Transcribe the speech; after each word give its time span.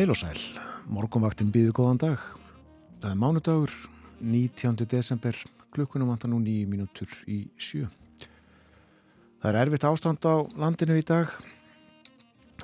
Heil 0.00 0.14
og 0.14 0.16
sæl, 0.16 0.38
morgunvaktin 0.88 1.50
býðu 1.52 1.74
góðan 1.76 1.98
dag. 2.00 2.20
Það 3.02 3.10
er 3.10 3.18
mánudagur, 3.20 3.72
19. 4.24 4.86
desember, 4.88 5.36
klukkunum 5.76 6.08
vantar 6.08 6.30
nú 6.32 6.38
nýju 6.40 6.70
mínútur 6.72 7.12
í 7.28 7.50
sjö. 7.60 7.84
Það 9.44 9.48
er 9.50 9.58
erfitt 9.60 9.84
ástand 9.84 10.24
á 10.24 10.40
landinu 10.56 10.96
í 10.96 11.04
dag. 11.04 11.34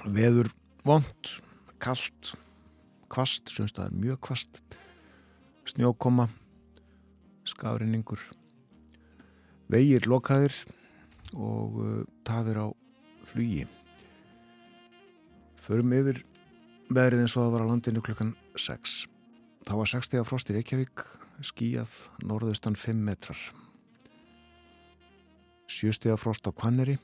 Veður 0.08 0.48
vond, 0.88 1.28
kallt, 1.76 2.30
kvast, 3.12 3.52
semst 3.52 3.76
það 3.76 3.90
er 3.90 3.98
mjög 4.06 4.22
kvast, 4.30 4.62
snjókoma, 5.68 6.30
skafrinningur, 7.44 8.22
vegir 9.68 10.08
lokaðir 10.08 10.56
og 11.34 11.76
uh, 11.84 12.00
tafir 12.24 12.62
á 12.64 12.66
flugi. 13.28 13.68
Förum 15.60 15.92
yfir 16.00 16.22
veðrið 16.86 17.24
eins 17.24 17.34
og 17.34 17.42
það 17.42 17.52
var 17.54 17.64
á 17.66 17.70
landinu 17.70 18.02
klukkan 18.04 18.32
6. 18.54 18.96
Það 19.66 19.78
var 19.80 19.90
60 19.90 20.20
af 20.20 20.28
frost 20.28 20.50
í 20.50 20.54
Reykjavík, 20.54 21.02
skíjað, 21.42 21.94
norðaustan 22.22 22.76
5 22.78 23.00
metrar. 23.02 23.40
7 25.66 25.96
steg 25.96 26.14
af 26.14 26.22
frost 26.22 26.46
á 26.46 26.54
Kvanneri, 26.54 26.94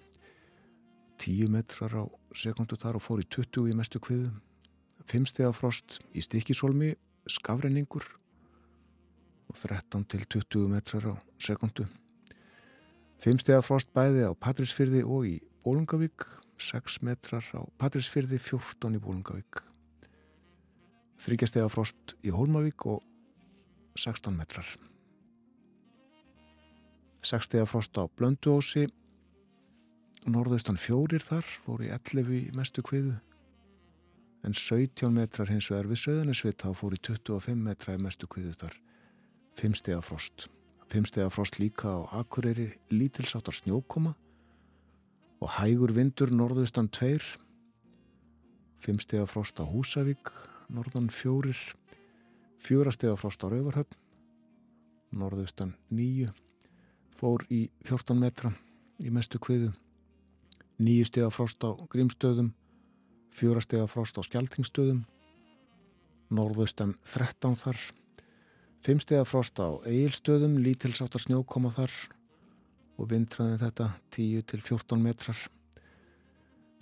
10 1.18 1.50
metrar 1.50 1.96
á 1.98 2.04
sekundu 2.34 2.78
þar 2.78 3.00
og 3.00 3.02
fór 3.02 3.24
í 3.24 3.26
20 3.26 3.72
í 3.72 3.74
mestu 3.74 3.98
kviðu. 3.98 4.30
5 5.10 5.26
steg 5.32 5.48
af 5.48 5.58
frost 5.58 5.98
í 6.14 6.22
Stikisólmi, 6.22 6.92
skafrenningur 7.26 8.06
og 9.50 9.58
13 9.58 10.06
til 10.06 10.22
20 10.30 10.70
metrar 10.70 11.10
á 11.10 11.14
sekundu. 11.42 11.88
5 13.18 13.42
steg 13.42 13.58
af 13.58 13.66
frost 13.66 13.90
bæði 13.90 14.30
á 14.30 14.32
Patrísfyrði 14.38 15.02
og 15.02 15.26
í 15.26 15.36
Bólungavík, 15.66 16.30
6 16.62 17.02
metrar 17.02 17.42
á 17.50 17.66
Patrísfyrði, 17.82 18.38
14 18.38 18.94
í 18.94 19.02
Bólungavík 19.02 19.66
þryggjastega 21.22 21.70
frost 21.70 22.16
í 22.26 22.32
Hólmavík 22.34 22.86
og 22.90 23.02
16 23.98 24.34
metrar. 24.34 24.66
6 27.22 27.46
stega 27.46 27.66
frost 27.70 27.94
á 27.94 28.10
Blönduósi, 28.18 28.88
norðaustan 30.26 30.78
fjórir 30.80 31.22
þar, 31.22 31.46
fór 31.66 31.84
í 31.86 31.90
11 31.94 32.32
í 32.34 32.40
mestu 32.56 32.82
kviðu, 32.82 33.14
en 34.42 34.56
17 34.58 35.12
metrar 35.14 35.50
hins 35.52 35.70
vegar 35.70 35.90
við 35.90 36.02
söðunisvita 36.02 36.72
og 36.72 36.80
fór 36.80 36.96
í 36.96 36.98
25 36.98 37.62
metra 37.62 37.94
í 37.94 38.02
mestu 38.02 38.26
kviðu 38.26 38.56
þar, 38.64 38.74
5 39.60 39.78
stega 39.78 40.02
frost. 40.02 40.48
5 40.92 41.08
stega 41.08 41.30
frost 41.32 41.60
líka 41.62 41.94
á 41.94 42.00
Akureyri, 42.20 42.72
lítilsáttar 42.90 43.54
snjókoma 43.56 44.16
og 45.42 45.54
hægur 45.56 45.94
vindur 45.94 46.30
norðaustan 46.34 46.90
2, 46.90 47.38
5 48.82 49.04
stega 49.06 49.28
frost 49.30 49.62
á 49.62 49.64
Húsavík, 49.64 50.34
norðan 50.72 51.10
fjórir, 51.12 51.58
fjórastega 52.62 53.16
frost 53.20 53.44
á 53.44 53.46
Rauvarhöfn, 53.52 53.96
norðaustan 55.12 55.74
nýju, 55.92 56.30
fór 57.12 57.44
í 57.52 57.66
14 57.84 58.16
metra 58.18 58.52
í 59.02 59.12
mestu 59.12 59.40
kviðu, 59.42 59.72
nýju 60.80 61.08
stega 61.10 61.30
frost 61.34 61.60
á 61.60 61.76
Grímstöðum, 61.92 62.52
fjórastega 63.32 63.88
frost 63.90 64.16
á 64.16 64.24
Skeltingstöðum, 64.24 65.02
norðaustan 66.32 66.96
13 67.04 67.58
þar, 67.60 67.82
fimmstega 68.82 69.26
frost 69.28 69.60
á 69.60 69.76
Egilstöðum, 69.84 70.56
lítilsáttar 70.64 71.22
snjókoma 71.22 71.72
þar 71.74 71.92
og 72.96 73.10
vintraði 73.12 73.60
þetta 73.60 73.90
10 74.14 74.48
til 74.48 74.62
14 74.62 75.02
metrar. 75.02 75.38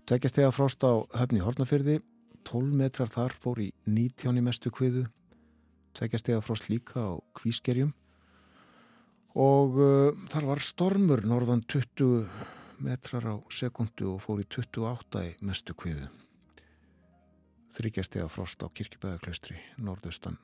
Tveggjastega 0.06 0.50
frost 0.54 0.82
á 0.86 0.92
höfni 1.16 1.42
Hortnafyrði, 1.42 2.00
12 2.48 2.76
metrar 2.76 3.10
þar 3.10 3.34
fór 3.36 3.60
í 3.64 3.70
19 3.86 4.38
í 4.38 4.44
mestu 4.44 4.72
kviðu 4.74 5.06
tveggjastega 5.96 6.40
frost 6.44 6.68
líka 6.70 7.02
á 7.02 7.12
kvískerjum. 7.36 7.92
Og 9.38 9.78
uh, 9.78 10.10
þar 10.30 10.48
var 10.50 10.62
stormur 10.64 11.22
norðan 11.26 11.62
20 11.70 12.26
metrar 12.82 13.26
á 13.26 13.36
sekundu 13.52 14.14
og 14.14 14.22
fór 14.24 14.42
í 14.42 14.48
28 14.48 15.24
í 15.28 15.32
mestu 15.46 15.76
kviðu. 15.78 16.08
Þryggjastega 17.76 18.26
frost 18.32 18.62
á 18.64 18.66
kirkibæðaklaustri 18.74 19.58
norðustan 19.78 20.40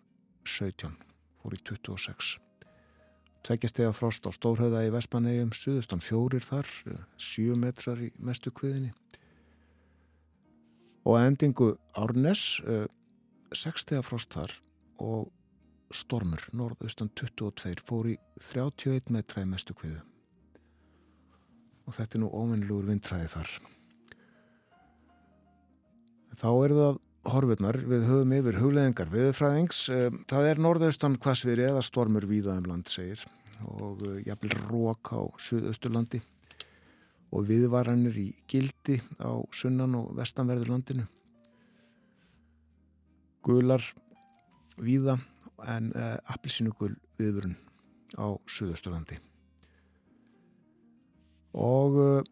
17 0.46 0.94
fór 1.42 1.56
í 1.56 1.62
26 1.62 2.36
tveggjastega 3.46 3.92
frost 3.94 4.26
á 4.26 4.30
Stórhauða 4.34 4.80
í 4.86 4.90
Vespanegjum 4.90 5.52
suðustan 5.54 6.02
fjórir 6.02 6.42
þar 6.42 6.66
7 7.14 7.54
metrar 7.60 8.00
í 8.02 8.08
mestu 8.18 8.50
kviðinni 8.50 8.90
og 11.06 11.20
endingu 11.20 11.76
Árnes 11.94 12.58
6 13.54 13.84
stegar 13.84 14.04
frost 14.06 14.34
þar 14.34 14.52
og 15.02 15.30
stormur 15.94 16.42
norðaustan 16.56 17.12
22 17.14 17.78
fór 17.86 18.10
í 18.10 18.16
31 18.42 19.12
metra 19.14 19.44
í 19.44 19.48
mestu 19.48 19.76
kviðu. 19.78 20.02
Og 21.86 21.94
þetta 21.94 22.18
er 22.18 22.22
nú 22.24 22.30
óvinnlugur 22.34 22.88
vindræði 22.90 23.28
þar. 23.36 23.52
Þá 26.36 26.48
er 26.50 26.74
það 26.80 26.98
horfurnar. 27.30 27.78
Við 27.86 28.06
höfum 28.10 28.34
yfir 28.40 28.58
hugleðingar 28.60 29.12
viðfræðings 29.14 29.84
það 30.30 30.50
er 30.50 30.62
norðaustan 30.62 31.20
hvasveri 31.22 31.68
eða 31.68 31.84
stormur 31.86 32.26
víðaðum 32.26 32.66
land 32.72 32.90
segir. 32.90 33.22
Og 33.78 34.02
jafnvel 34.26 34.58
rók 34.66 35.14
á 35.14 35.22
Suðausturlandi 35.40 36.20
og 37.34 37.46
viðvaranir 37.48 38.16
í 38.20 38.28
gildi 38.48 39.00
á 39.18 39.34
sunnan 39.54 39.96
og 39.98 40.12
vestanverður 40.18 40.72
landinu. 40.74 41.06
Gular 43.46 43.82
víða 44.76 45.18
en 45.66 45.92
eh, 45.96 46.16
appilsínugul 46.32 46.94
viðvörun 47.18 47.56
á 48.16 48.36
Suðausturlandi. 48.46 49.18
Og 51.56 51.94
uh, 51.96 52.26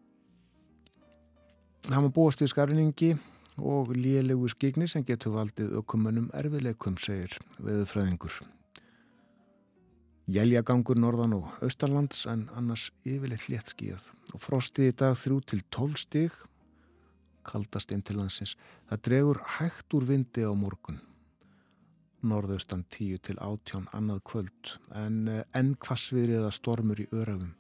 það 1.86 1.96
maður 1.96 2.12
búast 2.18 2.44
í 2.44 2.48
skarningi 2.50 3.14
og 3.56 3.94
lélegu 3.96 4.50
skigni 4.52 4.88
sem 4.90 5.04
getur 5.06 5.32
valdið 5.38 5.78
ökumönnum 5.80 6.28
erfileikum, 6.36 6.98
segir 7.00 7.38
veðufræðingur. 7.56 8.42
Jæljagangur 10.24 10.96
norðan 10.96 11.34
og 11.36 11.50
austarlands 11.60 12.22
en 12.32 12.46
annars 12.56 12.86
yfirleitt 13.04 13.50
létt 13.52 13.74
skíðað 13.74 14.06
og 14.32 14.40
frostið 14.40 14.86
í 14.88 14.94
dag 15.02 15.18
þrjú 15.20 15.40
til 15.52 15.60
12 15.76 15.98
stig 16.00 16.38
kaldast 17.44 17.92
inn 17.92 18.00
til 18.00 18.16
landsins. 18.16 18.54
Það 18.88 19.02
dregur 19.04 19.42
hægt 19.58 19.92
úr 19.92 20.06
vindi 20.08 20.46
á 20.48 20.52
morgun. 20.56 21.02
Norðaustan 22.24 22.86
10 22.88 23.20
til 23.28 23.36
18 23.36 23.90
annað 23.92 24.24
kvöld 24.24 24.74
en 24.96 25.28
eh, 25.28 25.44
enn 25.52 25.74
kvassviðriða 25.76 26.54
stormur 26.56 27.04
í 27.04 27.10
örafum 27.12 27.52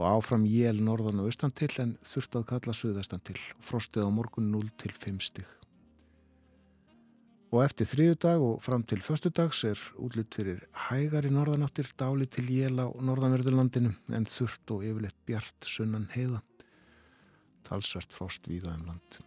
og 0.00 0.06
áfram 0.08 0.48
jél 0.50 0.80
norðan 0.82 1.22
og 1.22 1.30
austan 1.30 1.54
til 1.54 1.70
en 1.78 1.94
þurft 2.02 2.40
að 2.40 2.48
kalla 2.56 2.74
suðastan 2.74 3.22
til. 3.22 3.38
Frostið 3.62 4.08
á 4.08 4.10
morgun 4.10 4.50
0 4.50 4.66
til 4.82 4.90
5 4.98 5.22
stig 5.30 5.61
Og 7.52 7.60
eftir 7.60 7.84
þriðu 7.84 8.14
dag 8.24 8.42
og 8.42 8.62
fram 8.64 8.84
til 8.88 9.02
förstu 9.04 9.28
dags 9.28 9.58
er 9.68 9.80
útlitt 10.00 10.32
fyrir 10.38 10.62
hægar 10.88 11.26
í 11.28 11.32
norðanáttir, 11.34 11.90
dáli 12.00 12.24
til 12.24 12.46
jél 12.48 12.80
á 12.80 12.88
norðanverðurlandinu 12.96 13.92
en 14.16 14.24
þurft 14.24 14.72
og 14.72 14.86
yfirleitt 14.88 15.18
bjart 15.28 15.68
sunnan 15.68 16.06
heiða. 16.14 16.40
Talsvert 17.68 18.16
frost 18.16 18.48
víða 18.48 18.72
um 18.72 18.86
land. 18.88 19.18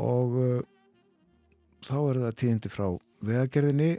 Og 0.00 0.38
uh, 0.40 0.64
þá 1.84 1.98
er 1.98 2.22
það 2.24 2.40
tíðindi 2.40 2.72
frá 2.72 2.88
vegagerðinni 3.28 3.90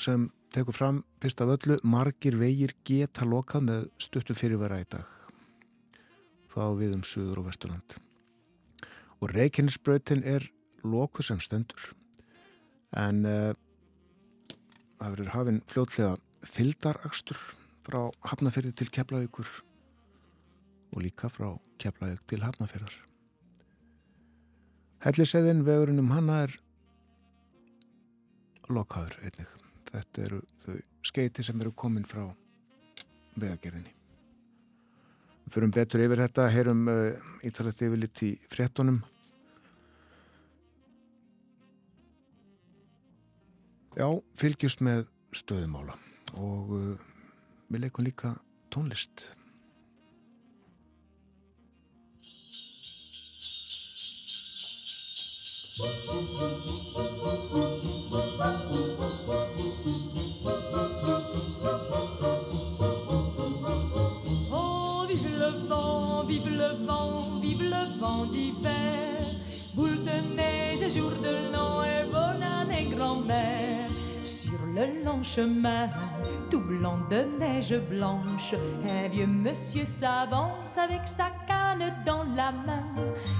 sem 0.00 0.26
tekur 0.56 0.76
fram 0.76 1.04
fyrst 1.20 1.44
af 1.44 1.52
öllu 1.58 1.76
margir 1.84 2.40
vegir 2.40 2.72
geta 2.88 3.28
lokað 3.28 3.68
með 3.68 3.86
stuttu 4.00 4.36
fyrirvera 4.36 4.80
í 4.80 4.88
dag. 4.88 5.04
Þá 6.48 6.64
við 6.80 6.96
um 6.96 7.04
Suður 7.04 7.44
og 7.44 7.50
Vesturland 7.52 8.00
og 9.20 9.32
Reykjanesbrautin 9.32 10.24
er 10.24 10.48
loku 10.84 11.24
sem 11.24 11.40
stendur. 11.42 11.92
En 12.96 13.24
uh, 13.26 13.52
það 15.00 15.16
verður 15.16 15.32
hafinn 15.34 15.62
fljótlega 15.70 16.16
fyldarakstur 16.46 17.40
frá 17.86 18.00
Hafnafjörði 18.26 18.74
til 18.76 18.92
Keflavíkur 18.92 19.50
og 20.94 21.02
líka 21.02 21.30
frá 21.32 21.50
Keflavík 21.82 22.22
til 22.30 22.44
Hafnafjörðar 22.44 23.02
Helliseðin 25.06 25.60
vegurinn 25.66 26.02
um 26.02 26.08
hanna 26.10 26.40
er 26.46 26.54
lokkaður 28.72 29.20
einnig. 29.22 29.52
Þetta 29.92 30.24
eru 30.24 30.40
þau 30.64 30.78
skeiti 31.06 31.44
sem 31.46 31.60
eru 31.62 31.74
komin 31.78 32.08
frá 32.08 32.24
vegagerðinni 33.36 33.95
Við 35.46 35.54
fyrum 35.54 35.70
betur 35.70 36.02
yfir 36.02 36.18
þetta, 36.18 36.48
heyrum 36.50 36.88
uh, 36.90 37.26
ítalegt 37.46 37.82
yfir 37.86 38.00
lit 38.02 38.22
í 38.26 38.32
fréttonum. 38.50 38.98
Já, 43.94 44.08
fylgjast 44.36 44.82
með 44.82 45.06
stöðumála 45.38 45.94
og 46.42 46.74
uh, 46.74 47.08
við 47.70 47.86
leikum 47.86 48.10
líka 48.10 48.34
tónlist. 48.74 49.30
Oh, 55.78 56.56
neige 70.86 70.96
et 70.96 71.00
jour 71.00 71.10
de 71.10 71.52
l'an 71.52 71.82
et 71.82 72.04
bonne 72.10 72.42
année 72.42 72.88
grand-mère. 72.94 73.88
Sur 74.22 74.58
le 74.74 75.04
long 75.04 75.22
chemin, 75.22 75.88
tout 76.50 76.60
blanc 76.60 76.98
de 77.10 77.26
neige 77.38 77.78
blanche, 77.88 78.54
un 78.88 79.08
vieux 79.08 79.26
monsieur 79.26 79.84
s'avance 79.84 80.78
avec 80.78 81.06
sa 81.06 81.26
canne 81.46 81.92
dans 82.04 82.24
la 82.36 82.52
main. 82.52 82.84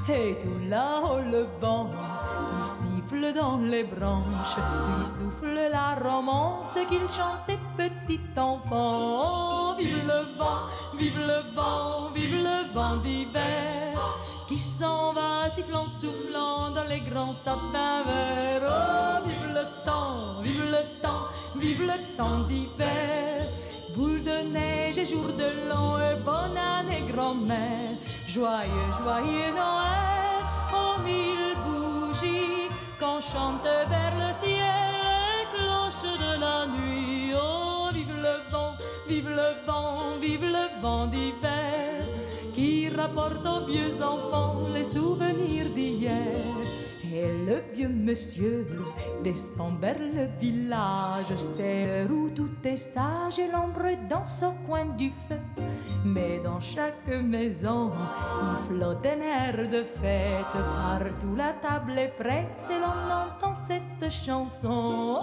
Et 0.09 0.39
tout 0.39 0.69
là-haut 0.69 1.21
le 1.31 1.47
vent 1.61 1.91
qui 2.49 2.69
siffle 2.69 3.33
dans 3.35 3.59
les 3.59 3.85
branches, 3.85 4.57
lui 4.99 5.07
souffle 5.07 5.71
la 5.73 5.95
romance 5.97 6.79
qu'il 6.89 7.09
chantait 7.09 7.59
petit 7.77 8.21
enfant. 8.37 8.93
Oh, 8.95 9.75
vive 9.79 10.07
le 10.07 10.39
vent, 10.39 10.97
vive 10.97 11.19
le 11.19 11.55
vent, 11.55 12.11
vive 12.15 12.43
le 12.43 12.73
vent 12.73 12.97
d'hiver 12.97 13.87
qui 14.49 14.59
s'en 14.59 15.13
va 15.13 15.51
sifflant, 15.51 15.89
soufflant 15.89 16.71
dans 16.71 16.85
les 16.89 17.01
grands 17.01 17.35
sapins 17.35 18.03
verts. 18.07 18.63
Oh, 18.69 19.27
vive 19.27 19.55
le 19.55 19.65
temps, 19.85 20.43
vive 20.43 20.71
le 20.71 21.03
temps, 21.03 21.25
vive 21.57 21.83
le 21.83 22.17
temps 22.17 22.41
d'hiver. 22.49 23.43
Boule 23.97 24.23
de 24.23 24.49
neige 24.53 24.99
et 24.99 25.07
jour 25.07 25.25
de 25.25 25.69
l'an 25.69 25.99
et 25.99 26.17
bonne 26.23 26.57
année 26.57 27.03
grand-mère. 27.13 27.97
Joyeux, 28.29 28.91
joyeux 29.03 29.53
Noël, 29.61 30.45
aux 30.73 31.01
mille 31.03 31.57
bougies 31.65 32.69
qu'on 33.01 33.21
chante 33.21 33.65
vers 33.65 34.15
le 34.17 34.33
ciel 34.33 34.93
les 35.29 35.59
cloches 35.59 36.13
de 36.21 36.41
la 36.41 36.67
nuit. 36.67 37.33
Oh, 37.35 37.89
vive 37.93 38.15
le 38.17 38.53
vent, 38.53 38.75
vive 39.09 39.31
le 39.31 39.67
vent, 39.67 40.19
vive 40.21 40.45
le 40.45 40.83
vent 40.83 41.07
d'hiver 41.07 42.16
rapporte 42.97 43.47
aux 43.47 43.67
vieux 43.67 44.03
enfants 44.03 44.57
les 44.75 44.85
souvenirs 44.85 45.69
d'hier. 45.75 46.57
Et 47.13 47.29
le 47.47 47.63
vieux 47.75 47.89
monsieur 47.89 48.67
descend 49.23 49.79
vers 49.81 49.99
le 49.99 50.27
village, 50.41 51.35
c'est 51.37 52.07
où 52.11 52.31
tout 52.31 52.51
est 52.65 52.77
sage 52.77 53.39
et 53.39 53.51
l'ombre 53.51 53.97
danse 54.09 54.43
au 54.43 54.53
coin 54.67 54.85
du 54.85 55.11
feu. 55.11 55.39
Mais 56.05 56.41
dans 56.41 56.61
chaque 56.61 57.09
maison, 57.09 57.93
il 58.43 58.57
flotte 58.67 59.07
un 59.07 59.21
air 59.21 59.69
de 59.69 59.83
fête. 59.83 60.53
Partout 60.53 61.35
la 61.37 61.53
table 61.55 61.99
est 61.99 62.15
prête 62.17 62.71
et 62.71 62.79
l'on 62.79 63.01
entend 63.25 63.55
cette 63.55 64.11
chanson. 64.11 65.21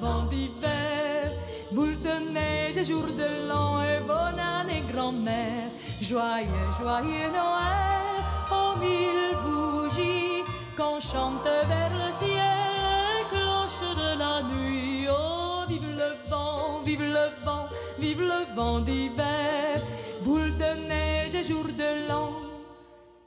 Vent 0.00 0.24
d'hiver. 0.30 1.30
Boule 1.72 1.98
de 2.00 2.32
neige 2.32 2.76
et 2.76 2.84
jour 2.84 3.06
de 3.06 3.48
l'an 3.48 3.82
et 3.82 4.00
bonne 4.06 4.40
année 4.40 4.82
grand-mère. 4.92 5.70
Joyeux, 6.00 6.70
joyeux 6.78 7.30
Noël, 7.32 8.16
aux 8.50 8.78
mille 8.78 9.36
bougies 9.44 10.44
qu'on 10.76 11.00
chante 11.00 11.44
vers 11.44 11.92
le 12.02 12.12
ciel, 12.12 13.26
cloche 13.30 13.96
de 13.96 14.18
la 14.18 14.42
nuit. 14.42 15.06
Oh, 15.10 15.64
vive 15.68 15.90
le 16.02 16.30
vent, 16.30 16.80
vive 16.84 17.02
le 17.02 17.44
vent, 17.44 17.66
vive 17.98 18.22
le 18.22 18.54
vent 18.54 18.78
d'hiver. 18.80 19.82
Boule 20.22 20.56
de 20.56 20.88
neige 20.88 21.34
et 21.34 21.44
jour 21.44 21.64
de 21.64 22.08
l'an 22.08 22.30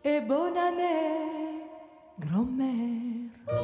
et 0.04 0.22
bonne 0.22 0.58
année, 0.58 1.64
grand-mère. 2.20 3.29
Við 3.50 3.56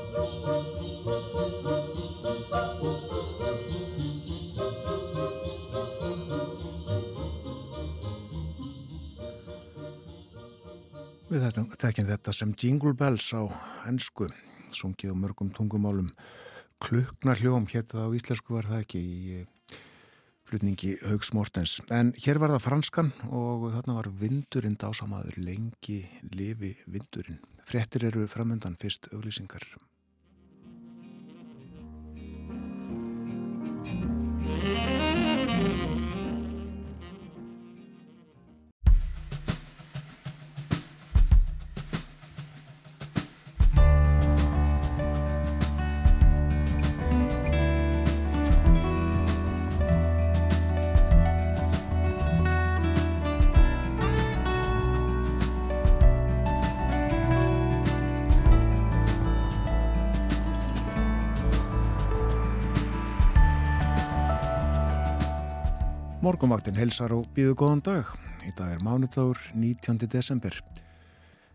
þekkjum 11.77 12.07
þetta 12.07 12.33
sem 12.33 12.53
Jingle 12.57 12.95
Bells 12.97 13.27
á 13.37 13.45
ennsku, 13.85 14.31
sungið 14.73 15.13
á 15.13 15.21
mörgum 15.21 15.53
tungumálum. 15.53 16.09
Kluknar 16.81 17.37
hljóm, 17.37 17.69
hétt 17.69 17.93
það 17.93 18.09
á 18.09 18.15
íslensku 18.17 18.57
var 18.57 18.65
það 18.65 18.83
ekki 18.87 19.01
í 19.05 19.17
eh, 19.37 19.79
flutningi 20.49 20.95
Haugs 21.05 21.29
Mortens. 21.37 21.77
En 21.93 22.15
hér 22.25 22.41
var 22.41 22.55
það 22.55 22.65
franskan 22.65 23.13
og 23.29 23.69
þarna 23.75 23.99
var 23.99 24.09
vindurinn 24.17 24.79
dásamaður, 24.81 25.37
lengi 25.45 26.01
lifi 26.33 26.73
vindurinn. 26.89 27.43
Frettir 27.65 28.05
eru 28.11 28.27
framöndan 28.29 28.77
fyrst 28.77 29.09
auglýsingar. 29.13 29.65
Morgumvaktin 66.25 66.73
helsar 66.79 67.11
og 67.13 67.27
býðu 67.35 67.53
góðan 67.53 67.83
dag. 67.85 68.07
Í 68.41 68.51
dag 68.57 68.71
er 68.73 68.79
mánudagur 68.81 69.37
19. 69.53 70.07
desember. 70.09 70.55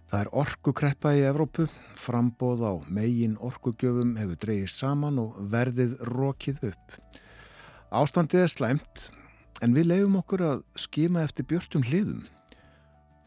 Það 0.06 0.20
er 0.20 0.30
orkukreppa 0.44 1.10
í 1.18 1.24
Evrópu, 1.26 1.64
frambóð 1.98 2.62
á 2.62 2.72
megin 2.86 3.34
orkugjöfum 3.42 4.12
hefur 4.20 4.38
dreyið 4.44 4.68
saman 4.70 5.18
og 5.18 5.40
verðið 5.50 5.96
rokið 6.12 6.62
upp. 6.70 6.94
Ástandið 7.90 8.44
er 8.44 8.54
slæmt, 8.54 9.08
en 9.58 9.74
við 9.74 9.90
leifum 9.90 10.20
okkur 10.22 10.46
að 10.52 10.62
skima 10.78 11.26
eftir 11.26 11.50
björtum 11.50 11.88
hliðum. 11.90 12.22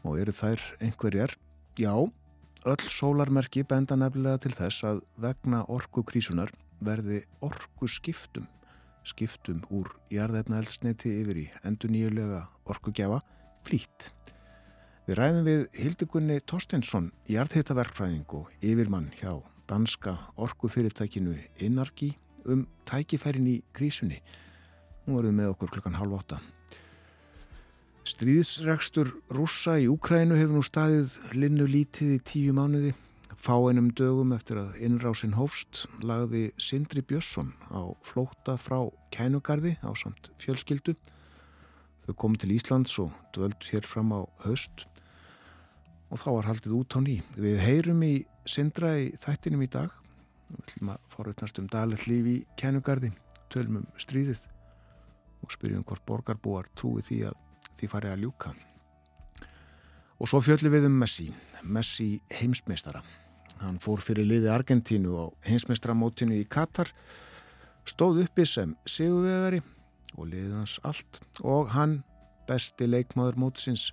Og 0.08 0.24
eru 0.24 0.32
þær 0.40 0.64
einhverjar? 0.80 1.36
Já, 1.76 1.96
öll 2.64 2.88
sólarmerki 2.88 3.68
benda 3.68 4.00
nefnilega 4.00 4.46
til 4.48 4.56
þess 4.56 4.88
að 4.94 5.04
vegna 5.20 5.66
orkukrísunar 5.68 6.56
verði 6.80 7.26
orkuskiptum 7.44 8.48
skiptum 9.08 9.62
úr 9.74 9.92
jarðefna 10.14 10.60
eldsneiti 10.62 11.12
yfir 11.22 11.40
í 11.44 11.48
endur 11.68 11.92
nýjulega 11.94 12.46
orkugjafa 12.70 13.22
flýtt. 13.66 14.12
Við 15.04 15.20
ræðum 15.20 15.48
við 15.48 15.64
Hildegunni 15.76 16.40
Torstensson, 16.48 17.12
jarðhittaverkfræðing 17.28 18.38
og 18.40 18.52
yfirmann 18.64 19.10
hjá 19.20 19.42
danska 19.68 20.16
orkufyrirtækinu 20.40 21.36
Inarki 21.64 22.14
um 22.48 22.66
tækifærin 22.88 23.48
í 23.52 23.58
krísunni. 23.76 24.22
Nú 25.04 25.18
verðum 25.20 25.40
með 25.42 25.54
okkur 25.54 25.74
klukkan 25.76 26.00
halv 26.00 26.16
åtta. 26.22 26.40
Stríðsregstur 28.08 29.14
rússa 29.32 29.78
í 29.80 29.88
Úkrænu 29.92 30.36
hefur 30.36 30.58
nú 30.58 30.64
staðið 30.64 31.16
linnu 31.40 31.68
lítið 31.68 32.18
í 32.18 32.24
tíu 32.28 32.56
mánuði. 32.56 32.92
Fá 33.44 33.58
einum 33.60 33.90
dögum 33.92 34.30
eftir 34.32 34.56
að 34.56 34.78
innrásin 34.88 35.34
hófst 35.36 35.82
lagði 36.00 36.54
Sindri 36.56 37.02
Björnsson 37.04 37.50
á 37.76 37.92
flóta 38.00 38.54
frá 38.56 38.78
kænugarði 39.12 39.74
á 39.84 39.92
samt 40.00 40.30
fjölskyldu. 40.40 40.94
Þau 42.06 42.14
komu 42.22 42.40
til 42.40 42.54
Íslands 42.56 42.94
og 43.04 43.10
dvöld 43.36 43.66
hér 43.68 43.84
fram 43.84 44.14
á 44.16 44.24
höst 44.46 44.86
og 46.08 46.22
þá 46.22 46.30
var 46.38 46.48
haldið 46.48 46.76
út 46.78 46.96
á 46.96 47.04
ný. 47.04 47.18
Við 47.36 47.60
heyrum 47.60 48.06
í 48.08 48.14
Sindra 48.48 48.94
í 49.02 49.10
þættinum 49.20 49.66
í 49.66 49.68
dag. 49.76 49.92
Við 50.48 50.62
ætlum 50.64 50.92
að 50.94 51.10
forutnast 51.12 51.60
um 51.60 51.68
daglegt 51.68 52.08
líf 52.08 52.30
í 52.32 52.36
kænugarði, 52.56 53.10
tölum 53.52 53.82
um 53.82 53.90
stríðið 54.00 54.46
og 55.44 55.52
spyrjum 55.52 55.84
hvort 55.84 56.06
borgarbúar 56.08 56.72
trúi 56.80 57.04
því 57.04 57.20
að 57.34 57.36
því 57.76 57.92
fari 57.92 58.14
að 58.14 58.24
ljúka. 58.24 58.54
Og 60.24 60.32
svo 60.32 60.40
fjöllum 60.40 60.72
við 60.78 60.88
um 60.88 60.96
Messi, 61.04 61.28
Messi 61.68 62.08
heimsmeistara. 62.40 63.04
Hann 63.64 63.80
fór 63.80 64.02
fyrir 64.04 64.28
liði 64.28 64.50
Argentínu 64.52 65.16
á 65.16 65.26
heimsmeistramótinu 65.48 66.36
í 66.36 66.48
Katar, 66.52 66.90
stóð 67.88 68.24
uppi 68.26 68.46
sem 68.48 68.74
sigurvegari 68.84 69.62
og 70.18 70.28
liðið 70.30 70.56
hans 70.58 70.78
allt 70.84 71.22
og 71.42 71.72
hann 71.74 72.02
besti 72.48 72.88
leikmaður 72.90 73.40
mótsins. 73.46 73.92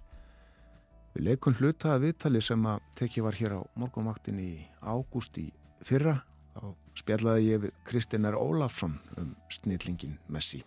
Við 1.14 1.26
leikum 1.28 1.56
hluta 1.58 1.94
að 1.94 2.08
viðtali 2.08 2.42
sem 2.42 2.66
að 2.70 2.82
tekið 2.98 3.26
var 3.26 3.38
hér 3.38 3.54
á 3.58 3.60
morgunvaktin 3.78 4.42
í 4.42 4.52
ágúst 4.82 5.38
í 5.42 5.48
fyrra. 5.86 6.20
Þá 6.54 6.74
spjallaði 6.98 7.46
ég 7.46 7.62
við 7.64 7.76
Kristinar 7.86 8.38
Ólafsson 8.38 8.98
um 9.18 9.34
snillingin 9.54 10.18
Messi. 10.30 10.64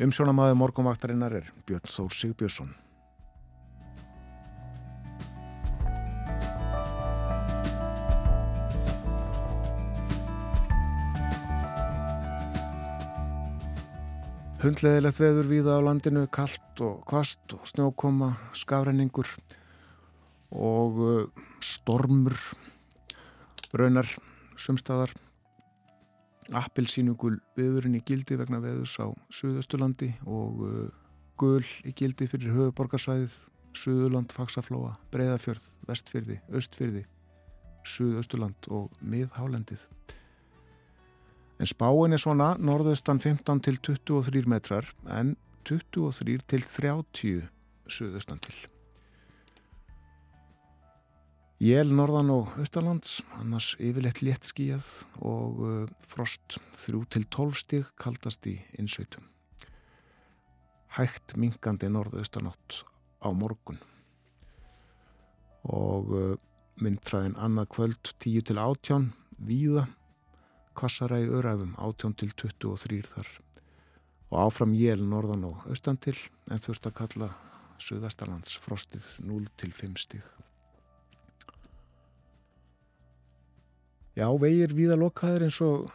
Umsjónamaður 0.00 0.58
morgunvaktarinnar 0.58 1.36
er 1.40 1.52
Björn 1.68 1.92
Þór 1.92 2.16
Sigbjörnsson. 2.16 2.72
Hundleðilegt 14.64 15.18
veður 15.20 15.48
víða 15.50 15.74
á 15.76 15.84
landinu, 15.84 16.22
kallt 16.32 16.80
og 16.80 17.02
kvast 17.04 17.52
og 17.52 17.66
snjókoma, 17.68 18.30
skafrenningur 18.56 19.28
og 20.56 21.00
uh, 21.04 21.42
stormur, 21.60 22.32
raunar, 23.76 24.08
sumstaðar, 24.56 25.12
appilsínugul 26.56 27.34
viðurinn 27.60 27.98
í 27.98 28.02
gildi 28.08 28.40
vegna 28.40 28.62
veðurs 28.64 28.96
á 29.04 29.12
Suðaustulandi 29.28 30.14
og 30.24 30.64
uh, 30.64 30.88
gul 31.36 31.60
í 31.84 31.92
gildi 31.92 32.24
fyrir 32.32 32.56
höfuborgarsvæðið, 32.56 33.36
Suðurland, 33.76 34.32
Faxaflóa, 34.32 34.96
Breiðafjörð, 35.12 35.68
Vestfyrði, 35.90 36.40
Östfyrði, 36.56 37.04
Suðaustuland 37.84 38.72
og 38.72 38.96
Miðhálendið. 39.04 39.90
En 41.60 41.70
spáin 41.70 42.12
er 42.12 42.18
svona 42.18 42.54
norðaustan 42.58 43.20
15 43.22 43.60
til 43.62 43.78
23 43.78 44.46
metrar 44.50 44.88
en 45.06 45.36
23 45.64 46.38
til 46.50 46.64
30 46.66 47.44
suðaustan 47.86 48.40
til. 48.42 48.56
Jél 51.62 51.94
norðan 51.94 52.32
og 52.34 52.56
austalands, 52.58 53.20
annars 53.38 53.70
yfirleitt 53.78 54.20
létt 54.26 54.48
skíjað 54.48 54.88
og 55.22 55.60
uh, 55.62 55.92
frost 56.02 56.58
3 56.82 57.04
til 57.14 57.24
12 57.30 57.60
stíg 57.62 57.92
kaldast 57.96 58.44
í 58.50 58.58
innsveitum. 58.76 59.24
Hægt 60.98 61.36
minkandi 61.38 61.88
norðaustanátt 61.88 62.82
á 63.22 63.30
morgun 63.32 63.78
og 65.64 66.10
uh, 66.12 66.34
myndfræðin 66.82 67.38
annað 67.40 67.70
kvöld 67.78 68.12
10 68.18 68.50
til 68.50 68.60
18 68.60 69.12
víða 69.38 69.86
kvassara 70.76 71.20
í 71.22 71.30
öræfum 71.30 71.74
18 71.78 72.14
til 72.20 72.34
23 72.44 73.00
þar. 73.10 73.32
Og 74.32 74.38
áfram 74.46 74.74
jél 74.76 75.02
norðan 75.06 75.46
og 75.50 75.66
austan 75.70 75.98
til 76.00 76.16
en 76.50 76.62
þurft 76.62 76.90
að 76.90 76.96
kalla 77.00 77.30
Suðvestalands 77.84 78.54
frostið 78.62 79.06
0 79.26 79.48
til 79.58 79.72
5 79.74 79.98
stíg. 79.98 80.22
Já, 84.14 84.28
vegir 84.38 84.74
víða 84.78 84.94
lokaðir 84.98 85.48
eins 85.48 85.58
og 85.64 85.90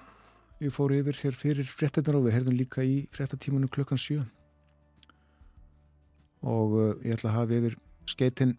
ég 0.60 0.74
fór 0.76 0.92
yfir 0.92 1.16
hér 1.22 1.38
fyrir 1.40 1.70
fréttinnar 1.72 2.18
og 2.20 2.26
við 2.28 2.36
herðum 2.36 2.58
líka 2.60 2.84
í 2.84 3.06
fréttatímanu 3.16 3.70
klukkan 3.72 4.00
7 4.00 4.26
og 6.44 6.76
uh, 6.76 6.92
ég 7.04 7.16
ætla 7.16 7.32
að 7.32 7.38
hafa 7.38 7.56
yfir 7.60 7.78
skeitin 8.08 8.58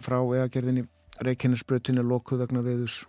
frá 0.00 0.18
egagerðinni 0.20 0.86
Reykjanesbröðinni 1.24 2.04
lokuð 2.04 2.42
vegna 2.44 2.62
veðus 2.64 3.02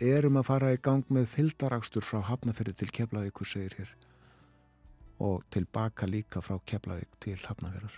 erum 0.00 0.38
að 0.38 0.46
fara 0.46 0.72
í 0.74 0.78
gang 0.82 1.06
með 1.10 1.30
fyldarakstur 1.32 2.04
frá 2.06 2.20
Hafnafjörði 2.28 2.74
til 2.78 2.90
Keflavíkur 2.94 3.48
segir 3.48 3.74
hér. 3.78 3.94
Og 5.18 5.42
tilbaka 5.50 6.06
líka 6.06 6.42
frá 6.44 6.58
Keflavík 6.62 7.10
til 7.22 7.38
Hafnafjörðar 7.42 7.96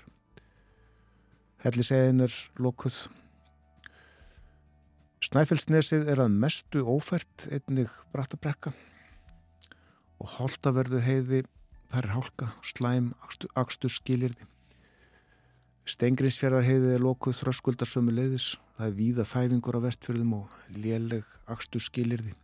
Hellisegin 1.60 2.24
er 2.24 2.32
lokuð. 2.56 3.02
Snæfellsnesið 5.20 6.08
er 6.08 6.22
að 6.24 6.38
mestu 6.40 6.86
ófært 6.88 7.44
einnig 7.52 7.92
brattabrekka 8.14 8.72
og 10.20 10.38
holtaverðu 10.38 11.02
heiði 11.04 11.42
þar 11.90 12.06
er 12.06 12.14
hálka, 12.14 12.48
slæm, 12.64 13.12
akstur 13.58 13.92
skilirði 13.92 14.48
Stengriðsfjörðar 15.90 16.64
heiði 16.64 16.94
er 16.94 17.04
lokuð 17.04 17.40
þröskuldar 17.42 17.92
leiðis 18.08 18.54
Það 18.80 18.86
er 18.88 18.96
víða 18.96 19.24
þæfingur 19.28 19.76
á 19.76 19.80
vestfjörðum 19.84 20.30
og 20.38 20.52
léleg 20.72 21.26
axtu 21.50 21.80
skilirði. 21.82 22.34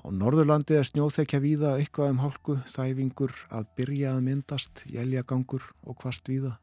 Á 0.00 0.08
Norðurlandi 0.08 0.78
er 0.78 0.86
snjóþekja 0.88 1.42
víða 1.44 1.70
eitthvað 1.76 2.14
um 2.14 2.20
hálku, 2.22 2.56
þæfingur 2.64 3.34
að 3.52 3.66
byrja 3.76 4.14
að 4.16 4.26
myndast, 4.30 4.84
jæljagangur 4.88 5.66
og 5.84 6.00
hvast 6.00 6.30
víða. 6.30 6.56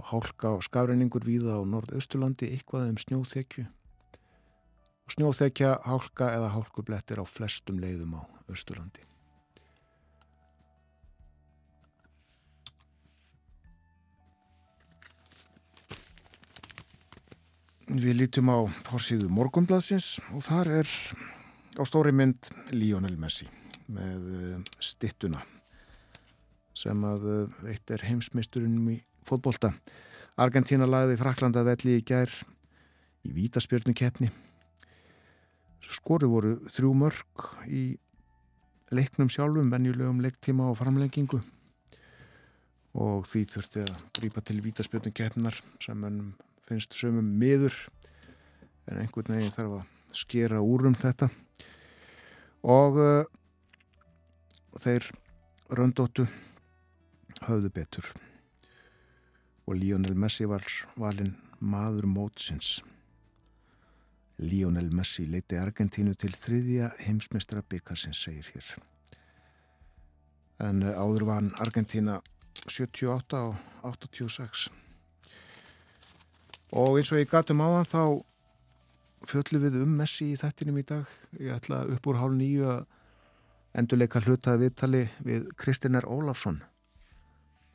Og 0.00 0.08
hálka 0.10 0.54
og 0.56 0.64
skafreiningur 0.64 1.26
víða 1.28 1.60
á 1.60 1.62
Norðausturlandi 1.68 2.50
eitthvað 2.56 2.88
um 2.90 3.00
snjóþekju. 3.04 3.66
Og 5.04 5.16
snjóþekja, 5.18 5.74
hálka 5.84 6.32
eða 6.32 6.54
hálkublettir 6.56 7.20
á 7.20 7.24
flestum 7.28 7.82
leiðum 7.82 8.16
á 8.16 8.22
Östurlandi. 8.48 9.04
Við 17.84 18.14
lítum 18.16 18.48
á 18.48 18.64
fórsíðu 18.86 19.26
morgumbladsins 19.28 20.16
og 20.32 20.40
þar 20.46 20.70
er 20.80 20.92
á 21.76 21.82
stóri 21.84 22.14
mynd 22.16 22.48
Lionel 22.72 23.18
Messi 23.20 23.44
með 23.92 24.28
eh, 24.38 24.70
stittuna 24.80 25.42
sem 26.72 27.02
að 27.04 27.26
eh, 27.28 27.58
eitt 27.74 27.92
er 27.92 28.06
heimsmeisturinn 28.08 28.78
í 28.88 28.96
fótbolta. 29.28 29.74
Argentina 30.40 30.88
lagði 30.88 31.18
Fraklanda 31.20 31.64
velli 31.66 31.98
í 31.98 32.06
gær 32.08 32.32
í 33.24 33.34
vítaspjörnukepni. 33.36 34.30
Skori 35.84 36.30
voru 36.32 36.54
þrjú 36.72 36.94
mörg 36.96 37.44
í 37.68 37.84
leiknum 38.96 39.28
sjálfum, 39.28 39.68
venjulegum 39.68 40.24
leiktíma 40.24 40.70
og 40.72 40.80
framlengingu 40.80 41.42
og 42.94 43.28
því 43.28 43.44
þurfti 43.52 43.84
að 43.84 43.94
grípa 44.16 44.40
til 44.40 44.60
vítaspjörnukepnar 44.64 45.60
sem 45.84 46.08
ennum 46.08 46.32
finnst 46.68 46.96
sömum 46.96 47.26
miður 47.40 47.74
en 48.88 49.00
einhvern 49.00 49.36
veginn 49.36 49.54
þarf 49.54 49.78
að 49.78 50.16
skera 50.16 50.62
úr 50.62 50.88
um 50.88 50.96
þetta. 50.96 51.28
Og 52.64 52.98
uh, 53.00 53.24
þeir 54.80 55.10
röndóttu 55.74 56.26
höfðu 57.44 57.70
betur. 57.74 58.10
Og 59.68 59.78
Lionel 59.80 60.16
Messi 60.16 60.46
var 60.48 60.64
valinn 61.00 61.34
maður 61.60 62.08
mótsins. 62.08 62.78
Lionel 64.40 64.90
Messi 64.92 65.26
leiti 65.30 65.56
Argentínu 65.60 66.16
til 66.18 66.32
þriðja 66.36 66.90
heimsmeistra 67.04 67.62
byggarsins 67.62 68.24
segir 68.26 68.50
hér. 68.54 68.70
En 70.64 70.84
uh, 70.84 70.96
áður 70.96 71.28
var 71.28 71.52
Argentína 71.64 72.20
78 72.64 73.44
og 73.44 73.60
86 73.84 74.70
og 76.74 76.98
eins 76.98 77.12
og 77.14 77.20
ég 77.22 77.30
gatum 77.30 77.62
á 77.62 77.68
hann 77.70 77.86
þá 77.86 78.02
fjöldlu 79.30 79.60
við 79.62 79.80
um 79.84 79.94
Messi 80.00 80.32
í 80.32 80.38
þettinum 80.38 80.80
í 80.80 80.86
dag. 80.88 81.08
Ég 81.38 81.54
ætla 81.54 81.84
upp 81.86 82.06
úr 82.10 82.18
hálf 82.18 82.34
nýju 82.34 82.66
að 82.72 82.82
endurleika 83.78 84.22
hluta 84.24 84.56
viðtali 84.58 85.04
við 85.24 85.48
Kristinær 85.60 86.08
Ólafsson. 86.10 86.60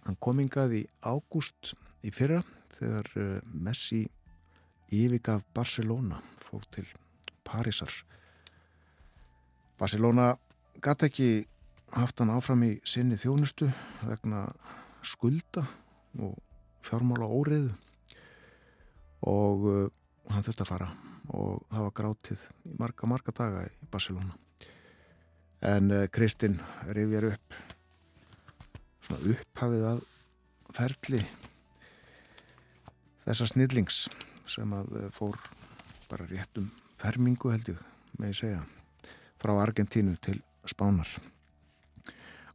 Hann 0.05 0.19
komingað 0.19 0.75
í 0.75 0.83
ágúst 0.99 1.73
í 2.03 2.11
fyrra 2.11 2.41
þegar 2.75 3.09
eh, 3.15 3.39
Messi 3.47 4.03
yfirgaf 4.91 5.47
Barcelona 5.55 6.19
fór 6.43 6.67
til 6.73 6.87
Parísar. 7.47 7.91
Barcelona 9.79 10.33
gæti 10.83 11.07
ekki 11.07 11.29
haft 11.95 12.19
hann 12.19 12.35
áfram 12.35 12.67
í 12.67 12.73
sinni 12.83 13.17
þjónustu 13.19 13.69
vegna 14.03 14.49
skulda 15.07 15.63
og 16.19 16.35
fjármála 16.83 17.27
óriðu 17.29 17.71
og 19.27 19.65
uh, 19.67 19.87
hann 20.29 20.45
þurfti 20.45 20.65
að 20.65 20.71
fara. 20.71 20.89
Og 21.29 21.65
það 21.69 21.85
var 21.85 21.95
grátið 21.99 22.45
í 22.65 22.77
marga, 22.79 23.09
marga 23.09 23.33
daga 23.35 23.65
í 23.67 23.89
Barcelona. 23.91 24.37
En 25.65 25.91
uh, 25.91 26.05
Kristinn 26.13 26.59
rifjar 26.95 27.29
upp 27.33 27.59
svona 29.05 29.33
upphafið 29.33 29.85
að 29.89 30.03
ferli 30.77 31.21
þessa 33.25 33.47
snillings 33.49 34.03
sem 34.49 34.73
að 34.73 34.93
uh, 34.95 35.07
fór 35.13 35.37
bara 36.09 36.27
réttum 36.29 36.69
fermingu 36.99 37.51
held 37.53 37.73
ég 37.75 37.83
með 38.19 38.31
að 38.31 38.39
segja 38.41 38.63
frá 39.39 39.53
Argentínu 39.61 40.17
til 40.23 40.39
Spánar. 40.67 41.09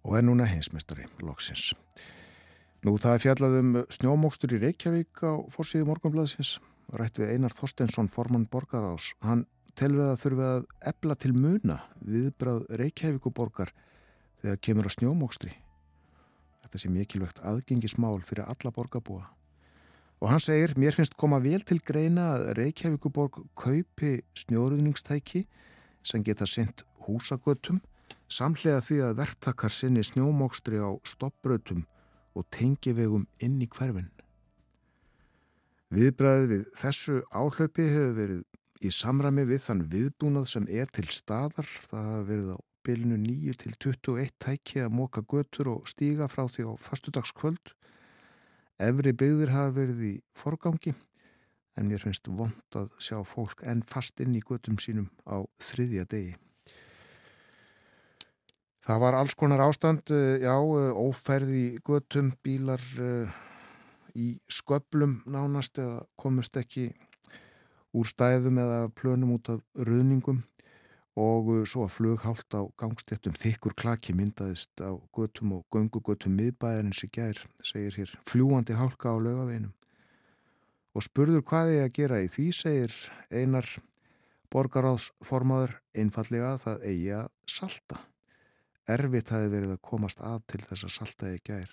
Og 0.05 0.19
er 0.19 0.27
núna 0.27 0.45
hinsmestari 0.49 1.07
loksins 1.25 1.73
Nú 2.85 2.99
það 3.01 3.15
er 3.17 3.23
fjallað 3.23 3.55
um 3.63 3.69
snjómókstur 3.97 4.53
í 4.53 4.59
Reykjavík 4.61 5.23
á 5.25 5.41
fórsíðu 5.49 5.87
morgunblæðsins. 5.89 6.59
Rætt 6.93 7.17
við 7.17 7.31
Einar 7.33 7.55
Þorstensson, 7.57 8.11
formann 8.13 8.45
borgarás. 8.53 9.07
Hann 9.25 9.47
telvið 9.73 10.11
að 10.11 10.19
þurfið 10.21 10.49
að 10.51 10.67
ebla 10.91 11.17
til 11.17 11.31
muna 11.33 11.77
viðbrað 12.05 12.67
Reykjavíkuborgar 12.83 13.73
þegar 14.43 14.61
kemur 14.69 14.91
á 14.93 14.97
snjómókstri. 14.99 15.55
Þetta 16.67 16.83
sé 16.83 16.91
mikilvægt 16.93 17.41
aðgengismál 17.41 18.21
fyrir 18.21 18.45
alla 18.53 18.75
borgarbúa. 18.77 19.31
Og 20.21 20.29
hann 20.35 20.45
segir, 20.45 20.77
mér 20.77 20.93
finnst 20.93 21.17
koma 21.17 21.41
vel 21.41 21.65
til 21.65 21.81
greina 21.81 22.35
að 22.35 22.51
Reykjavíkuborg 22.61 23.41
kaupi 23.57 24.19
snjóruðningstæki 24.45 25.47
sem 26.05 26.21
geta 26.21 26.45
sendt 26.45 26.85
húsagötum 27.09 27.81
samlega 28.29 28.85
því 28.85 29.03
að 29.09 29.19
verktakar 29.25 29.73
sinni 29.73 30.05
snjómókstri 30.05 30.85
á 30.85 30.93
stoppbrötum 31.09 31.87
og 32.35 32.47
tengivegum 32.55 33.27
inn 33.43 33.61
í 33.63 33.69
hverfinn. 33.71 34.11
Viðbræðið 35.95 36.51
við 36.51 36.63
þessu 36.81 37.21
áhlaupi 37.31 37.87
hefur 37.87 38.15
verið 38.19 38.43
í 38.85 38.91
samræmi 38.93 39.45
við 39.49 39.63
þann 39.69 39.83
viðbúnað 39.93 40.49
sem 40.51 40.69
er 40.69 40.91
til 40.91 41.07
staðar. 41.15 41.69
Það 41.87 42.09
hafa 42.11 42.27
verið 42.31 42.53
á 42.55 42.59
bylnu 42.85 43.19
9 43.23 43.57
til 43.63 43.73
21 43.79 44.35
tæki 44.43 44.83
að 44.85 44.95
móka 44.99 45.23
götur 45.23 45.71
og 45.77 45.89
stíga 45.89 46.29
frá 46.29 46.45
því 46.51 46.69
á 46.69 46.73
fastudagskvöld. 46.83 47.75
Efri 48.83 49.15
byggðir 49.15 49.55
hafa 49.55 49.77
verið 49.79 50.07
í 50.11 50.15
forgangi 50.37 50.95
en 51.79 51.91
mér 51.91 52.03
finnst 52.03 52.29
vond 52.31 52.79
að 52.79 52.91
sjá 53.03 53.19
fólk 53.27 53.63
enn 53.67 53.83
fast 53.87 54.21
inn 54.23 54.35
í 54.35 54.43
götum 54.43 54.79
sínum 54.83 55.11
á 55.27 55.43
þriðja 55.63 56.07
degi. 56.11 56.35
Það 58.85 59.01
var 59.01 59.17
alls 59.17 59.33
konar 59.35 59.63
ástand, 59.65 60.11
eh, 60.13 60.45
já, 60.45 60.57
eh, 60.61 60.93
óferði 60.93 61.81
götum, 61.81 62.35
bílar 62.45 62.83
uh, 63.01 63.31
í 64.15 64.37
sköplum 64.47 65.23
nánast 65.25 65.79
eða 65.81 66.05
komust 66.21 66.57
ekki 66.61 66.93
úr 67.97 68.05
stæðum 68.05 68.61
eða 68.61 68.93
plönum 68.93 69.33
út 69.39 69.49
af 69.49 69.63
ruðningum 69.75 70.43
og 71.17 71.51
svo 71.71 71.87
að 71.87 71.95
flughált 71.95 72.57
á 72.59 72.63
gangstéttum 72.77 73.37
þykkur 73.39 73.75
klaki 73.79 74.13
myndaðist 74.13 74.83
á 74.83 74.93
götum 75.15 75.57
og 75.57 75.67
göngugötum 75.73 76.37
miðbæðarins 76.37 77.05
í 77.07 77.11
gær, 77.15 77.41
segir 77.63 77.97
hér, 77.97 78.17
fljúandi 78.27 78.77
hálka 78.77 79.15
á 79.15 79.17
lögaveginum. 79.17 79.73
Og 80.95 81.07
spurður 81.07 81.47
hvað 81.47 81.77
ég 81.79 81.87
að 81.89 81.95
gera 81.97 82.23
í 82.23 82.29
því, 82.29 82.49
segir 82.53 82.97
einar 83.31 83.71
borgaráðsformaður 84.53 85.79
einfallega 85.95 86.53
að 86.55 86.67
það 86.67 86.91
eigi 86.91 87.15
að 87.23 87.31
salta. 87.49 88.05
Erfitt 88.85 89.31
hafi 89.33 89.49
verið 89.49 89.71
að 89.79 89.85
komast 89.87 90.19
að 90.21 90.43
til 90.53 90.59
þess 90.61 90.85
að 90.85 90.93
saltaði 90.93 91.39
gær. 91.47 91.71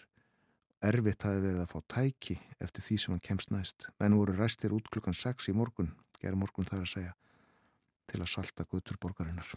Erfitt 0.88 1.26
hafi 1.28 1.42
verið 1.44 1.60
að 1.66 1.72
fá 1.74 1.80
tæki 1.92 2.38
eftir 2.64 2.86
því 2.86 3.00
sem 3.02 3.14
hann 3.14 3.24
kemst 3.26 3.50
næst. 3.52 3.88
Menn 4.00 4.16
voru 4.16 4.36
ræstir 4.38 4.72
út 4.72 4.88
klukkan 4.88 5.18
6 5.18 5.50
í 5.52 5.56
morgun, 5.58 5.90
gerð 6.22 6.40
morgun 6.40 6.70
þar 6.70 6.86
að 6.86 6.94
segja, 6.94 7.12
til 8.08 8.22
að 8.22 8.30
salta 8.32 8.64
gutur 8.64 8.96
borgarinnar. 9.04 9.50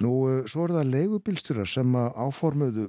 Nú, 0.00 0.12
eh, 0.30 0.46
svo 0.48 0.64
er 0.64 0.72
það 0.78 0.92
leigubilsturar 0.94 1.68
sem 1.68 1.92
áformuðu 1.92 2.88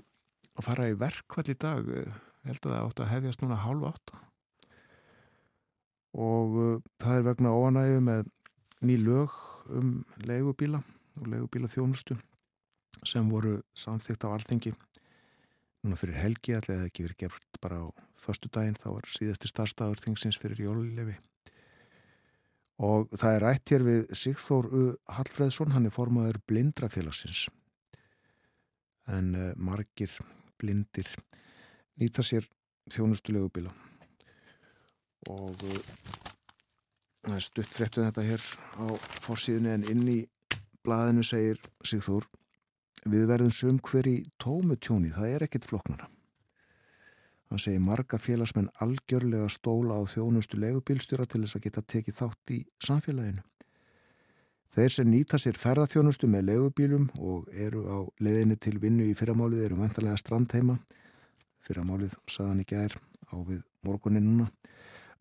að 0.55 0.63
fara 0.63 0.87
í 0.89 0.95
verkvall 0.95 1.51
í 1.51 1.57
dag. 1.59 1.83
Ég 1.85 2.13
held 2.47 2.61
að 2.61 2.71
það 2.71 2.85
átt 2.85 3.01
að 3.03 3.11
hefjast 3.11 3.43
núna 3.43 3.57
hálf 3.59 3.89
átta. 3.91 4.21
Og 6.15 6.79
það 7.03 7.17
er 7.19 7.27
vegna 7.27 7.51
óanægu 7.51 7.99
með 7.99 8.31
ný 8.79 8.95
lög 9.03 9.35
um 9.75 10.05
leigubíla 10.23 10.79
og 11.19 11.27
leigubíla 11.27 11.67
þjónustu 11.67 12.15
sem 13.07 13.29
voru 13.29 13.59
samþygt 13.77 14.25
á 14.25 14.33
alþengi 14.33 14.73
núna 15.85 15.99
fyrir 15.99 16.17
helgi 16.17 16.57
allega 16.57 16.81
það 16.81 16.89
ekki 16.89 17.05
verið 17.05 17.21
gert 17.25 17.61
bara 17.61 17.83
á 17.83 17.85
förstu 18.17 18.49
daginn 18.49 18.77
þá 18.79 18.89
var 18.95 19.09
síðasti 19.13 19.51
starfstagur 19.51 20.01
þingsins 20.01 20.39
fyrir 20.41 20.65
jólulefi 20.65 21.19
og 22.83 23.11
það 23.15 23.35
er 23.35 23.45
rætt 23.45 23.71
hér 23.71 23.85
við 23.85 24.01
Sigþór 24.19 24.67
U. 24.67 24.83
Hallfreðsson 25.17 25.71
hann 25.75 25.87
er 25.87 25.95
formaður 25.95 26.41
blindrafélagsins. 26.49 27.45
En 29.07 29.31
uh, 29.37 29.51
margir 29.55 30.11
blindir 30.59 31.07
nýta 32.01 32.25
sér 32.25 32.47
þjónustulegu 32.91 33.51
bila 33.53 33.71
og 35.31 35.61
uh, 35.65 37.37
stutt 37.41 37.71
fréttu 37.73 38.03
þetta 38.03 38.25
hér 38.25 38.43
á 38.81 38.85
fórsíðinu 39.25 39.71
en 39.73 39.85
inn 39.89 40.03
í 40.09 40.19
blaðinu 40.85 41.23
segir 41.25 41.61
Sigþór 41.85 42.27
Við 43.05 43.27
verðum 43.29 43.51
sum 43.53 43.75
hver 43.85 44.07
í 44.09 44.15
tómutjóni, 44.41 45.11
það 45.13 45.33
er 45.35 45.43
ekkit 45.45 45.67
floknara. 45.69 46.07
Hann 47.51 47.61
segir 47.61 47.81
marga 47.85 48.17
félagsmenn 48.17 48.71
algjörlega 48.81 49.45
stóla 49.53 49.99
á 50.01 50.09
þjónustu 50.09 50.57
legubílstjóra 50.57 51.27
til 51.29 51.43
þess 51.43 51.59
að 51.59 51.65
geta 51.67 51.83
tekið 51.85 52.15
þátt 52.17 52.53
í 52.55 52.57
samfélaginu. 52.81 53.43
Þeir 54.73 54.95
sem 54.95 55.11
nýta 55.11 55.37
sér 55.37 55.59
ferðarþjónustu 55.61 56.25
með 56.27 56.47
legubílum 56.49 57.05
og 57.21 57.45
eru 57.53 57.83
á 57.85 57.97
leðinu 58.25 58.57
til 58.57 58.73
vinnu 58.81 59.05
í 59.05 59.13
fyrramálið 59.15 59.67
eru 59.67 59.77
vendarlega 59.83 60.17
strandheima. 60.19 60.79
Fyrramálið 61.63 62.15
saðan 62.25 62.63
ekki 62.63 62.79
er 62.87 62.95
á 63.29 63.37
við 63.37 63.61
morguninuna. 63.85 64.47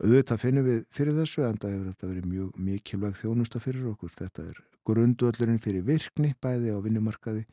Auðvitað 0.01 0.41
finnum 0.41 0.65
við 0.65 0.81
fyrir 0.89 1.19
þessu 1.21 1.45
en 1.45 1.61
það 1.61 1.75
hefur 1.75 1.91
þetta 1.93 2.09
verið 2.09 2.25
mjög 2.33 2.57
mikilvæg 2.65 3.21
þjónusta 3.21 3.61
fyrir 3.61 3.85
okkur. 3.93 4.11
Þetta 4.17 4.47
er 4.49 4.57
grunduöllurinn 4.89 5.61
fyrir 5.61 5.85
virkni 5.85 6.33
bæði 6.41 6.73
á 6.73 6.81
vinnumarkaði 6.81 7.45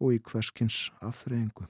og 0.00 0.14
í 0.16 0.20
hverskins 0.20 0.86
afþreyingu. 1.04 1.66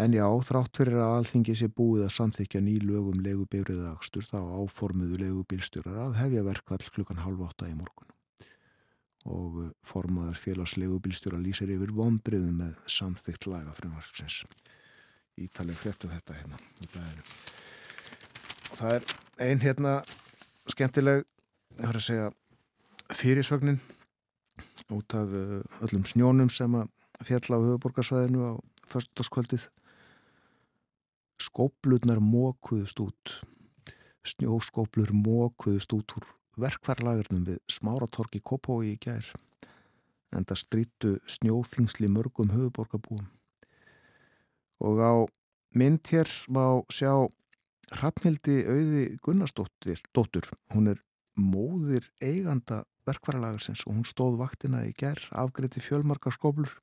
En 0.00 0.14
já, 0.16 0.24
þrátt 0.24 0.78
fyrir 0.80 1.02
að 1.04 1.18
alþingi 1.18 1.54
sé 1.58 1.66
búið 1.68 2.06
að 2.06 2.14
samþykja 2.14 2.62
ný 2.64 2.78
lögum 2.80 3.18
legubifriða 3.20 3.90
akstur 3.92 4.24
þá 4.24 4.38
áformuðu 4.40 5.18
legubílstjórar 5.20 5.98
að 6.06 6.16
hefja 6.22 6.44
verkvall 6.46 6.86
klukkan 6.94 7.20
halv 7.20 7.42
átta 7.44 7.68
í 7.68 7.74
morgun. 7.76 8.08
Og 9.28 9.58
formaður 9.86 10.40
félags 10.40 10.78
legubílstjóra 10.80 11.38
lýsir 11.38 11.70
yfir 11.74 11.92
vonbriðum 11.94 12.62
með 12.64 12.78
samþykt 12.90 13.50
laga 13.52 13.76
frumvarpsins. 13.76 14.40
Ítalið 15.36 15.78
fréttu 15.84 16.08
þetta 16.08 16.40
hérna 16.40 16.60
í 16.80 16.88
bæðinu. 16.94 17.28
Og 18.72 18.80
það 18.80 18.96
er 18.96 19.14
ein 19.44 19.60
hérna 19.60 19.96
skemmtileg, 20.72 21.26
það 21.76 21.90
er 21.90 22.00
að 22.00 22.06
segja, 22.08 22.32
fyrirsvagnin 23.12 23.82
út 24.90 25.14
af 25.14 25.30
eh, 25.36 25.84
öllum 25.84 26.04
snjónum 26.08 26.50
sem 26.50 26.74
að 26.78 26.90
fjalla 27.28 27.60
á 27.60 27.64
höfuborgarsvæðinu 27.66 28.42
á 28.42 28.52
förstaskvöldið 28.88 29.68
skóplurnar 31.42 32.20
mókuðust 32.22 33.00
út. 33.02 33.36
Snjóskóplur 34.22 35.10
mókuðust 35.14 35.92
út 35.94 36.14
úr 36.18 36.26
verkvarlagurnum 36.60 37.46
við 37.48 37.60
smáratorki 37.72 38.42
Kópói 38.44 38.92
í 38.92 38.98
gær 39.00 39.26
en 40.32 40.46
það 40.48 40.60
strítu 40.60 41.12
snjóþingsli 41.28 42.08
mörgum 42.12 42.52
höfuborgarbúum 42.52 43.26
og 44.82 45.00
á 45.00 45.12
mynd 45.76 46.02
hér 46.12 46.30
má 46.52 46.82
sjá 46.92 47.12
Hrafnildi 47.92 48.62
auði 48.64 49.02
Gunnarsdóttir 49.20 50.00
dóttur, 50.16 50.46
hún 50.72 50.88
er 50.94 51.00
móðir 51.36 52.06
eiganda 52.24 52.82
verkvaralagarsins 53.08 53.84
og 53.86 53.96
hún 53.96 54.06
stóð 54.06 54.38
vaktina 54.40 54.84
í 54.86 54.92
gerð, 54.98 55.26
afgriði 55.34 55.82
fjölmarkar 55.82 56.34
skóplur 56.34 56.74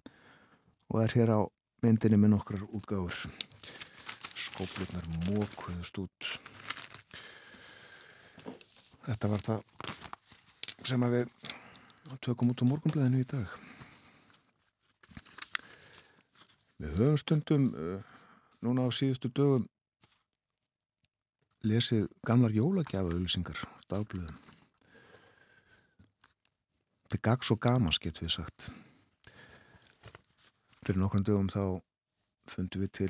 og 0.89 1.01
er 1.03 1.15
hér 1.15 1.33
á 1.35 1.39
myndinni 1.83 2.19
með 2.19 2.33
nokkrar 2.33 2.65
útgáður. 2.75 3.15
Skóplurnar 4.35 5.07
mókuðust 5.29 5.99
út. 6.01 6.29
Þetta 9.07 9.31
var 9.31 9.45
það 9.45 9.63
sem 10.89 11.05
að 11.05 11.15
við 11.15 12.19
tökum 12.25 12.51
út 12.51 12.63
á 12.65 12.69
morgunblæðinu 12.69 13.23
í 13.23 13.29
dag. 13.29 13.57
Við 16.79 16.95
höfum 16.99 17.19
stundum 17.19 17.67
uh, 17.75 17.99
núna 18.63 18.87
á 18.87 18.89
síðustu 18.95 19.31
dögum 19.31 19.67
lesið 21.67 22.07
gamlar 22.23 22.55
jólagjafaauðlýsingar 22.55 23.65
dagblöðum 23.91 24.48
Þetta 27.09 27.17
er 27.17 27.25
gags 27.25 27.49
og 27.49 27.57
gamas, 27.57 27.97
getur 27.97 28.27
við 28.27 28.35
sagt. 28.35 28.67
Fyrir 30.85 30.99
nokkrum 31.01 31.23
dögum 31.25 31.47
þá 31.49 31.81
fundum 32.45 32.83
við 32.83 32.91
til 32.99 33.09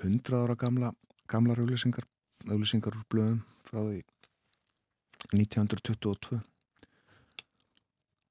100 0.00 0.34
ára 0.34 0.56
gamla, 0.58 0.90
gamlar 1.30 1.62
auglýsingar, 1.62 2.08
auglýsingar 2.48 2.98
úr 2.98 3.04
blöðum 3.06 3.44
frá 3.68 3.78
því 3.84 4.00
1922 5.30 6.40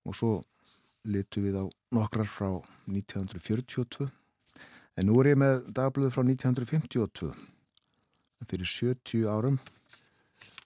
og 0.04 0.18
svo 0.20 0.32
litu 1.08 1.46
við 1.46 1.62
á 1.64 1.66
nokkrar 1.96 2.28
frá 2.28 2.50
1942 2.92 4.10
en 5.00 5.08
nú 5.08 5.16
er 5.22 5.32
ég 5.32 5.40
með 5.40 5.64
dagblöðu 5.80 6.12
frá 6.12 6.26
1952 6.28 7.32
fyrir 8.52 8.68
70 8.76 9.32
árum 9.32 9.62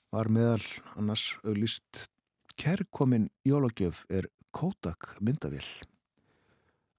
var 0.10 0.30
meðal 0.34 0.66
annars 0.98 1.36
auglýst 1.46 2.08
Kærkomin 2.58 3.30
jólagjöf 3.46 4.06
er 4.10 4.30
Kodak 4.52 5.18
myndavél. 5.20 5.66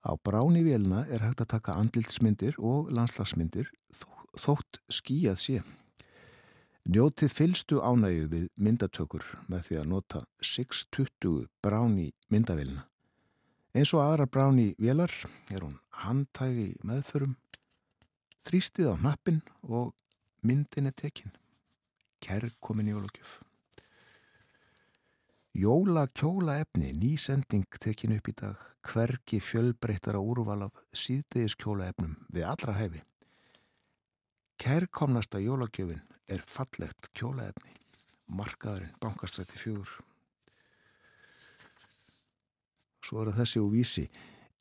Á 0.04 0.12
bráni 0.18 0.64
vélina 0.66 1.06
er 1.08 1.22
hægt 1.22 1.40
að 1.40 1.52
taka 1.54 1.76
andlilsmyndir 1.78 2.58
og 2.58 2.90
landslagsmyndir 2.90 3.70
þótt 4.34 4.80
skíjað 4.90 5.38
sé. 5.38 5.62
Njótið 6.84 7.30
fylstu 7.32 7.78
ánægu 7.80 8.26
við 8.34 8.48
myndatökur 8.60 9.24
með 9.48 9.62
því 9.68 9.78
að 9.80 9.88
nota 9.92 10.24
620 10.42 11.46
bráni 11.64 12.10
myndavélina. 12.28 12.84
Eins 13.74 13.94
og 13.94 14.02
aðra 14.04 14.26
bráni 14.26 14.74
vélar 14.78 15.14
er 15.54 15.64
hún 15.64 15.78
handtægi 16.02 16.74
meðförum, 16.84 17.38
þrýstið 18.44 18.92
á 18.92 18.94
hnappin 18.98 19.40
og 19.62 19.94
myndin 20.42 20.90
er 20.90 20.98
tekin. 20.98 21.32
Kærkomin 22.20 22.90
jólagjöf. 22.92 23.43
Jóla 25.54 26.08
kjóla 26.10 26.56
efni, 26.64 26.88
nýsending 26.98 27.76
tekin 27.78 28.16
upp 28.16 28.26
í 28.26 28.32
dag, 28.34 28.62
hverki 28.90 29.38
fjölbreyttara 29.38 30.18
úrval 30.18 30.64
af 30.66 30.80
síðdeis 30.90 31.54
kjóla 31.54 31.92
efnum 31.92 32.16
við 32.34 32.48
allra 32.50 32.74
hæfi. 32.74 33.02
Kærkomnasta 34.58 35.38
jólagjöfin 35.38 36.02
er 36.26 36.42
fallegt 36.42 37.12
kjóla 37.14 37.46
efni, 37.52 37.70
markaðurinn, 38.26 38.98
bankastrætti 38.98 39.62
fjögur. 39.62 39.94
Svo 43.06 43.22
er 43.22 43.30
það 43.30 43.40
þessi 43.44 43.62
og 43.62 43.72
vísi. 43.76 44.06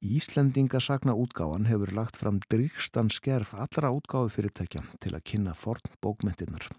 Íslendingasagna 0.06 1.18
útgáfan 1.18 1.66
hefur 1.74 1.96
lagt 1.98 2.22
fram 2.22 2.38
drýgstan 2.54 3.10
skerf 3.10 3.58
allra 3.58 3.90
útgáfi 3.98 4.38
fyrirtækja 4.38 4.86
til 5.02 5.18
að 5.18 5.26
kynna 5.26 5.58
forn 5.58 5.90
bókmyndirnar. 6.06 6.70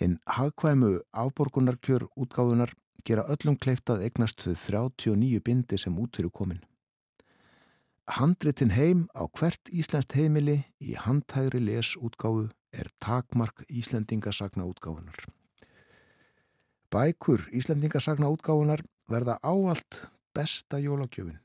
Hinn 0.00 0.18
hagkvæmu 0.26 1.00
afborgunarkjör 1.12 2.08
útgáfunar 2.16 2.72
gera 3.04 3.24
öllum 3.34 3.56
kleiftað 3.58 4.04
eignast 4.06 4.42
þau 4.44 4.54
39 4.56 5.42
bindi 5.44 5.78
sem 5.78 5.98
út 5.98 6.16
fyrir 6.16 6.30
komin. 6.30 6.62
Handritin 8.10 8.72
heim 8.74 9.06
á 9.14 9.26
hvert 9.30 9.70
Íslandst 9.70 10.14
heimili 10.18 10.58
í 10.82 10.96
handhægri 10.98 11.60
les 11.62 11.94
útgáfu 11.96 12.48
er 12.72 12.90
takmark 13.00 13.62
Íslendingasagna 13.68 14.66
útgáfunar. 14.66 15.16
Bækur 16.90 17.46
Íslendingasagna 17.52 18.28
útgáfunar 18.32 18.82
verða 19.08 19.38
áallt 19.42 20.06
besta 20.34 20.80
jólagjöfin, 20.80 21.38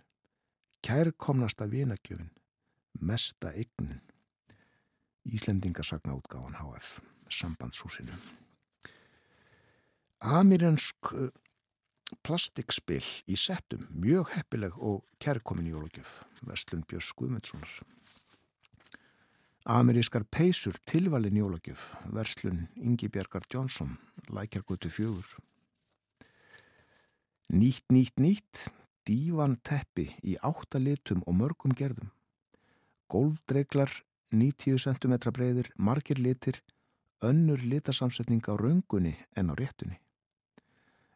kærkomnasta 0.82 1.68
vinagjöfin, 1.70 2.32
mesta 3.00 3.52
eignin. 3.52 4.02
Íslendingasagna 5.28 6.16
útgáfan 6.16 6.56
HF, 6.56 7.00
sambandshúsinu. 7.30 8.14
Amirensk 10.20 11.12
uh, 11.14 11.30
plastikspill 12.24 13.06
í 13.28 13.36
settum, 13.40 13.84
mjög 13.92 14.32
heppileg 14.36 14.78
og 14.80 15.04
kærkomin 15.24 15.68
jólagjöf, 15.70 16.24
Vestlun 16.48 16.86
Björns 16.88 17.12
Guðmundssonar. 17.18 17.74
Amerískar 19.68 20.24
peysur 20.32 20.78
tilvalin 20.88 21.36
jólagjöf, 21.36 21.90
Verslun 22.16 22.68
Ingi 22.80 23.10
Bjarkar 23.12 23.44
Jónsson, 23.52 23.98
Lækjargötu 24.32 24.88
fjögur. 24.88 25.28
Nýtt, 27.52 27.84
nýtt, 27.92 28.16
nýtt, 28.20 28.68
dívan 29.08 29.58
teppi 29.64 30.14
í 30.24 30.38
áttalitum 30.40 31.20
og 31.28 31.36
mörgum 31.36 31.76
gerðum. 31.76 32.14
Golfdreglar, 33.12 33.92
90 34.32 34.80
cm 34.84 35.16
breyðir, 35.32 35.70
margir 35.76 36.20
litir, 36.20 36.62
önnur 37.24 37.62
litasamsetning 37.62 38.44
á 38.46 38.54
raungunni 38.58 39.18
en 39.36 39.50
á 39.50 39.54
réttunni. 39.58 40.00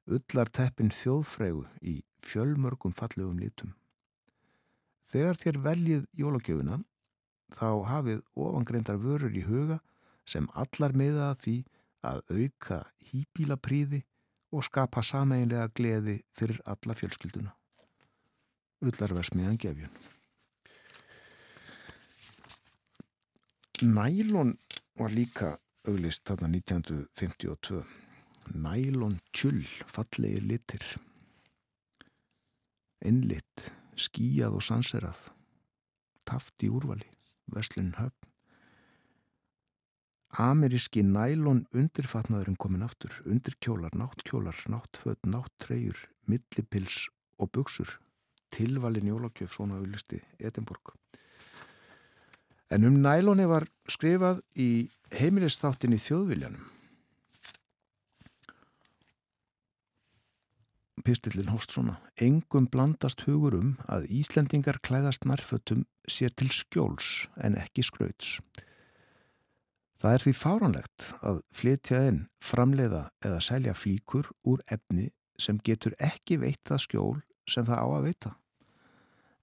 Ullar 0.07 0.49
teppin 0.49 0.89
þjóðfrægu 0.89 1.67
í 1.81 2.01
fjölmörgum 2.25 2.93
fallegum 2.93 3.39
litum. 3.39 3.75
Þegar 5.05 5.37
þér 5.37 5.57
veljið 5.65 6.05
jólagjöfuna, 6.17 6.79
þá 7.51 7.69
hafið 7.85 8.21
ofangreindar 8.33 8.97
vörur 8.97 9.35
í 9.35 9.43
huga 9.45 9.81
sem 10.25 10.47
allar 10.55 10.95
miða 10.95 11.31
að 11.31 11.41
því 11.43 11.55
að 12.01 12.21
auka 12.31 12.79
hýbíla 13.11 13.57
príði 13.57 14.01
og 14.51 14.65
skapa 14.65 15.03
sameinlega 15.05 15.69
gleði 15.75 16.21
fyrir 16.35 16.61
alla 16.65 16.95
fjölskylduna. 16.97 17.53
Ullarversmiðan 18.81 19.59
gefjun. 19.61 19.91
Nælon 23.81 24.55
var 24.97 25.13
líka 25.13 25.57
auglist 25.87 26.25
þarna 26.29 26.49
1952. 26.53 27.81
Nælon 28.53 29.19
tjull, 29.33 29.63
fallegir 29.89 30.43
litir. 30.45 30.83
Innlitt, 33.05 33.71
skíjað 33.97 34.57
og 34.59 34.65
sanserað. 34.65 35.21
Taft 36.27 36.61
í 36.61 36.69
úrvali, 36.69 37.07
veslun 37.49 37.95
höfn. 37.97 38.27
Ameríski 40.41 41.01
nælon 41.03 41.65
undirfatnaðurinn 41.75 42.59
komin 42.61 42.85
aftur, 42.85 43.17
undirkjólar, 43.27 43.97
náttkjólar, 43.99 44.61
náttfödd, 44.71 45.19
náttreyjur, 45.27 46.05
millipils 46.29 47.09
og 47.41 47.51
buksur, 47.51 47.97
tilvalin 48.53 49.09
jólagjöf 49.11 49.57
svona 49.57 49.81
auðlisti 49.81 50.21
Edinborg. 50.39 50.93
En 52.71 52.87
um 52.87 53.01
næloni 53.03 53.45
var 53.51 53.65
skrifað 53.91 54.39
í 54.55 54.87
heimilistáttin 55.19 55.91
í 55.91 55.99
þjóðviljanum. 55.99 56.69
Pistillin 61.03 61.49
hófst 61.51 61.73
svona. 61.75 61.97
Engum 62.21 62.69
blandast 62.71 63.25
hugur 63.25 63.57
um 63.57 63.73
að 63.91 64.05
Íslendingar 64.21 64.79
klæðast 64.85 65.25
nærfötum 65.27 65.83
sér 66.07 66.31
til 66.37 66.51
skjóls 66.53 67.27
en 67.41 67.57
ekki 67.59 67.83
skrauts. 67.83 68.37
Það 70.01 70.15
er 70.15 70.23
því 70.25 70.33
fáranlegt 70.37 71.07
að 71.21 71.41
flytja 71.53 71.99
inn, 72.09 72.21
framleiða 72.41 73.09
eða 73.25 73.41
selja 73.43 73.75
flíkur 73.77 74.31
úr 74.47 74.63
efni 74.71 75.09
sem 75.41 75.59
getur 75.59 75.97
ekki 75.99 76.39
veitt 76.41 76.63
það 76.69 76.85
skjól 76.85 77.19
sem 77.49 77.67
það 77.67 77.83
á 77.83 77.87
að 77.89 78.07
veita. 78.07 78.33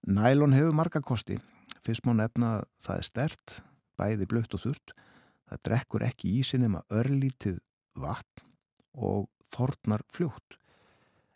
Nælon 0.08 0.56
hefur 0.56 0.74
marga 0.78 1.02
kosti. 1.04 1.38
Fyrst 1.84 2.06
má 2.06 2.14
nefna 2.16 2.58
að 2.58 2.68
það 2.84 3.00
er 3.00 3.08
stert, 3.08 3.56
bæði 3.98 4.28
blökt 4.30 4.56
og 4.56 4.64
þurrt. 4.64 4.94
Það 5.48 5.64
drekkur 5.68 6.04
ekki 6.04 6.34
í 6.36 6.44
sinni 6.44 6.68
maður 6.72 7.02
örlítið 7.02 7.60
vatn 7.98 8.44
og 8.98 9.28
þornar 9.54 10.04
fljótt. 10.12 10.58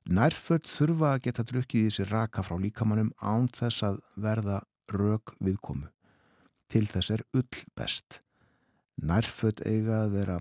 Nærföld 0.03 0.67
þurfa 0.67 1.15
að 1.15 1.23
geta 1.29 1.45
drukkið 1.47 1.89
í 1.89 1.95
sér 1.95 2.11
raka 2.11 2.43
frá 2.43 2.57
líkamannum 2.59 3.13
án 3.23 3.47
þess 3.55 3.85
að 3.87 4.01
verða 4.19 4.61
rök 4.91 5.35
viðkomu. 5.39 5.89
Til 6.73 6.87
þess 6.91 7.13
er 7.15 7.23
ull 7.39 7.61
best. 7.79 8.21
Nærföld 8.99 9.63
eiga 9.65 10.03
að 10.05 10.17
vera 10.17 10.39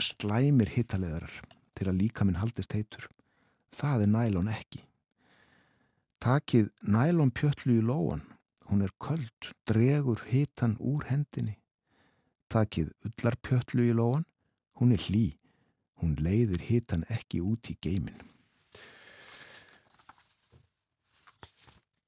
slæmir 0.00 0.72
hittaleðarar 0.72 1.42
til 1.76 1.90
að 1.90 2.00
líkaminn 2.00 2.40
haldist 2.40 2.72
heitur. 2.72 3.08
Það 3.72 4.06
er 4.06 4.12
nælon 4.16 4.50
ekki. 4.52 4.82
Takið 6.22 6.70
nælon 6.86 7.32
pjötlu 7.34 7.76
í 7.80 7.84
lóan. 7.84 8.22
Hún 8.72 8.80
er 8.80 8.92
köld, 8.96 9.50
dregur 9.68 10.22
hitan 10.30 10.78
úr 10.80 11.04
hendinni. 11.04 11.58
Takið 12.48 12.94
ullar 13.04 13.34
pjötlu 13.44 13.84
í 13.84 13.92
lóan. 13.92 14.22
Hún 14.80 14.94
er 14.96 15.02
hlý. 15.10 15.34
Hún 16.00 16.14
leiðir 16.16 16.64
hitan 16.70 17.04
ekki 17.12 17.42
út 17.44 17.68
í 17.68 17.76
geimin. 17.84 18.16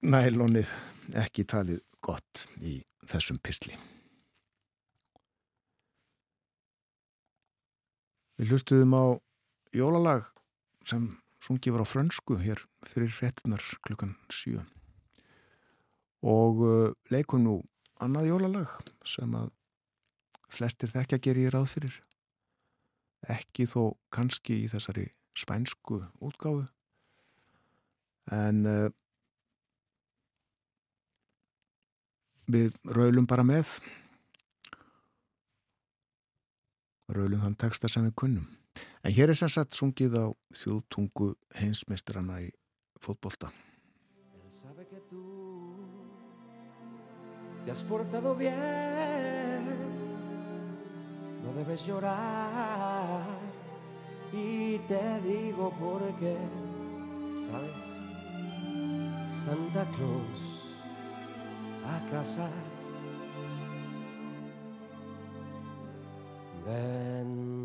Nælonið 0.09 0.73
ekki 1.21 1.45
talið 1.45 1.83
gott 2.01 2.47
í 2.57 2.79
þessum 3.13 3.43
pistli. 3.45 3.77
Við 8.41 8.55
hlustuðum 8.55 8.97
á 8.97 9.05
jólalag 9.77 10.33
sem 10.89 11.11
sungið 11.45 11.77
var 11.77 11.85
á 11.85 11.93
frönsku 11.93 12.41
hér 12.41 12.65
fyrir 12.89 13.13
frettinar 13.13 13.61
klukkan 13.85 14.17
7 14.33 14.65
og 16.25 16.65
uh, 16.65 16.93
leikum 17.13 17.45
nú 17.45 17.59
annað 18.03 18.31
jólalag 18.33 18.73
sem 19.07 19.37
að 19.37 19.53
flestir 20.55 20.91
þekkja 20.93 21.21
gerir 21.23 21.55
ráð 21.55 21.69
fyrir. 21.75 21.97
Ekki 23.29 23.67
þó 23.69 23.95
kannski 24.15 24.65
í 24.65 24.71
þessari 24.73 25.09
spænsku 25.37 26.01
útgáfu. 26.25 26.65
En 28.33 28.65
uh, 28.69 28.89
við 32.49 32.73
raulum 32.97 33.29
bara 33.29 33.45
með. 33.47 33.77
Raulum 37.15 37.45
þann 37.45 37.59
texta 37.61 37.91
sem 37.91 38.07
við 38.09 38.17
kunnum. 38.23 38.49
En 39.05 39.13
hér 39.13 39.31
er 39.31 39.39
sem 39.39 39.53
sagt 39.53 39.77
sungið 39.77 40.17
á 40.17 40.27
þjóðtungu 40.57 41.35
heimsmeistrana 41.61 42.41
í 42.47 42.49
fótbolta. 43.05 43.53
Te 47.65 47.71
has 47.71 47.83
portado 47.83 48.35
bien, 48.35 49.65
no 51.43 51.53
debes 51.55 51.87
llorar 51.87 53.25
y 54.33 54.79
te 54.81 55.21
digo 55.23 55.71
por 55.81 56.03
qué, 56.17 56.37
¿sabes? 57.51 57.85
Santa 59.45 59.85
Claus 59.97 60.55
a 61.87 62.11
casa 62.11 62.51
vendrá. 66.67 67.64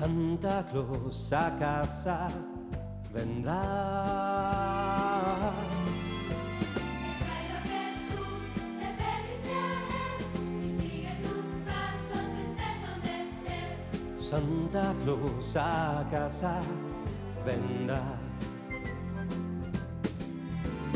Santa 0.00 0.64
Claus 0.70 1.30
a 1.30 1.50
casa 1.58 2.28
vendrá. 3.12 3.60
Santa 14.16 14.94
Claus 15.04 15.56
a 15.56 16.06
casa 16.10 16.62
vendrá. 17.44 18.02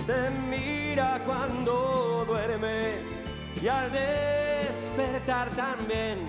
Te 0.07 0.31
mira 0.49 1.21
cuando 1.27 2.25
duermes 2.27 3.19
y 3.63 3.69
al 3.69 3.93
despertar 3.93 5.51
también 5.51 6.21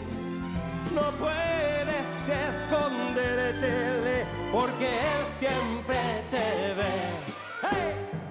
no 0.94 1.10
puedes 1.18 1.85
esconderte 2.34 4.26
porque 4.52 4.86
él 4.86 5.26
siempre 5.38 5.98
te 6.32 6.74
ve. 6.74 6.96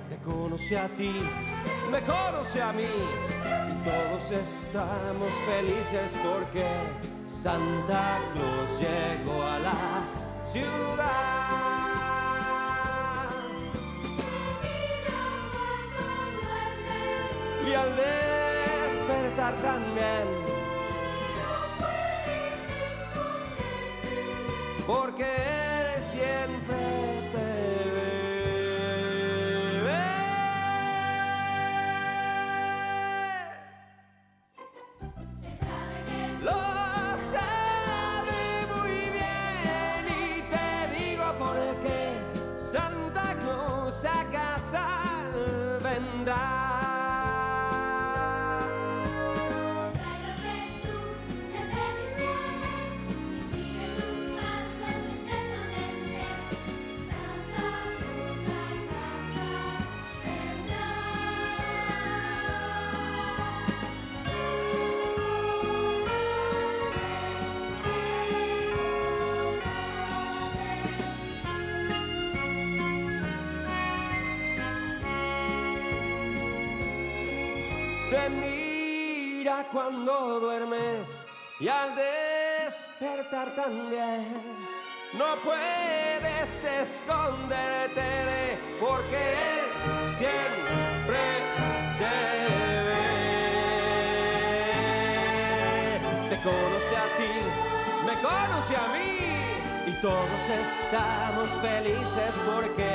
Te 0.09 0.17
conoce 0.19 0.79
a 0.79 0.89
ti, 0.89 1.21
me 1.91 2.01
conoce 2.03 2.63
a 2.63 2.73
mí 2.73 2.85
y 2.85 3.85
todos 3.85 4.31
estamos 4.31 5.29
felices 5.47 6.17
porque 6.23 6.65
Santa 7.27 8.21
Claus 8.33 8.81
llegó 8.81 9.43
a 9.43 9.59
la 9.59 10.03
ciudad. 10.47 11.55
Y 17.67 17.73
al 17.73 17.97
despertar 17.97 19.55
también, 19.63 20.54
porque 24.87 25.64
Te 78.15 78.29
mira 78.31 79.67
cuando 79.73 80.39
duermes 80.39 81.27
y 81.59 81.67
al 81.67 81.97
despertar 81.97 83.53
también. 83.57 84.29
No 85.19 85.35
puedes 85.43 86.63
esconderte 86.65 88.01
de- 88.01 88.57
porque 88.81 89.17
Él 89.17 89.65
siempre 90.17 91.19
te 91.99 92.15
ve. 92.87 93.05
Te 96.31 96.37
conoce 96.49 96.95
a 96.97 97.07
ti, 97.19 97.35
me 98.07 98.15
conoce 98.23 98.75
a 98.77 98.87
mí 98.95 99.11
y 99.91 99.93
todos 100.01 100.43
estamos 100.49 101.49
felices 101.61 102.33
porque 102.47 102.91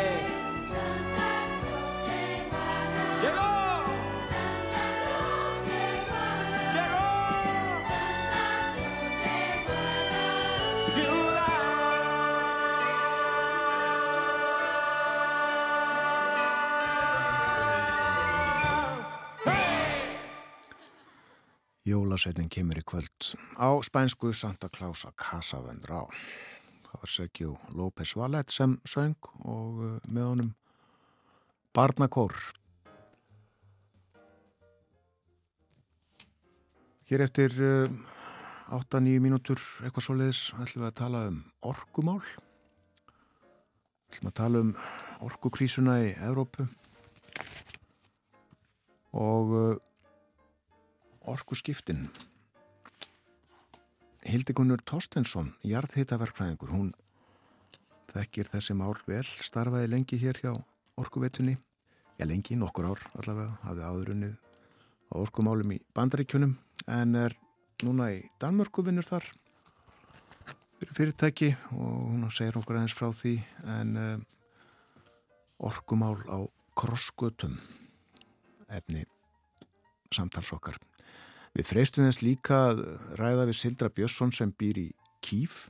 Jólasveitin 22.19 22.49
kemur 22.51 22.75
í 22.75 22.81
kvöld 22.83 23.27
á 23.55 23.79
spænsku 23.79 24.33
Santa 24.35 24.67
Claus 24.67 25.05
a 25.07 25.11
Casa 25.15 25.61
Vendrá. 25.63 26.01
Það 26.83 26.99
var 26.99 27.11
Sergio 27.13 27.51
López 27.71 28.11
Vallet 28.19 28.51
sem 28.51 28.73
söng 28.83 29.15
og 29.47 29.79
uh, 29.79 29.93
með 30.03 30.27
honum 30.27 30.49
Barnakór. 31.71 32.35
Hér 37.07 37.23
eftir 37.23 37.55
uh, 37.55 37.87
8-9 38.67 39.23
mínútur 39.23 39.63
eitthvað 39.79 40.09
svo 40.09 40.19
leiðis 40.19 40.49
ætlum 40.59 40.83
við 40.83 40.91
að 40.91 40.99
tala 40.99 41.25
um 41.31 41.41
orkumál. 41.71 42.19
ætlum 44.11 44.33
að 44.33 44.39
tala 44.43 44.65
um 44.67 44.75
orkukrísuna 45.23 46.01
í 46.03 46.17
Evrópu 46.19 46.67
og 49.15 49.79
uh, 51.21 51.31
orkuskiptin. 51.33 52.07
Hildikunnur 54.29 54.81
Torstensson, 54.85 55.53
jarðhitaverkfræðingur, 55.63 56.73
hún 56.73 56.91
þekkir 58.11 58.49
þessi 58.51 58.75
mál 58.77 58.93
vel, 59.07 59.23
starfaði 59.23 59.89
lengi 59.93 60.19
hér 60.19 60.39
hjá 60.41 60.51
orkuvetunni, 60.99 61.55
já 62.19 62.25
lengi, 62.27 62.57
nokkur 62.59 62.89
ár 62.91 63.03
allavega, 63.19 63.55
hafði 63.63 63.85
áðurunnið 63.87 64.35
á 65.09 65.13
orkumálum 65.21 65.71
í 65.73 65.79
bandaríkjunum, 65.95 66.57
en 66.87 67.15
er 67.15 67.37
núna 67.85 68.09
í 68.13 68.19
Danmörku 68.41 68.83
vinnur 68.85 69.07
þar 69.07 69.25
fyrir 70.79 70.95
fyrirtæki 70.97 71.53
og 71.75 71.95
hún 72.09 72.27
segir 72.35 72.59
okkur 72.59 72.79
aðeins 72.79 72.97
frá 72.97 73.09
því, 73.15 73.37
en 73.77 73.95
uh, 73.99 74.11
orkumál 75.69 76.19
á 76.27 76.39
krossgötum, 76.79 77.57
efni 78.67 79.05
samtals 80.15 80.51
okkar. 80.55 80.79
Við 81.57 81.65
freystum 81.65 82.05
þess 82.05 82.21
líka 82.21 82.57
að 82.69 82.83
ræða 83.17 83.47
við 83.49 83.57
Sildra 83.57 83.89
Björnsson 83.89 84.33
sem 84.35 84.51
býr 84.53 84.83
í 84.83 84.87
Kíf. 85.25 85.67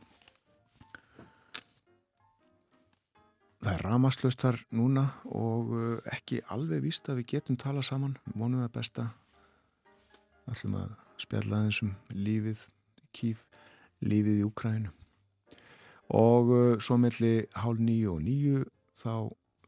Það 3.59 3.71
er 3.73 3.83
ramaslaustar 3.83 4.59
núna 4.75 5.05
og 5.35 5.71
uh, 5.75 5.95
ekki 6.13 6.39
alveg 6.53 6.83
víst 6.85 7.09
að 7.11 7.21
við 7.21 7.31
getum 7.33 7.57
tala 7.59 7.83
saman. 7.83 8.17
Mónum 8.35 8.63
það 8.63 8.75
besta. 8.75 9.07
Ætlum 10.49 10.77
að 10.79 10.93
spjalla 11.19 11.59
aðeins 11.59 11.81
um 11.83 11.95
lífið 12.15 12.63
í 13.03 13.09
Kíf, 13.15 13.47
lífið 14.03 14.43
í 14.43 14.47
Úkrænu. 14.47 14.93
Og 16.19 16.53
uh, 16.55 16.75
svo 16.83 16.99
melli 16.99 17.33
hálf 17.59 17.83
nýju 17.83 18.13
og 18.15 18.23
nýju 18.27 18.63
þá 18.99 19.13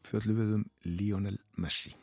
fjöllum 0.07 0.39
við 0.43 0.55
um 0.59 0.69
Lionel 0.87 1.41
Messi. 1.59 1.95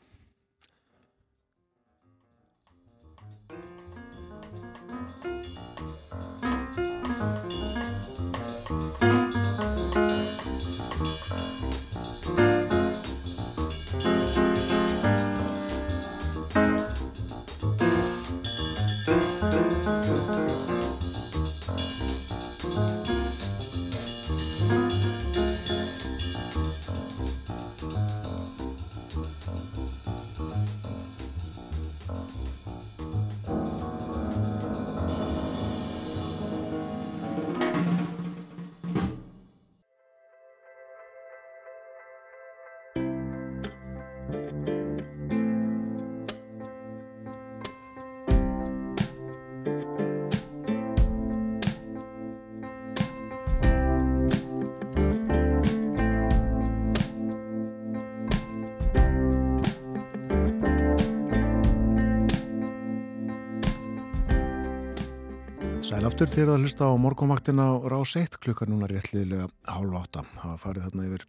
Sælaftur 66.18 66.34
þegar 66.34 66.48
það 66.50 66.64
hlusta 66.64 66.86
á 66.90 66.94
morgunvaktina 66.98 67.64
á 67.70 67.74
rás 67.94 68.12
1 68.18 68.32
klukkar 68.42 68.66
núna 68.66 68.88
réttliðilega 68.90 69.44
hálf 69.70 69.92
átta. 69.94 70.24
Það 70.34 70.48
var 70.50 70.56
farið 70.58 70.86
þarna 70.88 71.04
yfir 71.06 71.24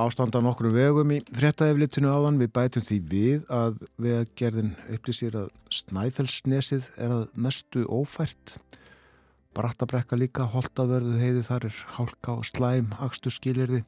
ástandan 0.00 0.48
okkur 0.48 0.68
vegum 0.72 1.10
í 1.12 1.18
frettæðiflitinu 1.28 2.08
áðan. 2.08 2.38
Við 2.40 2.48
bætum 2.56 2.86
því 2.86 2.96
við 3.10 3.42
að 3.52 3.82
vegagerðin 4.00 4.70
upplýsir 4.96 5.36
að 5.36 5.50
Snæfellsnesið 5.76 6.88
er 6.96 7.12
að 7.18 7.26
mestu 7.36 7.84
ófært. 7.84 8.54
Brattabrekka 9.52 10.16
líka, 10.16 10.48
holtaverðu 10.56 11.20
heiði 11.20 11.44
þar 11.50 11.68
er 11.68 11.84
hálka 11.98 12.38
og 12.38 12.48
slæm, 12.48 12.88
axtu 13.04 13.28
skilirði. 13.28 13.82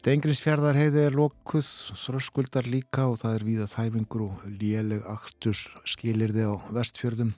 Stengriðsfjörðar 0.00 0.80
heiði 0.80 1.04
er 1.10 1.20
lokuð, 1.20 1.68
þröskuldar 2.06 2.72
líka 2.72 3.04
og 3.12 3.20
það 3.20 3.36
er 3.36 3.46
víða 3.52 3.70
þæfingur 3.76 4.26
og 4.30 4.48
léleg 4.48 5.04
axtus 5.12 5.66
skilirði 5.84 6.48
á 6.48 6.56
vestfjörðum 6.72 7.36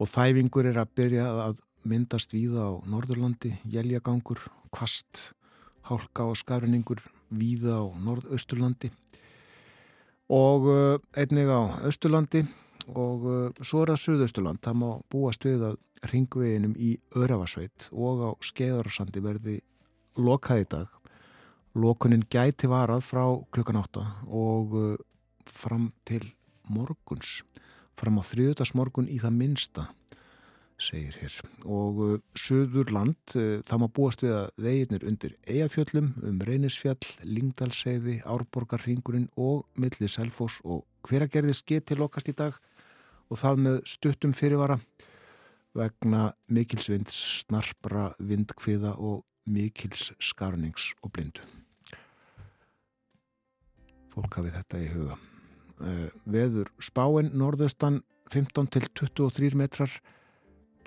og 0.00 0.08
þæfingur 0.10 0.68
er 0.70 0.80
að 0.82 0.94
byrja 0.96 1.28
að 1.48 1.60
myndast 1.88 2.32
víða 2.34 2.68
á 2.68 2.72
Norðurlandi, 2.86 3.56
jæljagangur, 3.66 4.40
kvast, 4.74 5.32
hálka 5.88 6.28
og 6.30 6.38
skarningur 6.38 7.02
víða 7.32 7.80
á 7.82 7.84
Norðausturlandi. 8.04 8.92
Og 10.32 10.68
uh, 10.70 10.98
einnig 11.18 11.50
á 11.50 11.82
Östurlandi 11.88 12.44
og 12.94 13.26
uh, 13.26 13.62
svo 13.62 13.82
er 13.82 13.92
það 13.92 14.02
Suðausturland, 14.04 14.62
það 14.64 14.78
má 14.80 14.88
búast 15.12 15.44
við 15.44 15.66
að 15.72 15.78
ringveginum 16.12 16.74
í 16.78 16.96
Öravarsveit 17.18 17.90
og 17.92 18.24
á 18.26 18.30
Skeiðarsandi 18.42 19.22
verði 19.22 19.58
lokað 20.18 20.64
í 20.64 20.68
dag. 20.76 20.88
Lokunin 21.78 22.24
gæti 22.30 22.68
varað 22.68 23.04
frá 23.06 23.24
klukkan 23.54 23.80
8 23.80 24.06
og 24.28 24.74
uh, 24.78 24.96
fram 25.48 25.90
til 26.08 26.24
morguns 26.70 27.42
fram 27.98 28.20
á 28.20 28.22
þriðutarsmorgun 28.24 29.10
í 29.10 29.18
það 29.22 29.38
minsta 29.38 29.88
segir 30.82 31.16
hér. 31.20 31.36
Og 31.68 32.00
uh, 32.02 32.18
Suðurland 32.38 33.36
uh, 33.38 33.60
það 33.66 33.82
má 33.82 33.86
búast 33.94 34.24
við 34.24 34.34
að 34.36 34.50
veginnir 34.66 35.06
undir 35.08 35.36
Eyjafjöllum 35.46 36.12
um 36.28 36.42
Reynisfjall, 36.46 37.00
Lingdalseiði 37.28 38.20
Árborgarringurinn 38.26 39.30
og 39.36 39.66
milli 39.78 40.10
Selfos 40.10 40.60
og 40.64 40.84
hveragerði 41.08 41.56
sketi 41.58 41.98
lokast 41.98 42.30
í 42.32 42.36
dag 42.38 42.58
og 43.30 43.40
það 43.40 43.64
með 43.66 43.80
stuttum 43.88 44.36
fyrirvara 44.36 44.78
vegna 45.78 46.32
mikilsvinds, 46.52 47.16
snarpra 47.46 48.10
vindkviða 48.20 48.96
og 49.00 49.22
mikils 49.48 50.10
skarnings 50.22 50.92
og 51.00 51.14
blindu. 51.16 51.44
Fólk 54.12 54.36
hafið 54.36 54.58
þetta 54.58 54.82
í 54.82 54.90
huga 54.92 55.20
veður 56.24 56.70
spáinn 56.82 57.32
norðaustan 57.38 58.00
15 58.32 58.70
til 58.72 58.88
23 59.02 59.58
metrar 59.58 59.92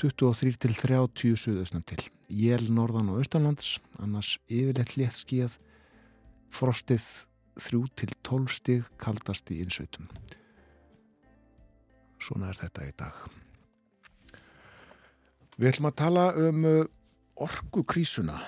23 0.01 0.57
til 0.59 0.75
30 0.75 1.35
suðaustan 1.39 1.85
til. 1.87 2.01
Jél 2.31 2.71
norðan 2.73 3.11
og 3.13 3.21
austanlands 3.21 3.77
annars 4.01 4.35
yfirleitt 4.49 4.95
létt 4.97 5.19
skíð 5.19 5.59
frostið 6.55 7.05
3 7.59 7.83
til 7.95 8.17
12 8.23 8.57
stig 8.57 8.89
kaldast 8.99 9.51
í 9.53 9.61
insveitum 9.63 10.09
svona 12.25 12.51
er 12.51 12.59
þetta 12.59 12.87
í 12.87 12.93
dag. 12.97 13.23
Við 15.55 15.71
ætlum 15.71 15.89
að 15.89 15.97
tala 16.01 16.25
um 16.39 16.67
eh, 16.67 16.81
orkukrísuna 17.45 18.39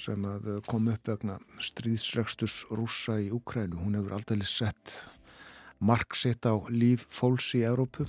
sem 0.00 0.24
að 0.26 0.48
eh, 0.54 0.60
kom 0.68 0.88
upp 0.92 1.10
vegna 1.10 1.38
stríðsregstus 1.62 2.62
rúsa 2.72 3.18
í 3.20 3.30
Ukrænu. 3.34 3.80
Hún 3.82 3.98
hefur 3.98 4.16
aldrei 4.16 4.46
sett 4.48 5.02
mark 5.80 6.16
sitt 6.16 6.46
á 6.48 6.54
líf 6.68 7.06
fólks 7.12 7.52
í 7.58 7.64
Európu. 7.66 8.06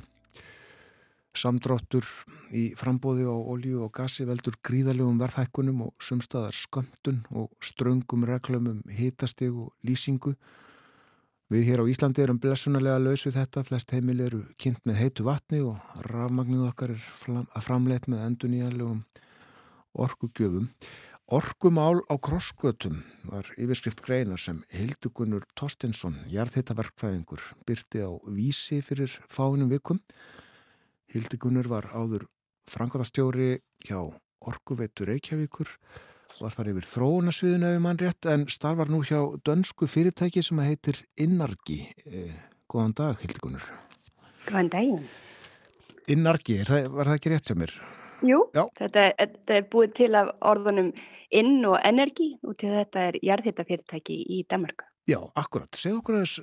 Samdráttur 1.31 2.03
í 2.51 2.73
frambóði 2.75 3.23
á 3.23 3.31
olju 3.31 3.85
og 3.85 3.93
gasi 3.95 4.25
veldur 4.27 4.57
gríðalegum 4.67 5.21
verðhækkunum 5.21 5.85
og 5.87 5.93
sumstaðar 6.03 6.55
skömmtun 6.55 7.21
og 7.31 7.53
ströngum 7.63 8.25
reglumum 8.27 8.81
hitastig 8.91 9.53
og 9.55 9.71
lýsingu. 9.87 10.35
Við 11.51 11.67
hér 11.67 11.83
á 11.83 11.91
Íslandi 11.91 12.23
erum 12.23 12.39
blessunarlega 12.39 12.99
laus 12.99 13.25
við 13.27 13.37
þetta. 13.39 13.63
Flest 13.67 13.91
heimil 13.91 14.19
eru 14.23 14.41
kynnt 14.59 14.83
með 14.87 15.01
heitu 15.03 15.25
vatni 15.27 15.59
og 15.63 15.79
rafmagnið 16.07 16.67
okkar 16.69 16.93
er 16.95 17.63
framleitt 17.63 18.07
með 18.11 18.23
enduníjarlegum 18.27 19.01
orkugjöfum. 19.91 20.69
Orkumál 21.31 22.01
á 22.11 22.19
krossgötum 22.19 22.97
var 23.23 23.47
yfirskrift 23.55 24.01
greinar 24.03 24.39
sem 24.43 24.57
Hildugunur 24.67 25.45
Torstinsson, 25.55 26.17
jarðhittaverkfræðingur, 26.27 27.39
byrti 27.63 28.01
á 28.03 28.11
vísi 28.35 28.81
fyrir 28.83 29.13
fáinum 29.31 29.69
vikum. 29.71 30.01
Hildugunur 31.07 31.69
var 31.71 31.87
áður 31.95 32.25
frangvataðstjóri 32.67 33.61
hjá 33.87 34.01
Orkuveitur 34.43 35.07
Reykjavíkur, 35.07 35.71
var 36.41 36.51
þar 36.51 36.73
yfir 36.73 36.89
þróunasviðinu 36.89 37.71
ef 37.77 37.79
mann 37.87 38.03
rétt, 38.03 38.27
en 38.27 38.43
starfar 38.51 38.91
nú 38.91 38.99
hjá 38.99 39.23
dönsku 39.47 39.87
fyrirtæki 39.87 40.43
sem 40.43 40.59
heitir 40.59 40.99
Innargi. 41.15 41.79
Eh, 42.11 42.35
góðan 42.67 42.97
dag, 42.99 43.23
Hildugunur. 43.23 43.71
Góðan 44.51 44.75
daginn. 44.75 45.09
Innargi, 46.11 46.59
var 46.67 47.07
það 47.07 47.15
ekki 47.21 47.35
rétt 47.37 47.47
hjá 47.47 47.59
mér? 47.63 47.79
Jú, 48.25 48.43
þetta, 48.53 49.07
þetta 49.17 49.57
er 49.57 49.67
búið 49.71 49.93
til 49.97 50.11
af 50.19 50.31
orðunum 50.51 50.91
inn 51.33 51.63
og 51.65 51.79
energi 51.87 52.33
og 52.45 52.57
til 52.59 52.73
þetta 52.75 53.07
er 53.09 53.17
jarðhittafyrirtæki 53.23 54.17
í 54.29 54.41
Danmarku. 54.49 54.85
Já, 55.09 55.17
akkurat. 55.35 55.71
Segð 55.75 55.97
okkur 56.01 56.19
aðeins 56.19 56.35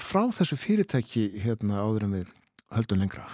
frá 0.00 0.24
þessu 0.34 0.58
fyrirtæki 0.58 1.28
hérna 1.44 1.84
áður 1.84 2.08
en 2.08 2.16
við 2.18 2.32
höldum 2.74 3.04
lengra. 3.04 3.28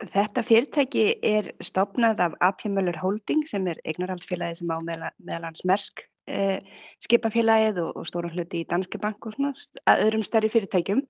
Þetta 0.00 0.44
fyrirtæki 0.46 1.04
er 1.26 1.50
stopnað 1.60 2.22
af 2.24 2.38
AP 2.40 2.64
Möller 2.72 2.96
Holding 3.02 3.44
sem 3.48 3.66
er 3.68 3.82
eignarhaldsfélagi 3.84 4.62
sem 4.62 4.72
á 4.72 4.78
meðalans 4.80 5.66
Mersk 5.68 6.06
eh, 6.30 6.56
skipafélagið 7.04 7.82
og, 7.84 7.92
og 8.00 8.08
stóra 8.08 8.30
hluti 8.32 8.62
í 8.62 8.68
Danske 8.70 9.00
Bank 9.02 9.28
og 9.28 9.36
svona 9.36 9.52
öðrum 9.98 10.24
stærri 10.24 10.48
fyrirtækjum 10.52 11.04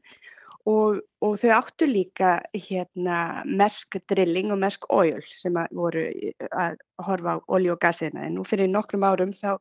Og, 0.69 0.99
og 1.25 1.39
þau 1.41 1.53
áttu 1.57 1.87
líka 1.89 2.35
hérna 2.53 3.43
mersk 3.49 3.97
drilling 4.11 4.51
og 4.53 4.61
mersk 4.61 4.85
oil 4.93 5.23
sem 5.25 5.57
að 5.57 5.73
voru 5.79 6.03
að 6.51 6.77
horfa 7.07 7.39
á 7.41 7.45
olju 7.49 7.73
og 7.73 7.81
gasina 7.81 8.27
en 8.27 8.37
nú 8.37 8.45
fyrir 8.45 8.69
nokkrum 8.69 9.07
árum 9.09 9.33
þá 9.33 9.57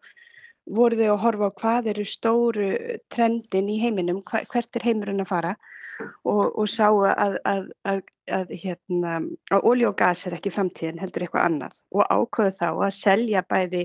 voru 0.69 0.97
þau 0.99 1.09
að 1.13 1.21
horfa 1.23 1.49
á 1.49 1.57
hvað 1.61 1.89
eru 1.93 2.05
stóru 2.05 2.69
trendin 3.11 3.69
í 3.71 3.79
heiminum, 3.81 4.21
hvert 4.23 4.75
er 4.75 4.85
heimurinn 4.85 5.23
að 5.23 5.31
fara. 5.31 5.53
Og, 5.99 6.45
og 6.55 6.67
sá 6.71 6.87
að, 6.87 7.35
að, 7.43 7.65
að, 7.91 8.01
að 8.31 8.51
hérna, 8.61 9.17
olju 9.57 9.89
og 9.89 9.97
gas 9.99 10.23
er 10.27 10.37
ekki 10.37 10.53
framtíðin 10.55 11.01
heldur 11.01 11.25
eitthvað 11.25 11.47
annað. 11.49 11.79
Og 11.91 12.05
ákvöðu 12.07 12.55
þá 12.55 12.67
að 12.71 12.93
selja 12.95 13.43
bæði 13.49 13.81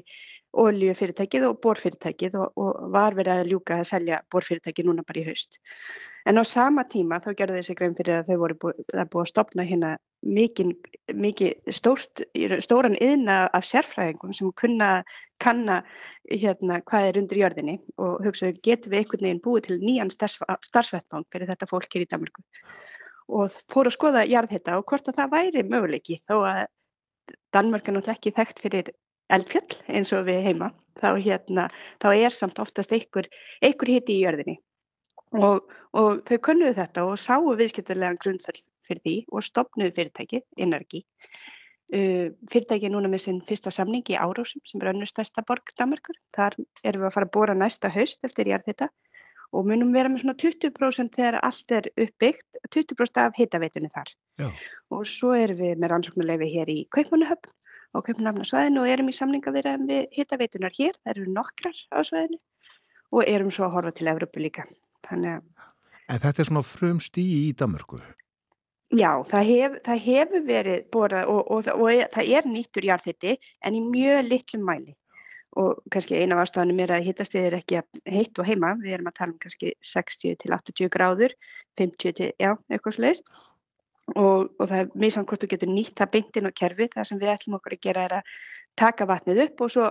oljufyrirtækið 0.64 1.48
og 1.48 1.58
borfyrirtækið 1.64 2.36
og, 2.38 2.52
og 2.54 2.90
var 2.94 3.16
verið 3.18 3.40
að 3.40 3.50
ljúka 3.50 3.80
að 3.80 3.88
selja 3.90 4.20
borfyrirtækið 4.30 4.90
núna 4.90 5.06
bara 5.06 5.24
í 5.24 5.26
haust. 5.26 5.58
En 6.24 6.40
á 6.40 6.44
sama 6.48 6.86
tíma 6.88 7.18
þá 7.20 7.34
gerðu 7.36 7.58
þessi 7.58 7.74
grein 7.76 7.94
fyrir 7.98 8.22
að 8.22 8.28
þau 8.30 8.38
voru 8.40 8.54
búið, 8.62 8.78
búið 9.12 9.22
að 9.22 9.28
stopna 9.28 9.66
hérna 9.68 9.90
mikið, 10.24 10.70
mikið 11.20 11.74
stórt, 11.76 12.22
stóran 12.64 12.96
yðna 12.96 13.42
af 13.52 13.66
sérfræðingum 13.68 14.32
sem 14.32 14.48
kunna 14.56 14.88
kanna 15.42 15.82
hérna 16.30 16.80
hvað 16.88 17.10
er 17.10 17.20
undir 17.20 17.42
jörðinni 17.42 17.76
og 18.00 18.24
hugsaðu 18.24 18.56
getum 18.64 18.94
við 18.94 19.02
einhvern 19.02 19.26
veginn 19.28 19.44
búið 19.44 19.68
til 19.68 19.78
nýjan 19.82 20.14
starfsvettbang 20.14 21.28
fyrir 21.28 21.50
þetta 21.52 21.68
fólk 21.68 21.92
hér 21.92 22.06
í 22.06 22.10
Danmarku 22.14 22.44
og 23.28 23.52
fóru 23.72 23.92
að 23.92 23.98
skoða 23.98 24.26
jarðhitta 24.28 24.78
og 24.80 24.88
hvort 24.88 25.08
að 25.12 25.20
það 25.20 25.34
væri 25.36 25.68
möguleiki 25.68 26.20
þó 26.24 26.38
að 26.40 26.66
Danmark 27.52 27.88
er 27.88 27.98
náttúrulega 27.98 28.18
ekki 28.18 28.36
þekkt 28.36 28.64
fyrir 28.64 28.92
eldfjöll 29.32 29.80
eins 29.92 30.12
og 30.16 30.24
við 30.28 30.44
heima 30.48 30.72
þá, 31.00 31.08
hérna, 31.20 31.68
þá 32.00 32.08
er 32.14 32.32
samt 32.32 32.60
oftast 32.60 32.92
einhver, 32.92 33.28
einhver 33.64 33.92
hitti 33.92 34.16
í 34.18 34.24
jörðinni 34.24 34.58
og, 35.34 35.74
og 35.96 36.22
þau 36.28 36.38
kunnuðu 36.48 36.76
þetta 36.78 37.04
og 37.08 37.18
sáu 37.20 37.52
viðskiptulegan 37.58 38.20
grundfell 38.22 38.60
fyrir 38.84 39.02
því 39.04 39.16
og 39.32 39.46
stopnuðu 39.46 39.94
fyrirtækið, 39.98 40.44
Energi. 40.66 41.04
Uh, 41.94 42.32
fyrirtækið 42.50 42.88
er 42.88 42.94
núna 42.94 43.10
með 43.12 43.26
sinn 43.26 43.40
fyrsta 43.44 43.72
samning 43.74 44.06
í 44.10 44.18
Árósum 44.18 44.62
sem 44.66 44.82
er 44.82 44.92
önnur 44.94 45.10
stærsta 45.10 45.44
borg 45.46 45.74
Danmarkur. 45.78 46.18
Þar 46.34 46.58
erum 46.82 47.04
við 47.04 47.10
að 47.10 47.16
fara 47.16 47.28
að 47.28 47.34
bóra 47.36 47.58
næsta 47.58 47.90
haust 47.92 48.24
eftir 48.26 48.50
ég 48.50 48.60
er 48.60 48.64
þetta 48.66 48.90
og 49.54 49.68
munum 49.68 49.92
vera 49.94 50.10
með 50.10 50.24
svona 50.24 50.36
20% 50.40 51.14
þegar 51.14 51.36
allt 51.46 51.74
er 51.76 51.90
uppbyggt, 51.94 52.56
20% 52.74 53.20
af 53.22 53.36
hitaveitunni 53.38 53.90
þar. 53.92 54.10
Já. 54.40 54.48
Og 54.90 55.04
svo 55.06 55.34
erum 55.38 55.60
við 55.60 55.78
með 55.78 55.92
rannsóknuleifi 55.92 56.48
hér 56.56 56.72
í 56.72 56.80
Kaupmannahöfn 56.94 57.52
og 57.94 58.06
Kaupmannahafnarsvæðinu 58.08 58.82
og 58.82 58.90
erum 58.90 59.12
í 59.12 59.14
samninga 59.14 59.54
við 59.54 60.08
hitaveitunar 60.16 60.74
hér, 60.74 60.98
það 61.04 61.12
eru 61.14 61.36
nokkrar 61.36 61.78
á 61.94 61.98
svæðinu 62.02 62.40
og 63.14 63.30
erum 63.30 63.52
svo 63.54 63.68
að 63.68 63.76
horfa 63.76 63.94
til 63.94 64.10
Evropu 64.10 64.42
líka. 64.42 64.66
Þannig 65.08 65.38
að... 65.38 65.70
En 66.12 66.20
þetta 66.20 66.42
er 66.42 66.50
svona 66.50 66.66
frum 66.68 67.00
stíi 67.00 67.38
í 67.48 67.54
Damörku? 67.56 68.00
Já, 68.94 69.10
það, 69.26 69.48
hef, 69.48 69.78
það 69.86 70.02
hefur 70.04 70.44
verið 70.46 70.84
borað 70.92 71.30
og, 71.32 71.40
og, 71.50 71.70
og, 71.72 71.86
og 71.86 72.12
það 72.14 72.34
er 72.38 72.50
nýttur 72.50 72.86
jarðhitti 72.86 73.38
en 73.64 73.78
í 73.78 73.80
mjög 73.82 74.28
litlum 74.28 74.68
mæli 74.68 74.94
og 75.54 75.80
kannski 75.94 76.18
eina 76.18 76.34
af 76.34 76.48
ástafanum 76.48 76.80
er 76.82 76.92
að 76.96 77.04
hittastið 77.08 77.44
er 77.48 77.56
ekki 77.60 77.80
heitt 78.10 78.38
og 78.42 78.46
heima, 78.48 78.72
við 78.80 78.96
erum 78.96 79.10
að 79.10 79.18
tala 79.20 79.32
um 79.32 79.40
kannski 79.42 79.70
60 79.86 80.38
til 80.42 80.54
80 80.56 80.90
gráður, 80.90 81.34
50 81.78 82.16
til, 82.18 82.30
já, 82.42 82.50
eitthvað 82.68 82.96
sluðist 82.96 83.28
og, 84.12 84.50
og 84.58 84.68
það 84.68 84.78
er 84.80 84.90
mjög 84.92 85.14
samt 85.14 85.30
hvort 85.30 85.44
þú 85.44 85.50
getur 85.54 85.72
nýtt 85.72 85.96
það 86.00 86.12
beintin 86.16 86.48
og 86.48 86.56
kerfi. 86.58 86.88
Það 86.92 87.08
sem 87.08 87.20
við 87.22 87.32
ætlum 87.34 87.58
okkur 87.58 87.76
að 87.76 87.84
gera 87.86 88.04
er 88.04 88.16
að 88.18 88.32
taka 88.78 89.08
vatnið 89.08 89.42
upp 89.46 89.64
og 89.64 89.72
svo 89.72 89.90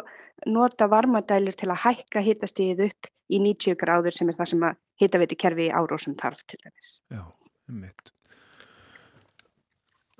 nota 0.53 0.89
varmadælur 0.91 1.57
til 1.57 1.71
að 1.71 1.81
hækka 1.87 2.23
hitastíðið 2.27 2.85
upp 2.89 3.09
í 3.33 3.39
90 3.41 3.79
gráður 3.79 4.17
sem 4.17 4.29
er 4.29 4.37
það 4.37 4.51
sem 4.53 4.67
að 4.67 4.81
hitaveitu 5.01 5.37
kerfi 5.39 5.69
í 5.69 5.73
árósum 5.73 6.17
þarf 6.19 6.43
til 6.47 6.59
dæmis. 6.63 6.97
Já, 7.13 7.23
mitt. 7.71 8.13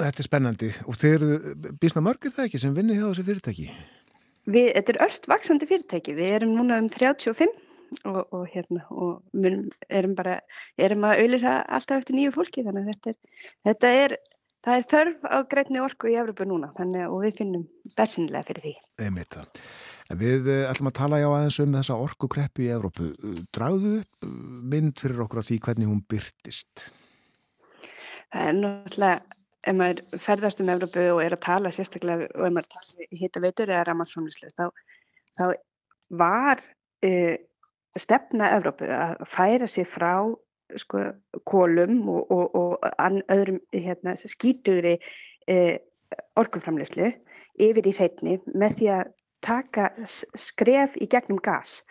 Þetta 0.02 0.24
er 0.24 0.28
spennandi 0.28 0.72
og 0.90 0.98
þeir 0.98 1.20
eru 1.20 1.74
bísna 1.80 2.02
mörgir 2.04 2.34
það 2.34 2.50
ekki 2.50 2.64
sem 2.64 2.74
vinni 2.76 2.98
hjá 2.98 3.06
þessu 3.06 3.28
fyrirtæki? 3.28 3.68
Við, 4.50 4.72
þetta 4.76 4.94
er 4.94 5.00
ört 5.06 5.30
vaksandi 5.32 5.70
fyrirtæki. 5.70 6.16
Við 6.18 6.34
erum 6.40 6.58
núna 6.58 6.82
um 6.82 6.90
35 6.92 7.54
og, 8.10 8.22
og 8.34 8.44
hérna 8.52 8.84
og 8.92 9.22
erum 9.90 10.16
bara, 10.18 10.40
erum 10.82 11.08
að 11.08 11.24
auðvisa 11.24 11.56
alltaf 11.64 12.02
eftir 12.02 12.18
nýju 12.18 12.34
fólki 12.36 12.66
þannig 12.66 12.88
að 12.88 12.94
þetta 12.94 13.14
er, 13.14 13.50
þetta 13.70 13.94
er, 14.02 14.16
það 14.66 14.80
er 14.80 14.88
þörf 14.92 15.26
á 15.30 15.38
greitni 15.54 15.84
orku 15.84 16.12
í 16.12 16.18
Európa 16.20 16.48
núna 16.50 16.72
þannig 16.76 17.06
að 17.06 17.18
við 17.28 17.40
finnum 17.40 17.66
bersinlega 17.98 18.50
fyrir 18.50 18.68
því. 18.68 18.76
Einmitt 19.06 19.38
það. 19.38 19.64
Við 20.20 20.50
uh, 20.52 20.66
ætlum 20.70 20.90
að 20.92 20.98
tala 21.00 21.22
já 21.22 21.28
aðeins 21.30 21.60
um 21.64 21.78
þessa 21.78 22.00
orkukreppu 22.04 22.66
í 22.66 22.72
Európu. 22.76 23.14
Dragðu 23.56 23.96
mynd 24.74 24.98
fyrir 25.00 25.24
okkur 25.26 25.42
á 25.42 25.48
því 25.48 25.60
hvernig 25.68 25.90
hún 25.92 26.04
byrtist? 26.10 26.90
Það 28.34 28.50
er 28.50 28.60
náttúrulega 28.60 29.40
ef 29.64 29.78
maður 29.78 30.20
ferðast 30.20 30.62
um 30.64 30.72
Evrópu 30.74 31.04
og 31.14 31.22
er 31.24 31.36
að 31.38 31.44
tala 31.46 31.72
sérstaklega 31.72 32.28
og 32.34 32.48
ef 32.48 32.56
maður 32.56 32.72
tala 32.76 33.08
í 33.08 33.20
hitta 33.22 33.44
veitur 33.44 33.72
eða 33.72 33.86
ramarsframlýslu 33.90 34.52
þá, 34.58 34.66
þá 35.38 35.44
var 36.20 36.64
uh, 37.08 37.36
stefna 38.00 38.52
Evrópu 38.58 38.90
að 38.92 39.24
færa 39.30 39.70
sig 39.72 39.88
frá 39.88 40.14
sko, 40.80 41.06
kólum 41.48 42.02
og, 42.10 42.32
og, 42.34 42.56
og 42.58 43.24
öðrum 43.32 43.62
hérna, 43.72 44.16
skítugri 44.18 44.98
uh, 45.00 45.76
orkuframlýslu 46.40 47.14
yfir 47.62 47.88
í 47.88 47.96
hreitni 47.96 48.40
með 48.54 48.80
því 48.80 48.90
að 48.98 49.14
taka 49.44 49.92
skref 50.08 50.96
í 51.02 51.08
gegnum 51.12 51.40
gas 51.44 51.82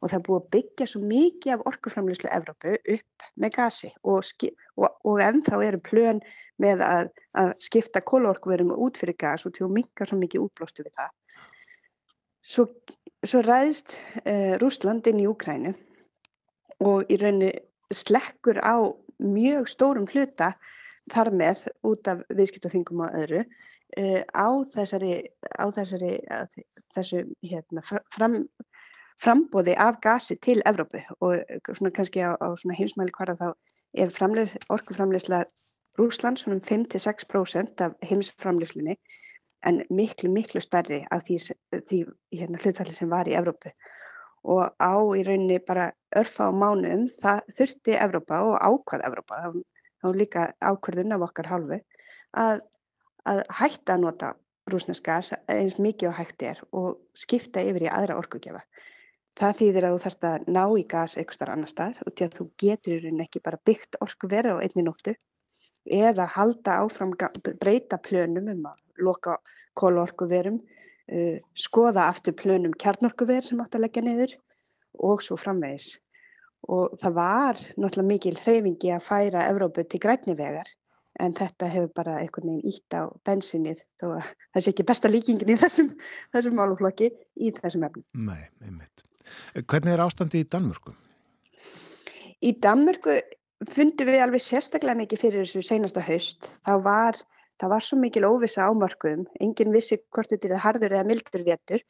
og 0.00 0.08
það 0.08 0.16
er 0.16 0.24
búið 0.26 0.38
að 0.38 0.48
byggja 0.54 0.86
svo 0.88 1.00
mikið 1.04 1.54
af 1.54 1.64
orkuframlýslu 1.70 2.30
Evrópu 2.32 2.74
upp 2.94 3.26
með 3.42 3.54
gasi 3.56 3.90
og, 4.00 4.46
og, 4.80 4.88
og 5.04 5.22
ennþá 5.24 5.60
eru 5.66 5.80
plön 5.84 6.22
með 6.62 6.84
að, 6.86 7.10
að 7.36 7.52
skipta 7.66 8.02
kólorkuverum 8.04 8.72
út 8.72 9.00
fyrir 9.00 9.18
gas 9.20 9.44
og 9.46 9.54
til 9.56 9.66
að 9.68 9.76
minka 9.76 10.08
svo 10.08 10.18
mikið 10.20 10.46
útblóstu 10.46 10.86
við 10.86 10.96
það. 10.96 11.12
Svo, 12.40 12.66
svo 13.20 13.42
ræðist 13.44 13.98
eh, 14.24 14.56
Rúsland 14.60 15.06
inn 15.10 15.20
í 15.20 15.28
Úkrænu 15.28 15.74
og 16.88 17.10
í 17.12 17.20
rauninni 17.20 17.52
slekkur 17.92 18.62
á 18.64 18.80
mjög 19.20 19.68
stórum 19.68 20.08
hluta 20.08 20.54
þar 21.10 21.32
með 21.36 21.66
út 21.84 22.08
af 22.08 22.22
viðskiptaþingum 22.32 23.04
og 23.04 23.18
öðru 23.20 23.42
eh, 24.00 24.22
á 24.24 24.48
þessari, 24.72 25.26
á 25.52 25.68
þessari 25.68 26.14
þessu 26.94 27.24
hérna, 27.44 27.84
fram 27.84 28.40
frambóði 29.20 29.74
af 29.76 30.00
gasi 30.02 30.36
til 30.36 30.62
Evrópu 30.66 31.02
og 31.20 31.34
svona 31.72 31.90
kannski 31.90 32.22
á, 32.24 32.32
á 32.40 32.48
heimsmæli 32.78 33.12
hverja 33.16 33.36
þá 33.36 33.48
er 33.94 34.12
framleið, 34.14 34.56
orkuframleysla 34.70 35.44
Rúsland 35.98 36.36
svona 36.40 36.56
um 36.56 36.62
5-6% 36.62 37.84
af 37.84 37.92
heimsframleyslunni 38.02 38.96
en 39.66 39.82
miklu 39.90 40.30
miklu 40.30 40.60
starri 40.60 41.02
af 41.10 41.26
því, 41.26 41.36
því 41.88 41.98
hérna, 42.32 42.60
hlutfalli 42.62 42.94
sem 42.96 43.10
var 43.10 43.28
í 43.28 43.36
Evrópu. 43.36 43.72
Og 44.48 44.70
á 44.80 44.94
í 45.18 45.24
rauninni 45.26 45.58
bara 45.60 45.90
örfa 46.16 46.48
á 46.48 46.52
mánum 46.52 47.08
það 47.20 47.42
þurfti 47.58 47.96
Evrópa 48.00 48.40
og 48.46 48.56
ákvað 48.56 49.04
Evrópa 49.08 49.40
þá 50.00 50.06
líka 50.16 50.46
ákvörðun 50.64 51.12
af 51.16 51.26
okkar 51.28 51.50
halvu 51.50 51.80
að, 52.32 52.62
að 53.28 53.42
hætta 53.58 53.98
að 53.98 54.06
nota 54.06 54.32
rúsneska 54.70 55.18
eins 55.50 55.76
mikið 55.76 56.08
og 56.08 56.16
hægt 56.16 56.42
er 56.46 56.62
og 56.72 56.96
skipta 57.14 57.60
yfir 57.60 57.88
í 57.88 57.92
aðra 57.92 58.16
orkugjafa 58.16 58.64
Það 59.38 59.56
þýðir 59.60 59.86
að 59.86 59.94
þú 59.94 60.02
þarfst 60.04 60.26
að 60.28 60.48
ná 60.50 60.64
í 60.76 60.84
gas 60.90 61.16
eitthvað 61.20 61.52
annar 61.54 61.70
stað 61.70 62.00
og 62.06 62.14
til 62.14 62.26
að 62.26 62.36
þú 62.38 62.46
getur 62.60 62.94
í 62.94 63.00
rauninni 63.04 63.26
ekki 63.26 63.42
bara 63.44 63.60
byggt 63.66 63.98
orku 64.04 64.28
vera 64.30 64.56
á 64.58 64.62
einni 64.62 64.84
nóttu 64.84 65.14
eða 65.86 66.26
halda 66.34 66.80
áfram 66.82 67.14
breyta 67.60 67.98
plönum 68.02 68.50
um 68.52 68.66
að 68.68 68.82
loka 69.00 69.38
kólorku 69.78 70.28
verum, 70.28 70.60
uh, 71.12 71.38
skoða 71.54 72.08
aftur 72.10 72.36
plönum 72.36 72.74
kjarnorku 72.76 73.26
ver 73.26 73.46
sem 73.46 73.60
átt 73.62 73.78
að 73.78 73.86
leggja 73.86 74.04
niður 74.04 74.36
og 75.00 75.22
svo 75.24 75.38
framvegis. 75.40 75.94
Og 76.68 76.92
það 77.00 77.16
var 77.16 77.62
náttúrulega 77.80 78.10
mikil 78.10 78.36
hreyfingi 78.42 78.92
að 78.92 79.06
færa 79.06 79.46
Evrópu 79.48 79.86
til 79.88 80.02
grænni 80.02 80.36
vegar 80.36 80.68
en 81.20 81.34
þetta 81.36 81.68
hefur 81.72 81.92
bara 81.96 82.18
einhvern 82.20 82.52
veginn 82.52 82.74
ítt 82.74 82.96
á 82.96 83.08
bensinnið 83.26 83.80
þó 84.00 84.06
að 84.18 84.28
það 84.28 84.64
sé 84.64 84.74
ekki 84.74 84.88
besta 84.90 85.10
líkingin 85.10 85.54
í 85.54 85.58
þessum, 85.60 85.94
þessum 86.34 86.58
máluflokki 86.60 87.10
í 87.40 87.52
þessum 87.56 87.86
efnum. 87.88 88.04
Nei, 88.28 88.44
einmitt. 88.64 89.04
Hvernig 89.54 89.94
er 89.94 90.04
ástandi 90.04 90.42
í 90.42 90.48
Danmörku? 90.50 90.94
Í 92.40 92.54
Danmörku 92.62 93.18
fundum 93.68 94.08
við 94.08 94.24
alveg 94.24 94.44
sérstaklega 94.44 94.98
mikið 95.02 95.22
fyrir 95.24 95.44
þessu 95.44 95.64
seinasta 95.66 96.04
haust. 96.04 96.48
Það 96.66 96.84
var, 96.86 97.18
það 97.60 97.74
var 97.74 97.86
svo 97.86 97.98
mikil 98.00 98.26
óvisa 98.28 98.68
ámörkuðum. 98.70 99.26
Engin 99.44 99.74
vissi 99.74 100.00
hvort 100.08 100.32
þetta 100.32 100.54
er 100.54 100.64
harður 100.64 100.96
eða 100.96 101.08
mildur 101.08 101.44
vétur 101.46 101.84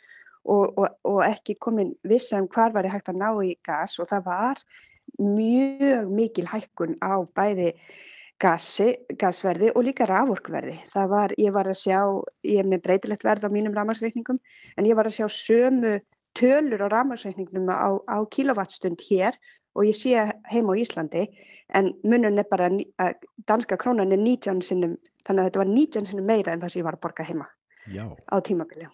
og, 0.45 0.79
og, 0.79 0.87
og 1.07 1.21
ekki 1.27 1.59
komin 1.61 1.93
vissa 2.09 2.41
um 2.41 2.49
hvar 2.51 2.75
var 2.75 2.89
ég 2.89 2.97
hægt 2.97 3.13
að 3.13 3.21
ná 3.21 3.29
í 3.45 3.55
gas 3.67 3.99
og 4.01 4.09
það 4.11 4.25
var 4.27 4.65
mjög 5.21 6.11
mikil 6.15 6.47
hækkun 6.49 6.97
á 7.03 7.23
bæði 7.37 7.75
gasi, 8.41 8.95
gasverði 9.21 9.71
og 9.75 9.85
líka 9.85 10.07
raforkverði. 10.09 10.79
Það 10.89 11.11
var, 11.13 11.35
ég 11.39 11.53
var 11.55 11.69
að 11.69 11.81
sjá, 11.83 11.99
ég 12.47 12.63
er 12.63 12.69
með 12.69 12.85
breytilegt 12.87 13.27
verð 13.27 13.45
á 13.47 13.51
mínum 13.53 13.75
ramarsreikningum, 13.77 14.41
en 14.77 14.89
ég 14.89 14.97
var 14.97 15.11
að 15.11 15.19
sjá 15.19 15.27
sömu 15.29 15.99
tölur 16.41 16.85
á 16.85 16.89
ramarsreikningnum 16.89 17.69
á, 17.69 17.91
á 18.09 18.19
kilowattstund 18.33 19.03
hér 19.11 19.37
og 19.77 19.87
ég 19.87 19.95
sé 19.95 20.17
heima 20.51 20.75
á 20.75 20.81
Íslandi 20.81 21.27
en 21.75 21.93
munun 22.03 22.39
er 22.41 22.49
bara 22.51 22.71
að 22.99 23.21
danska 23.47 23.79
krónan 23.79 24.13
er 24.13 24.19
19 24.19 24.63
sinnum 24.67 24.97
þannig 25.27 25.43
að 25.43 25.49
þetta 25.49 25.63
var 25.63 25.71
19 25.75 26.09
sinnum 26.11 26.27
meira 26.27 26.53
en 26.53 26.63
það 26.63 26.73
sem 26.73 26.81
ég 26.81 26.89
var 26.89 26.99
að 26.99 27.05
borga 27.05 27.27
heima 27.29 27.47
Já. 27.87 28.05
á 28.09 28.37
tímabili. 28.45 28.89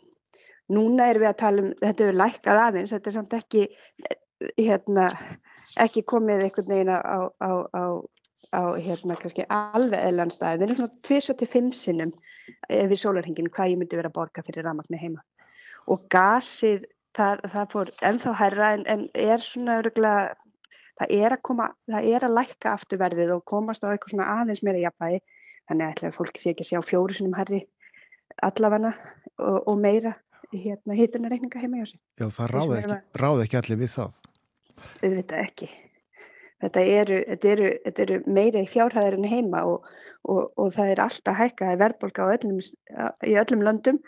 Núna 0.72 1.10
erum 1.10 1.22
við 1.22 1.30
að 1.30 1.40
tala 1.40 1.62
um, 1.62 1.70
þetta 1.82 2.04
er 2.04 2.18
lækkað 2.20 2.60
aðeins, 2.62 2.92
þetta 2.94 3.10
er 3.10 3.14
samt 3.14 3.36
ekki, 3.38 3.62
hérna, 4.58 5.06
ekki 5.84 6.02
komið 6.02 6.42
einhvern 6.46 6.72
veginn 6.72 6.90
á, 6.90 6.98
á, 6.98 7.50
á, 7.70 7.84
á 8.50 8.62
hérna 8.74 9.18
kannski 9.20 9.46
alveg 9.46 10.02
eðlan 10.02 10.34
staði. 10.34 10.64
Það 10.64 10.74
er 10.74 10.80
svona 10.80 10.98
25 11.08 11.70
sinnum 11.78 12.12
við 12.66 12.98
sólarhingin 13.00 13.52
hvað 13.54 13.72
ég 13.72 13.80
myndi 13.80 14.00
vera 14.00 14.10
að 14.10 14.18
borga 14.18 14.44
fyrir 14.46 14.66
ramagni 14.66 15.00
heima. 15.00 15.22
Og 15.86 16.08
gasið 16.10 16.88
það, 17.16 17.46
það 17.52 17.70
fór 17.72 17.92
ennþá 18.10 18.34
herra 18.40 18.72
en, 18.76 18.84
en 18.92 19.06
er 19.12 19.42
svona 19.44 19.78
öruglega, 19.82 20.34
það 21.00 21.14
er 21.18 21.36
að 21.36 21.42
koma, 21.48 21.70
það 21.90 22.10
er 22.12 22.26
að 22.26 22.36
lækka 22.40 22.74
afturverðið 22.74 23.32
og 23.36 23.46
komast 23.48 23.84
á 23.84 23.90
eitthvað 23.92 24.14
svona 24.14 24.28
aðeins 24.40 24.62
meira 24.66 24.84
jafnvægi 24.84 25.22
þannig 25.66 26.04
að 26.06 26.14
fólki 26.16 26.42
sé 26.42 26.52
ekki 26.52 26.66
að 26.66 26.70
sjá 26.70 26.84
fjóru 26.86 27.16
sinum 27.16 27.36
herri 27.38 27.64
allafanna 28.44 28.92
og, 29.38 29.58
og 29.66 29.80
meira 29.80 30.14
hérna 30.52 30.96
hittunarreikninga 30.96 31.60
heima 31.62 31.80
hjá 31.80 31.90
sig. 31.92 32.00
Já 32.20 32.28
það 32.30 32.52
ráði 32.54 32.78
ekki, 32.80 33.00
ráð 33.22 33.42
ekki 33.44 33.58
allir 33.60 33.80
við 33.80 33.92
það. 33.96 34.20
Veitum 35.02 35.42
ekki. 35.42 35.68
Þetta 36.64 36.82
eru, 36.88 37.16
þetta 37.30 37.48
eru, 37.52 37.70
þetta 37.84 38.04
eru 38.06 38.18
meira 38.38 38.62
í 38.64 38.68
fjárhæðar 38.70 39.18
en 39.18 39.28
heima 39.28 39.64
og, 39.68 39.88
og, 40.24 40.46
og 40.56 40.70
það 40.72 40.92
er 40.92 41.02
alltaf 41.04 41.36
hækkaði 41.36 41.80
verðbolga 41.82 42.28
öllum, 42.36 42.62
í 43.28 43.34
öllum 43.36 43.64
löndum 43.66 44.00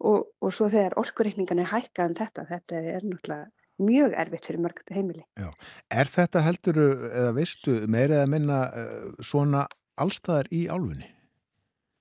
og, 0.00 0.28
og 0.40 0.54
svo 0.54 0.68
þegar 0.72 0.96
orkureikningan 1.00 1.62
er 1.62 1.72
hækkað 1.72 2.12
um 2.12 2.18
þetta, 2.18 2.46
þetta 2.48 2.82
er 2.82 3.06
náttúrulega 3.06 3.46
mjög 3.78 4.14
erfitt 4.18 4.48
fyrir 4.48 4.62
mörgum 4.62 4.94
heimili. 4.94 5.22
Já. 5.38 5.50
Er 5.90 6.10
þetta 6.10 6.42
heldur 6.42 6.80
eða 6.82 7.34
veistu 7.36 7.76
meira 7.90 8.22
eða 8.22 8.32
minna 8.32 8.58
uh, 8.72 9.12
svona 9.22 9.66
allstaðar 9.98 10.50
í 10.54 10.66
álfunni? 10.70 11.14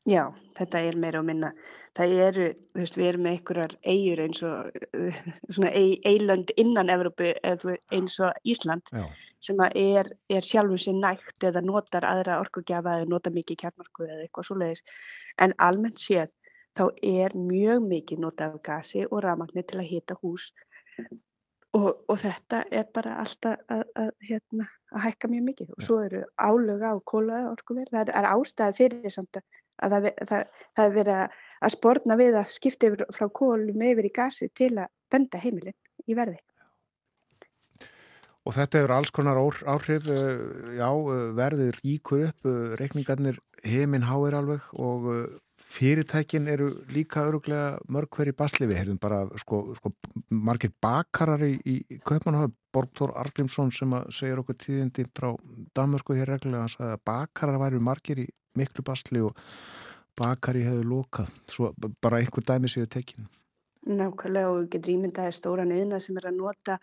Já, 0.07 0.29
þetta 0.55 0.79
er 0.87 0.95
meira 0.95 1.19
og 1.19 1.25
minna. 1.27 1.49
Það 1.97 2.13
eru, 2.23 2.45
þú 2.71 2.79
veist, 2.79 2.97
við 2.97 3.07
erum 3.09 3.25
með 3.25 3.33
einhverjar 3.35 3.73
eigur 3.91 4.21
eins 4.23 4.43
og 4.47 4.77
svona 5.57 5.71
eilönd 6.07 6.53
innan 6.55 6.91
Evrópu 6.93 7.33
eins 7.43 8.15
og 8.23 8.47
Ísland 8.47 8.87
Já. 8.93 9.03
sem 9.43 9.59
er, 9.67 10.13
er 10.31 10.47
sjálfum 10.47 10.79
sér 10.79 10.95
nægt 11.01 11.43
eða 11.49 11.65
notar 11.65 12.07
aðra 12.07 12.39
orkugjafa 12.39 13.01
eða 13.01 13.09
notar 13.11 13.35
mikið 13.35 13.59
kjarnorku 13.65 14.07
eða 14.07 14.21
eitthvað 14.23 14.47
svo 14.47 14.59
leiðis. 14.61 14.85
En 15.43 15.57
almennt 15.67 15.99
séð 15.99 16.31
þá 16.78 16.86
er 17.03 17.36
mjög 17.38 17.86
mikið 17.88 18.21
nota 18.23 18.51
af 18.51 18.59
gasi 18.65 19.05
og 19.07 19.21
rafmagni 19.25 19.63
til 19.67 19.82
að 19.82 19.89
hita 19.91 20.17
hús. 20.21 20.51
Og, 21.78 21.89
og 22.09 22.17
þetta 22.21 22.63
er 22.73 22.88
bara 22.93 23.17
alltaf 23.21 23.59
að, 23.69 23.84
að, 23.99 24.11
hérna, 24.30 24.67
að 24.93 25.03
hækka 25.05 25.30
mjög 25.34 25.45
mikið. 25.51 25.75
Og 25.75 25.86
svo 25.86 25.99
eru 26.05 26.23
álöga 26.39 26.93
á 26.93 26.97
kólaða 27.11 27.51
orkuverð, 27.51 27.93
það 27.93 28.13
er 28.15 28.30
ástæði 28.32 28.78
fyrir 28.80 29.13
samt 29.13 29.41
að 29.41 29.93
það, 29.93 30.09
það, 30.30 30.59
það 30.78 30.86
er 30.86 30.95
verið 30.95 31.39
að 31.67 31.73
spórna 31.75 32.17
við 32.17 32.39
að 32.39 32.51
skipta 32.55 32.89
yfir 32.89 33.05
frá 33.13 33.28
kólum 33.30 33.88
yfir 33.91 34.09
í 34.09 34.13
gasi 34.15 34.49
til 34.57 34.73
að 34.78 34.93
benda 35.11 35.41
heimilin 35.41 35.78
í 36.07 36.17
verði. 36.17 36.39
Og 38.47 38.55
þetta 38.55 38.80
hefur 38.80 38.93
alls 38.95 39.11
konar 39.11 39.38
áhrif, 39.38 40.05
já, 40.07 40.89
verðið 41.36 41.82
ríkur 41.82 42.30
upp, 42.30 42.47
reikningarnir 42.80 43.41
heiminn 43.67 44.07
háir 44.07 44.38
alveg 44.39 44.69
og 44.80 45.09
fyrirtækin 45.68 46.47
eru 46.47 46.70
líka 46.93 47.26
öruglega 47.28 47.78
mörg 47.91 48.11
hverju 48.15 48.36
basli. 48.38 48.68
Við 48.70 48.80
heyrðum 48.82 48.99
bara 49.01 49.24
sko, 49.41 49.61
sko 49.78 49.91
margir 50.32 50.72
bakarar 50.84 51.43
í, 51.47 51.57
í 51.68 51.99
Kaupanhof, 52.07 52.53
Borgtór 52.74 53.13
Argrímsson 53.18 53.72
sem 53.74 53.95
segir 54.13 54.39
okkur 54.41 54.57
tíðindi 54.63 55.07
frá 55.18 55.34
Danmörku 55.76 56.15
hér 56.18 56.32
reglulega, 56.34 56.65
hann 56.65 56.74
sagði 56.74 56.93
að 56.95 57.03
bakarar 57.09 57.59
væri 57.63 57.82
margir 57.84 58.22
í 58.24 58.28
miklu 58.57 58.86
basli 58.86 59.24
og 59.26 59.38
bakari 60.18 60.63
hefur 60.65 60.88
lokað. 60.88 61.34
Svo 61.51 61.74
bara 62.01 62.22
einhver 62.22 62.45
dæmi 62.47 62.72
séu 62.72 62.88
tekinu 62.89 63.28
Nákvæmlega 63.88 64.49
og 64.51 64.57
við 64.57 64.72
getum 64.74 64.97
ímyndaði 64.97 65.36
stóra 65.36 65.63
neðina 65.63 65.99
sem 66.03 66.18
er 66.20 66.28
að 66.28 66.39
nota. 66.41 66.76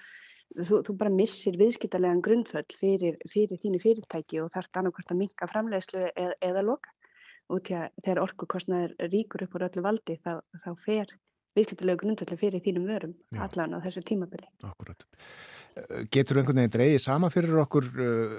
Þú, 0.55 0.79
þú 0.87 0.95
bara 0.97 1.13
missir 1.13 1.57
viðskiptarlegan 1.61 2.23
grundföll 2.25 2.77
fyrir, 2.79 3.19
fyrir 3.29 3.59
þínu 3.61 3.81
fyrirtæki 3.83 4.39
og 4.41 4.53
þarf 4.55 4.79
annarkvæmt 4.81 5.13
að 5.13 5.21
minka 5.21 5.49
framleiðslu 5.51 6.05
eða, 6.15 6.37
eða 6.47 6.63
loka 6.65 6.93
að 7.53 7.91
þegar 8.03 8.23
orkukostnaður 8.25 8.95
ríkur 9.13 9.45
upp 9.47 9.59
úr 9.59 9.67
öllu 9.69 9.85
valdi 9.85 10.17
þá, 10.21 10.41
þá 10.65 10.71
fer 10.81 11.13
viðskiptilegu 11.55 12.03
grundvöldu 12.03 12.39
fyrir 12.39 12.63
þínum 12.63 12.89
vörum 12.89 13.13
Já. 13.35 13.45
allan 13.47 13.77
á 13.77 13.85
þessu 13.85 14.03
tímabili. 14.07 14.49
Akkurat. 14.67 15.07
Eh, 15.77 16.03
getur 16.11 16.41
einhvern 16.41 16.63
veginn 16.63 16.75
dreyið 16.75 16.99
sama 17.03 17.31
fyrir 17.31 17.61
okkur 17.63 17.89
uh, 17.95 18.35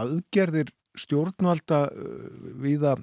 aðgerðir 0.00 0.72
stjórnvalda 0.98 1.80
uh, 1.88 2.28
viða 2.60 2.96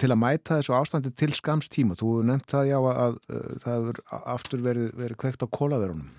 til 0.00 0.10
að 0.12 0.20
mæta 0.22 0.60
þessu 0.60 0.76
ástandi 0.78 1.12
til 1.12 1.32
skamstíma? 1.36 1.98
Þú 1.98 2.14
nefnt 2.28 2.54
það 2.54 2.70
já 2.70 2.78
að, 2.80 2.92
að, 2.92 3.16
að 3.36 3.62
það 3.64 3.78
hefur 3.78 4.02
aftur 4.36 4.66
verið, 4.68 4.92
verið 5.00 5.22
kveikt 5.24 5.44
á 5.44 5.54
kólaverunum. 5.58 6.12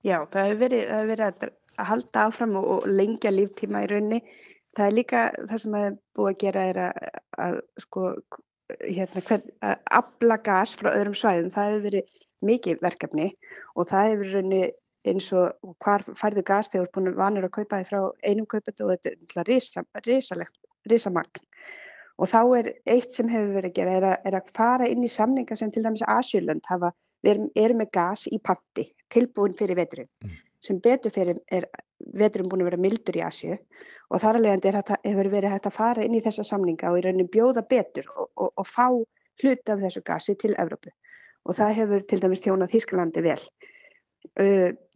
Já, 0.00 0.22
það 0.24 0.46
hefur 0.46 0.62
verið, 0.64 0.86
hefur 0.88 1.10
verið 1.12 1.26
að, 1.28 1.50
halda 1.80 2.24
áfram 2.28 2.56
og, 2.60 2.70
og 2.74 2.88
lengja 2.88 3.32
líftíma 3.32 3.84
í 3.84 3.90
raunni 3.90 4.20
það 4.76 4.86
er 4.86 4.96
líka 4.96 5.24
það 5.48 5.62
sem 5.64 5.76
er 5.80 5.96
búið 6.16 6.30
að 6.30 6.40
gera 6.44 6.64
er 6.70 6.80
að, 6.84 7.08
að 7.46 7.58
sko 7.84 8.04
hérna, 8.78 9.24
hvern, 9.26 9.48
að 9.66 9.76
abla 10.00 10.38
gas 10.46 10.76
frá 10.78 10.92
öðrum 10.92 11.16
svæðum, 11.18 11.50
það 11.54 11.70
hefur 11.70 11.86
verið 11.88 12.14
mikið 12.50 12.84
verkefni 12.84 13.28
og 13.74 13.88
það 13.90 14.10
hefur 14.12 14.32
verið 14.36 14.76
eins 15.10 15.30
og 15.32 15.76
hvar 15.80 16.04
færðu 16.04 16.44
gas 16.44 16.68
þegar 16.68 16.86
þú 16.86 16.88
er 16.88 16.94
búin 16.96 17.18
vanur 17.18 17.46
að 17.48 17.54
kaupa 17.56 17.80
þig 17.80 17.88
frá 17.88 18.00
einum 18.28 18.48
kaupet 18.48 18.82
og 18.84 18.90
þetta 18.92 19.12
er 19.14 19.48
risa, 19.48 19.84
risalegt, 20.04 20.58
risamagn. 20.90 21.46
Og 22.20 22.28
þá 22.28 22.40
er 22.58 22.68
eitt 22.84 23.16
sem 23.16 23.30
hefur 23.32 23.54
verið 23.54 23.70
að 23.70 23.78
gera 23.78 23.94
er 23.96 24.06
að, 24.10 24.16
er 24.28 24.36
að 24.36 24.52
fara 24.52 24.90
inn 24.92 25.06
í 25.06 25.08
samninga 25.08 25.56
sem 25.56 25.72
til 25.72 25.86
dæmis 25.86 26.04
Asjölund 26.04 26.68
hafa, 26.68 26.92
við 27.24 27.48
erum 27.56 27.80
með 27.80 27.92
gas 27.96 28.26
í 28.28 28.36
panti 28.44 28.90
tilbúin 29.10 29.56
fyrir 29.56 29.80
veturinn. 29.80 30.12
Mm 30.20 30.49
sem 30.64 30.80
betur 30.82 31.12
fyrir 31.14 31.40
er 31.50 31.66
veturum 32.16 32.50
búin 32.50 32.64
að 32.64 32.70
vera 32.70 32.82
mildur 32.84 33.16
í 33.16 33.24
Asju 33.24 33.56
og 34.10 34.20
þar 34.22 34.40
alveg 34.40 34.68
hefur 35.04 35.30
verið 35.32 35.54
hægt 35.54 35.68
að 35.70 35.76
fara 35.76 36.04
inn 36.04 36.16
í 36.18 36.22
þessa 36.24 36.44
samninga 36.46 36.90
og 36.90 37.00
í 37.00 37.04
rauninni 37.06 37.30
bjóða 37.30 37.64
betur 37.68 38.08
og, 38.16 38.30
og, 38.36 38.52
og 38.56 38.68
fá 38.68 38.86
hlut 39.40 39.72
af 39.72 39.80
þessu 39.80 40.02
gasi 40.04 40.36
til 40.36 40.54
Evrópu. 40.58 40.92
Og 41.48 41.56
það 41.56 41.76
hefur 41.78 42.06
til 42.08 42.20
dæmis 42.20 42.42
tjónað 42.44 42.74
Þísklandi 42.74 43.22
vel. 43.24 43.42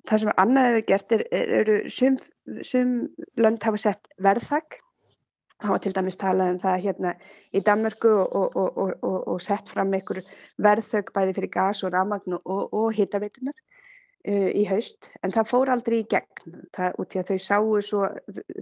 Það 0.04 0.20
sem 0.20 0.32
annað 0.36 0.66
hefur 0.68 0.86
gert 0.90 1.14
er, 1.16 1.22
eru 1.32 1.76
sum, 1.88 2.18
sum 2.60 2.96
lönd 3.40 3.64
hafa 3.64 3.80
sett 3.80 4.10
verðþakk 4.20 4.80
hafa 5.64 5.78
til 5.80 5.94
dæmis 5.96 6.18
talað 6.20 6.52
um 6.52 6.58
það 6.60 6.82
hérna 6.84 7.14
í 7.54 7.62
Danmörku 7.64 8.10
og, 8.10 8.58
og 9.00 9.40
sett 9.40 9.70
fram 9.70 9.94
einhver 9.96 10.20
verðþögg 10.60 11.14
bæði 11.14 11.36
fyrir 11.38 11.52
gas 11.54 11.84
og 11.86 11.94
ramagn 11.94 12.36
og 12.42 12.90
hittaveitunar 12.98 13.56
uh, 14.28 14.50
í 14.50 14.64
haust 14.68 15.08
en 15.22 15.32
það 15.34 15.48
fór 15.50 15.72
aldrei 15.74 15.98
í 16.00 16.06
gegn. 16.10 16.58
Það, 16.74 16.98
út 17.02 17.14
í 17.14 17.20
að 17.20 17.30
þau 17.30 17.38
sáu 17.46 17.80
svo, 17.84 18.10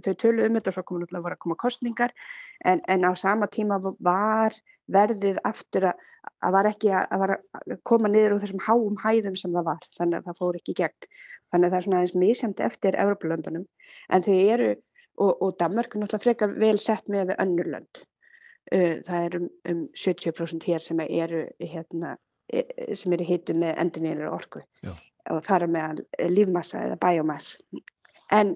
þau 0.05 0.13
tölu 0.21 0.47
um 0.47 0.57
þetta 0.57 0.71
og 0.71 0.77
svo 0.77 0.85
komu 0.87 1.03
náttúrulega 1.03 1.21
að 1.21 1.27
voru 1.27 1.37
að 1.37 1.43
koma 1.45 1.59
kostningar 1.63 2.15
en, 2.65 2.81
en 2.87 3.07
á 3.07 3.11
sama 3.19 3.49
tíma 3.51 3.79
var 3.81 4.57
verðið 4.91 5.39
aftur 5.47 5.89
að, 5.91 6.07
að 6.43 6.55
var 6.57 6.71
ekki 6.71 6.93
að, 6.93 7.13
að, 7.15 7.35
að 7.59 7.75
koma 7.87 8.11
niður 8.11 8.37
úr 8.37 8.43
þessum 8.43 8.63
háum 8.67 8.97
hæðum 9.03 9.37
sem 9.39 9.53
það 9.55 9.69
var 9.71 9.91
þannig 9.97 10.19
að 10.19 10.31
það 10.31 10.41
fór 10.41 10.59
ekki 10.59 10.75
í 10.75 10.79
gegn. 10.81 11.11
Þannig 11.53 11.67
að 11.67 11.75
það 11.75 11.77
er 11.79 11.87
svona 11.87 12.01
aðeins 12.01 12.17
mísjönd 12.23 12.65
eftir 12.67 12.99
Evropalöndunum 13.03 13.67
en 14.09 14.25
þau 14.25 14.33
eru 14.39 14.73
og, 14.73 15.31
og 15.31 15.55
Danmark 15.59 15.93
er 15.93 16.03
náttúrulega 16.03 16.25
frekar 16.25 16.57
vel 16.59 16.75
sett 16.81 17.09
með 17.11 17.31
við 17.31 17.41
önnurlönd 17.45 18.03
uh, 18.73 18.99
það 19.05 19.17
er 19.19 19.39
um, 19.39 19.49
um 19.69 19.81
70% 19.93 20.69
hér 20.69 20.83
sem 20.83 21.01
eru 21.05 21.45
hérna 21.61 22.15
e, 22.49 22.63
sem 22.97 23.13
eru 23.13 23.27
hittu 23.27 23.55
með 23.57 23.77
endurniðinir 23.83 24.33
orku. 24.33 24.63
Já 24.81 24.95
og 25.31 25.43
þar 25.45 25.67
með 25.71 26.03
lífmassa 26.31 26.83
eða 26.87 26.99
biomass. 27.01 27.57
En 28.33 28.55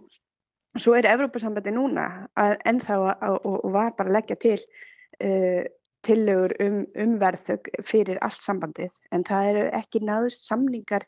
svo 0.78 0.96
er 0.98 1.08
Evrópussambandi 1.10 1.74
núna 1.76 2.08
að 2.38 2.58
ennþá 2.70 2.98
og 3.38 3.68
var 3.74 3.94
bara 3.98 4.10
að 4.10 4.18
leggja 4.18 4.40
til 4.42 4.58
uh, 4.60 5.64
tillögur 6.06 6.54
um, 6.64 6.82
um 6.96 7.16
verðug 7.22 7.70
fyrir 7.86 8.20
allt 8.24 8.44
sambandið 8.44 8.92
en 9.12 9.26
það 9.28 9.52
eru 9.52 9.64
ekki 9.80 10.04
náðust 10.06 10.46
samningar 10.48 11.08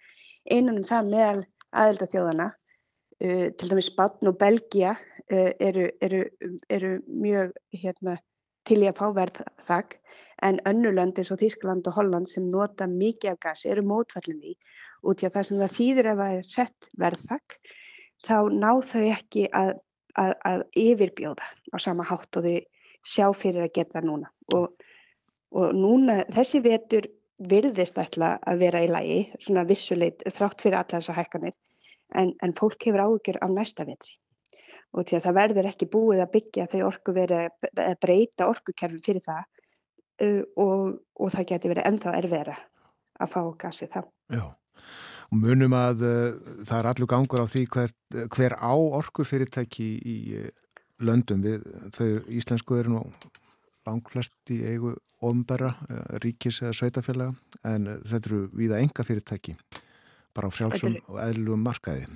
einanum 0.49 0.88
það 0.88 1.12
meðal 1.14 1.43
aðeldathjóðana. 1.70 2.49
Uh, 3.20 3.49
til 3.60 3.68
dæmis 3.72 3.89
Spatn 3.91 4.32
og 4.32 4.38
Belgia 4.39 4.95
uh, 4.95 5.51
eru, 5.60 5.89
eru, 6.01 6.24
eru 6.72 6.93
mjög 7.07 7.51
hérna, 7.76 8.16
til 8.70 8.84
í 8.84 8.89
að 8.89 8.99
fá 9.01 9.07
verðþag 9.17 9.97
en 10.45 10.61
önnulönd 10.70 11.20
eins 11.20 11.32
og 11.34 11.41
Þískland 11.41 11.88
og 11.89 11.97
Holland 11.97 12.30
sem 12.32 12.47
nota 12.51 12.88
mikið 12.88 13.34
af 13.34 13.39
gas 13.43 13.65
eru 13.67 13.84
mótfallinni 13.88 14.55
út 15.09 15.24
í 15.24 15.28
að 15.28 15.36
það 15.36 15.47
sem 15.47 15.61
það 15.61 15.78
þýðir 15.78 16.11
ef 16.11 16.20
það 16.22 16.36
er 16.38 16.49
sett 16.53 16.89
verðfag 17.03 17.57
þá 18.28 18.36
ná 18.55 18.72
þau 18.91 19.05
ekki 19.09 19.47
að, 19.55 19.72
að, 20.20 20.34
að 20.51 20.65
yfirbjóða 20.84 21.49
á 21.76 21.78
sama 21.80 22.07
hátt 22.07 22.39
og 22.39 22.47
þau 22.47 22.57
sjá 23.09 23.26
fyrir 23.36 23.63
að 23.63 23.76
geta 23.78 24.03
núna. 24.03 24.28
Og, 24.55 24.74
og 25.55 25.76
núna 25.76 26.22
þessi 26.36 26.61
vetur 26.63 27.07
virðist 27.39 27.99
ætla 27.99 28.36
að 28.43 28.65
vera 28.65 28.84
í 28.84 28.89
lagi 28.91 29.20
svona 29.39 29.63
vissuleit 29.67 30.24
þrátt 30.28 30.63
fyrir 30.65 30.82
allar 30.82 30.99
þessar 30.99 31.22
hækkanir 31.22 31.55
en, 32.20 32.34
en 32.43 32.55
fólk 32.57 32.84
hefur 32.84 33.05
ágjör 33.05 33.39
á 33.39 33.47
næsta 33.47 33.86
vetri 33.88 34.17
og 34.95 35.05
því 35.05 35.17
að 35.17 35.25
það 35.25 35.37
verður 35.37 35.69
ekki 35.69 35.87
búið 35.93 36.23
að 36.23 36.31
byggja 36.35 36.67
þau 36.71 36.79
orku 36.87 37.13
verið 37.15 37.67
að 37.83 37.97
breyta 38.01 38.47
orkukerfum 38.49 39.03
fyrir 39.05 39.25
það 39.25 39.43
uh, 40.25 40.41
og, 40.63 40.95
og 41.19 41.33
það 41.35 41.49
getur 41.51 41.73
verið 41.73 41.89
ennþá 41.91 42.15
erfera 42.19 42.55
að 43.19 43.33
fá 43.33 43.41
gasi 43.59 43.89
þá. 43.91 43.99
Já, 44.33 44.45
og 45.29 45.43
munum 45.43 45.75
að 45.77 46.05
uh, 46.07 46.55
það 46.63 46.77
er 46.79 46.89
allur 46.93 47.11
gangur 47.11 47.43
á 47.43 47.47
því 47.51 47.65
hver, 47.75 47.93
hver 48.35 48.55
á 48.57 48.73
orkufyrirtæki 49.01 49.89
í, 49.99 50.15
í 50.15 51.05
löndum 51.05 51.43
við 51.45 51.67
þau 51.95 52.07
íslensku 52.39 52.79
eru 52.79 52.97
nú 52.97 53.03
langflest 53.87 54.53
í 54.53 54.61
eigu 54.67 54.95
ombera, 55.25 55.73
uh, 55.89 56.17
ríkis 56.23 56.61
eða 56.63 56.73
sveitafélaga 56.79 57.35
en 57.67 57.93
þetta 58.07 58.31
eru 58.31 58.41
viða 58.55 58.81
enga 58.81 59.05
fyrirtæki 59.05 59.55
bara 60.35 60.49
á 60.49 60.53
frjálsum 60.53 60.97
og 61.09 61.21
eðlugum 61.23 61.63
markaði. 61.65 62.09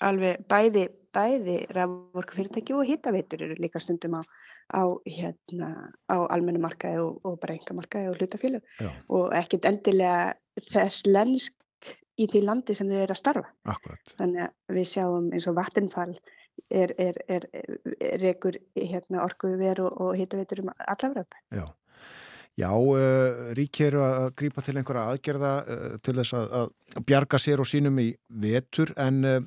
Alveg 0.00 0.44
bæði, 0.48 0.86
bæði 1.14 1.56
raforkufyrirtæki 1.76 2.76
og 2.76 2.86
hittaveitur 2.88 3.44
eru 3.46 3.56
líka 3.60 3.82
stundum 3.82 4.18
á, 4.18 4.22
á, 4.72 4.82
hérna, 5.04 5.70
á 6.08 6.16
almennu 6.32 6.62
markaði 6.62 7.02
og, 7.04 7.18
og 7.26 7.40
bara 7.42 7.56
enga 7.58 7.76
markaði 7.76 8.12
og 8.12 8.20
hlutafélag 8.20 8.92
og 9.12 9.34
ekkert 9.36 9.68
endilega 9.68 10.32
þess 10.70 11.04
lensk 11.08 11.56
í 12.20 12.28
því 12.28 12.44
landi 12.44 12.76
sem 12.76 12.88
þau 12.88 13.00
eru 13.00 13.16
að 13.16 13.20
starfa. 13.22 13.50
Akkurat. 13.72 14.14
Þannig 14.18 14.46
að 14.46 14.78
við 14.78 14.88
sjáum 14.92 15.28
eins 15.34 15.48
og 15.48 15.56
vatnfall 15.56 16.14
er, 16.68 16.94
er, 17.00 17.20
er, 17.28 17.46
er 17.52 18.18
rekur 18.20 18.58
hérna, 18.76 19.22
orkuver 19.24 19.84
og, 19.86 20.00
og 20.04 20.18
hittaveitur 20.20 20.64
um 20.64 20.74
allafröp. 20.76 21.38
Já, 21.56 21.64
Já 22.58 22.70
uh, 22.76 23.52
ríki 23.56 23.86
eru 23.86 24.02
að 24.04 24.32
grípa 24.36 24.62
til 24.64 24.76
einhverja 24.76 25.06
aðgerða 25.12 25.52
uh, 25.62 25.94
til 26.04 26.16
þess 26.18 26.34
að, 26.36 26.50
að 26.60 27.04
bjarga 27.08 27.40
sér 27.40 27.62
og 27.62 27.68
sínum 27.70 28.00
í 28.02 28.10
vetur 28.42 28.92
en 29.00 29.20
uh, 29.24 29.38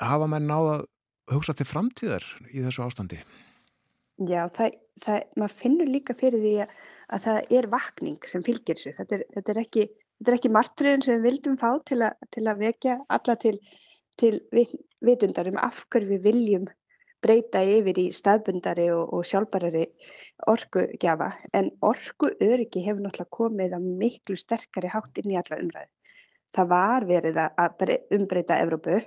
hafa 0.00 0.28
menn 0.30 0.48
náða 0.48 0.78
að 0.78 0.86
hugsa 1.34 1.54
til 1.56 1.68
framtíðar 1.68 2.24
í 2.52 2.64
þessu 2.64 2.84
ástandi? 2.86 3.20
Já, 4.18 4.48
það, 4.54 4.78
það, 5.04 5.24
maður 5.38 5.56
finnur 5.60 5.90
líka 5.92 6.16
fyrir 6.18 6.42
því 6.42 6.54
að, 6.64 6.76
að 7.14 7.24
það 7.26 7.56
er 7.58 7.68
vakning 7.74 8.30
sem 8.30 8.44
fylgir 8.46 8.78
þessu. 8.78 8.94
Þetta, 8.98 9.52
er 9.52 9.60
ekki 9.62 9.84
þetta 10.18 10.32
er 10.32 10.38
ekki 10.38 10.54
martriðin 10.54 11.04
sem 11.04 11.18
við 11.18 11.28
vildum 11.28 11.58
fá 11.60 11.70
til, 11.86 12.00
a, 12.02 12.10
til 12.34 12.44
að 12.50 12.64
vekja 12.64 12.98
alla 13.14 13.36
til, 13.38 13.54
til 14.18 14.34
vitundar 15.04 15.50
um 15.50 15.60
af 15.62 15.84
hverju 15.92 16.16
við 16.16 16.24
viljum 16.26 16.66
breyta 17.22 17.62
yfir 17.66 17.98
í 17.98 18.08
staðbundari 18.14 18.88
og, 18.94 19.12
og 19.14 19.26
sjálfbarari 19.26 19.84
orkugjafa 20.50 21.32
en 21.58 21.70
orku 21.82 22.30
öryggi 22.30 22.84
hefur 22.84 23.02
náttúrulega 23.04 23.36
komið 23.38 23.78
að 23.78 23.86
miklu 24.02 24.38
sterkari 24.38 24.90
hátt 24.92 25.18
inn 25.22 25.34
í 25.34 25.38
alla 25.38 25.58
umræðu. 25.62 25.90
Það 26.54 26.68
var 26.70 27.04
verið 27.04 27.40
að 27.44 27.96
umbreyta 28.14 28.58
Evrópu 28.62 29.00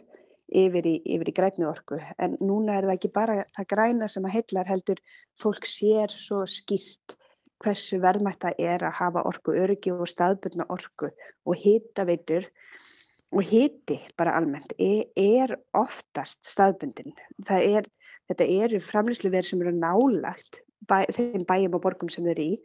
yfir 0.51 0.87
í, 0.87 0.95
í 1.05 1.33
grænu 1.35 1.69
orku 1.69 1.99
en 2.19 2.37
núna 2.43 2.77
er 2.77 2.89
það 2.89 2.97
ekki 2.97 3.11
bara 3.15 3.37
það 3.55 3.69
græna 3.73 4.09
sem 4.11 4.27
að 4.27 4.35
heillar 4.37 4.69
heldur 4.69 5.01
fólk 5.39 5.67
sér 5.69 6.11
svo 6.11 6.43
skýrt 6.49 7.15
hversu 7.61 7.99
verðmætt 8.01 8.41
það 8.41 8.63
er 8.73 8.85
að 8.87 8.97
hafa 8.99 9.23
orku 9.29 9.55
öryggi 9.57 9.93
og 9.93 10.09
staðbundna 10.09 10.65
orku 10.73 11.11
og 11.45 11.57
hitaveitur 11.61 12.49
og 13.31 13.47
hiti 13.47 13.97
bara 14.19 14.35
almennt 14.37 14.73
er, 14.79 15.05
er 15.15 15.55
oftast 15.77 16.41
staðbundin. 16.47 17.13
Er, 17.47 17.87
þetta 18.29 18.47
eru 18.63 18.81
framlýsluverð 18.83 19.47
sem 19.47 19.63
eru 19.63 19.73
nálagt 19.77 20.61
bæ, 20.87 21.05
þeim 21.15 21.45
bæjum 21.47 21.77
og 21.77 21.85
borgum 21.85 22.11
sem 22.11 22.27
eru 22.31 22.51
í. 22.53 22.57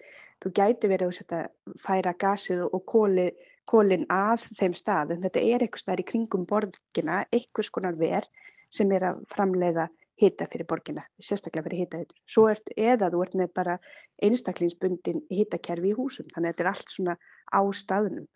Þú 0.43 0.53
gæti 0.57 0.91
verið 0.91 1.23
að 1.33 1.47
færa 1.81 2.13
gasið 2.19 2.67
og 2.67 2.83
kóli, 2.89 3.31
kólin 3.69 4.07
að 4.13 4.49
þeim 4.57 4.75
stað 4.77 5.15
en 5.15 5.23
þetta 5.25 5.43
er 5.43 5.65
eitthvað 5.65 5.83
staðar 5.83 6.03
í 6.03 6.09
kringum 6.11 6.47
borgina, 6.49 7.23
einhvers 7.35 7.71
konar 7.75 7.99
verð 8.01 8.31
sem 8.73 8.91
er 8.93 9.11
að 9.11 9.23
framleiða 9.31 9.89
hita 10.21 10.47
fyrir 10.49 10.67
borgina, 10.69 11.05
sérstaklega 11.21 11.67
fyrir 11.67 11.83
hitaveitur. 11.85 12.19
Svo 12.29 12.47
er, 12.49 12.61
eða 12.77 13.11
þú 13.13 13.23
ert 13.25 13.37
með 13.37 13.53
bara 13.59 13.77
einstaklingsbundin 14.25 15.23
hitakerfi 15.29 15.93
í 15.93 15.97
húsum, 15.97 16.29
þannig 16.33 16.49
að 16.49 16.55
þetta 16.55 16.65
er 16.65 16.71
allt 16.73 16.95
svona 16.95 17.17
á 17.53 17.61
staðnum 17.77 18.29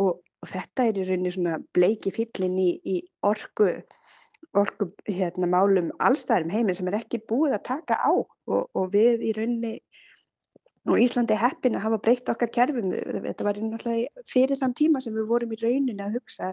og, 0.00 0.20
og 0.20 0.50
þetta 0.50 0.88
er 0.88 1.00
í 1.00 1.06
rauninni 1.08 1.32
svona 1.32 1.60
bleiki 1.76 2.12
fyllin 2.14 2.58
í, 2.60 2.68
í 2.84 2.96
orku, 3.24 3.70
orku 4.52 4.90
hérna, 5.08 5.48
málum 5.50 5.90
allstæðum 6.02 6.52
heiminn 6.52 6.76
sem 6.76 6.90
er 6.92 7.00
ekki 7.00 7.22
búið 7.24 7.56
að 7.58 7.66
taka 7.70 7.98
á 8.04 8.12
og, 8.12 8.28
og 8.68 8.92
við 8.92 9.24
í 9.30 9.32
rauninni 9.38 9.78
og 10.84 11.00
Íslandi 11.00 11.36
heppin 11.40 11.78
að 11.78 11.86
hafa 11.86 11.98
breytt 12.04 12.30
okkar 12.32 12.50
kerfum, 12.52 12.92
þetta 12.92 13.46
var 13.46 13.60
náttúrulega 13.60 14.24
fyrir 14.28 14.60
þann 14.60 14.76
tíma 14.76 15.00
sem 15.04 15.14
við 15.16 15.28
vorum 15.30 15.54
í 15.54 15.60
rauninni 15.62 16.04
að 16.04 16.18
hugsa 16.18 16.50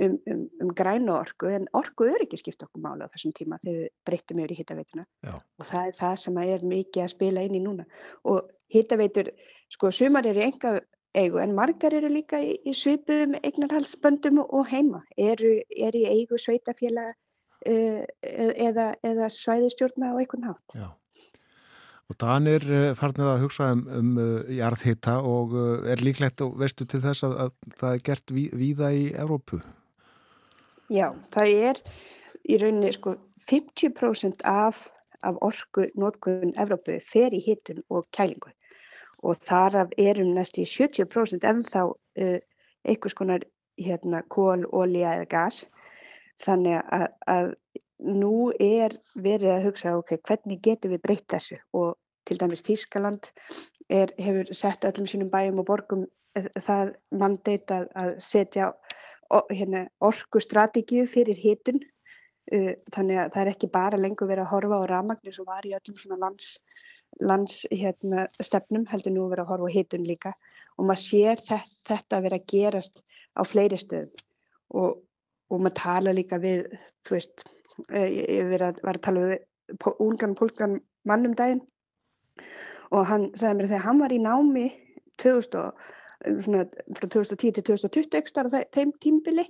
um, 0.00 0.16
um, 0.32 0.42
um 0.64 0.72
grænu 0.76 1.12
orku 1.16 1.50
en 1.52 1.68
orku 1.76 2.08
er 2.08 2.24
ekki 2.24 2.40
skipt 2.40 2.64
okkur 2.64 2.82
mála 2.84 3.08
á 3.08 3.12
þessum 3.12 3.34
tíma 3.36 3.60
þegar 3.62 3.82
við 3.82 3.92
breyttum 4.08 4.42
yfir 4.42 4.54
í 4.54 4.58
hittaveituna 4.60 5.06
og 5.34 5.68
það 5.68 5.90
er 5.90 5.98
það 6.00 6.16
sem 6.24 6.42
er 6.44 6.66
mikið 6.72 7.04
að 7.04 7.14
spila 7.14 7.46
inn 7.46 7.58
í 7.58 7.62
núna. 7.64 7.86
Og 8.24 8.50
hittaveitur, 8.72 9.32
sko 9.72 9.92
sumar 9.94 10.26
eru 10.28 10.44
enga 10.46 10.78
eigu 11.16 11.40
en 11.40 11.54
margar 11.56 11.94
eru 11.96 12.10
líka 12.12 12.40
í, 12.44 12.56
í 12.64 12.74
svipuðum 12.76 13.38
eignarhalsböndum 13.42 14.42
og 14.44 14.66
heima, 14.72 15.02
eru, 15.16 15.56
eru 15.70 16.02
í 16.02 16.10
eigu 16.12 16.40
sveitafélag 16.40 17.14
uh, 17.14 18.02
eða, 18.22 18.92
eða 19.04 19.30
svæðistjórna 19.32 20.12
á 20.12 20.14
einhvern 20.20 20.50
hátt. 20.50 20.76
Já. 20.76 20.88
Og 22.06 22.18
Danir 22.22 22.62
eh, 22.70 22.92
farnir 22.94 23.26
að 23.26 23.40
hugsa 23.42 23.72
um, 23.74 23.80
um 23.90 24.10
uh, 24.22 24.50
jarðhitta 24.54 25.16
og 25.26 25.56
uh, 25.56 25.86
er 25.90 26.02
líklegt 26.06 26.42
og 26.44 26.54
veistu 26.60 26.86
til 26.86 27.00
þess 27.02 27.26
að, 27.26 27.34
að 27.46 27.78
það 27.80 27.96
er 27.96 28.04
gert 28.08 28.34
ví, 28.36 28.44
víða 28.54 28.92
í 28.94 29.08
Evrópu? 29.18 29.58
Já, 30.92 31.08
það 31.34 31.54
er 31.70 31.80
í 32.46 32.60
rauninni 32.62 32.92
sko 32.94 33.16
50% 33.48 34.46
af, 34.46 34.84
af 35.26 35.40
orgu 35.42 35.88
nótkunn 35.98 36.54
Evrópu 36.54 37.00
fer 37.02 37.34
í 37.34 37.42
hittun 37.42 37.82
og 37.90 38.06
kælingu 38.14 38.54
og 39.26 39.40
þar 39.42 39.80
af 39.82 39.94
erum 39.98 40.30
næst 40.36 40.60
í 40.62 40.66
70% 40.68 41.42
ennþá 41.42 41.88
uh, 41.90 42.38
einhvers 42.86 43.18
konar 43.18 43.42
hérna 43.82 44.22
kól, 44.30 44.62
ólíja 44.70 45.16
eða 45.18 45.30
gas 45.32 45.64
þannig 46.44 46.78
að, 46.92 47.08
að 47.26 47.54
nú 48.02 48.50
er 48.60 48.96
verið 49.14 49.54
að 49.54 49.68
hugsa 49.70 49.94
ok, 49.96 50.18
hvernig 50.26 50.60
getum 50.64 50.92
við 50.92 51.02
breytt 51.04 51.28
þessu? 51.32 51.58
Og 51.76 51.96
til 52.26 52.38
dæmis 52.40 52.64
Þískaland 52.66 53.30
er, 53.88 54.12
hefur 54.18 54.52
sett 54.56 54.84
öllum 54.84 55.08
sínum 55.08 55.30
bæjum 55.32 55.62
og 55.62 55.68
borgum 55.68 56.06
eh, 56.36 56.48
það 56.60 56.96
mandeit 57.14 57.70
að, 57.72 57.88
að 57.94 58.16
setja 58.24 58.72
hérna, 59.50 59.86
orkustrategíu 60.00 61.06
fyrir 61.10 61.38
hitun. 61.40 61.80
Uh, 62.46 62.76
þannig 62.94 63.18
að 63.18 63.32
það 63.34 63.40
er 63.40 63.48
ekki 63.50 63.68
bara 63.74 63.98
lengur 63.98 64.28
verið 64.30 64.44
að 64.44 64.52
horfa 64.52 64.76
á 64.78 64.84
ramagnir 64.86 65.34
sem 65.34 65.46
var 65.48 65.64
í 65.66 65.72
öllum 65.74 65.96
svona 65.98 66.18
lands, 66.20 66.52
lands 67.18 67.56
hérna, 67.72 68.28
stefnum 68.38 68.84
heldur 68.86 69.10
nú 69.16 69.24
verið 69.32 69.42
að 69.42 69.50
horfa 69.50 69.66
á 69.66 69.74
hitun 69.74 70.06
líka. 70.06 70.32
Og 70.78 70.86
maður 70.86 71.02
sér 71.02 71.42
þetta, 71.42 71.58
þetta 71.90 72.20
vera 72.22 72.38
að 72.38 72.46
gerast 72.52 73.02
á 73.34 73.42
fleiri 73.42 73.80
stöðum. 73.82 74.22
Og, 74.78 75.02
og 75.50 75.64
maður 75.64 75.76
tala 75.80 76.14
líka 76.14 76.38
við 76.38 76.68
þú 77.02 77.16
veist, 77.16 77.46
ég 77.90 78.50
var 78.52 78.68
að, 78.70 78.80
var 78.86 78.98
að 78.98 79.06
tala 79.06 79.26
við 79.30 79.94
ungan 80.02 80.34
pólkan 80.38 80.78
mannum 81.08 81.34
daginn 81.38 81.62
og 82.94 83.06
hann 83.10 83.30
sagði 83.34 83.58
mér 83.58 83.70
þegar 83.72 83.86
hann 83.86 84.02
var 84.02 84.14
í 84.14 84.20
námi 84.22 84.66
2000 85.22 85.72
svona, 86.44 86.66
frá 86.96 87.08
2010 87.08 87.56
til 87.56 87.66
2020 87.72 88.20
ekstar 88.20 88.48
á 88.48 88.50
þeim 88.74 88.92
tímbili 89.02 89.46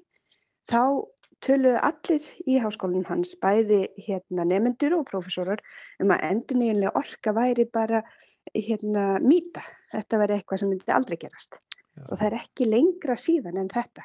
þá 0.71 1.05
töluðu 1.45 1.81
allir 1.85 2.27
í 2.49 2.57
háskólinum 2.63 3.07
hans 3.11 3.35
bæði 3.43 3.83
hérna, 4.07 4.47
nefnendur 4.49 4.97
og 4.99 5.07
profesorar 5.11 5.61
um 6.03 6.15
að 6.15 6.25
endur 6.31 6.61
nýjanlega 6.61 6.97
orka 6.97 7.35
væri 7.37 7.67
bara 7.73 8.03
hérna, 8.55 9.19
mýta. 9.21 9.63
Þetta 9.93 10.21
væri 10.23 10.39
eitthvað 10.39 10.63
sem 10.63 10.73
myndi 10.73 10.95
aldrei 10.97 11.19
gerast. 11.21 11.61
Já. 11.97 12.03
og 12.11 12.19
það 12.21 12.27
er 12.27 12.35
ekki 12.43 12.67
lengra 12.69 13.15
síðan 13.17 13.61
en 13.61 13.71
þetta 13.73 14.03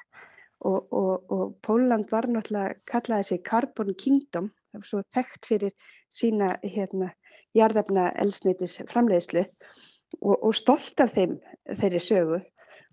og, 0.67 0.93
og, 0.93 1.31
og 1.31 1.55
Póland 1.65 2.09
var 2.11 2.27
náttúrulega 2.29 2.77
kallaði 2.89 3.27
sig 3.29 3.43
Carbon 3.47 3.93
Kingdom 3.97 4.51
svo 4.83 5.01
þekkt 5.13 5.47
fyrir 5.49 5.73
sína 6.11 6.55
hérna, 6.63 7.11
jarðefna 7.57 8.11
elsneitis 8.21 8.77
framleiðslu 8.89 9.43
og, 10.21 10.35
og 10.35 10.55
stolt 10.55 11.01
af 11.03 11.13
þeim 11.15 11.37
þeirri 11.67 11.99
sögu. 12.03 12.41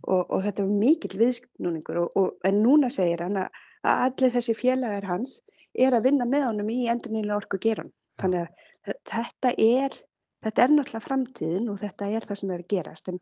Og, 0.06 0.36
þetta 0.44 0.62
var 0.62 0.74
mikill 0.78 1.16
viðskipnúningur 1.18 2.04
en 2.46 2.60
núna 2.62 2.86
segir 2.94 3.24
hann 3.24 3.40
að 3.40 3.56
allir 3.82 4.30
þessi 4.30 4.54
félagar 4.54 5.08
hans 5.10 5.40
er 5.74 5.96
að 5.96 6.04
vinna 6.06 6.26
með 6.26 6.44
honum 6.46 6.70
í 6.70 6.84
endurnilega 6.86 7.40
orku 7.40 7.58
geran 7.58 7.90
þannig 8.22 8.46
að 8.46 9.00
þetta 9.10 9.52
er 9.58 9.96
þetta 10.44 10.64
er 10.64 10.74
náttúrulega 10.74 11.04
framtíðin 11.04 11.70
og 11.72 11.80
þetta 11.82 12.10
er 12.14 12.26
það 12.28 12.40
sem 12.40 12.52
er 12.54 12.62
að 12.62 12.70
gerast. 12.72 13.10
En, 13.10 13.18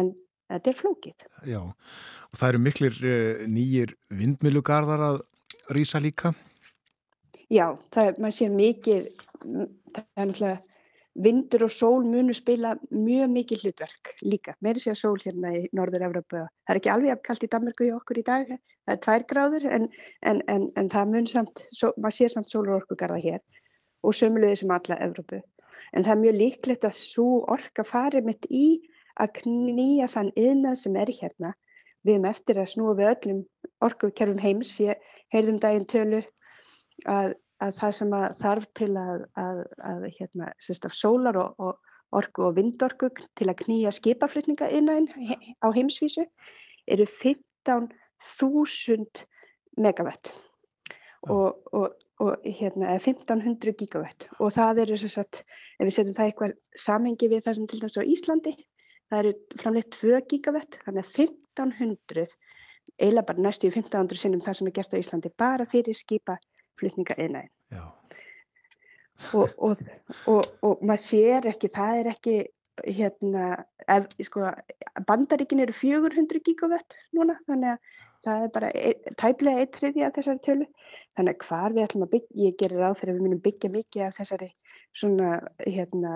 en 0.00 0.10
þetta 0.52 0.70
er 0.70 0.78
flókið. 0.78 1.28
Já, 1.48 1.60
og 1.62 2.40
það 2.40 2.50
eru 2.50 2.62
miklir 2.64 3.00
uh, 3.00 3.46
nýjir 3.50 3.94
vindmilugarðar 4.12 5.06
að 5.12 5.22
rýsa 5.74 6.02
líka. 6.02 6.34
Já, 7.52 7.66
það 7.94 8.10
er, 8.10 8.20
maður 8.20 8.36
sé 8.38 8.52
mikið 8.52 9.10
það 9.44 10.04
er 10.04 10.30
náttúrulega 10.30 10.62
vindur 11.14 11.62
og 11.68 11.70
sól 11.70 12.06
munu 12.10 12.34
spila 12.34 12.74
mjög 12.90 13.28
mikið 13.30 13.60
hlutverk 13.62 14.14
líka, 14.26 14.56
meiri 14.64 14.82
sé 14.82 14.90
að 14.90 14.98
sól 14.98 15.18
hérna 15.22 15.52
í 15.54 15.60
Norður-Európa, 15.76 16.48
það 16.66 16.72
er 16.72 16.80
ekki 16.80 16.90
alveg 16.90 17.14
afkallt 17.14 17.46
í 17.46 17.50
Danmarku 17.52 17.86
í 17.86 17.92
okkur 17.94 18.18
í 18.18 18.24
dag, 18.26 18.50
það 18.82 18.94
er 18.96 19.02
tvær 19.04 19.26
gráður 19.30 19.66
en, 19.76 19.86
en, 20.26 20.40
en, 20.50 20.66
en 20.74 20.90
það 20.90 21.12
mun 21.12 21.28
samt 21.30 21.62
svo, 21.70 21.92
maður 22.02 22.16
sé 22.18 22.30
samt 22.34 22.50
sólur 22.50 22.80
orkugarða 22.80 23.20
hér 23.22 23.44
og 24.02 24.16
sömulegði 24.18 24.64
sem 24.64 24.74
alla 24.74 24.98
Európu 25.06 25.38
en 25.94 26.02
það 26.02 26.12
er 26.16 26.22
mjög 26.24 26.36
líklegt 26.40 26.88
að 26.88 26.98
svo 26.98 27.28
orka 27.54 27.86
farið 27.86 28.26
mitt 28.26 28.50
í 28.50 28.66
að 29.20 29.36
knýja 29.40 30.08
þann 30.10 30.32
yðnað 30.38 30.80
sem 30.82 30.96
er 30.96 31.12
hérna. 31.20 31.54
Við 32.04 32.16
erum 32.16 32.28
eftir 32.28 32.60
að 32.60 32.72
snúa 32.74 32.96
við 32.98 33.10
öllum 33.14 33.40
orkukerfum 33.84 34.42
heims, 34.42 34.74
ég 34.80 35.00
heyrðum 35.32 35.60
daginn 35.62 35.88
tölu 35.88 36.20
að 37.08 37.34
að 37.62 37.76
það 37.78 37.92
sem 37.98 38.14
að 38.16 38.24
þarf 38.40 38.64
til 38.78 38.88
að, 38.98 39.20
að, 39.40 39.58
að 39.90 40.00
hérna, 40.18 40.46
sólar 40.92 41.36
og, 41.40 41.50
og 41.58 41.74
orku 42.14 42.40
og 42.48 42.56
vindorku 42.58 43.06
til 43.14 43.48
að 43.50 43.60
knýja 43.64 43.90
skipaflutninga 43.94 44.66
innan 44.74 45.06
á 45.62 45.66
heimsvísu 45.74 46.24
eru 46.90 47.06
15.000 47.10 49.06
megawatt 49.80 50.24
og, 51.30 51.48
og, 51.72 51.88
og 52.22 52.32
hérna, 52.44 52.86
1500 52.98 53.72
gigawatt 53.80 54.20
og 54.38 54.52
það 54.54 54.78
eru 54.84 54.96
svo 55.00 55.08
að 55.24 55.32
ef 55.40 55.84
við 55.86 55.94
setjum 55.96 56.18
það 56.18 56.28
eitthvað 56.28 56.52
samengi 56.86 57.26
við 57.32 57.40
það 57.46 57.56
sem 57.58 57.68
til 57.70 57.80
dæmis 57.82 57.98
á 57.98 58.02
Íslandi 58.04 58.52
það 59.14 59.22
eru 59.22 59.60
framleitt 59.62 60.00
2 60.00 60.22
gigawatt 60.30 60.80
þannig 60.84 61.04
að 61.04 61.12
1500 61.26 62.26
eiginlega 62.98 63.28
bara 63.30 63.44
næstu 63.46 63.68
í 63.68 63.72
1500 63.72 64.20
sinnum 64.20 64.42
það 64.44 64.58
sem 64.58 64.70
er 64.70 64.76
gert 64.76 64.94
á 64.94 65.00
Íslandi 65.00 65.32
bara 65.38 65.66
fyrir 65.68 65.96
skipa 65.98 66.36
flutninga 66.78 67.16
eðnaðin 67.18 67.52
og, 69.32 69.50
og, 69.58 69.82
og, 70.30 70.42
og 70.66 70.82
maður 70.82 71.02
sér 71.04 71.48
ekki, 71.52 71.70
það 71.74 72.00
er 72.00 72.10
ekki 72.14 72.36
hérna, 72.82 73.44
ef, 73.90 74.08
sko, 74.26 74.48
bandaríkin 75.06 75.62
eru 75.62 75.74
400 75.76 76.42
gigavött 76.44 76.96
núna, 77.14 77.36
þannig 77.48 77.74
að 77.74 78.00
það 78.24 78.46
er 78.46 78.52
bara 78.54 78.70
e, 78.74 78.92
tæplega 79.20 79.62
eitt 79.62 79.78
hriði 79.78 80.04
af 80.06 80.16
þessari 80.16 80.42
tölu, 80.44 80.66
þannig 81.14 81.36
að 81.36 81.46
hvar 81.48 81.76
við 81.76 81.86
ætlum 81.86 82.06
að 82.06 82.12
byggja, 82.16 82.40
ég 82.42 82.58
gerir 82.62 82.82
ráð 82.82 82.98
fyrir 83.00 83.14
að 83.14 83.18
við 83.20 83.26
munum 83.28 83.44
byggja 83.44 83.70
mikið 83.74 84.06
af 84.08 84.18
þessari 84.18 84.50
svona, 84.96 85.30
hérna, 85.62 86.14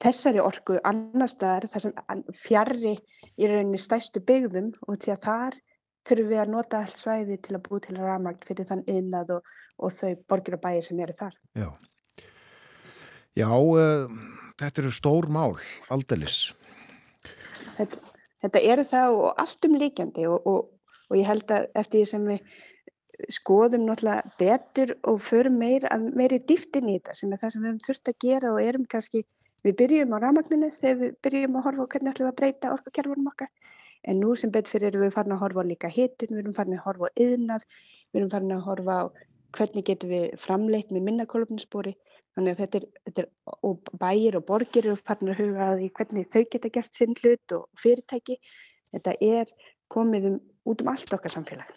þessari 0.00 0.40
orku 0.42 0.78
annar 0.86 1.30
staðar, 1.30 1.68
þar 1.72 1.84
sem 1.84 2.24
fjarrri 2.36 2.94
í 3.36 3.48
rauninni 3.48 3.80
stæstu 3.80 4.22
byggðum 4.24 4.72
og 4.86 5.00
því 5.02 5.14
að 5.14 5.22
þar 5.26 5.58
þurfum 6.08 6.30
við 6.32 6.42
að 6.42 6.52
nota 6.54 6.80
allt 6.80 7.00
svæði 7.00 7.38
til 7.44 7.56
að 7.56 7.64
búið 7.68 7.86
til 7.86 7.96
rafmagn 8.00 8.44
fyrir 8.46 8.68
þann 8.70 8.84
innað 8.88 9.34
og, 9.36 9.54
og 9.78 9.96
þau 9.98 10.12
borgir 10.32 10.56
og 10.56 10.62
bæir 10.64 10.84
sem 10.86 11.00
eru 11.04 11.16
þar. 11.18 11.36
Já, 11.58 11.68
Já 13.38 13.46
uh, 13.46 14.10
þetta 14.58 14.82
eru 14.82 14.90
stór 14.94 15.28
mál, 15.32 15.54
aldelis. 15.92 16.50
Þetta, 17.76 18.00
þetta 18.42 18.64
eru 18.72 18.86
það 18.88 19.20
og 19.20 19.44
allt 19.44 19.68
um 19.68 19.78
líkjandi 19.80 20.26
og, 20.30 20.48
og, 20.50 20.96
og 21.10 21.20
ég 21.20 21.28
held 21.28 21.54
að 21.54 21.68
eftir 21.78 22.00
því 22.00 22.08
sem 22.10 22.26
við 22.32 22.58
skoðum 23.30 23.84
náttúrulega 23.84 24.32
betur 24.40 24.94
og 25.08 25.20
förum 25.22 25.58
meir, 25.60 25.84
meiri 26.16 26.40
dýftin 26.48 26.88
í 26.88 26.96
þetta 26.96 27.16
sem 27.18 27.32
er 27.32 27.42
það 27.42 27.52
sem 27.52 27.62
við 27.62 27.70
höfum 27.70 27.84
þurft 27.86 28.10
að 28.10 28.18
gera 28.24 28.52
og 28.54 28.60
erum 28.64 28.86
kannski, 28.90 29.24
við 29.66 29.76
byrjum 29.82 30.14
á 30.14 30.18
rafmagninu 30.24 30.70
þegar 30.76 31.02
við 31.04 31.16
byrjum 31.26 31.58
að 31.60 31.66
horfa 31.68 31.84
og 31.84 31.92
hvernig 31.94 32.14
ætlum 32.14 32.26
við 32.26 32.32
að 32.32 32.40
breyta 32.40 32.74
orkukerfunum 32.76 33.32
okkar 33.32 33.50
En 34.02 34.20
nú 34.20 34.34
sem 34.36 34.52
betur 34.52 34.76
fyrir 34.76 34.94
erum 34.94 35.02
við 35.04 35.12
farin 35.12 35.34
að 35.34 35.42
horfa 35.42 35.64
á 35.64 35.68
líka 35.68 35.90
hitun, 35.92 36.32
við 36.32 36.42
erum 36.42 36.54
farin 36.56 36.76
að 36.78 36.86
horfa 36.86 37.10
á 37.10 37.16
yðnað, 37.20 37.66
við 38.10 38.20
erum 38.20 38.30
farin 38.32 38.54
að 38.54 38.62
horfa 38.68 38.94
á 38.96 39.04
hvernig 39.58 39.86
getum 39.88 40.12
við 40.14 40.24
framleitt 40.40 40.94
með 40.94 41.04
minna 41.08 41.26
kolumnispori. 41.28 41.92
Þannig 42.36 42.54
að 42.54 42.62
þetta 42.62 42.78
er, 42.78 42.86
þetta 43.08 43.22
er, 43.24 43.28
og 43.66 43.90
bæir 44.00 44.38
og 44.38 44.46
borgir 44.48 44.86
eru 44.86 44.96
farin 44.96 45.32
að 45.34 45.42
huga 45.42 45.66
að 45.66 45.82
því 45.82 45.90
hvernig 45.98 46.30
þau 46.32 46.44
geta 46.54 46.72
gert 46.78 46.96
sinn 46.96 47.18
hlut 47.18 47.56
og 47.56 47.66
fyrirtæki. 47.82 48.38
Þetta 48.94 49.14
er 49.26 49.52
komið 49.92 50.30
um, 50.30 50.38
út 50.70 50.84
um 50.84 50.92
allt 50.94 51.12
okkar 51.18 51.34
samfélag. 51.34 51.74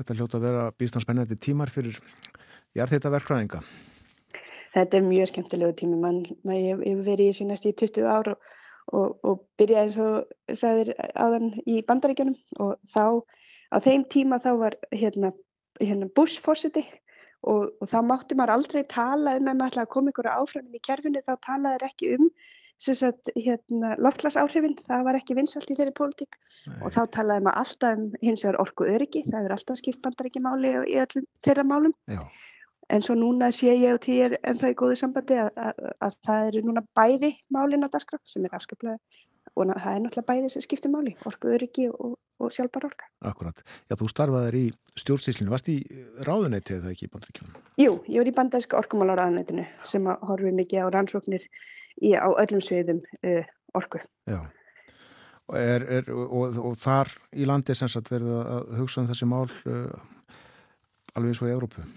Þetta 0.00 0.18
hljóta 0.18 0.40
að 0.40 0.48
vera 0.48 0.66
býstanspennandi 0.78 1.38
tímar 1.38 1.70
fyrir 1.70 2.00
jarðhita 2.74 3.12
verkfræðinga. 3.12 3.62
Þetta 4.74 4.98
er 4.98 5.06
mjög 5.06 5.30
skemmtilegu 5.32 5.76
tími. 5.78 5.98
Man, 6.00 6.22
man, 6.44 6.60
ég 6.60 6.80
hef 6.84 7.02
verið 7.06 7.24
í 7.24 7.32
þessu 7.32 7.48
næst 7.48 7.68
í 7.68 7.74
20 7.78 8.08
ár 8.08 8.32
og, 8.34 8.54
og, 8.92 9.18
og 9.24 9.42
byrjaði 9.60 9.84
eins 9.86 9.98
og 10.04 10.56
sagðir 10.62 10.92
áðan 11.14 11.50
í 11.64 11.80
bandaríkjunum. 11.88 12.38
Og 12.64 12.76
þá 12.94 13.04
á 13.72 13.76
þeim 13.84 14.06
tíma 14.12 14.40
þá 14.42 14.50
var 14.60 14.78
hérna, 14.92 15.32
hérna 15.80 16.10
Bush 16.14 16.42
fórsiti 16.44 16.84
og, 17.42 17.74
og 17.80 17.88
þá 17.88 17.98
mátti 18.04 18.38
maður 18.38 18.56
aldrei 18.58 18.84
tala 18.90 19.38
um 19.38 19.50
að 19.50 19.58
maður 19.60 19.72
ætlaði 19.72 19.86
að 19.86 19.92
koma 19.96 20.14
ykkur 20.14 20.32
áframinn 20.34 20.78
í 20.80 20.84
kerfinu. 20.84 21.24
Þá 21.26 21.34
talaði 21.48 21.90
ekki 21.90 22.14
um 22.18 22.30
Sagt, 22.78 23.32
hérna, 23.34 23.96
loftglasáhrifin, 23.98 24.76
það 24.86 25.00
var 25.08 25.16
ekki 25.18 25.34
vinsalt 25.34 25.66
í 25.66 25.74
þeirri 25.74 25.92
pólitík. 25.98 26.36
Og 26.78 26.92
þá 26.94 27.00
talaði 27.16 27.42
maður 27.48 27.64
alltaf 27.64 27.96
um 27.98 28.04
hins 28.22 28.44
vegar 28.44 28.58
orku 28.62 28.86
öryggi, 28.86 29.24
það 29.26 29.48
er 29.48 29.54
alltaf 29.56 29.80
skipt 29.80 29.98
bandar 30.04 30.28
ekki 30.28 30.42
máli 30.44 30.70
í 30.86 30.94
öllum 31.02 31.26
þeirra 31.42 31.64
málum. 31.66 31.94
Já. 32.06 32.20
En 32.88 33.04
svo 33.04 33.16
núna 33.18 33.50
sé 33.54 33.74
ég 33.76 33.96
og 33.96 34.02
týr 34.04 34.38
en 34.42 34.58
það 34.58 34.70
er 34.70 34.78
góðið 34.80 35.00
sambandi 35.02 35.38
að, 35.42 35.50
að, 35.68 35.82
að 36.06 36.18
það 36.26 36.50
eru 36.50 36.62
núna 36.66 36.84
bæði 36.96 37.32
málin 37.54 37.84
á 37.84 37.92
dagskraf 37.92 38.22
sem 38.28 38.46
er 38.48 38.56
afskaplega 38.56 38.96
og 39.54 39.70
það 39.74 39.94
er 39.94 40.02
náttúrulega 40.04 40.28
bæði 40.28 40.50
sem 40.52 40.64
skiptir 40.64 40.92
máli, 40.92 41.14
orku 41.28 41.50
öryggi 41.54 41.88
og, 41.90 42.16
og 42.38 42.52
sjálfbar 42.54 42.88
orka. 42.88 43.08
Akkurat. 43.26 43.62
Já, 43.90 43.96
þú 43.98 44.10
starfaðir 44.12 44.58
í 44.58 44.64
stjórnsýslinu, 44.98 45.50
varst 45.52 45.70
í 45.72 45.78
ráðunæti 46.26 46.76
eða 46.78 46.92
ekki 46.92 47.08
í 47.08 47.12
bandaríkjum? 47.12 47.56
Jú, 47.80 47.96
ég 48.06 48.22
var 48.22 48.30
í 48.30 48.34
bandaríska 48.36 48.78
orkumálaráðunætinu 48.82 49.66
sem 49.86 50.06
horfið 50.06 50.58
mikið 50.60 50.86
á 50.86 50.88
rannsóknir 50.94 51.46
í, 51.48 52.14
á 52.14 52.28
öllum 52.28 52.62
sviðum 52.64 53.02
uh, 53.22 53.48
orku. 53.78 54.02
Já, 54.30 54.40
er, 55.58 55.86
er, 56.00 56.12
og, 56.14 56.60
og 56.70 56.76
þar 56.78 57.14
í 57.34 57.48
landi 57.48 57.76
sem 57.78 57.90
sagt 57.90 58.12
verið 58.12 58.36
að 58.42 58.76
hugsa 58.82 59.02
um 59.02 59.10
þessi 59.10 59.30
mál 59.30 59.46
uh, 59.48 59.88
alveg 61.14 61.32
eins 61.32 61.42
og 61.42 61.50
í 61.50 61.56
Európu? 61.56 61.88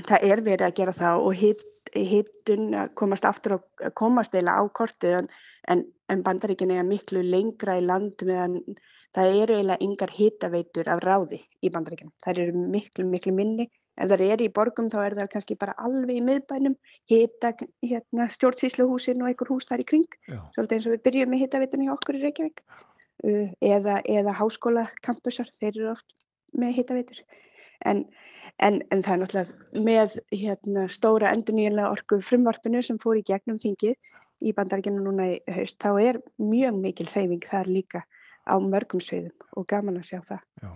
Það 0.00 0.24
er 0.24 0.40
verið 0.40 0.66
að 0.66 0.76
gera 0.78 0.96
það 0.96 1.26
og 1.26 1.34
hitt 1.36 1.68
hittun 1.92 2.72
að 2.78 2.94
komast 2.96 3.26
aftur 3.28 3.58
og 3.58 3.90
komast 3.98 4.34
eða 4.38 4.56
á 4.56 4.62
kortið 4.72 5.18
en, 5.18 5.28
en, 5.68 5.84
en 6.08 6.22
bandaríkin 6.24 6.72
er 6.72 6.86
miklu 6.88 7.20
lengra 7.26 7.76
í 7.76 7.84
land 7.84 8.24
meðan 8.24 8.60
það 9.12 9.36
eru 9.42 9.58
eiginlega 9.58 9.84
yngar 9.84 10.14
hittaveitur 10.16 10.88
af 10.88 11.02
ráði 11.04 11.42
í 11.60 11.70
bandaríkinum. 11.72 12.14
Það 12.24 12.42
eru 12.46 12.64
miklu, 12.72 13.06
miklu 13.08 13.34
minni. 13.36 13.68
Ef 14.00 14.08
það 14.08 14.24
eru 14.24 14.46
í 14.46 14.52
borgum 14.56 14.88
þá 14.88 14.98
er 15.02 15.16
það 15.18 15.30
kannski 15.34 15.58
bara 15.60 15.76
alveg 15.84 16.16
í 16.16 16.24
miðbænum. 16.24 16.78
Hita 17.12 17.52
hérna, 17.84 18.28
stjórnsísluhúsin 18.32 19.20
og 19.20 19.28
einhver 19.28 19.52
hús 19.52 19.68
þar 19.68 19.84
í 19.84 19.88
kring. 19.92 20.08
Svolítið 20.56 20.78
eins 20.78 20.88
og 20.88 20.96
við 20.96 21.04
byrjum 21.08 21.32
með 21.34 21.44
hitaveitunni 21.44 21.90
hjá 21.90 21.94
okkur 21.98 22.18
í 22.18 22.22
Reykjavík. 22.24 22.64
Uh, 23.22 23.52
eða, 23.60 24.00
eða 24.08 24.32
háskóla 24.40 24.88
kampusar, 25.04 25.50
þeir 25.60 25.74
eru 25.74 25.90
oft 25.92 26.16
með 26.56 26.78
hitaveitur. 26.80 27.20
En, 27.84 28.06
en, 28.58 28.80
en 28.90 29.04
það 29.04 29.14
er 29.14 29.22
náttúrulega 29.22 29.84
með 29.88 30.16
hérna, 30.32 30.86
stóra 30.92 31.32
endurníðanlega 31.36 31.92
orku 31.96 32.20
frumvarpinu 32.24 32.82
sem 32.82 33.00
fór 33.02 33.20
í 33.20 33.26
gegnum 33.26 33.60
þingið 33.62 33.96
í 34.42 34.52
bandaríkinu 34.56 35.02
núna 35.02 35.28
í 35.34 35.40
haust, 35.54 35.78
þá 35.78 35.90
er 36.02 36.20
mjög 36.42 36.78
mikil 36.82 37.08
hreyfing 37.12 37.44
þar 37.46 37.70
líka 37.70 38.04
á 38.42 38.58
mörgum 38.58 39.02
sviðum 39.02 39.34
og 39.56 39.68
gaman 39.70 40.00
að 40.00 40.08
sjá 40.10 40.20
það 40.26 40.42
Já 40.62 40.72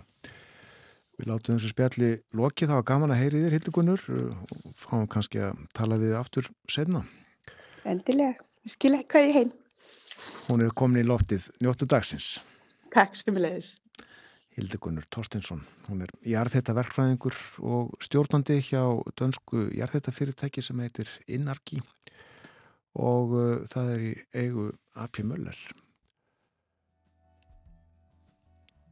Við 1.17 1.31
látum 1.31 1.55
þessu 1.57 1.71
spjalli 1.71 2.09
lokið, 2.37 2.69
það 2.69 2.77
var 2.77 2.83
gaman 2.91 3.11
að 3.15 3.21
heyri 3.23 3.39
þér 3.41 3.53
Hildigunnur 3.55 4.01
og 4.13 4.73
fáum 4.77 5.07
kannski 5.09 5.39
að 5.47 5.63
tala 5.73 5.97
við 5.97 6.13
aftur 6.13 6.49
senna. 6.69 7.01
Endilega, 7.89 8.35
skilja 8.69 9.01
hvað 9.09 9.25
ég 9.25 9.39
heim. 9.39 9.49
Hún 10.45 10.61
er 10.61 10.75
komin 10.77 11.01
í 11.01 11.07
loftið 11.09 11.47
njóttu 11.63 11.89
dagsins. 11.89 12.35
Takk 12.93 13.17
skumulegis. 13.17 13.71
Hildigunnur 14.57 15.05
Torstinsson, 15.13 15.61
hún 15.85 16.01
er 16.01 16.11
jarðhættaverkfræðingur 16.25 17.35
og 17.61 17.91
stjórnandi 18.01 18.57
hjá 18.65 18.81
dönsku 19.19 19.67
jarðhættafyrirtæki 19.77 20.63
sem 20.65 20.79
heitir 20.81 21.11
Innarki 21.29 21.83
og 22.97 23.35
uh, 23.37 23.59
það 23.69 23.91
er 23.93 24.05
í 24.07 24.13
eigu 24.41 24.71
Apja 24.97 25.27
Möller. 25.29 25.59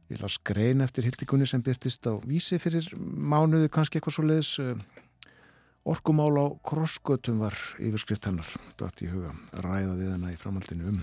Ég 0.06 0.22
las 0.22 0.36
grein 0.46 0.84
eftir 0.84 1.08
hildikunni 1.08 1.48
sem 1.50 1.64
byrtist 1.66 2.06
á 2.06 2.14
vísi 2.22 2.60
fyrir 2.62 2.86
mánuði 2.94 3.66
kannski 3.74 3.98
eitthvað 3.98 4.14
svo 4.14 4.26
leiðis. 4.28 4.52
Eh, 4.62 4.78
orkumál 5.82 6.38
á 6.38 6.46
krossgötum 6.62 7.42
var 7.42 7.58
yfirskrift 7.82 8.30
hennar. 8.30 8.46
Dætt 8.78 9.02
í 9.02 9.10
huga 9.10 9.34
ræða 9.66 9.98
við 9.98 10.12
hennar 10.14 10.36
í 10.36 10.38
framhaldinu 10.38 10.92
um 10.92 11.02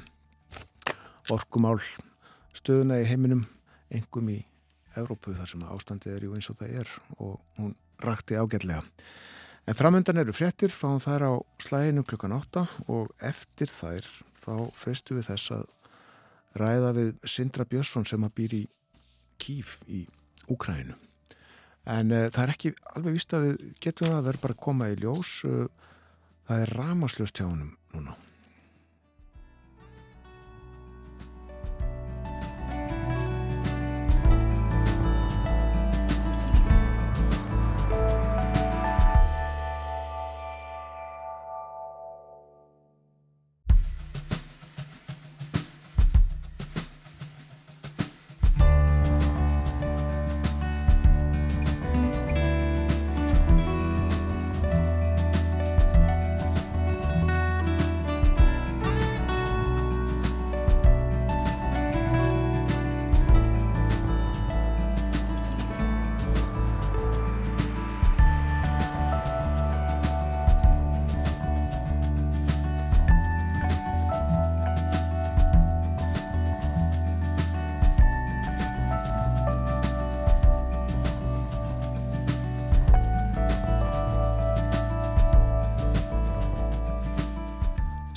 orkumál 1.32 1.82
stöðuna 2.56 3.02
í 3.04 3.08
heiminum, 3.08 3.44
engum 3.92 4.32
í 4.32 4.40
Evrópu 5.00 5.34
þar 5.38 5.50
sem 5.50 5.68
ástandið 5.74 6.16
er 6.16 6.26
jú 6.28 6.34
eins 6.38 6.50
og 6.52 6.60
það 6.60 6.80
er 6.82 6.96
og 7.18 7.38
hún 7.58 7.76
rakti 8.04 8.38
ágætlega. 8.38 8.84
En 9.68 9.78
framöndan 9.80 10.20
eru 10.20 10.34
fréttir, 10.36 10.74
fáum 10.76 11.00
þær 11.00 11.24
á 11.24 11.34
slæginu 11.64 12.04
klukkan 12.04 12.36
8 12.36 12.66
og 12.92 13.14
eftir 13.24 13.72
þær 13.72 14.10
þá 14.36 14.56
freistu 14.76 15.16
við 15.16 15.30
þess 15.30 15.54
að 15.56 15.70
ræða 16.60 16.92
við 16.98 17.14
Sindra 17.24 17.66
Björnsson 17.66 18.06
sem 18.06 18.26
að 18.28 18.36
býr 18.40 18.58
í 18.58 18.64
Kív 19.40 19.78
í 19.88 20.04
Úkræninu. 20.52 20.98
En 21.90 22.12
uh, 22.12 22.28
það 22.32 22.44
er 22.44 22.54
ekki 22.54 22.74
alveg 22.96 23.18
vist 23.18 23.34
að 23.36 23.48
við 23.48 23.64
getum 23.84 24.12
það 24.12 24.20
að 24.20 24.28
vera 24.30 24.44
bara 24.44 24.56
að 24.56 24.64
koma 24.68 24.92
í 24.92 25.00
ljós. 25.00 25.32
Uh, 25.48 25.66
það 26.48 26.66
er 26.66 26.76
ramaslöst 26.80 27.40
hjá 27.40 27.48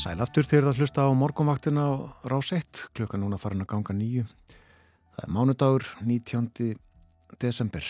núna. 0.06 0.22
aftur 0.22 0.46
þegar 0.46 0.70
það 0.70 0.80
hlusta 0.80 1.06
á 1.06 1.10
morgunvaktina 1.14 1.82
á 1.82 1.92
rás 2.30 2.52
1, 2.52 2.90
klukka 2.94 3.18
núna 3.18 3.38
farin 3.38 3.64
að 3.64 3.72
ganga 3.72 3.94
nýju. 3.94 4.26
Það 5.16 5.24
er 5.24 5.32
mánudagur 5.32 5.84
19. 6.02 6.76
desember. 7.40 7.84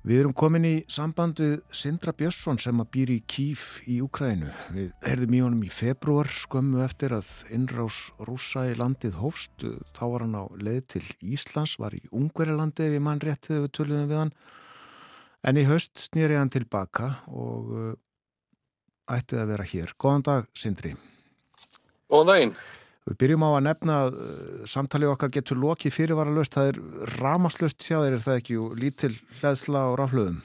Við 0.00 0.20
erum 0.20 0.32
komin 0.32 0.64
í 0.64 0.84
samband 0.88 1.40
við 1.40 1.58
Sindra 1.72 2.12
Björnsson 2.16 2.58
sem 2.58 2.78
að 2.80 2.88
býr 2.90 3.10
í 3.12 3.18
Kíf 3.28 3.82
í 3.84 4.00
Ukrænu. 4.00 4.48
Við 4.72 4.92
erðum 5.04 5.34
í 5.34 5.40
honum 5.44 5.64
í 5.64 5.68
februar 5.68 6.26
skömmu 6.28 6.80
eftir 6.84 7.12
að 7.12 7.28
innrás 7.52 8.10
rúsa 8.24 8.64
í 8.70 8.76
landið 8.80 9.18
hófst. 9.20 9.66
Þá 9.92 10.04
var 10.08 10.24
hann 10.24 10.38
á 10.40 10.44
leið 10.56 10.86
til 10.96 11.04
Íslands, 11.20 11.76
var 11.78 11.92
í 11.92 12.00
Ungverilandi 12.16 12.88
ef 12.88 12.96
ég 12.96 13.04
mann 13.04 13.20
rétt 13.20 13.50
þegar 13.50 13.66
við 13.66 13.74
töluðum 13.76 14.08
við 14.08 14.22
hann. 14.22 14.32
En 15.44 15.60
í 15.60 15.68
höst 15.68 16.00
snýri 16.00 16.36
hann 16.36 16.52
tilbaka 16.52 17.18
og 17.28 18.00
ættið 19.16 19.42
að 19.42 19.50
vera 19.54 19.66
hér. 19.72 19.94
Góðan 20.00 20.26
dag, 20.26 20.50
Sindri. 20.56 20.92
Góðan 22.10 22.30
daginn. 22.32 22.54
Við 23.10 23.16
byrjum 23.22 23.44
á 23.46 23.50
að 23.50 23.64
nefna 23.66 23.98
að 24.04 24.16
uh, 24.20 24.62
samtalið 24.70 25.12
okkar 25.14 25.32
getur 25.34 25.58
lokið 25.58 25.96
fyrirvara 25.96 26.34
löst. 26.36 26.54
Það 26.54 26.72
er 26.72 26.80
ramaslöst 27.16 27.82
sjá 27.82 27.96
þeir, 27.98 28.16
er 28.18 28.24
það 28.26 28.40
ekki? 28.42 28.58
Lítil 28.78 29.12
hlæðsla 29.40 29.86
og 29.90 29.98
raflöðum. 30.02 30.40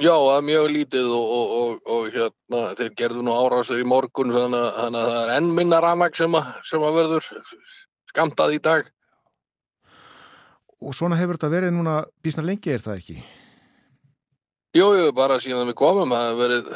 Já, 0.00 0.14
það 0.14 0.36
er 0.38 0.46
mjög 0.46 0.66
lítið 0.72 1.10
og, 1.12 1.32
og, 1.36 1.50
og, 1.56 1.80
og 1.92 2.14
hérna, 2.14 2.60
þeir 2.78 2.94
gerðu 2.96 3.24
nú 3.26 3.34
árásir 3.36 3.82
í 3.82 3.88
morgun 3.88 4.32
þannig 4.32 4.62
að 4.70 4.96
það 4.96 5.18
er 5.18 5.32
enn 5.34 5.50
minna 5.58 5.80
ramag 5.84 6.16
sem, 6.16 6.38
sem 6.64 6.86
að 6.86 6.96
verður 6.96 7.26
skamtað 8.08 8.56
í 8.56 8.62
dag. 8.64 8.88
Og 10.80 10.96
svona 10.96 11.18
hefur 11.20 11.36
þetta 11.36 11.52
verið 11.52 11.74
núna 11.76 11.98
bísna 12.24 12.46
lengi, 12.46 12.72
er 12.72 12.80
það 12.80 13.02
ekki? 13.02 13.18
Jú, 14.78 14.86
jú, 14.96 15.10
bara 15.12 15.36
síðan 15.42 15.68
við 15.68 15.76
komum, 15.82 16.14
það 16.14 16.28
hefur 16.30 16.40
verið, 16.46 16.72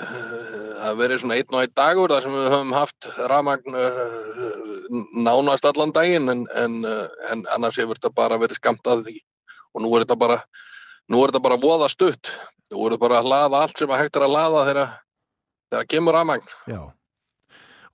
það 0.84 0.90
hefur 0.90 1.00
verið 1.00 1.20
svona 1.22 1.36
einn 1.38 1.54
og 1.54 1.62
einn 1.62 1.76
dagur 1.78 2.12
þar 2.12 2.24
sem 2.24 2.34
við 2.36 2.50
höfum 2.52 2.72
haft 2.76 3.06
rafmagn 3.32 3.76
uh, 3.80 4.98
nánast 5.24 5.68
allan 5.68 5.92
daginn 5.96 6.32
en, 6.32 6.42
en, 6.60 6.74
uh, 6.84 7.06
en 7.32 7.44
annars 7.54 7.78
hefur 7.80 7.96
þetta 7.96 8.12
bara 8.16 8.40
verið 8.40 8.60
skamtað 8.60 9.06
því 9.06 9.14
og 9.74 9.84
nú 9.84 9.94
er 9.96 10.04
þetta 10.04 10.18
bara, 10.20 10.42
nú 11.10 11.22
er 11.22 11.32
þetta 11.32 11.44
bara 11.46 11.60
voða 11.62 11.88
stutt. 11.90 12.30
Nú 12.72 12.84
er 12.84 12.94
þetta 12.94 13.04
bara 13.06 13.22
að 13.22 13.30
laða 13.32 13.62
allt 13.64 13.80
sem 13.80 13.90
að 13.90 14.02
hægt 14.02 14.18
er 14.18 14.26
að 14.26 14.34
laða 14.34 14.66
þegar, 14.68 14.92
þegar 15.72 15.88
kemur 15.94 16.16
rafmagn. 16.18 16.52
Já. 16.70 16.82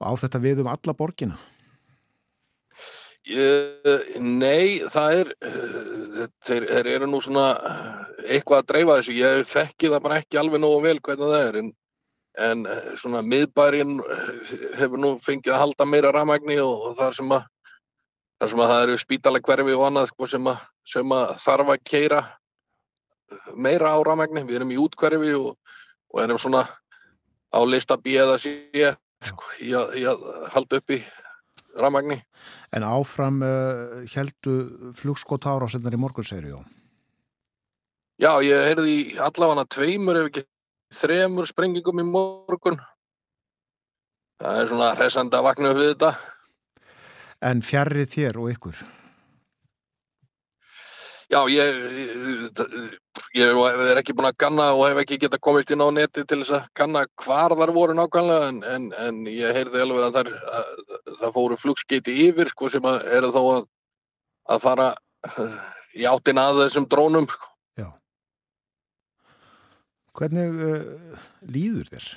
Og 0.00 0.04
á 0.04 0.12
þetta 0.24 0.42
við 0.42 0.62
um 0.64 0.70
alla 0.72 0.96
borgina? 0.96 1.38
Ég, 3.30 4.14
nei, 4.20 4.80
það 4.90 5.18
er, 5.22 5.32
uh, 5.46 6.28
þeir, 6.48 6.68
þeir 6.74 6.92
eru 6.96 7.08
nú 7.10 7.20
svona 7.22 7.46
eitthvað 8.26 8.64
að 8.64 8.70
dreifa 8.72 8.98
þessu. 9.00 9.16
Ég 9.20 9.44
þekki 9.48 9.92
það 9.94 10.06
bara 10.08 10.20
ekki 10.24 10.40
alveg 10.40 10.64
nógu 10.64 10.80
vel 10.88 10.98
hvernig 10.98 11.32
það 11.32 11.48
er 11.48 11.60
en, 11.62 11.74
en 12.40 12.66
uh, 12.66 12.92
svona 13.00 13.22
miðbærin 13.26 13.98
uh, 14.00 14.28
hefur 14.80 15.00
nú 15.00 15.14
fengið 15.22 15.54
að 15.54 15.62
halda 15.64 15.86
meira 15.88 16.12
rafmagni 16.14 16.58
og, 16.62 16.92
þar 16.98 17.16
sem 17.18 17.34
að 17.36 17.48
þar 18.40 18.52
sem 18.52 18.62
að 18.64 18.70
það 18.72 18.82
eru 18.86 18.98
spítaleg 19.02 19.46
hverfi 19.46 19.76
og 19.76 19.86
annað 19.88 20.10
sko, 20.12 20.28
sem, 20.32 20.46
að, 20.48 20.60
sem 20.88 21.12
að 21.12 21.32
þarf 21.44 21.72
að 21.74 21.82
keira 21.90 22.20
meira 23.54 23.92
á 23.92 23.98
rafmagni. 24.06 24.44
Við 24.48 24.60
erum 24.60 24.72
í 24.72 24.80
útkverfi 24.80 25.34
og, 25.36 25.76
og 26.14 26.22
erum 26.24 26.40
svona 26.40 26.64
á 27.52 27.60
lista 27.68 27.98
B 28.00 28.16
eða 28.16 28.38
C 28.40 28.54
sko, 29.26 29.52
í, 29.60 29.74
að, 29.76 29.96
í 30.00 30.06
að 30.08 30.24
halda 30.54 30.80
upp 30.80 30.94
í 30.96 31.00
rafmagni. 31.76 32.20
En 32.72 32.86
áfram 32.86 33.42
uh, 33.44 34.00
heldu 34.14 34.92
flugskot 34.96 35.46
ára 35.50 35.68
sennar 35.70 35.94
í 35.94 36.00
morgunseri, 36.00 36.54
já? 36.54 36.60
Ég 38.20 38.66
heyrði 38.68 38.96
allavega 39.20 39.64
tveimur 39.72 40.18
ef 40.20 40.26
ekki 40.28 40.42
þremur 40.94 41.48
sprengingum 41.48 42.02
í 42.02 42.06
morgun. 42.06 42.80
Það 44.40 44.62
er 44.62 44.70
svona 44.70 44.94
hressandi 44.96 45.36
að 45.36 45.46
vakna 45.46 45.74
upp 45.74 45.80
við 45.80 45.92
þetta. 45.92 46.14
En 47.50 47.60
fjarrið 47.64 48.14
þér 48.14 48.40
og 48.40 48.50
ykkur? 48.54 48.80
Já, 51.30 51.44
ég, 51.46 51.76
ég, 51.94 52.70
ég 53.38 53.58
er 53.86 53.98
ekki 54.00 54.16
búin 54.18 54.26
að 54.32 54.38
ganna 54.42 54.72
og 54.74 54.88
hef 54.88 54.98
ekki 55.04 55.20
geta 55.22 55.38
komist 55.38 55.70
inn 55.70 55.84
á 55.84 55.86
neti 55.94 56.24
til 56.26 56.40
þess 56.40 56.56
að 56.56 56.64
ganna 56.80 57.04
hvar 57.22 57.54
þar 57.54 57.70
voru 57.76 57.94
nákvæmlega 57.94 58.48
en, 58.48 58.58
en, 58.66 58.88
en 58.98 59.20
ég 59.30 59.54
heyrði 59.54 59.84
alveg 59.84 60.08
að, 60.08 60.16
þar, 60.18 60.32
að 60.58 61.20
það 61.20 61.36
fóru 61.36 61.58
flugskeiti 61.60 62.16
yfir 62.26 62.50
sko, 62.50 62.72
sem 62.72 62.88
að 62.90 63.06
eru 63.20 63.30
þó 63.36 63.40
að, 63.44 63.68
að 64.56 64.66
fara 64.66 64.88
í 66.00 66.08
áttin 66.10 66.42
að 66.42 66.64
þessum 66.64 66.90
drónum. 66.90 67.30
Sko. 67.30 67.50
Hvernig 70.18 70.62
uh, 70.66 71.28
líður 71.46 71.92
þér? 71.92 72.08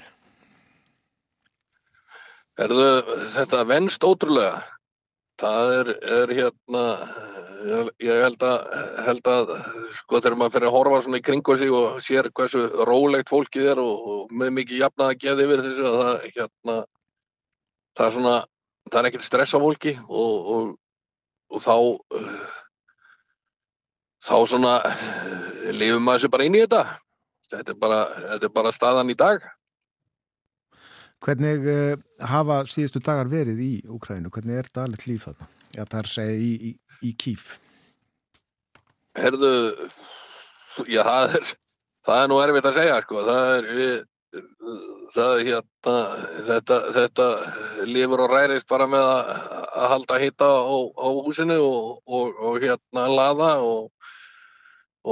Erðu, 2.63 2.87
þetta 3.33 3.65
venst 3.69 4.05
ótrúlega. 4.05 4.61
Það 5.41 5.71
er, 5.79 5.87
er 6.21 6.33
hérna 6.37 6.83
ég, 7.67 7.89
ég 8.05 8.21
held 8.23 8.43
að, 8.45 8.73
held 9.07 9.29
að 9.29 9.51
sko 9.97 10.19
þegar 10.19 10.37
maður 10.39 10.55
fyrir 10.55 10.69
að 10.69 10.75
horfa 10.77 11.01
svona 11.05 11.19
í 11.19 11.25
kringu 11.25 11.55
sig 11.59 11.73
og 11.73 11.99
sér 12.03 12.29
hversu 12.35 12.63
rólegt 12.87 13.31
fólkið 13.31 13.69
er 13.73 13.81
og, 13.81 14.07
og 14.13 14.33
með 14.41 14.53
mikið 14.59 14.83
jafnað 14.83 15.13
að 15.13 15.21
geða 15.23 15.45
yfir 15.47 15.63
þessu 15.67 15.87
að 15.89 15.97
það, 15.99 16.27
hérna, 16.37 16.77
það 17.97 18.07
er 18.07 18.15
svona, 18.17 18.35
það 18.89 18.99
er 18.99 19.09
ekkert 19.09 19.27
stress 19.27 19.55
á 19.55 19.59
fólki 19.63 19.95
og, 20.03 20.51
og, 20.55 20.69
og 21.53 21.63
þá, 21.63 21.75
þá 24.29 24.35
svona 24.53 24.75
lifum 25.71 26.05
maður 26.05 26.25
sér 26.25 26.35
bara 26.35 26.49
inn 26.49 26.59
í 26.59 26.63
þetta. 26.65 26.83
Þetta 27.53 27.73
er 27.73 27.79
bara, 27.79 27.99
þetta 28.31 28.49
er 28.49 28.53
bara 28.55 28.71
staðan 28.73 29.11
í 29.13 29.17
dag. 29.17 29.43
Hvernig 31.23 31.67
uh, 31.71 31.99
hafa 32.27 32.63
síðustu 32.67 32.99
dagar 33.03 33.29
verið 33.31 33.61
í 33.63 33.73
Úkrænu? 33.87 34.31
Hvernig 34.33 34.59
er 34.59 34.69
þetta 34.69 34.87
alveg 34.87 35.05
líf 35.07 35.27
þarna? 35.29 35.49
Já, 35.73 35.83
það 35.83 35.99
er 35.99 36.07
að 36.09 36.15
segja 36.15 36.39
í, 36.39 36.49
í, 36.69 36.71
í 37.07 37.11
kýf. 37.23 37.51
Herðu, 39.17 39.51
já, 40.89 41.03
það 41.05 41.37
er, 41.37 41.53
það 42.07 42.23
er 42.23 42.31
nú 42.31 42.41
erfitt 42.43 42.67
að 42.69 42.79
segja, 42.79 42.97
sko. 43.05 43.23
Það 43.29 43.51
er, 43.53 43.69
við, 43.77 43.95
það 45.13 45.31
er 45.37 45.47
hérna, 45.47 45.95
þetta, 46.49 46.79
þetta 46.97 47.27
lifur 47.87 48.25
og 48.25 48.33
rærist 48.33 48.69
bara 48.73 48.89
með 48.89 49.07
að, 49.13 49.33
að 49.69 49.89
halda 49.93 50.21
hitta 50.25 50.49
á, 50.49 50.75
á 50.75 51.07
húsinu 51.23 51.59
og, 51.61 51.89
og, 52.03 52.41
og 52.49 52.59
hérna 52.65 53.05
laða 53.13 53.53
og, 53.63 54.11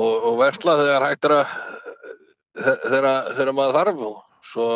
og 0.01 0.41
versla 0.41 0.79
þegar 0.81 1.07
hægt 1.07 1.29
er 1.29 1.37
að, 1.39 1.55
þegar, 2.57 3.51
maður 3.55 3.77
þarf 3.77 4.01
og 4.07 4.17
svo, 4.45 4.67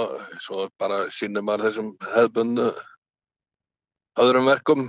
svo 0.44 0.68
bara 0.80 1.06
sínir 1.14 1.44
maður 1.46 1.70
þessum 1.70 1.90
hefðbunnu 2.14 2.70
öðrum 4.24 4.48
verkum 4.48 4.86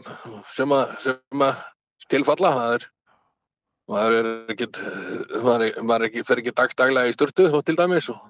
sem 0.54 0.74
að, 0.74 1.64
tilfalla 2.12 2.52
það 2.54 2.76
er 2.76 2.86
maður 3.90 4.16
er 4.20 4.30
ekkit 4.54 4.80
maður, 5.42 5.82
maður 5.82 6.08
ekki, 6.08 6.24
fer 6.26 6.42
ekki 6.42 6.54
dagstaglega 6.54 7.10
í 7.10 7.16
sturtu 7.16 7.48
til 7.66 7.76
dæmis 7.78 8.10
og, 8.12 8.22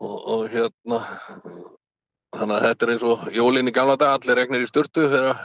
og, 0.00 0.16
og 0.16 0.46
hérna 0.52 1.02
þannig 2.32 2.56
að 2.56 2.66
þetta 2.68 2.86
er 2.86 2.94
eins 2.94 3.06
og 3.08 3.26
jólinn 3.36 3.68
í 3.68 3.76
gamla 3.76 3.98
dag 4.00 4.16
allir 4.16 4.40
regnir 4.40 4.64
í 4.64 4.70
sturtu 4.70 5.04
þegar, 5.12 5.40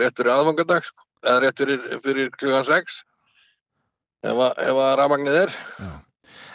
rétt 0.00 0.18
fyrir 0.18 0.34
aðfangadag 0.34 0.86
sko, 0.86 1.04
eða 1.22 1.42
rétt 1.44 1.62
fyrir, 1.62 1.90
fyrir 2.02 2.32
klukkan 2.34 2.66
6 2.66 3.02
ef 4.22 4.40
að 4.42 4.96
rafmagnið 4.98 5.44
er 5.44 5.54
Já. 5.54 5.92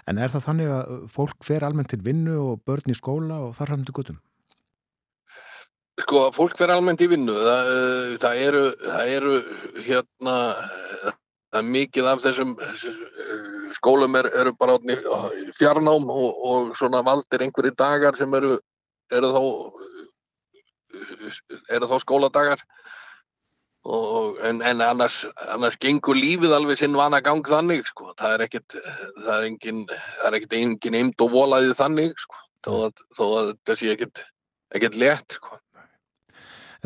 En 0.08 0.20
er 0.22 0.32
það 0.32 0.46
þannig 0.46 0.72
að 0.72 0.96
fólk 1.12 1.44
fer 1.44 1.66
almennt 1.68 1.92
til 1.92 2.00
vinnu 2.04 2.38
og 2.40 2.64
börn 2.68 2.94
í 2.94 2.96
skóla 2.96 3.42
og 3.48 3.56
þar 3.58 3.74
hafum 3.74 3.86
til 3.88 3.96
gutum? 3.98 4.20
Sko, 5.98 6.28
fólk 6.36 6.56
fer 6.60 6.72
almennt 6.72 7.02
í 7.02 7.10
vinnu. 7.12 7.34
Það, 7.34 7.70
það, 8.22 8.42
eru, 8.46 8.64
það 8.84 9.14
eru 9.18 9.36
hérna, 9.88 10.36
það 11.50 11.60
er 11.60 11.70
mikið 11.74 12.10
af 12.12 12.24
þessum 12.24 12.54
skólum 13.76 14.16
er, 14.20 14.30
eru 14.38 14.54
bara 14.56 14.78
fjarnám 15.58 16.08
og, 16.14 16.42
og 16.52 16.72
svona 16.78 17.02
valdir 17.06 17.44
einhverju 17.44 17.74
dagar 17.78 18.18
sem 18.20 18.40
eru, 18.40 18.56
eru 19.12 19.34
þá, 19.34 19.42
eru 21.76 21.90
þá 21.92 21.98
skóladagar. 22.06 22.64
Og, 23.88 24.40
en, 24.44 24.62
en 24.66 24.82
annars, 24.84 25.22
annars 25.48 25.78
gengur 25.80 26.18
lífið 26.18 26.56
alveg 26.58 26.80
sinn 26.80 26.98
vana 26.98 27.22
gang 27.24 27.46
þannig 27.46 27.86
sko. 27.88 28.12
það 28.20 28.34
er 28.34 28.44
ekkert 28.48 28.76
það 28.80 29.36
er 29.36 29.46
engin, 29.52 29.86
það 29.88 30.28
er 30.28 30.40
ekkert 30.40 30.58
engin 30.58 30.98
eind 31.00 31.24
og 31.24 31.32
volaðið 31.32 31.78
þannig 31.80 32.18
sko. 32.20 32.42
þó 32.66 32.74
að, 32.90 33.06
að 33.28 33.54
það 33.70 33.80
sé 33.80 33.94
ekkert 33.94 34.26
ekkert 34.76 35.00
létt 35.00 35.38
sko. 35.40 35.62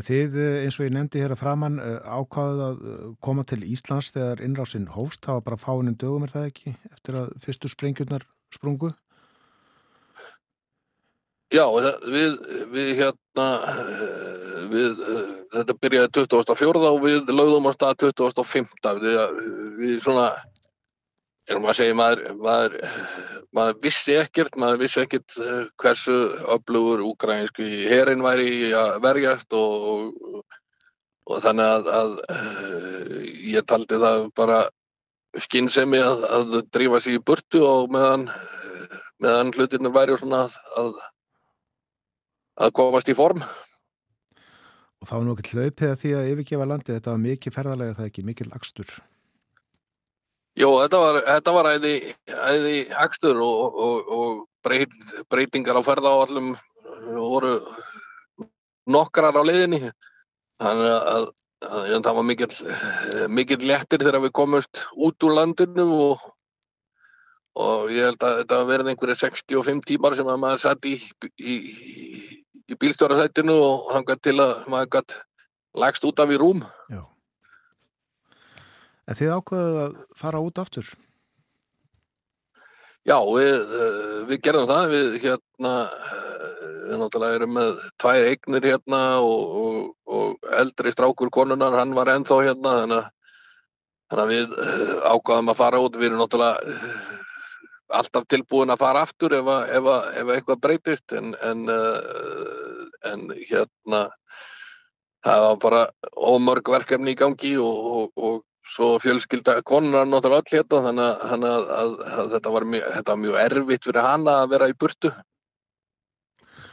Þið 0.01 0.37
eins 0.63 0.77
og 0.79 0.85
ég 0.85 0.93
nefndi 0.95 1.21
hér 1.21 1.33
að 1.35 1.41
framann 1.41 1.79
ákvaðuð 1.81 2.61
að 2.65 2.83
koma 3.21 3.43
til 3.45 3.59
Íslands 3.67 4.13
þegar 4.15 4.41
innrásinn 4.45 4.87
hófst, 4.93 5.25
það 5.25 5.39
var 5.39 5.47
bara 5.49 5.61
fáinnum 5.61 5.97
dögum 5.99 6.25
er 6.25 6.31
það 6.33 6.47
ekki, 6.47 6.75
eftir 6.93 7.17
að 7.19 7.33
fyrstu 7.43 7.69
sprengjurnar 7.69 8.25
sprungu? 8.55 8.93
Já, 11.51 11.65
við, 12.07 12.35
við 12.71 12.89
hérna, 13.01 13.45
við, 14.71 15.01
þetta 15.51 15.75
byrjaði 15.83 16.11
2004 16.15 16.83
og 16.87 17.01
við 17.03 17.33
lögðum 17.33 17.67
á 17.67 17.71
stað 17.75 17.97
2005. 18.05 18.69
Við, 19.01 19.19
við 19.81 19.97
svona, 20.05 20.29
erum 21.51 21.67
að 21.67 21.77
segja, 21.81 21.97
maður, 21.99 22.23
maður, 22.39 22.77
maður 23.51 23.83
vissi 23.83 24.15
ekkert, 24.21 24.55
maður 24.55 24.81
vissi 24.85 25.03
ekkert 25.03 25.35
hversu 25.83 26.17
öflugur 26.55 27.03
úgrænsku 27.09 27.67
herin 27.91 28.23
væri 28.23 28.71
að 28.71 28.95
verjast 29.03 29.51
og, 29.51 30.15
og, 30.31 31.37
þannig 31.43 31.67
að, 31.67 31.93
að 31.99 32.17
ég 33.51 33.67
taldi 33.67 33.99
það 33.99 34.29
bara 34.39 34.63
skinnsemi 35.35 35.99
að, 35.99 36.27
að 36.31 36.59
drífa 36.71 37.03
sér 37.03 37.19
í 37.19 37.23
burtu 37.27 37.67
og 37.67 37.91
meðan, 37.91 38.29
meðan 39.19 39.51
hlutirnir 39.57 39.99
væri 39.99 40.15
svona 40.15 40.45
að 40.47 40.61
að 40.79 40.93
komast 42.77 43.09
í 43.09 43.17
form. 43.17 43.41
Og 45.01 45.09
þá 45.09 45.15
er 45.17 45.23
nú 45.25 45.33
ekki 45.33 45.55
hlaupið 45.57 45.87
að 45.89 45.99
því 46.03 46.11
að 46.17 46.27
yfirgefa 46.31 46.67
landi, 46.69 46.93
þetta 46.93 47.13
var 47.15 47.23
mikið 47.23 47.55
ferðarlega 47.55 47.97
það 47.97 48.09
ekki, 48.11 48.25
mikið 48.27 48.51
lagstur. 48.51 48.91
Jó, 50.59 50.67
þetta 50.81 50.99
var, 50.99 51.17
þetta 51.25 51.53
var 51.55 51.69
æði, 51.71 51.93
æði 52.27 52.75
akstur 53.01 53.39
og, 53.41 53.77
og, 53.85 54.11
og 54.11 54.33
breyt, 54.65 54.93
breytingar 55.31 55.79
á 55.79 55.81
ferðaáallum 55.87 56.51
voru 57.15 57.53
nokkrar 58.91 59.39
á 59.39 59.41
leiðinni. 59.47 59.89
Þannig 60.61 60.91
að, 60.91 61.07
að, 61.13 61.25
að 61.95 61.95
það 61.95 62.19
var 62.19 62.27
mikill, 62.27 62.51
mikill 63.39 63.61
lettir 63.71 64.03
þegar 64.03 64.25
við 64.27 64.35
komumst 64.37 64.83
út 64.93 65.25
úr 65.25 65.37
landinu 65.39 65.87
og, 65.95 66.27
og 67.57 67.89
ég 67.95 68.11
held 68.11 68.27
að 68.27 68.43
þetta 68.43 68.61
verði 68.69 68.93
einhverju 68.93 69.17
65 69.23 69.81
tímar 69.87 70.19
sem 70.19 70.29
að 70.29 70.43
maður 70.43 70.63
satt 70.67 70.85
í, 70.91 70.97
í, 71.39 71.57
í 72.71 72.77
bílstjórasætinu 72.79 73.55
og 73.59 73.93
hann 73.95 74.07
gætt 74.07 74.23
til 74.29 74.37
að 74.39 74.65
maður 74.71 74.91
gætt 74.97 75.17
lagst 75.77 76.05
út 76.07 76.19
af 76.23 76.31
í 76.31 76.39
rúm. 76.39 76.63
Já. 76.91 77.03
En 79.07 79.17
þið 79.17 79.33
ákveðuð 79.37 79.79
að 79.85 79.95
fara 80.15 80.43
út 80.43 80.61
aftur? 80.61 80.91
Já, 83.07 83.17
við, 83.17 83.55
uh, 83.57 84.17
við 84.29 84.43
gerðum 84.45 84.67
það, 84.69 84.91
við 84.91 85.15
hérna, 85.23 85.71
uh, 85.89 86.67
við 86.85 86.99
náttúrulega 87.01 87.39
erum 87.39 87.55
með 87.57 87.71
tvær 88.03 88.27
eignir 88.29 88.67
hérna 88.69 88.99
og, 89.25 89.55
og, 89.61 89.79
og 90.05 90.51
eldri 90.61 90.93
strákur 90.93 91.31
konunar, 91.33 91.79
hann 91.79 91.95
var 91.97 92.11
ennþá 92.13 92.37
hérna, 92.45 92.75
þannig 92.83 92.99
að, 92.99 93.09
þannig 94.11 94.23
að 94.23 94.33
við 94.35 94.53
uh, 94.53 94.93
ákvaðum 95.15 95.51
að 95.51 95.59
fara 95.63 95.81
út, 95.81 95.97
við 95.97 96.11
erum 96.11 96.21
náttúrulega 96.21 96.77
alltaf 97.91 98.27
tilbúin 98.31 98.71
að 98.71 98.83
fara 98.85 99.01
aftur 99.07 99.33
ef, 99.35 99.49
að, 99.49 99.73
ef, 99.79 99.89
að, 99.95 100.05
ef 100.21 100.33
eitthvað 100.35 100.61
breytist, 100.67 101.17
en, 101.17 101.33
en, 101.41 101.65
uh, 101.73 102.60
en 103.09 103.27
hérna, 103.49 104.05
það 105.25 105.43
var 105.47 105.59
bara 105.65 105.81
ómörg 106.15 106.71
verkefni 106.73 107.15
í 107.15 107.19
gangi 107.19 107.55
og, 107.61 108.11
og 108.15 108.41
svo 108.71 108.93
fjölskylda 109.01 109.59
konunar 109.67 110.07
náttúrulega 110.07 110.41
öll 110.41 110.57
hérna 110.59 110.81
þannig 110.87 111.05
að, 111.07 111.27
þannig 111.31 111.51
að, 111.51 111.67
að, 111.77 111.93
að 112.21 112.31
þetta, 112.35 112.55
var 112.55 112.67
mjög, 112.73 112.87
þetta 112.95 113.13
var 113.13 113.21
mjög 113.25 113.37
erfitt 113.45 113.87
fyrir 113.89 114.07
hana 114.07 114.35
að 114.43 114.51
vera 114.55 114.69
í 114.69 114.75
burtu. 114.83 115.13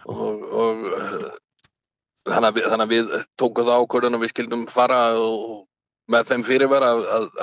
Og, 0.08 0.44
og 0.62 0.84
þannig, 2.28 2.48
að 2.48 2.58
við, 2.58 2.68
þannig 2.68 2.84
að 2.84 2.92
við 2.92 3.10
tókum 3.40 3.68
það 3.68 3.82
ákvörðun 3.82 4.18
og 4.18 4.22
við 4.24 4.32
skildum 4.34 4.66
fara 4.70 5.00
og 5.20 5.64
með 6.08 6.30
þeim 6.30 6.44
fyrirvera 6.48 6.92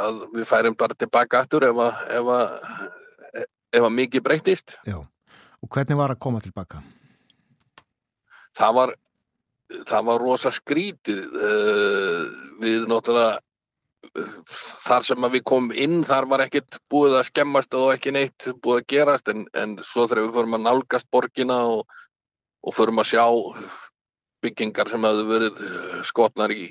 að 0.02 0.22
við 0.34 0.48
færum 0.50 0.78
bara 0.78 0.98
tilbaka 0.98 1.44
aftur 1.44 1.68
að 1.68 1.84
að, 1.86 2.56
ef 3.76 3.84
að 3.84 3.94
mikið 4.00 4.26
breytist 4.26 4.78
Já, 4.88 4.98
og 4.98 5.70
hvernig 5.70 6.00
var 6.00 6.16
að 6.16 6.22
koma 6.26 6.42
tilbaka? 6.42 6.82
Það 8.56 8.78
var 8.80 8.96
það 9.90 10.06
var 10.10 10.22
rosa 10.22 10.52
skrítið 10.54 11.22
eh, 11.42 12.24
við 12.62 12.88
náttúrulega 12.90 13.40
þar 14.86 15.06
sem 15.08 15.28
við 15.34 15.44
komum 15.50 15.74
inn 15.76 16.04
þar 16.06 16.28
var 16.32 16.44
ekkert 16.46 16.78
búið 16.92 17.18
að 17.20 17.28
skemmast 17.32 17.74
og 17.76 17.94
ekki 17.96 18.14
neitt 18.16 18.48
búið 18.64 18.82
að 18.82 18.88
gerast 18.94 19.32
en, 19.32 19.46
en 19.58 19.76
svo 19.84 20.06
þegar 20.06 20.28
við 20.28 20.38
förum 20.38 20.58
að 20.58 20.66
nálgast 20.68 21.10
borgina 21.12 21.58
og, 21.74 21.98
og 22.64 22.78
förum 22.78 23.02
að 23.02 23.10
sjá 23.12 23.26
byggingar 24.46 24.92
sem 24.92 25.08
hefðu 25.08 25.26
verið 25.32 25.60
skotnar 26.08 26.54
í, 26.54 26.70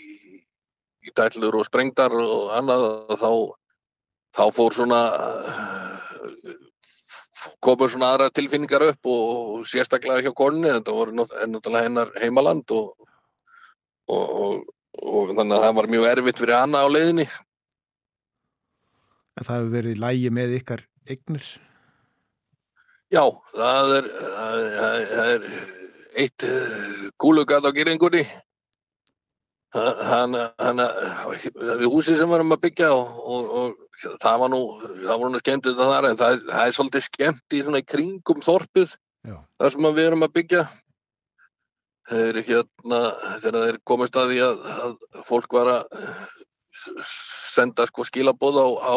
í 1.04 1.14
dællur 1.18 1.58
og 1.58 1.66
sprengdar 1.68 2.14
og 2.14 2.54
annað 2.54 2.86
þá, 3.18 3.30
þá 4.38 4.44
fór 4.54 4.78
svona 4.78 5.02
komur 7.64 7.92
svona 7.92 8.12
aðra 8.14 8.30
tilfinningar 8.34 8.84
upp 8.90 9.10
og 9.10 9.66
sérstaklega 9.68 10.24
hjá 10.24 10.34
konni 10.36 10.70
þetta 10.70 10.94
voru 10.96 11.16
náttúrulega 11.16 11.88
hennar 11.88 12.12
heimaland 12.22 12.74
og, 12.76 12.94
og, 14.08 14.64
og 15.00 15.34
þannig 15.34 15.56
að 15.58 15.66
það 15.66 15.76
var 15.80 15.90
mjög 15.94 16.08
erfitt 16.12 16.42
fyrir 16.42 16.58
hana 16.58 16.84
á 16.84 16.88
leiðinni. 16.88 17.28
En 19.34 19.46
það 19.46 19.60
hefur 19.60 19.72
verið 19.74 20.02
lægi 20.04 20.34
með 20.34 20.58
ykkar 20.60 20.84
eignir? 21.10 21.46
Já, 23.14 23.24
það 23.54 23.94
er, 23.98 24.10
það 24.18 24.60
er, 24.64 25.08
það 25.14 25.32
er 25.34 25.48
eitt 26.24 26.46
gúlugat 27.20 27.66
á 27.66 27.70
geringunni. 27.74 28.24
Þannig 29.74 30.60
að 30.62 31.80
við 31.80 31.88
húsið 31.90 32.20
sem 32.20 32.30
varum 32.30 32.54
að 32.54 32.62
byggja 32.68 32.92
og, 32.94 33.16
og, 33.18 33.48
og 33.58 34.12
það 34.22 34.36
var 34.44 34.52
nú, 34.52 34.60
það 35.02 35.18
voru 35.18 35.30
nú 35.32 35.40
skemmt 35.42 35.66
þetta 35.66 35.88
þar 35.90 36.08
en 36.10 36.20
það, 36.20 36.36
það 36.50 36.68
er 36.68 36.76
svolítið 36.76 37.06
skemmt 37.08 37.56
í 37.56 37.62
svona 37.64 37.82
í 37.82 37.86
kringum 37.88 38.44
þorpið 38.44 38.94
Já. 39.24 39.36
þar 39.58 39.74
sem 39.74 39.88
við 39.88 40.04
erum 40.04 40.26
að 40.26 40.34
byggja 40.38 40.62
þeir 42.10 42.40
hérna, 42.46 43.00
þegar 43.42 43.66
þeir 43.66 43.80
komist 43.90 44.20
að 44.20 44.30
því 44.30 44.40
að, 44.44 44.62
að 44.84 44.94
fólk 45.26 45.58
var 45.58 45.72
að 45.72 45.98
senda 47.08 47.88
sko 47.88 48.06
skilabóð 48.06 48.60
á, 48.60 48.66
á, 48.94 48.96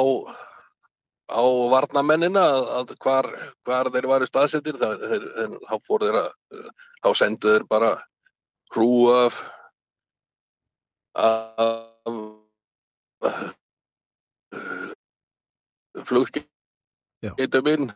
á 1.33 1.43
varnamennina 1.73 2.45
að, 2.53 2.69
að 2.81 2.95
hvar, 3.01 3.33
hvar 3.65 3.91
þeir 3.93 4.11
varu 4.13 4.29
staðsettir 4.29 4.77
þá 4.77 5.75
fór 5.81 6.05
þeir 6.05 6.21
að 6.21 6.31
þá 7.01 7.11
sendu 7.17 7.53
þeir 7.55 7.69
bara 7.69 7.93
hrú 8.75 8.91
af 9.15 9.39
af 11.17 12.11
flugskeitum 16.07 17.71
inn 17.73 17.89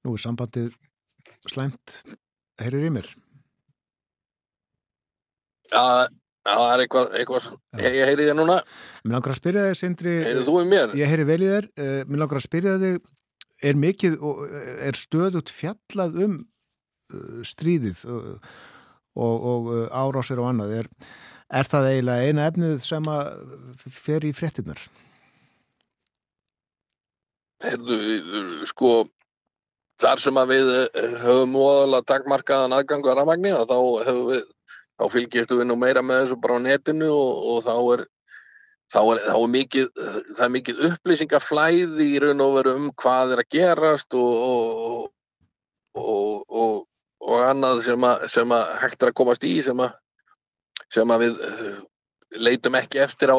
Nú 0.00 0.14
er 0.16 0.22
sambandið 0.22 0.72
slæmt 1.50 2.00
Heyrir 2.60 2.86
í 2.88 2.90
mér? 2.92 3.06
Já, 5.70 6.08
það 6.44 6.72
er 6.72 6.82
eitthvað, 6.84 7.14
eitthvað 7.20 7.46
ég 7.84 8.08
heyri 8.10 8.26
þér 8.26 8.36
núna. 8.36 8.56
Mér 9.04 9.16
langar 9.16 9.32
að 9.32 9.38
spyrja 9.38 9.62
þig, 9.68 9.78
Sindri. 9.78 10.16
Mér? 10.68 10.92
Ég 10.98 11.12
heyri 11.12 11.26
vel 11.28 11.38
í 11.40 11.50
þér. 11.52 11.68
Eh, 11.80 12.00
mér 12.08 12.22
langar 12.24 12.40
að 12.40 12.46
spyrja 12.48 12.74
þig, 12.82 12.98
er 13.70 13.80
mikið, 13.80 14.18
er 14.88 14.98
stöðut 14.98 15.52
fjallað 15.54 16.18
um 16.26 16.36
eh, 16.42 17.40
stríðið 17.48 18.02
og, 18.12 18.50
og, 19.16 19.46
og 19.52 19.70
árásir 19.90 20.40
og 20.42 20.50
annað? 20.50 20.74
Er, 20.82 20.90
er 21.60 21.70
það 21.70 21.88
eiginlega 21.92 22.28
eina 22.28 22.48
efnið 22.50 22.76
sem 22.84 23.10
að 23.10 23.30
fer 24.00 24.26
í 24.28 24.34
fréttinnar? 24.36 24.82
Heyrðu, 27.60 27.98
sko, 28.70 28.92
þar 30.00 30.22
sem 30.22 30.38
að 30.40 30.54
við 30.54 30.70
eh, 30.76 31.18
höfum 31.24 31.58
óaðalega 31.60 32.08
takmarkaðan 32.14 32.78
aðgangu 32.78 33.10
að 33.10 33.18
rafmagni 33.20 33.52
þá, 33.68 33.76
við, 34.30 34.46
þá 34.96 35.04
fylgjast 35.16 35.52
við 35.52 35.68
nú 35.68 35.76
meira 35.80 36.04
með 36.04 36.24
þessu 36.24 36.40
bara 36.40 36.56
á 36.56 36.64
netinu 36.64 37.10
og, 37.12 37.44
og 37.52 37.62
þá 37.66 37.74
er 37.96 38.06
þá 38.90 39.00
er, 39.02 39.22
þá 39.28 39.36
er 39.36 39.50
mikið 39.54 39.88
það 40.00 40.44
er 40.46 40.52
mikið 40.56 40.84
upplýsingaflæði 40.88 42.06
í 42.14 42.20
raun 42.24 42.44
og 42.44 42.54
veru 42.58 42.76
um 42.78 42.88
hvað 43.02 43.34
er 43.36 43.42
að 43.44 43.50
gerast 43.56 44.16
og 44.18 45.10
og, 45.94 46.00
og, 46.00 46.44
og 46.48 46.78
annað 47.20 47.84
sem 47.84 48.08
að, 48.08 48.26
sem 48.32 48.56
að 48.56 48.74
hægt 48.80 49.02
er 49.02 49.12
að 49.12 49.18
komast 49.20 49.44
í 49.44 49.54
sem 49.64 49.80
að, 49.84 49.94
sem 50.92 51.14
að 51.14 51.24
við 51.26 51.40
eh, 51.46 51.78
leitum 52.40 52.78
ekki 52.78 53.02
eftir 53.04 53.32
á, 53.34 53.38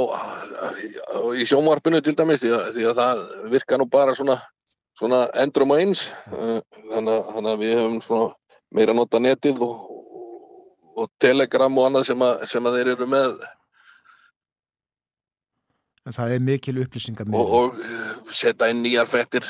í 1.33 1.47
sjónvarpinu 1.47 2.01
til 2.03 2.15
dæmis 2.17 2.43
því 2.43 2.55
að, 2.57 2.65
því 2.75 2.89
að 2.91 2.99
það 3.01 3.23
virka 3.55 3.79
nú 3.79 3.87
bara 3.89 4.15
svona 4.17 4.41
svona 5.01 5.23
endrum 5.41 5.73
og 5.73 5.81
eins. 5.81 6.09
Eh, 6.29 6.59
þannig 6.91 7.49
að 7.53 7.63
við 7.63 7.73
hefum 7.79 8.27
meira 8.71 8.95
nota 8.95 9.19
netið 9.19 9.63
og, 9.65 9.79
og 10.95 11.09
telegram 11.21 11.79
og 11.79 11.89
annað 11.89 12.11
sem 12.11 12.27
að, 12.27 12.45
sem 12.51 12.69
að 12.69 12.77
þeir 12.77 12.93
eru 12.95 13.09
með. 13.09 13.41
En 16.05 16.15
það 16.17 16.35
er 16.35 16.45
mikil 16.45 16.77
upplýsingar 16.81 17.33
og, 17.37 17.57
og 17.57 17.81
eh, 17.85 18.13
setja 18.33 18.71
inn 18.73 18.81
nýjar 18.85 19.09
frettir 19.09 19.45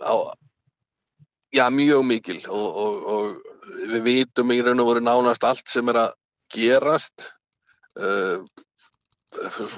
á 0.00 0.14
já 1.52 1.66
mjög 1.70 2.04
mikil 2.06 2.40
og, 2.48 2.80
og 3.14 3.84
við 3.90 4.02
vitum 4.06 4.52
í 4.54 4.60
raun 4.62 4.82
og 4.82 4.90
voru 4.90 5.04
nánast 5.04 5.44
allt 5.46 5.66
sem 5.68 5.88
er 5.90 6.04
að 6.06 6.16
gerast 6.54 7.30
uh, 7.98 8.42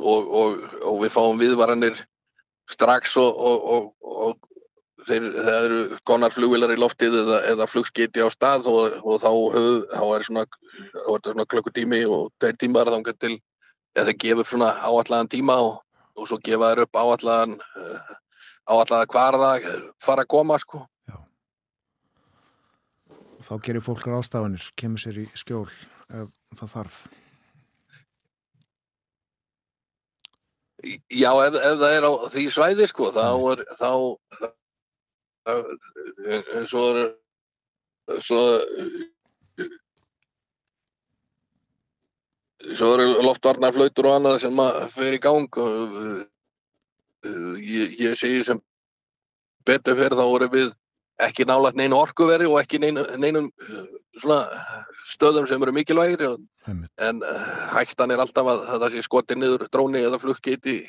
og 0.01 0.97
við 1.03 1.13
fáum 1.13 1.41
viðvaranir 1.41 1.99
strax 2.71 3.19
og, 3.21 3.37
og 3.37 4.39
þeir, 5.09 5.29
það 5.37 5.59
eru 5.59 5.81
konar 6.09 6.35
flugvilar 6.35 6.73
í 6.75 6.79
loftið 6.81 7.17
eða, 7.23 7.39
eða 7.53 7.69
flugskiti 7.71 8.23
á 8.23 8.29
stað 8.33 8.69
og, 8.71 8.99
og 9.03 9.21
þá, 9.23 9.31
höf, 9.55 9.87
þá 9.93 10.05
er 10.17 10.27
svona, 10.29 10.45
svona 11.27 11.49
klukkutími 11.49 12.03
og 12.09 12.31
tveir 12.41 12.59
tímar 12.61 12.91
þá 12.93 13.01
getur 13.11 13.35
ja, 13.37 14.05
þeir 14.05 14.19
gefa 14.25 14.45
upp 14.45 14.53
svona 14.53 14.73
áallan 14.87 15.31
tíma 15.33 15.59
og, 15.67 15.81
og 16.17 16.31
svo 16.31 16.41
gefa 16.45 16.73
þeir 16.73 16.85
upp 16.87 17.03
áallan 17.03 17.59
uh, 17.59 18.15
áallan 18.73 19.13
hvar 19.13 19.39
það 19.43 19.69
fara 20.03 20.27
að 20.27 20.33
koma 20.37 20.59
sko. 20.63 20.85
Þá 23.43 23.55
gerir 23.67 23.85
fólk 23.85 24.07
rástafanir, 24.07 24.65
kemur 24.79 25.03
sér 25.03 25.19
í 25.23 25.27
skjól 25.39 25.67
ef 25.67 26.31
það 26.59 26.73
þarf. 26.77 27.01
Já, 30.83 31.31
ef, 31.47 31.55
ef 31.55 31.79
það 31.79 31.97
er 31.97 32.07
á 32.07 32.13
því 32.35 32.45
svæði 32.51 32.87
sko, 32.91 33.11
þá 33.15 33.27
er, 33.53 33.65
þá, 33.79 33.91
eins 36.59 36.75
og 36.79 37.03
svo 38.23 38.43
svo 42.71 42.93
eru 42.95 43.23
loftvarnarflautur 43.27 44.09
og 44.09 44.19
annað 44.19 44.37
sem 44.45 44.61
að 44.63 44.77
fer 44.95 45.17
í 45.17 45.23
gang 45.23 45.59
og 45.63 45.97
ég, 47.59 47.97
ég 47.99 48.15
segi 48.19 48.43
sem 48.47 48.61
betur 49.67 49.99
fyrir 49.99 50.19
þá 50.19 50.25
voru 50.27 50.49
við 50.53 50.71
ekki 51.27 51.47
nálagt 51.49 51.79
neina 51.79 51.99
orkuveri 51.99 52.49
og 52.49 52.59
ekki 52.63 52.81
neina, 52.83 53.05
neinum 53.21 53.51
stöðum 55.09 55.47
sem 55.49 55.63
eru 55.63 55.75
mikilvægir 55.75 56.25
en 56.29 57.23
hættan 57.73 58.13
er 58.13 58.23
alltaf 58.23 58.51
að 58.53 58.67
það 58.73 58.89
sé 58.95 59.05
skoti 59.07 59.39
niður 59.39 59.69
dróni 59.73 60.03
eða 60.03 60.21
flugggeiti 60.23 60.83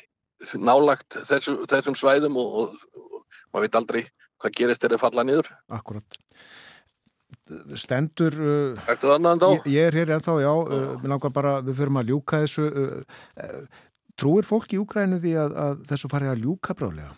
nálagt 0.60 1.20
þessum, 1.28 1.62
þessum 1.70 1.96
svæðum 1.98 2.36
og, 2.40 2.74
og 2.74 3.24
maður 3.54 3.66
veit 3.66 3.80
aldrei 3.80 4.02
hvað 4.42 4.56
gerist 4.58 4.82
þegar 4.82 4.96
þið 4.96 5.04
falla 5.06 5.24
niður. 5.24 5.50
Akkurat. 5.72 6.20
stendur 7.80 8.36
ennþá? 8.80 9.50
ég, 9.56 9.66
ég 9.72 9.88
er 9.88 9.98
hér 10.00 10.14
ennþá, 10.16 10.38
já, 10.42 10.52
mér 11.02 11.14
langar 11.14 11.32
bara 11.34 11.58
við 11.64 11.80
förum 11.80 12.00
að 12.00 12.12
ljúka 12.12 12.40
þessu 12.44 12.68
trúir 14.20 14.46
fólk 14.46 14.72
í 14.74 14.80
Úgrænu 14.80 15.18
því 15.22 15.34
að, 15.42 15.56
að 15.64 15.86
þessu 15.90 16.10
fari 16.12 16.30
að 16.30 16.44
ljúka 16.44 16.76
brálega 16.78 17.12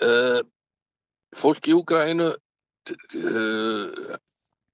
Uh, 0.00 0.40
fólk 1.36 1.68
í 1.68 1.74
Úgrænu 1.76 2.30
uh, 2.32 4.14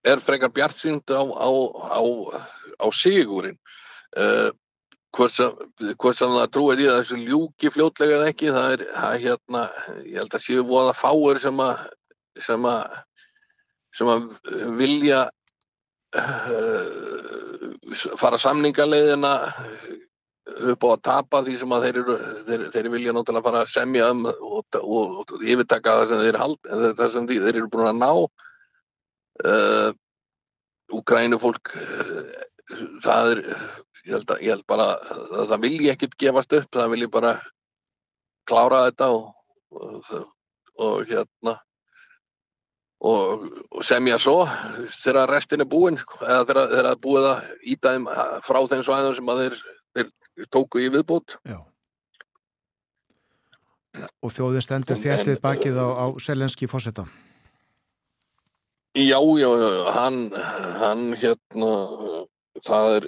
er 0.07 0.23
frekar 0.23 0.53
bjart 0.55 0.79
sínd 0.79 1.11
á, 1.11 1.23
á, 1.23 1.51
á, 1.99 2.01
á 2.79 2.87
sigurinn. 2.95 3.59
Uh, 4.17 4.55
hvort 5.17 5.33
sem, 5.35 6.31
það 6.33 6.51
trúið 6.53 6.85
í 6.85 6.89
að 6.91 6.99
þessu 7.01 7.19
ljúki 7.23 7.73
fljótlega 7.73 8.19
eða 8.19 8.31
ekki, 8.33 8.53
það 8.55 8.75
er, 8.77 8.85
er 8.93 9.21
hérna, 9.23 9.63
ég 10.05 10.19
held 10.21 10.37
að 10.37 10.45
séu 10.45 10.65
voða 10.69 10.95
fáir 10.97 11.41
sem 11.43 11.63
að, 11.65 11.85
sem 12.45 12.69
að, 12.69 12.99
sem 13.97 14.13
að 14.13 14.29
vilja 14.79 15.23
fara 18.21 18.39
samningaleiðina 18.41 19.33
upp 20.47 20.87
á 20.87 20.89
að 20.93 21.03
tapa 21.09 21.43
því 21.47 21.57
sem 21.61 21.73
að 21.75 21.87
þeir, 21.87 21.97
eru, 22.03 22.17
þeir, 22.47 22.65
þeir 22.75 22.89
vilja 22.93 23.15
náttúrulega 23.15 23.47
fara 23.49 23.63
að 23.65 23.73
semja 23.73 24.11
um 24.15 24.27
og, 24.31 24.79
og, 24.79 25.17
og 25.25 25.43
yfirtaka 25.43 25.97
það 26.01 26.11
sem 26.13 26.23
þeir 26.27 26.39
hald, 26.43 26.61
það 27.01 27.09
sem 27.15 27.29
þeir, 27.31 27.49
eru 27.51 27.71
búin 27.73 27.91
að 27.91 28.03
ná 28.03 28.11
uh, 29.51 29.91
Úkrænu 30.95 31.41
fólk 31.43 31.75
uh, 31.75 32.31
það 33.03 33.33
er 33.35 33.43
ég 34.07 34.15
held, 34.15 34.31
að, 34.31 34.43
ég 34.45 34.55
held 34.55 34.67
bara 34.71 34.89
að 34.95 35.51
það 35.51 35.63
vilji 35.67 35.93
ekkit 35.93 36.19
gefast 36.23 36.57
upp, 36.61 36.71
það 36.79 36.93
vilji 36.95 37.11
bara 37.11 37.37
klára 38.47 38.85
þetta 38.87 39.09
og, 39.17 39.33
og, 40.79 41.01
hérna 41.11 41.57
og, 43.03 43.49
og 43.75 43.87
semja 43.87 44.19
svo 44.23 44.45
þegar 44.95 45.33
restin 45.35 45.65
er 45.65 45.71
búinn 45.71 45.99
sko, 45.99 46.23
eða 46.23 46.47
þegar, 46.71 46.93
búið 47.03 47.31
að 47.33 47.49
íta 47.75 47.97
þeim 47.97 48.07
frá 48.47 48.61
þeim 48.71 48.87
svæðum 48.87 49.19
sem 49.19 49.35
að 49.35 49.43
þeir 49.43 49.59
tóku 50.53 50.83
í 50.85 50.91
viðbútt 50.93 51.39
Já. 51.49 51.59
Og 54.21 54.29
þjóðin 54.35 54.65
stendur 54.65 54.97
En- 54.99 55.03
þéttið 55.03 55.39
bakið 55.41 55.79
á, 55.81 55.87
á 55.89 56.07
selenski 56.21 56.67
fósetta. 56.69 57.07
Já, 58.97 59.17
já, 59.21 59.49
já, 59.61 59.71
hann, 59.93 60.19
hann 60.81 61.03
hérna, 61.21 61.71
það 62.65 62.87
er, 62.97 63.07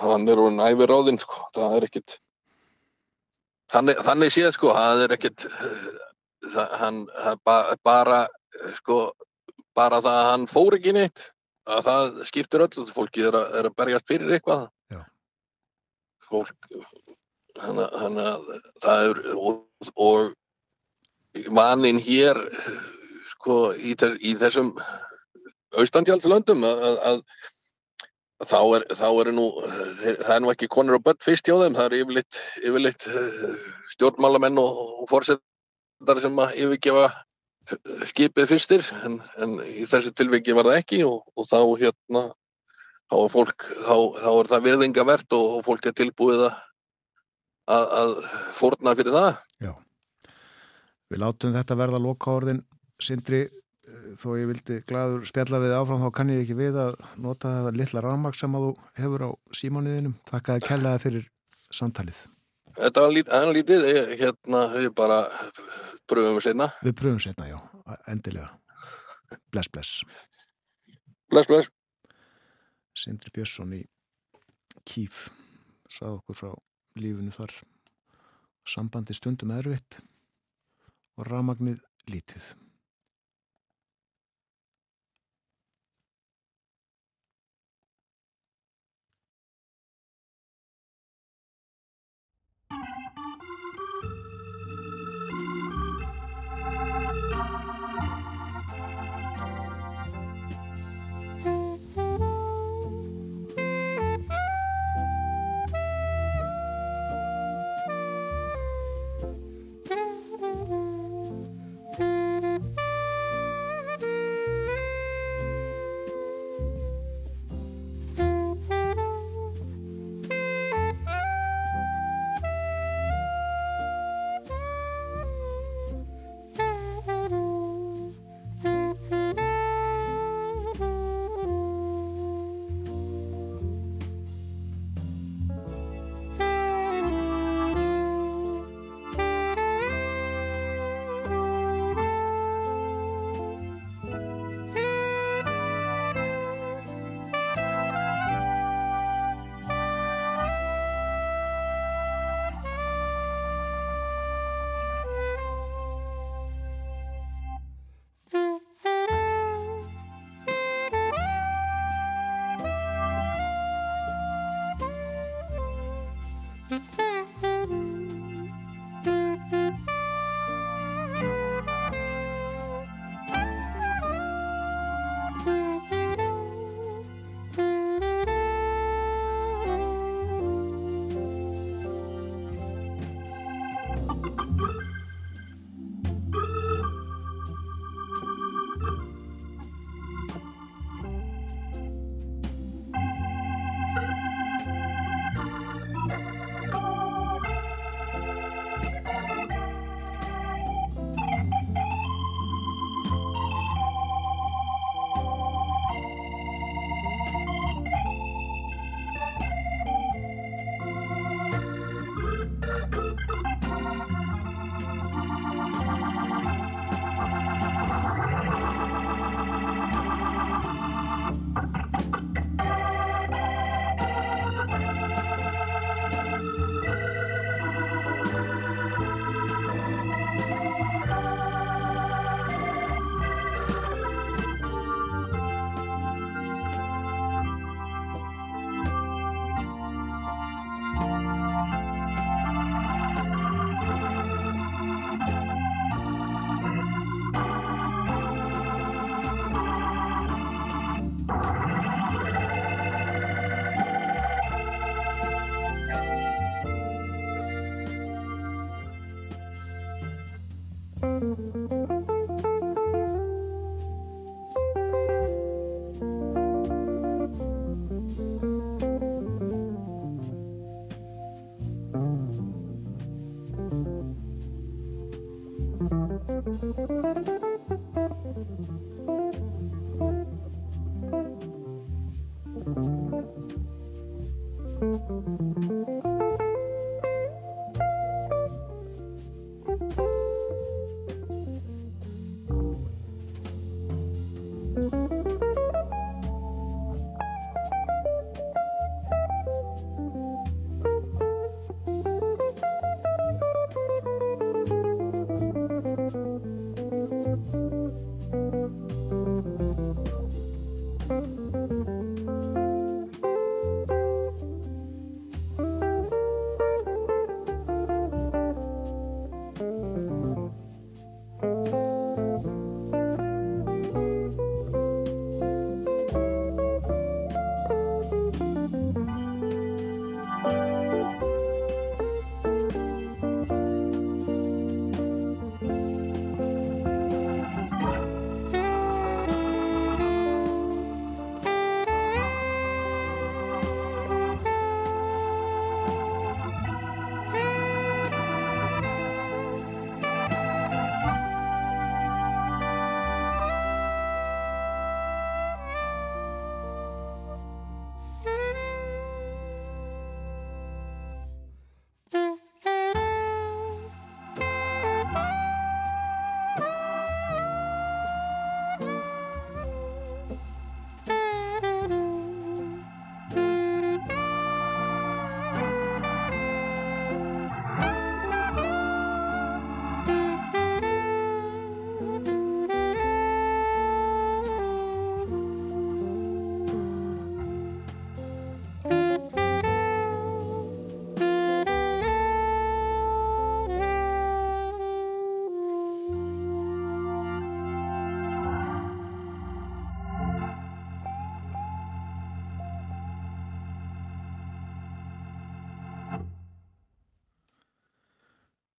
hann 0.00 0.28
er 0.28 0.40
úr 0.40 0.52
næfiráðinn, 0.52 1.20
sko, 1.20 1.46
það 1.56 1.76
er 1.78 1.86
ekkit, 1.88 2.16
þannig, 3.72 4.02
þannig 4.04 4.34
séð, 4.34 4.50
sko, 4.56 4.72
það 4.76 5.04
er 5.06 5.14
ekkit, 5.16 5.46
það, 6.52 6.74
hann, 6.82 6.98
það 7.16 7.40
ba, 7.48 7.56
bara, 7.88 8.18
sko, 8.76 8.98
bara 9.76 10.02
það 10.04 10.20
að 10.20 10.30
hann 10.34 10.46
fór 10.52 10.76
ekki 10.76 10.92
neitt, 10.96 11.24
að 11.64 11.88
það 11.88 12.20
skiptir 12.28 12.66
öllu, 12.68 12.86
fólki 12.92 13.24
er 13.28 13.40
að, 13.40 13.48
er 13.60 13.70
að 13.70 13.76
berjast 13.80 14.12
fyrir 14.12 14.36
eitthvað. 14.36 14.68
Fólk, 16.26 16.70
hann, 17.62 17.78
hann, 17.78 18.20
það 18.82 19.10
er, 19.10 19.20
og, 19.38 19.60
og 19.94 21.50
vaninn 21.54 22.00
hér, 22.02 22.40
sko, 23.30 23.74
í, 23.76 23.94
þess, 23.98 24.18
í 24.24 24.32
þessum 24.40 24.72
austantjaldslöndum 25.76 26.64
að, 26.66 26.98
að, 27.10 27.20
þá 28.44 28.58
er, 28.78 28.86
þá 28.98 29.06
er 29.10 29.30
nú, 29.36 29.46
það 30.00 30.32
er 30.36 30.42
nú 30.44 30.52
ekki 30.52 30.70
konur 30.72 30.98
og 30.98 31.04
börn 31.06 31.22
fyrst 31.24 31.48
hjá 31.48 31.56
þeim, 31.60 31.76
það 31.78 31.86
er 31.86 31.98
yfirleitt, 32.00 32.40
yfirleitt 32.62 33.06
eh, 33.10 33.68
stjórnmálamenn 33.94 34.60
og, 34.62 34.82
og 35.02 35.10
fórsetar 35.12 36.22
sem 36.22 36.42
að 36.42 36.58
yfirgefa 36.64 37.06
skipið 38.06 38.50
fyrstir, 38.52 38.84
en, 39.06 39.20
en 39.42 39.56
í 39.66 39.86
þessu 39.90 40.12
tilviki 40.14 40.54
var 40.54 40.68
það 40.68 40.82
ekki 40.82 41.00
og, 41.06 41.24
og 41.34 41.48
þá 41.50 41.58
hérna, 41.82 42.22
þá 43.06 43.16
er 43.22 43.32
fólk, 43.32 43.66
þá, 43.86 43.96
þá 44.22 44.30
er 44.34 44.52
það 44.52 44.64
virðingavert 44.68 45.36
og, 45.38 45.58
og 45.58 45.66
fólk 45.66 45.90
er 45.90 45.96
tilbúið 45.96 46.46
að, 46.48 46.62
að, 47.76 47.90
að 48.00 48.16
fórna 48.58 48.96
fyrir 48.98 49.18
það. 49.18 49.42
Við 51.06 51.22
látum 51.22 51.54
þetta 51.54 51.78
verða 51.78 52.02
loka 52.02 52.34
orðin 52.34 52.62
Sindri, 53.02 53.44
eh, 53.46 54.06
þó 54.18 54.30
ég 54.40 54.48
vildi 54.50 54.78
gladur 54.88 55.26
spjalla 55.28 55.60
við 55.62 55.74
áfram, 55.76 56.02
þá 56.02 56.10
kann 56.18 56.32
ég 56.32 56.42
ekki 56.42 56.56
við 56.58 56.78
að 56.82 56.96
nota 57.22 57.52
þetta 57.58 57.74
litla 57.76 58.02
rafmaks 58.06 58.42
sem 58.42 58.56
að 58.56 58.66
þú 58.66 58.72
hefur 59.02 59.26
á 59.28 59.30
símániðinum. 59.60 60.16
Þakka 60.30 60.56
þér 60.56 60.66
kærlega 60.70 61.02
fyrir 61.04 61.28
samtalið. 61.70 62.22
Þetta 62.76 63.04
var 63.04 63.14
lít, 63.14 63.30
hann 63.32 63.52
lítið, 63.56 63.86
ég, 63.92 64.12
hérna, 64.20 64.62
við 64.74 64.90
bara 64.96 65.20
pröfum 66.10 66.42
seinna. 66.44 66.70
Við 66.84 66.96
pröfum 66.98 67.22
setna, 67.22 67.48
já, 67.52 67.58
endilega. 68.10 68.50
Bless, 69.54 69.70
bless. 69.70 70.02
Bless, 71.30 71.48
bless. 71.48 71.70
Sindri 72.96 73.32
Björnsson 73.34 73.74
í 73.76 73.82
Kíf 74.88 75.26
sað 75.92 76.20
okkur 76.20 76.38
frá 76.38 76.52
lífinu 76.96 77.32
þar 77.34 77.52
sambandi 78.66 79.14
stundum 79.16 79.52
erfitt 79.54 80.00
og 81.16 81.28
rafmagnið 81.28 81.82
lítið. 82.10 82.54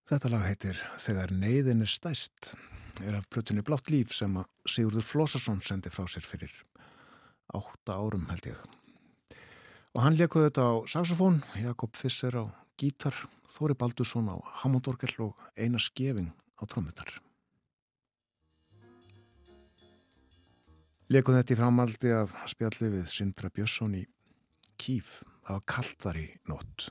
Þetta 0.07 0.31
lag 0.31 0.45
heitir 0.47 0.77
Þegar 1.03 1.34
neyðin 1.35 1.84
er 1.84 1.91
stæst 1.91 2.53
er 3.03 3.17
af 3.19 3.27
plötunni 3.29 3.61
Blátt 3.65 3.91
líf 3.91 4.15
sem 4.15 4.38
að 4.39 4.47
Sigurður 4.71 5.05
Flósarsson 5.05 5.59
sendi 5.61 5.91
frá 5.93 6.07
sér 6.09 6.25
fyrir 6.25 6.53
átta 7.53 7.95
árum 7.95 8.25
held 8.31 8.49
ég. 8.49 8.57
Og 9.95 10.03
hann 10.03 10.17
lekuði 10.19 10.49
þetta 10.49 10.65
á 10.67 10.73
saxofón, 10.89 11.41
Jakob 11.57 11.95
Fisser 11.97 12.35
á 12.35 12.43
gítar, 12.77 13.15
Þóri 13.47 13.77
Baldursson 13.79 14.27
á 14.27 14.35
Hammondorgel 14.61 15.13
og 15.23 15.47
Einar 15.55 15.81
Skeving 15.84 16.34
á 16.59 16.63
trómmutar. 16.67 17.09
Lekuði 21.07 21.39
þetta 21.39 21.55
í 21.55 21.59
framaldi 21.61 22.11
af 22.11 22.35
spjalli 22.51 22.91
við 22.97 23.07
Sindra 23.11 23.49
Björnsson 23.53 23.95
í 23.95 24.05
Kíf. 24.77 25.21
Það 25.47 25.59
var 25.61 25.67
kallt 25.71 26.01
þar 26.03 26.19
í 26.19 26.27
nótt. 26.51 26.89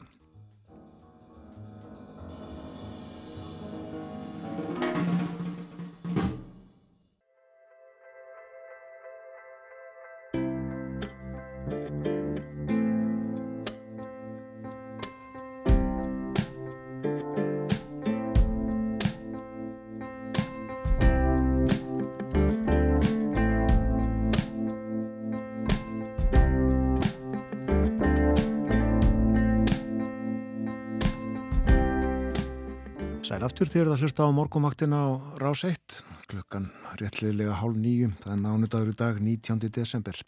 Aftur 33.57 33.71
þegar 33.73 33.89
það 33.89 34.03
hlusta 34.05 34.25
á 34.29 34.37
morgumaktina 34.37 34.97
á 35.01 35.09
Rás 35.41 35.63
1 35.65 35.95
klukkan 36.29 36.67
réttliðlega 37.01 37.55
hálf 37.57 37.79
nýju 37.81 38.11
það 38.21 38.35
er 38.35 38.43
mánudagur 38.43 38.91
í 38.91 38.97
dag 39.01 39.21
19. 39.25 39.71
desember 39.73 40.19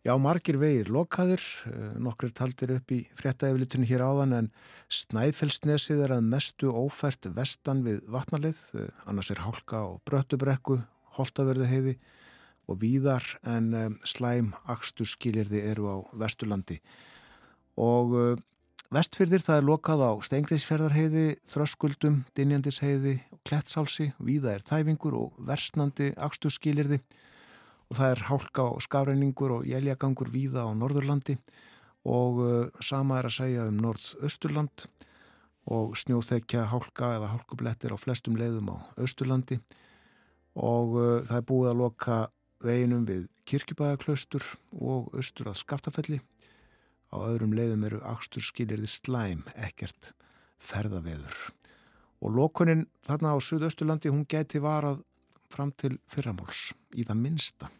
Já, 0.00 0.14
margir 0.16 0.56
vegir 0.56 0.88
lokaðir, 0.88 1.44
eh, 1.68 1.92
nokkur 2.00 2.32
taldir 2.32 2.72
upp 2.78 2.88
í 2.88 3.02
fréttaeflitunni 3.20 3.84
hér 3.90 4.00
áðan 4.00 4.32
en 4.38 4.50
Snæfellsnesið 4.88 6.06
er 6.06 6.16
að 6.16 6.24
mestu 6.24 6.72
ófært 6.72 7.28
vestan 7.36 7.84
við 7.84 8.00
vatnalið 8.08 8.64
eh, 8.80 8.88
annars 9.04 9.28
er 9.28 9.44
hálka 9.44 9.84
og 9.84 10.00
bröttubrekku 10.08 10.80
holtaverðu 11.20 11.68
heiði 11.68 11.98
og 12.64 12.80
víðar 12.80 13.28
en 13.44 13.74
eh, 13.74 13.90
slæm 14.08 14.54
axtu 14.64 15.04
skilirði 15.04 15.66
eru 15.68 15.92
á 15.92 15.96
Vesturlandi 16.16 16.80
og 17.76 18.40
Vestfyrðir 18.88 19.42
það 19.44 19.58
er 19.60 19.66
lokað 19.68 20.00
á 20.00 20.12
Steingriðsferðarheiði, 20.24 21.24
Þröskuldum, 21.44 22.22
Dinjandisheiði 22.32 23.18
og 23.34 23.40
Klettsálsi, 23.44 24.06
Víða 24.16 24.54
er 24.56 24.62
þæfingur 24.64 25.16
og 25.18 25.42
versnandi 25.44 26.06
axturskilirði 26.16 26.96
og 27.90 27.98
það 27.98 28.14
er 28.14 28.22
hálka 28.30 28.64
og 28.64 28.80
skafræningur 28.86 29.58
og 29.58 29.68
jæljagangur 29.68 30.32
víða 30.32 30.64
á 30.64 30.72
Norðurlandi. 30.72 31.36
Og 32.08 32.40
uh, 32.40 32.80
sama 32.80 33.18
er 33.20 33.28
að 33.28 33.36
segja 33.36 33.68
um 33.68 33.76
Norð-Östurland 33.84 34.86
og 35.68 35.92
snjóþekja 36.00 36.64
hálka 36.72 37.12
eða 37.18 37.34
hálkublettir 37.34 37.92
á 37.92 38.00
flestum 38.00 38.40
leiðum 38.40 38.72
á 38.72 38.76
Östurlandi 38.96 39.60
og 40.56 40.96
uh, 40.96 41.20
það 41.28 41.36
er 41.42 41.48
búið 41.52 41.72
að 41.74 41.80
loka 41.82 42.18
veginum 42.64 43.04
við 43.04 43.28
Kirkjubæðaklaustur 43.52 44.48
og 44.80 45.12
Östur 45.12 45.52
að 45.52 45.60
Skaftafelli 45.60 46.22
Á 47.08 47.16
öðrum 47.24 47.54
leiðum 47.56 47.86
eru 47.88 48.00
axtur 48.04 48.44
skilirði 48.44 48.88
slæm, 48.90 49.44
ekkert 49.56 50.12
ferðaveður. 50.60 51.36
Og 52.20 52.34
lokunin 52.34 52.86
þarna 53.06 53.34
á 53.34 53.38
Suðausturlandi, 53.40 54.10
hún 54.12 54.26
geti 54.28 54.60
varað 54.60 55.04
fram 55.48 55.72
til 55.78 55.96
fyrramáls 56.10 56.72
í 56.98 57.06
það 57.08 57.22
minsta. 57.22 57.70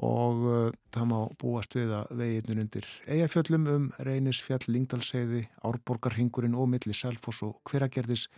Og 0.00 0.44
uh, 0.48 0.70
það 0.94 1.08
má 1.10 1.18
búast 1.40 1.74
við 1.76 1.90
að 1.92 2.14
veginnun 2.16 2.62
undir 2.62 2.86
eigafjöllum 3.04 3.66
um 3.68 3.88
Reynisfjall, 4.00 4.62
Lingdalseiði, 4.70 5.42
Árborgarhingurinn 5.66 6.56
og 6.56 6.70
milli 6.72 6.96
Selfoss 6.96 7.42
og 7.44 7.58
hveragerðis 7.68 8.30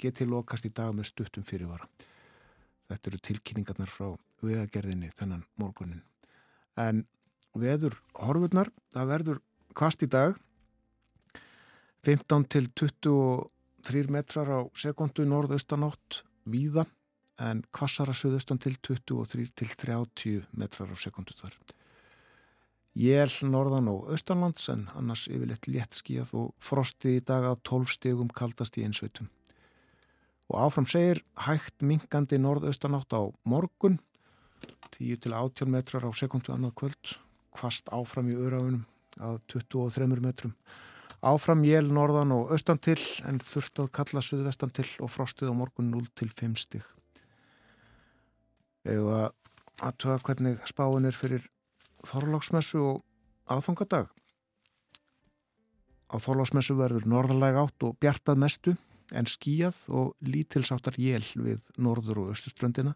geti 0.00 0.24
lokast 0.24 0.64
í 0.64 0.72
dag 0.72 0.94
með 0.96 1.10
stuttum 1.10 1.44
fyrirvara. 1.44 1.84
Þetta 2.88 3.10
eru 3.10 3.20
tilkynningarnar 3.28 3.92
frá 3.92 4.14
vegagerðinni 4.44 5.12
þennan 5.16 5.44
morgunin. 5.60 6.00
En 6.80 7.04
veður 7.54 7.98
horfurnar, 8.18 8.70
það 8.94 9.10
verður 9.10 9.40
kvast 9.74 10.02
í 10.06 10.10
dag 10.10 10.36
15 12.04 12.44
til 12.52 12.68
23 12.76 14.10
metrar 14.12 14.50
á 14.52 14.60
sekundu 14.76 15.24
norðaustanátt 15.24 16.20
víða 16.44 16.84
en 17.40 17.62
kvassara 17.74 18.14
suðaustan 18.14 18.60
til 18.62 18.76
23 18.76 19.46
til 19.56 19.72
30 19.80 20.44
metrar 20.52 20.92
á 20.92 20.96
sekundu 21.00 21.34
þar. 21.38 21.56
Jél 22.94 23.32
norðan 23.50 23.88
og 23.90 24.12
austanlands 24.14 24.68
en 24.70 24.84
annars 24.94 25.24
yfirleitt 25.26 25.66
létt 25.66 25.96
skíjað 25.98 26.34
og 26.38 26.52
frosti 26.62 27.16
í 27.18 27.24
dag 27.26 27.48
að 27.48 27.64
12 27.66 27.96
stegum 27.96 28.30
kaldast 28.30 28.78
í 28.78 28.84
einsveitum. 28.86 29.32
Og 30.52 30.60
áfram 30.68 30.86
segir 30.86 31.24
hægt 31.48 31.80
minkandi 31.82 32.38
norðaustanátt 32.38 33.16
á 33.16 33.32
morgun 33.48 33.98
10 34.94 35.24
til 35.24 35.34
18 35.34 35.72
metrar 35.72 36.06
á 36.06 36.10
sekundu 36.14 36.52
annað 36.54 36.76
kvöld 36.78 37.16
kvast 37.54 37.88
áfram 37.94 38.28
í 38.32 38.36
öraunum 38.36 38.82
að 39.22 39.38
23 39.52 40.08
metrum. 40.22 40.54
Áfram 41.24 41.62
jél 41.64 41.86
norðan 41.88 42.34
og 42.36 42.50
austan 42.52 42.80
til 42.82 42.98
en 43.24 43.38
þurft 43.40 43.80
að 43.80 43.92
kalla 43.96 44.22
suðvestan 44.24 44.74
til 44.76 44.88
og 45.00 45.12
frostið 45.14 45.54
á 45.54 45.54
morgun 45.56 45.88
0 45.94 46.04
til 46.18 46.28
5 46.28 46.56
stig. 46.60 46.84
Eða 48.84 49.30
að 49.80 49.96
töða 50.02 50.18
hvernig 50.26 50.66
spáin 50.68 51.08
er 51.08 51.16
fyrir 51.16 51.46
Þorláksmessu 52.04 52.82
og 52.84 52.98
aðfangadag. 53.48 54.10
Á 56.12 56.16
Þorláksmessu 56.20 56.76
verður 56.76 57.08
norðalega 57.08 57.64
átt 57.64 57.86
og 57.88 57.96
bjartað 58.02 58.42
mestu 58.44 58.76
en 59.16 59.28
skíjað 59.28 59.78
og 59.88 60.12
lítilsáttar 60.24 60.98
jél 61.00 61.24
við 61.34 61.64
norður 61.80 62.24
og 62.24 62.34
östuströndina 62.34 62.92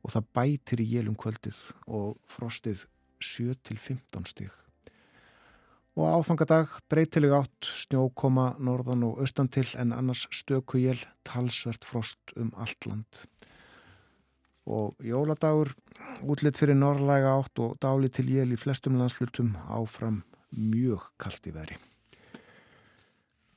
og 0.00 0.14
það 0.14 0.30
bætir 0.38 0.82
í 0.84 0.88
jélum 0.94 1.18
kvöldið 1.18 1.58
og 1.90 2.16
frostið 2.30 2.86
7 3.20 3.54
til 3.62 3.78
15 3.78 4.26
stig. 4.26 4.50
Og 5.98 6.06
áfangadag 6.06 6.70
breytileg 6.88 7.34
átt 7.34 7.68
snjókoma 7.82 8.54
norðan 8.62 9.04
og 9.08 9.20
austan 9.24 9.50
til 9.52 9.68
en 9.76 9.92
annars 9.92 10.26
stöku 10.32 10.78
jél 10.80 11.02
talsvert 11.26 11.84
frost 11.84 12.34
um 12.36 12.52
allt 12.56 12.86
land. 12.86 13.24
Og 14.70 14.94
jóladagur 15.02 15.74
útlitt 16.22 16.60
fyrir 16.60 16.78
norðlæga 16.78 17.34
átt 17.40 17.58
og 17.58 17.76
dáli 17.82 18.08
til 18.08 18.30
jél 18.30 18.54
í 18.54 18.60
flestum 18.60 18.96
landslutum 19.00 19.56
áfram 19.68 20.22
mjög 20.50 21.10
kallt 21.18 21.46
í 21.50 21.54
veðri. 21.54 21.76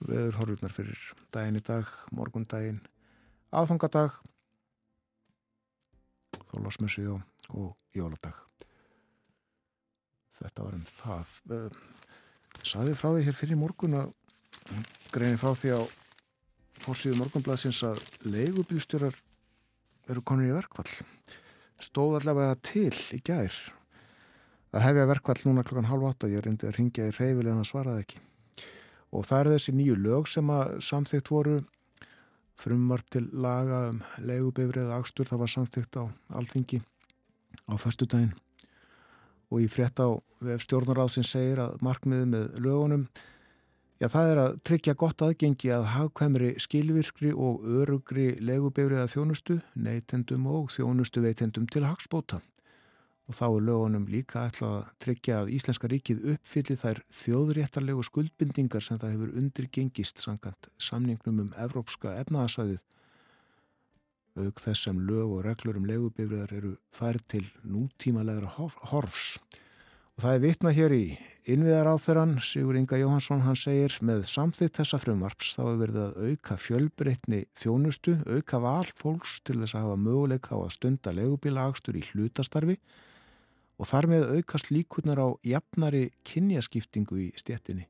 Veður 0.03 0.39
horfurnar 0.41 0.73
fyrir 0.75 0.99
daginn 1.31 1.61
í 1.61 1.63
dag, 1.63 1.87
morgundaginn, 2.11 2.81
aðfangadag, 3.55 4.17
þólásmessi 6.51 7.05
og, 7.07 7.21
og 7.49 7.77
jóladag. 7.95 8.35
Þetta 10.43 10.65
var 10.65 10.75
um 10.75 10.87
það. 10.87 11.29
Ég 12.53 12.67
saði 12.67 12.95
frá 12.99 13.09
því 13.13 13.27
hér 13.27 13.37
fyrir 13.37 13.59
morgun 13.59 13.95
að 14.01 14.11
greini 15.13 15.39
frá 15.39 15.53
því 15.55 15.77
á 15.79 15.81
fórsíðu 16.83 17.19
morgunblæðsins 17.21 17.79
að 17.87 18.01
leigubilstjórar 18.27 19.15
eru 20.11 20.23
konur 20.27 20.49
í 20.49 20.55
verkvall. 20.55 20.89
Stóð 21.79 22.19
allavega 22.19 22.59
til 22.63 22.91
í 23.15 23.21
gær. 23.23 23.55
Það 24.73 24.85
hefja 24.87 25.09
verkvall 25.13 25.39
núna 25.45 25.63
klokkan 25.63 25.89
halv 25.91 26.09
átta. 26.09 26.31
Ég 26.31 26.43
reyndi 26.43 26.67
að 26.67 26.77
ringja 26.79 27.07
í 27.07 27.15
reyfileg 27.15 27.53
en 27.53 27.61
það 27.61 27.69
svaraði 27.71 28.05
ekki. 28.05 28.23
Og 29.13 29.27
það 29.29 29.43
eru 29.43 29.55
þessi 29.55 29.75
nýju 29.77 29.99
lög 30.01 30.31
sem 30.31 30.49
að 30.51 30.77
samþygt 30.83 31.31
voru 31.31 31.59
frumvarp 32.59 33.11
til 33.13 33.27
laga 33.31 33.83
um 33.91 34.01
leigubifrið 34.25 34.91
akstur. 34.97 35.29
Það 35.29 35.43
var 35.45 35.53
samþygt 35.55 36.01
á 36.01 36.03
alþingi 36.39 36.81
á 37.69 37.73
förstu 37.79 38.09
daginn 38.09 38.33
og 39.53 39.61
í 39.61 39.69
frétt 39.69 40.01
á 40.01 40.09
stjórnaráðsins 40.41 41.29
segir 41.35 41.61
að 41.61 41.77
markmiðið 41.85 42.31
með 42.33 42.47
lögunum 42.65 43.05
já 44.01 44.09
það 44.11 44.29
er 44.31 44.39
að 44.41 44.55
tryggja 44.67 44.95
gott 44.99 45.21
aðgengi 45.23 45.69
að 45.71 45.85
hagkvæmri 45.93 46.49
skilvirkri 46.61 47.29
og 47.31 47.61
örugri 47.63 48.33
legubifriða 48.41 49.05
þjónustu, 49.11 49.59
neytendum 49.75 50.49
og 50.51 50.73
þjónustu 50.73 51.23
veitendum 51.23 51.69
til 51.71 51.85
hagsbóta. 51.87 52.41
Og 53.31 53.37
þá 53.37 53.45
er 53.47 53.67
lögunum 53.69 54.09
líka 54.11 54.41
ætlað 54.49 54.73
að 54.81 54.89
tryggja 55.05 55.37
að 55.39 55.53
Íslenska 55.55 55.87
ríkið 55.87 56.25
uppfylli 56.33 56.75
þær 56.81 56.99
þjóðréttarlegu 57.21 58.03
skuldbindingar 58.03 58.83
sem 58.83 58.99
það 58.99 59.13
hefur 59.15 59.37
undirgengist 59.39 60.19
samkant 60.19 60.67
samningnum 60.81 61.45
um 61.45 61.53
Evrópska 61.63 62.17
efnaðasvæðið 62.25 62.83
auk 64.39 64.61
þess 64.63 64.87
sem 64.87 65.01
lög 65.07 65.37
og 65.37 65.43
reglur 65.45 65.77
um 65.77 65.85
legubifriðar 65.87 66.55
eru 66.57 66.73
færð 66.95 67.27
til 67.35 67.43
nútímalegra 67.61 68.49
horfs. 68.91 69.37
Og 70.13 70.25
það 70.25 70.35
er 70.35 70.41
vitnað 70.43 70.75
hér 70.77 70.93
í 70.93 71.05
innviðar 71.49 71.87
á 71.89 71.95
þeirran, 71.97 72.33
Sigur 72.45 72.77
Inga 72.77 72.99
Jóhansson, 73.01 73.41
hann 73.47 73.57
segir 73.57 73.95
með 74.05 74.27
samþitt 74.29 74.77
þessa 74.77 74.99
frumvarps 75.01 75.55
þá 75.57 75.63
er 75.63 75.79
verið 75.79 76.01
að 76.03 76.19
auka 76.27 76.57
fjölbreytni 76.61 77.39
þjónustu, 77.57 78.19
auka 78.29 78.59
val 78.61 78.85
fólks 78.99 79.39
til 79.41 79.57
þess 79.61 79.73
að 79.73 79.87
hafa 79.87 80.03
möguleika 80.03 80.53
á 80.53 80.59
að 80.61 80.75
stunda 80.75 81.15
legubílaagstur 81.17 81.97
í 81.97 82.05
hlutastarfi 82.11 82.77
og 83.81 83.89
þar 83.89 84.09
með 84.11 84.27
aukast 84.37 84.69
líkurnar 84.69 85.17
á 85.17 85.27
jafnari 85.49 86.05
kynjaskiptingu 86.29 87.17
í 87.25 87.27
stjettinni. 87.39 87.89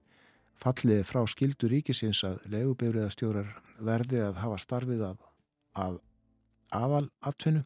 Falliði 0.56 1.04
frá 1.04 1.26
skildu 1.28 1.68
ríkisins 1.68 2.24
að 2.24 2.40
legubifriðastjórar 2.56 3.52
verði 3.84 4.24
að 4.24 4.40
hafa 4.46 4.64
starfið 4.64 5.06
af, 5.12 5.20
af 5.76 6.00
aðal 6.74 7.08
atvinnu 7.26 7.64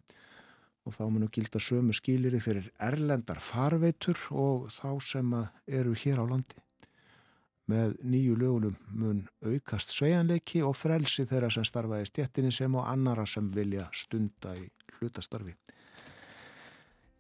og 0.87 0.95
þá 0.95 1.03
munum 1.09 1.31
gilda 1.33 1.59
sömu 1.59 1.95
skýliri 1.95 2.39
fyrir 2.43 2.69
erlendar 2.79 3.41
farveitur 3.43 4.19
og 4.31 4.69
þá 4.71 4.89
sem 5.03 5.33
eru 5.67 5.95
hér 5.99 6.23
á 6.23 6.25
landi. 6.29 6.59
Með 7.67 7.97
nýju 8.07 8.37
lögunum 8.39 8.77
mun 8.95 9.25
aukast 9.43 9.91
sveianleiki 9.91 10.61
og 10.63 10.77
frelsi 10.79 11.25
þeirra 11.27 11.49
sem 11.51 11.65
starfaði 11.67 12.07
stjettinni 12.07 12.53
sem 12.55 12.75
og 12.79 12.87
annara 12.87 13.25
sem 13.27 13.49
vilja 13.51 13.89
stunda 13.91 14.55
í 14.55 14.69
hlutastarfi. 14.97 15.57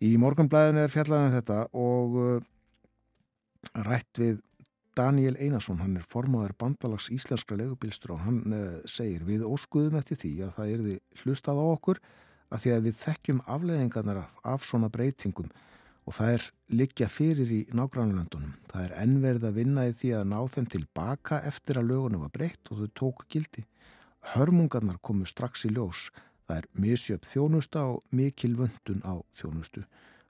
Í 0.07 0.13
morgunblæðinu 0.21 0.85
er 0.85 0.93
fjallaðan 0.93 1.31
um 1.31 1.35
þetta 1.35 1.59
og 1.75 2.17
uh, 2.21 2.47
rætt 3.87 4.21
við 4.21 4.39
Daniel 4.97 5.37
Einarsson, 5.37 5.77
hann 5.83 5.97
er 5.99 6.05
formáður 6.09 6.55
bandalags 6.57 7.11
íslenskra 7.13 7.57
legubílstur 7.59 8.15
og 8.15 8.23
hann 8.25 8.39
uh, 8.49 8.79
segir 8.89 9.25
við 9.27 9.45
óskuðum 9.45 9.99
eftir 9.99 10.17
því 10.23 10.31
að 10.47 10.55
það 10.55 10.73
erði 10.73 10.95
hlustað 11.21 11.61
á 11.61 11.65
okkur 11.67 12.01
að 12.47 12.63
því 12.63 12.73
að 12.73 12.85
við 12.87 12.99
þekkjum 13.03 13.41
afleðingarnar 13.55 14.21
af, 14.23 14.35
af 14.55 14.65
svona 14.65 14.89
breytingum 14.89 15.51
og 16.07 16.15
það 16.15 16.33
er 16.33 16.45
liggja 16.79 17.09
fyrir 17.11 17.49
í 17.51 17.61
nágrannlöndunum. 17.75 18.55
Það 18.71 18.85
er 18.85 18.93
ennverð 19.03 19.47
að 19.49 19.57
vinna 19.59 19.85
í 19.89 19.95
því 19.99 20.13
að 20.15 20.29
ná 20.31 20.37
þeim 20.53 20.67
tilbaka 20.71 21.41
eftir 21.49 21.81
að 21.81 21.89
lögunum 21.91 22.23
var 22.23 22.33
breytt 22.33 22.71
og 22.71 22.81
þau 22.81 22.93
tóku 23.01 23.27
gildi. 23.33 23.65
Hörmungarnar 24.33 25.01
komu 25.03 25.27
strax 25.27 25.67
í 25.67 25.73
ljós. 25.75 26.07
Það 26.47 26.61
er 26.61 26.69
misjöp 26.79 27.27
þjónusta 27.27 27.83
og 27.91 28.03
mikil 28.15 28.53
vöndun 28.55 29.03
á 29.03 29.19
þjónustu. 29.35 29.83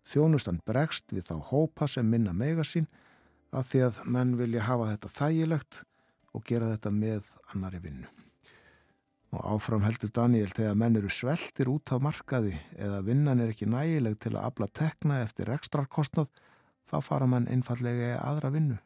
Þjónustan 0.07 0.63
bregst 0.65 1.13
við 1.13 1.29
þá 1.29 1.35
hópa 1.51 1.87
sem 1.87 2.09
minna 2.09 2.33
mega 2.33 2.65
sín 2.65 2.89
að 3.57 3.67
því 3.71 3.83
að 3.87 3.99
menn 4.13 4.37
vilja 4.39 4.67
hafa 4.67 4.91
þetta 4.91 5.13
þægilegt 5.15 5.81
og 6.37 6.45
gera 6.47 6.71
þetta 6.75 6.93
með 6.93 7.35
annari 7.53 7.81
vinnu. 7.83 8.09
Og 9.35 9.43
áfram 9.43 9.83
heldur 9.83 10.11
Daniel 10.15 10.51
þegar 10.55 10.77
menn 10.79 10.97
eru 10.99 11.09
sveltir 11.11 11.69
út 11.71 11.91
á 11.91 11.99
markaði 11.99 12.55
eða 12.79 13.03
vinnan 13.03 13.41
er 13.43 13.51
ekki 13.51 13.67
nægileg 13.67 14.15
til 14.23 14.35
að 14.37 14.45
abla 14.47 14.67
tekna 14.71 15.21
eftir 15.25 15.51
ekstrakostnað, 15.51 16.29
þá 16.87 16.97
fara 17.03 17.27
mann 17.27 17.49
einfallega 17.51 18.13
í 18.13 18.19
aðra 18.21 18.53
vinnu. 18.53 18.77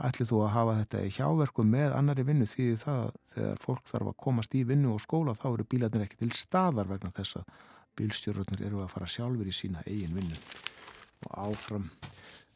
Ætlið 0.00 0.30
þú 0.32 0.38
að 0.42 0.54
hafa 0.54 0.74
þetta 0.80 1.00
í 1.04 1.12
hjáverku 1.12 1.64
með 1.68 1.94
annari 1.94 2.24
vinnu 2.26 2.46
því 2.48 2.68
það 2.80 3.02
þegar 3.34 3.58
fólk 3.60 3.90
þarf 3.90 4.10
að 4.10 4.20
komast 4.24 4.56
í 4.56 4.62
vinnu 4.66 4.94
og 4.94 5.02
skóla 5.04 5.36
þá 5.36 5.46
eru 5.52 5.66
bílarnir 5.68 6.06
ekki 6.06 6.22
til 6.22 6.32
staðar 6.34 6.88
vegna 6.88 7.12
þess 7.14 7.42
að 7.42 7.50
bílstjórnarnir 8.00 8.64
eru 8.66 8.80
að 8.80 8.94
fara 8.94 9.10
sjálfur 9.12 9.50
í 9.50 9.54
sína 9.54 9.84
eigin 9.84 10.16
vinnu. 10.16 10.40
Og 11.28 11.36
áfram 11.50 11.90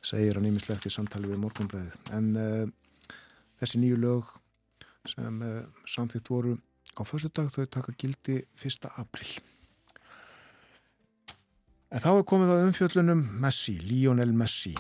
segir 0.04 0.36
hann 0.38 0.48
ímislegt 0.48 0.86
í 0.88 0.92
samtali 0.92 1.30
við 1.30 1.40
morgunblæðið. 1.42 1.96
En 2.16 2.30
uh, 2.36 3.14
þessi 3.60 3.80
nýju 3.80 4.00
lög 4.02 4.30
sem 5.10 5.42
uh, 5.44 5.62
samþýtt 5.88 6.30
voru 6.32 6.56
á 6.94 7.02
fyrstu 7.08 7.32
dag 7.34 7.50
þau 7.52 7.64
taka 7.66 7.94
gildi 7.98 8.40
1. 8.60 8.88
april. 9.00 9.30
En 11.94 12.02
þá 12.02 12.10
er 12.10 12.26
komið 12.26 12.50
á 12.50 12.56
umfjöllunum 12.66 13.20
Messi, 13.42 13.76
Lionel 13.78 14.32
Messi, 14.34 14.74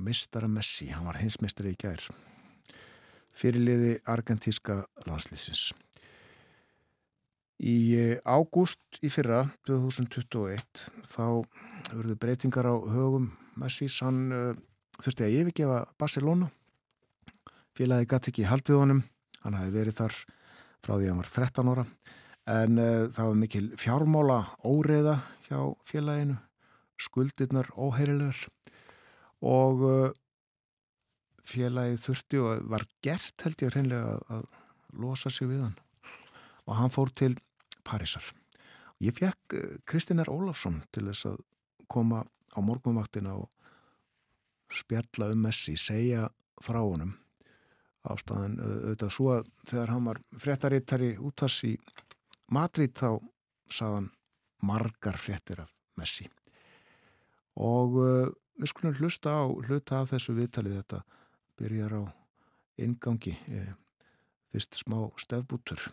mistara 0.00 0.48
Messi, 0.48 0.88
hann 0.88 1.04
var 1.04 1.18
hinsmistari 1.20 1.74
í 1.74 1.78
gær, 1.80 2.06
fyrirliði 3.36 3.98
argentíska 4.08 4.78
landslýsins. 5.04 5.70
Í 7.60 7.76
eh, 7.92 8.16
ágúst 8.24 9.00
í 9.04 9.10
fyrra, 9.12 9.42
2021, 9.68 10.86
þá 11.04 11.44
verður 11.90 12.16
breytingar 12.22 12.68
á 12.72 12.74
högum. 12.88 13.26
Messi, 13.60 13.88
hann 14.00 14.20
uh, 14.32 14.54
þurfti 15.02 15.26
að 15.26 15.34
yfirgefa 15.42 15.80
Barcelona, 16.00 16.48
félagi 17.76 18.08
gæti 18.08 18.30
ekki 18.32 18.46
haldið 18.48 18.78
honum, 18.80 19.02
hann 19.42 19.58
hafi 19.58 19.74
verið 19.74 19.98
þar 19.98 20.16
frá 20.80 20.94
því 20.94 21.02
að 21.02 21.10
hann 21.10 21.20
var 21.20 21.32
13 21.34 21.72
ára, 21.74 21.84
en 22.54 22.80
uh, 22.80 23.10
það 23.12 23.28
var 23.28 23.38
mikil 23.42 23.66
fjármála 23.82 24.38
óreiða 24.64 25.18
hjá 25.50 25.58
félaginu, 25.90 26.38
skuldirnar 27.00 27.68
óheirilegar 27.76 28.40
og 29.44 29.84
uh, 29.84 30.16
félagið 31.44 32.00
þurfti 32.06 32.40
og 32.40 32.64
var 32.72 32.88
gert 33.04 33.44
held 33.44 33.66
ég 33.66 33.76
hreinlega 33.76 34.16
að, 34.32 34.48
losa 34.96 35.30
sig 35.30 35.46
við 35.50 35.66
hann. 35.66 35.76
Og 36.66 36.74
hann 36.78 36.90
fór 36.90 37.12
til 37.14 37.36
Parísar. 37.90 38.24
Ég 39.02 39.16
fekk 39.16 39.56
eh, 39.56 39.78
Kristina 39.88 40.26
Ólafsson 40.28 40.82
til 40.94 41.08
þess 41.08 41.32
að 41.32 41.40
koma 41.90 42.22
á 42.54 42.58
morgunvaktina 42.62 43.34
og 43.34 43.48
spjalla 44.70 45.32
um 45.34 45.42
Messi, 45.42 45.74
segja 45.76 46.28
frá 46.62 46.78
honum. 46.84 47.16
Ástæðan 48.06 48.60
auðvitað 48.62 49.12
svo 49.12 49.32
að 49.34 49.48
þegar 49.68 49.90
hann 49.92 50.06
var 50.08 50.20
fréttarittari 50.40 51.10
útas 51.20 51.58
í 51.68 51.74
Madrid 52.54 52.94
þá 52.96 53.18
saðan 53.70 54.08
margar 54.64 55.18
fréttir 55.20 55.60
af 55.64 55.72
Messi. 56.00 56.28
Og 57.60 57.98
uh, 58.00 58.30
við 58.56 58.70
skulum 58.72 58.96
hlusta 58.96 59.34
á 59.36 59.44
hluta 59.48 60.00
af 60.00 60.14
þessu 60.14 60.36
viðtalið 60.38 60.78
þetta 60.80 61.02
byrjar 61.60 61.96
á 62.00 62.02
ingangi 62.80 63.34
eh, 63.52 63.74
fyrst 64.52 64.80
smá 64.80 65.02
stefbútur 65.20 65.90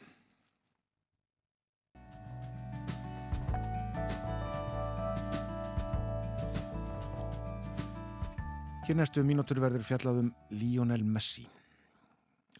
Hér 8.88 8.96
næstu 9.02 9.20
mínútur 9.20 9.60
verður 9.60 9.82
fjallaðum 9.84 10.30
Lionel 10.56 11.02
Messi. 11.04 11.42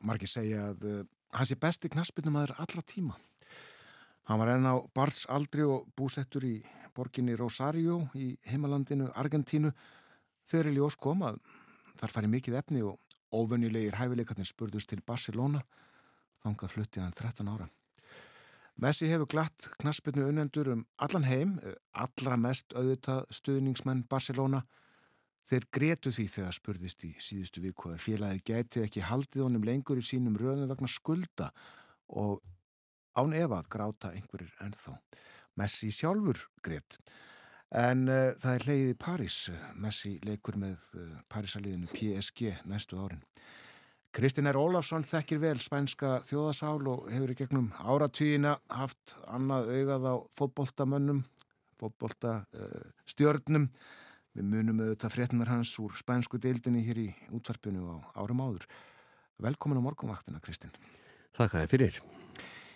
Marki 0.04 0.28
segja 0.28 0.66
að 0.74 0.82
uh, 0.84 0.96
hans 1.32 1.54
er 1.54 1.60
besti 1.62 1.88
knaspinumæður 1.88 2.52
allra 2.60 2.82
tíma. 2.84 3.14
Hann 4.28 4.42
var 4.42 4.50
enn 4.52 4.68
á 4.68 4.76
Barts 4.92 5.22
aldri 5.32 5.64
og 5.64 5.86
búsettur 5.96 6.44
í 6.44 6.58
borginni 6.98 7.38
Rosario 7.40 8.02
í 8.20 8.34
heimalandinu 8.44 9.08
Argentínu 9.16 9.72
þegar 10.52 10.68
í 10.68 10.74
ljós 10.76 10.98
kom 11.00 11.24
að 11.24 11.38
þar 12.02 12.14
fari 12.18 12.32
mikið 12.34 12.58
efni 12.60 12.84
og 12.84 13.00
óvönjulegir 13.32 13.96
hæfileikarnir 13.96 14.50
spurðust 14.52 14.92
til 14.92 15.00
Barcelona 15.08 15.62
þangað 16.44 16.74
fluttið 16.74 17.06
hann 17.06 17.16
13 17.22 17.54
ára. 17.54 17.70
Messi 18.76 19.08
hefur 19.08 19.32
glatt 19.32 19.70
knaspinu 19.80 20.28
unnendur 20.28 20.74
um 20.76 20.84
allan 21.00 21.30
heim, 21.32 21.56
eh, 21.64 21.80
allra 21.96 22.36
mest 22.36 22.76
auðvitað 22.76 23.24
stuðningsmenn 23.32 24.04
Barcelona 24.12 24.66
Þeir 25.48 25.66
gretu 25.72 26.12
því 26.12 26.26
þegar 26.34 26.56
spurðist 26.58 27.04
í 27.08 27.14
síðustu 27.24 27.62
að 27.94 28.02
félagið 28.04 28.42
gæti 28.50 28.82
ekki 28.84 29.06
haldið 29.08 29.46
honum 29.46 29.64
lengur 29.64 30.00
í 30.02 30.04
sínum 30.04 30.36
röðum 30.36 30.68
vegna 30.68 30.90
skulda 30.92 31.52
og 32.08 32.42
án 33.16 33.34
Eva 33.34 33.64
gráta 33.64 34.12
einhverjir 34.12 34.52
ennþá. 34.66 34.98
Messi 35.58 35.90
sjálfur 35.92 36.38
gret. 36.62 36.98
En 37.72 38.08
uh, 38.08 38.32
það 38.40 38.54
er 38.54 38.66
leiðið 38.68 38.98
París. 39.00 39.38
Messi 39.76 40.20
leikur 40.24 40.58
með 40.60 40.84
uh, 41.00 41.16
Parísaliðinu 41.32 41.88
PSG 41.94 42.52
næstu 42.68 43.00
árin. 43.00 43.24
Kristinn 44.16 44.50
R. 44.50 44.60
Ólafsson 44.60 45.06
þekkir 45.08 45.40
vel 45.42 45.60
spænska 45.62 46.22
þjóðasál 46.28 46.88
og 46.90 47.08
hefur 47.12 47.32
í 47.32 47.38
gegnum 47.40 47.70
áratýjina 47.78 48.58
haft 48.72 49.16
annað 49.30 49.72
augað 49.76 50.08
á 50.12 50.16
fótboltamönnum, 50.40 51.24
fótboltastjörnum. 51.80 53.68
Uh, 53.68 54.06
Við 54.38 54.46
munum 54.52 54.84
auðvitað 54.84 55.14
fréttunar 55.16 55.50
hans 55.50 55.72
úr 55.82 55.96
spænsku 55.98 56.38
deildinni 56.38 56.84
hér 56.86 57.00
í 57.02 57.08
útvarpinu 57.34 57.88
á 57.90 58.22
árum 58.22 58.44
áður. 58.46 58.68
Velkomin 59.42 59.80
á 59.82 59.86
morgunvaktina, 59.88 60.42
Kristinn. 60.46 60.76
Þakka 61.34 61.64
þér 61.64 61.72
fyrir. 61.72 61.98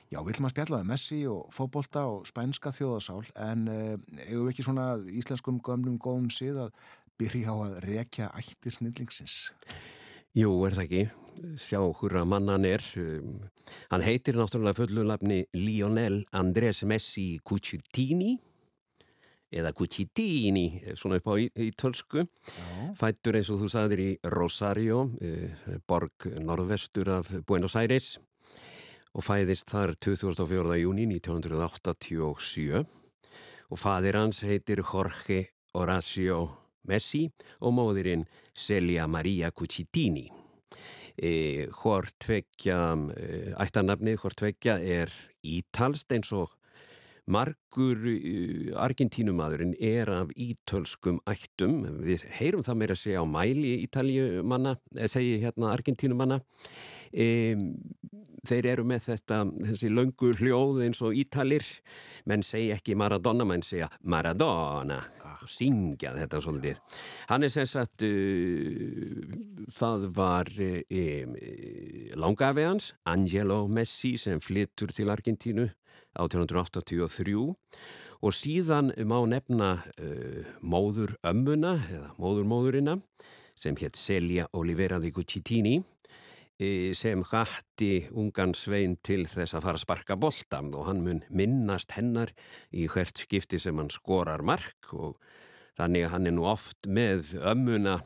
Já, 0.09 0.17
við 0.25 0.31
ætlum 0.33 0.47
að 0.49 0.53
spjallaði 0.55 0.89
Messi 0.89 1.19
og 1.29 1.53
fókbólta 1.53 2.07
og 2.09 2.25
spænska 2.27 2.73
þjóðasál 2.73 3.21
en 3.45 3.69
eh, 3.69 3.93
eigum 4.25 4.47
við 4.47 4.51
ekki 4.55 4.65
svona 4.65 4.87
íslenskum 5.21 5.61
gömlum 5.61 6.01
góðum 6.01 6.31
síð 6.33 6.63
að 6.65 6.73
byrja 7.21 7.53
á 7.53 7.55
að 7.67 7.77
rekja 7.85 8.33
ættir 8.41 8.79
snillingsins? 8.79 9.37
Jú, 10.33 10.49
er 10.65 10.79
það 10.79 10.85
ekki. 10.87 11.03
Sjá 11.61 11.79
húra 12.01 12.25
mannan 12.25 12.65
er. 12.65 12.81
Um, 12.97 13.37
hann 13.93 14.01
heitir 14.01 14.41
náttúrulega 14.41 14.81
fullulafni 14.81 15.43
Lionel 15.53 16.23
Andrés 16.33 16.81
Messi 16.89 17.35
Cucitini 17.45 18.39
eða 19.51 19.73
Cucitini, 19.75 20.81
svona 20.95 21.19
upp 21.19 21.27
á 21.27 21.35
ítölsku, 21.39 22.25
fættur 22.99 23.35
eins 23.35 23.51
og 23.51 23.59
þú 23.61 23.69
sagðir 23.73 24.03
í 24.03 24.09
Rosario, 24.31 25.11
eh, 25.21 25.77
borg 25.87 26.27
norðvestur 26.39 27.09
af 27.19 27.31
Buenos 27.45 27.75
Aires 27.75 28.17
og 29.13 29.25
fæðist 29.27 29.67
þar 29.67 29.95
24. 29.99 30.77
júni 30.79 31.05
1987 31.05 32.85
og 33.71 33.79
fadir 33.79 34.15
hans 34.15 34.41
heitir 34.47 34.83
Jorge 34.83 35.47
Horacio 35.73 36.49
Messi 36.87 37.27
og 37.61 37.75
móðirinn 37.75 38.25
Celia 38.55 39.07
Maria 39.07 39.51
Cucitini. 39.51 40.29
E, 41.21 41.67
hvort 41.81 42.15
tvekja, 42.23 42.79
e, 43.13 43.53
ættanabnið 43.59 44.17
hvort 44.23 44.39
tvekja 44.39 44.79
er 44.79 45.11
ítalst 45.43 46.11
eins 46.15 46.31
og 46.31 46.55
Margur 47.29 47.99
uh, 48.09 48.71
Argentínumadurinn 48.81 49.75
er 49.77 50.09
af 50.09 50.31
ítölskum 50.33 51.19
ættum, 51.29 51.83
við 52.01 52.25
heyrum 52.39 52.65
það 52.65 52.79
meira 52.81 52.97
að 52.97 53.03
segja 53.03 53.21
á 53.21 53.25
mæli 53.29 53.75
ítaljumanna, 53.85 54.75
eða 54.97 55.11
segja 55.13 55.43
hérna 55.45 55.69
Argentínumanna, 55.75 56.41
e, 57.13 57.27
þeir 58.47 58.67
eru 58.73 58.85
með 58.89 59.03
þetta, 59.05 59.41
þessi 59.67 59.89
löngu 59.93 60.31
hljóð 60.39 60.81
eins 60.87 61.01
og 61.05 61.17
ítalir, 61.17 61.65
menn 62.25 62.43
segja 62.45 62.79
ekki 62.79 62.95
Maradona, 62.97 63.45
menn 63.45 63.63
segja 63.65 63.89
Maradona 64.01 64.97
og 65.41 65.49
syngja 65.49 66.15
þetta 66.17 66.41
svolítið. 66.41 66.79
Hann 67.29 67.45
er 67.45 67.53
sem 67.53 67.69
sagt, 67.69 68.05
uh, 68.05 69.21
það 69.77 70.07
var 70.17 70.49
uh, 70.57 71.37
langafi 72.17 72.65
hans, 72.65 72.91
Angelo 73.05 73.67
Messi 73.69 74.15
sem 74.21 74.41
flyttur 74.41 74.93
til 74.95 75.13
Argentínu 75.13 75.69
1883 76.19 77.35
og 78.21 78.35
síðan 78.37 78.91
má 79.09 79.17
nefna 79.29 79.71
uh, 79.97 80.43
móður 80.61 81.15
ömmuna 81.25 81.77
eða 81.89 82.11
móður 82.21 82.49
móðurina 82.51 82.97
sem 83.57 83.77
hétt 83.77 83.97
Celia 83.97 84.47
Olivera 84.57 84.99
di 85.01 85.11
Guccitini 85.13 85.79
uh, 85.81 86.91
sem 86.97 87.23
hatti 87.31 87.91
ungan 88.11 88.53
svein 88.57 88.97
til 89.03 89.25
þess 89.29 89.55
að 89.57 89.67
fara 89.67 89.79
að 89.79 89.85
sparka 89.85 90.17
bolta 90.19 90.61
og 90.61 90.87
hann 90.89 91.03
mun 91.05 91.23
minnast 91.29 91.95
hennar 91.97 92.33
í 92.71 92.87
hvert 92.91 93.25
skipti 93.25 93.59
sem 93.61 93.77
hann 93.77 93.91
skorar 93.93 94.45
mark. 94.45 94.93
Og 94.93 95.17
þannig 95.79 96.05
að 96.05 96.13
hann 96.15 96.29
er 96.29 96.35
nú 96.37 96.47
oft 96.49 96.87
með 96.87 97.35
ömmuna. 97.41 98.01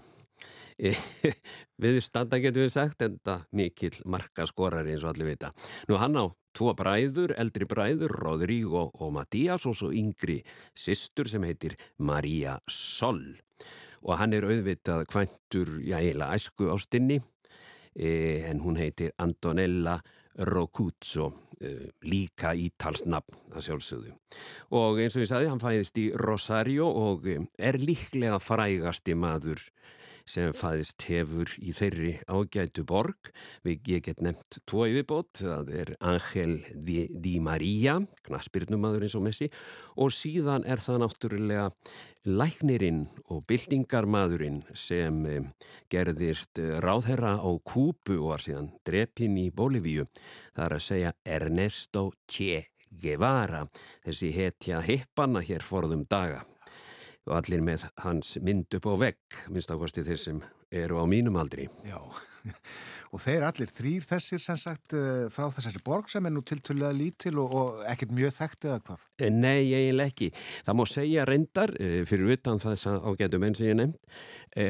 Við 1.84 2.02
standa 2.04 2.40
getur 2.44 2.66
við 2.66 2.74
sagt 2.74 3.04
en 3.06 3.20
það 3.24 3.46
mikill 3.56 3.96
markaskorar 4.12 4.88
eins 4.88 5.06
og 5.06 5.14
allir 5.14 5.32
vita. 5.32 5.54
Nú 5.88 6.00
hann 6.00 6.20
á 6.20 6.26
tvo 6.56 6.74
bræður, 6.78 7.36
eldri 7.40 7.68
bræður, 7.70 8.14
Rodrigo 8.24 8.88
og 8.94 9.14
Mattias 9.16 9.68
og 9.70 9.76
svo 9.78 9.92
yngri 9.96 10.40
sýstur 10.78 11.30
sem 11.30 11.44
heitir 11.48 11.76
Maria 11.98 12.58
Sol. 12.72 13.22
Og 14.06 14.20
hann 14.20 14.36
er 14.38 14.46
auðvitað 14.46 15.08
kvæntur, 15.10 15.80
já 15.82 15.98
eiginlega 16.00 16.38
æsku 16.38 16.70
ástinni 16.72 17.20
e, 17.96 18.46
en 18.50 18.62
hún 18.62 18.78
heitir 18.78 19.16
Antonella 19.18 19.98
Rocuzzo 20.36 21.32
e, 21.60 21.90
líka 22.06 22.54
ítalsnafn 22.54 23.56
að 23.56 23.70
sjálfsögðu. 23.70 24.14
Og 24.78 25.02
eins 25.02 25.18
og 25.18 25.26
ég 25.26 25.32
sagði, 25.32 25.50
hann 25.50 25.64
fæðist 25.64 25.98
í 26.00 26.10
Rosario 26.22 26.88
og 26.88 27.26
er 27.26 27.80
líklega 27.82 28.40
frægasti 28.44 29.18
maður 29.18 29.64
sem 30.26 30.54
fæðist 30.58 31.06
hefur 31.06 31.52
í 31.62 31.74
þeirri 31.76 32.14
ágætu 32.26 32.86
borg. 32.88 33.30
Ég 33.66 34.02
get 34.06 34.24
nefnt 34.26 34.60
tvo 34.66 34.88
yfirbót, 34.90 35.42
það 35.42 35.72
er 35.82 35.94
Angel 36.02 36.58
Di, 36.74 37.06
Di 37.22 37.38
Maria, 37.44 38.00
knaspirnumadur 38.26 39.06
eins 39.06 39.18
og 39.18 39.26
messi 39.28 39.52
og 40.02 40.14
síðan 40.14 40.66
er 40.68 40.82
það 40.82 41.04
náttúrulega 41.06 41.68
læknirinn 42.26 43.04
og 43.30 43.44
byltingarmadurinn 43.46 44.64
sem 44.74 45.20
eh, 45.30 45.44
gerðist 45.94 46.58
eh, 46.58 46.80
ráðherra 46.82 47.36
á 47.38 47.50
Kúpu 47.62 48.18
og 48.18 48.32
var 48.34 48.46
síðan 48.46 48.72
drepinn 48.88 49.38
í 49.38 49.52
Bólivíu. 49.54 50.08
Það 50.56 50.66
er 50.66 50.78
að 50.80 50.86
segja 50.88 51.14
Ernesto 51.38 52.10
Che 52.26 52.66
Guevara, 52.96 53.66
þessi 54.06 54.34
hetja 54.34 54.82
hippanna 54.82 55.44
hér 55.46 55.66
forðum 55.66 56.06
daga 56.10 56.46
og 57.26 57.40
allir 57.40 57.64
með 57.66 57.88
hans 58.04 58.36
mynd 58.46 58.78
upp 58.78 58.86
á 58.86 58.94
vegg, 59.02 59.38
minnst 59.50 59.72
ákvæmst 59.74 59.98
þeir 60.06 60.22
sem 60.22 60.42
eru 60.76 61.00
á 61.02 61.06
mínum 61.10 61.38
aldri. 61.42 61.66
Já, 61.88 61.98
og 63.14 63.22
þeir 63.24 63.46
allir 63.48 63.72
þrýr 63.74 64.06
þessir 64.06 64.44
sem 64.44 64.60
sagt 64.60 64.94
eh, 64.98 65.26
frá 65.34 65.48
þessari 65.54 65.82
borg 65.86 66.12
sem 66.12 66.26
er 66.26 66.36
nú 66.36 66.44
tiltölulega 66.46 66.94
lítil 66.98 67.40
og, 67.42 67.56
og 67.56 67.82
ekkert 67.90 68.14
mjög 68.18 68.36
þekkt 68.38 68.70
eða 68.70 68.82
hvað? 68.86 69.08
Eh, 69.18 69.34
nei, 69.34 69.72
eiginlega 69.72 70.14
ekki. 70.14 70.30
Það 70.68 70.80
má 70.80 70.86
segja 70.92 71.26
reyndar, 71.30 71.76
eh, 71.80 72.02
fyrir 72.10 72.36
utan 72.38 72.62
þess 72.62 72.92
að 72.92 73.10
ágætu 73.10 73.42
menn 73.42 73.58
sem 73.58 73.72
ég 73.72 73.80
nefnd, 73.82 74.22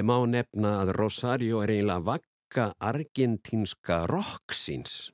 má 0.07 0.15
nefna 0.29 0.77
að 0.83 0.95
Rosario 0.97 1.59
er 1.61 1.75
eiginlega 1.75 2.07
vakka 2.07 2.71
argentínska 2.79 4.05
rocksins. 4.09 5.11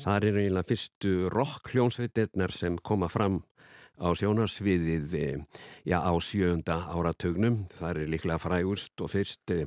Það 0.00 0.28
er 0.30 0.40
eiginlega 0.40 0.70
fyrstu 0.72 1.14
rock 1.32 1.74
hljónsveitirnar 1.74 2.54
sem 2.54 2.78
koma 2.80 3.10
fram 3.12 3.42
á 4.00 4.08
sjónarsviðið 4.16 5.16
eh, 5.18 5.42
já, 5.88 5.98
á 6.00 6.12
sjönda 6.22 6.78
áratögnum. 6.92 7.64
Það 7.76 7.90
er 7.90 8.12
líklega 8.12 8.40
frægurst 8.42 9.04
og 9.04 9.12
fyrst 9.12 9.52
eh, 9.54 9.66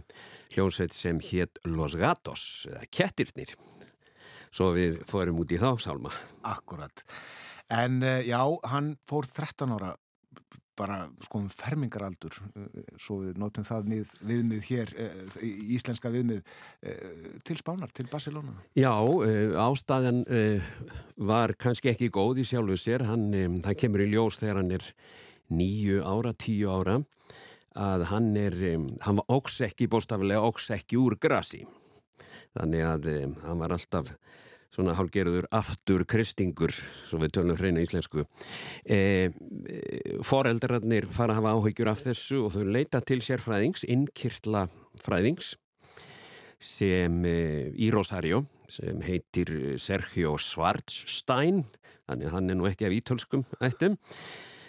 hljónsveit 0.55 0.95
sem 0.95 1.19
hétt 1.19 1.59
Los 1.67 1.97
Gatos, 1.99 2.65
eða 2.71 2.85
Kettirnir. 2.89 3.55
svo 4.55 4.71
við 4.71 5.01
fórum 5.09 5.41
út 5.43 5.51
í 5.51 5.59
þá 5.59 5.75
sálma. 5.83 6.13
Akkurat. 6.47 7.03
En 7.67 7.99
uh, 8.05 8.21
já, 8.23 8.39
hann 8.71 8.93
fór 9.09 9.25
13 9.27 9.73
ára 9.75 9.95
bara 10.77 10.97
sko 11.25 11.39
um 11.43 11.49
fermingaraldur 11.51 12.35
svo 13.01 13.21
við 13.23 13.39
notum 13.41 13.65
það 13.67 13.89
við, 13.91 14.13
viðmið 14.29 14.69
hér 14.69 14.93
íslenska 15.77 16.11
viðmið 16.13 16.41
til 17.47 17.57
Spánar, 17.59 17.93
til 17.95 18.07
Barcelona. 18.11 18.55
Já, 18.77 18.91
ástæðan 19.65 20.23
var 21.15 21.55
kannski 21.59 21.93
ekki 21.93 22.11
góð 22.13 22.43
í 22.43 22.47
sjálfu 22.47 22.77
sér. 22.79 23.05
Hann, 23.07 23.29
það 23.65 23.79
kemur 23.83 24.05
í 24.05 24.11
ljós 24.11 24.39
þegar 24.41 24.61
hann 24.61 24.75
er 24.77 24.89
nýju 25.55 26.01
ára, 26.03 26.33
tíu 26.33 26.71
ára 26.73 26.99
að 27.75 28.05
hann 28.11 28.31
er, 28.39 28.55
hann 29.03 29.19
var 29.19 29.35
óks 29.35 29.59
ekki 29.65 29.89
bóstafilega 29.91 30.45
óks 30.47 30.69
ekki 30.75 30.99
úr 30.99 31.17
grasi. 31.21 31.65
Þannig 32.55 32.85
að 32.87 33.07
hann 33.43 33.59
var 33.59 33.75
alltaf 33.75 34.13
svona 34.75 34.95
hálgerður 34.97 35.47
aftur 35.55 36.03
kristingur, 36.09 36.73
svo 37.07 37.19
við 37.21 37.35
tölum 37.37 37.59
hreina 37.59 37.83
íslensku. 37.83 38.25
E, 38.83 38.97
e, 38.99 39.81
foreldrarnir 40.25 41.07
fara 41.15 41.35
að 41.35 41.39
hafa 41.41 41.53
áhyggjur 41.55 41.91
af 41.91 42.03
þessu 42.03 42.41
og 42.43 42.55
þau 42.55 42.65
leita 42.75 43.01
til 43.05 43.21
sérfræðings, 43.23 43.85
innkyrtla 43.87 44.65
fræðings, 45.03 45.53
sem 46.59 47.21
e, 47.27 47.37
í 47.71 47.91
Rosario, 47.93 48.43
sem 48.71 48.99
heitir 49.05 49.77
Sergio 49.81 50.35
Schwarzstein, 50.41 51.63
þannig 52.09 52.27
að 52.27 52.35
hann 52.35 52.51
er 52.51 52.59
nú 52.59 52.67
ekki 52.69 52.87
af 52.87 52.97
ítölskum 52.97 53.45
ættum, 53.63 53.95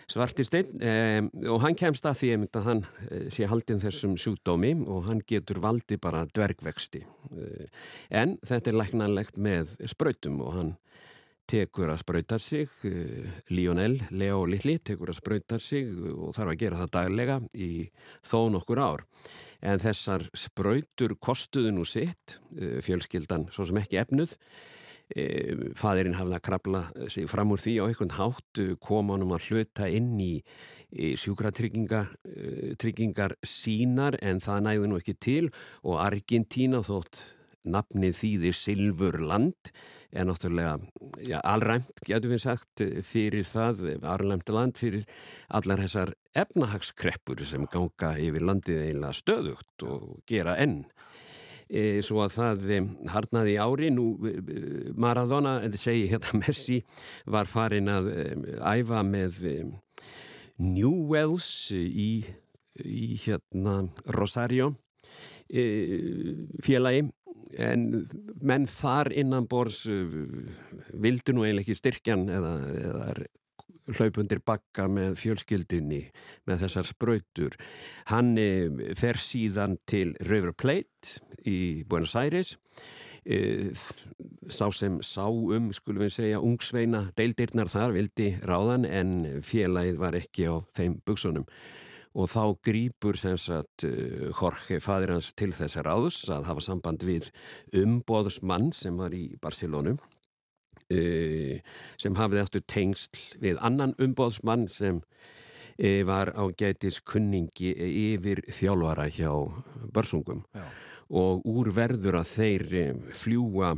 Svartisteinn 0.06 0.82
eh, 0.86 1.20
og 1.50 1.60
hann 1.64 1.74
kemst 1.78 2.06
að 2.06 2.20
því 2.20 2.28
að 2.46 2.66
hann 2.68 2.82
eh, 3.10 3.26
sé 3.34 3.48
haldinn 3.50 3.82
þessum 3.82 4.14
sjúkdómi 4.20 4.72
og 4.86 5.08
hann 5.08 5.22
getur 5.26 5.58
valdi 5.64 5.98
bara 5.98 6.24
dvergvexti. 6.30 7.02
Eh, 7.34 7.66
en 8.14 8.36
þetta 8.46 8.70
er 8.70 8.78
læknanlegt 8.80 9.40
með 9.40 9.74
spröytum 9.90 10.38
og 10.46 10.52
hann 10.54 10.74
tekur 11.50 11.90
að 11.92 12.02
spröyta 12.02 12.38
sig 12.42 12.70
eh, 12.86 13.26
Lionel, 13.54 14.00
Leo 14.10 14.44
Lilli 14.50 14.76
tekur 14.82 15.12
að 15.12 15.20
spröyta 15.20 15.58
sig 15.62 15.90
og 16.12 16.34
þarf 16.36 16.52
að 16.52 16.62
gera 16.62 16.80
það 16.82 16.94
daglega 16.98 17.40
í 17.54 17.70
þó 18.26 18.40
nokkur 18.54 18.82
ár. 18.82 19.04
En 19.66 19.80
þessar 19.82 20.26
spröytur 20.36 21.16
kostuðu 21.22 21.72
nú 21.74 21.86
sitt 21.88 22.38
eh, 22.58 22.78
fjölskyldan 22.84 23.48
svo 23.54 23.68
sem 23.68 23.82
ekki 23.82 24.00
efnuð 24.02 24.36
E, 25.06 25.54
fadurinn 25.78 26.16
hafði 26.18 26.34
að 26.34 26.42
krabla 26.48 26.82
sig 27.12 27.28
fram 27.30 27.52
úr 27.54 27.60
því 27.62 27.74
á 27.78 27.86
einhvern 27.86 28.16
hátt 28.16 28.58
koma 28.82 29.14
honum 29.14 29.36
að 29.36 29.44
hluta 29.46 29.86
inn 29.86 30.18
í, 30.18 30.42
í 30.90 31.14
sjúkratryggingar 31.22 32.10
e, 32.26 33.38
sínar 33.46 34.18
en 34.18 34.42
það 34.42 34.64
næði 34.66 34.86
nú 34.90 34.98
ekki 34.98 35.14
til 35.14 35.46
og 35.86 36.02
Argentína 36.02 36.82
þótt 36.82 37.22
nafnið 37.66 38.18
þýðir 38.18 38.56
Silfurland 38.58 39.70
er 40.16 40.26
náttúrulega 40.26 40.74
ja, 41.26 41.40
allræmt, 41.44 41.90
getur 42.06 42.32
við 42.32 42.42
sagt, 42.42 42.82
fyrir 43.06 43.46
það, 43.46 43.86
allræmt 44.02 44.50
land 44.54 44.78
fyrir 44.80 45.06
allar 45.54 45.82
þessar 45.84 46.14
efnahagskreppur 46.36 47.42
sem 47.46 47.66
ganga 47.70 48.14
yfir 48.22 48.42
landið 48.46 48.82
eiginlega 48.84 49.20
stöðugt 49.20 49.86
og 49.86 50.20
gera 50.28 50.56
enn 50.62 50.82
e, 51.68 52.02
svo 52.06 52.22
að 52.24 52.36
það 52.36 52.70
e, 52.70 52.78
harnaði 53.12 53.56
ári. 53.62 53.90
Nú 53.94 54.06
e, 54.26 54.36
Maradona, 54.94 55.58
en 55.62 55.74
það 55.74 55.82
segi 55.82 56.06
hérna 56.12 56.40
Messi 56.42 56.80
var 57.26 57.50
farin 57.50 57.90
að 57.92 58.10
e, 58.12 58.24
æfa 58.62 59.02
með 59.06 59.42
e, 59.50 59.54
Newells 60.62 61.50
í, 61.74 62.24
í 62.80 63.06
hérna 63.26 63.82
Rosario 64.16 64.72
e, 65.48 65.66
félagi. 66.64 67.06
En 67.62 67.86
menn 68.42 68.64
þar 68.68 69.12
innan 69.14 69.46
bors 69.48 69.84
vildu 69.86 71.32
nú 71.32 71.44
eiginlega 71.44 71.62
ekki 71.62 71.76
styrkjan 71.78 72.24
eða, 72.34 72.54
eða 72.74 73.04
hlaupundir 73.94 74.42
bakka 74.46 74.86
með 74.90 75.16
fjölskyldinni 75.20 76.02
með 76.48 76.64
þessar 76.64 76.90
spröytur. 76.90 77.56
Hann 78.10 78.34
eh, 78.40 78.68
fer 78.98 79.20
síðan 79.20 79.78
til 79.88 80.14
River 80.26 80.54
Plate 80.56 81.20
í 81.46 81.84
Buenos 81.88 82.16
Aires. 82.18 82.56
Eh, 83.26 83.72
sá 84.46 84.68
sem 84.70 85.00
sá 85.02 85.26
um, 85.26 85.72
skulum 85.74 86.04
við 86.04 86.12
segja, 86.14 86.42
ungsveina 86.42 87.08
deildirnar 87.18 87.70
þar 87.72 87.96
vildi 87.96 88.28
ráðan 88.46 88.86
en 88.86 89.16
félagið 89.42 89.98
var 89.98 90.14
ekki 90.18 90.46
á 90.46 90.62
þeim 90.78 91.00
buksunum 91.06 91.48
og 92.16 92.30
þá 92.32 92.42
grýpur 92.64 93.18
sem 93.20 93.36
sagt 93.40 93.84
eh, 93.84 94.30
Jorge 94.30 94.80
fadir 94.84 95.12
hans 95.16 95.32
til 95.36 95.50
þess 95.54 95.76
að 95.80 95.88
ráðs 95.88 96.20
að 96.32 96.46
hafa 96.48 96.64
samband 96.64 97.04
við 97.04 97.28
umbóðsmann 97.76 98.70
sem 98.76 98.96
var 98.96 99.14
í 99.16 99.28
Barcelonum 99.42 99.98
sem 100.86 102.14
hafði 102.14 102.42
aftur 102.42 102.62
tengsl 102.70 103.40
við 103.42 103.58
annan 103.64 103.94
umbóðsmann 103.98 104.68
sem 104.70 105.00
uh, 105.00 106.02
var 106.06 106.30
á 106.38 106.44
gætis 106.54 107.00
kunningi 107.02 107.72
yfir 107.74 108.44
þjálfara 108.46 109.08
hjá 109.10 109.32
börsungum 109.94 110.44
Já. 110.54 110.64
og 111.10 111.42
úr 111.46 111.72
verður 111.74 112.20
að 112.22 112.32
þeir 112.36 112.66
fljúa 113.14 113.74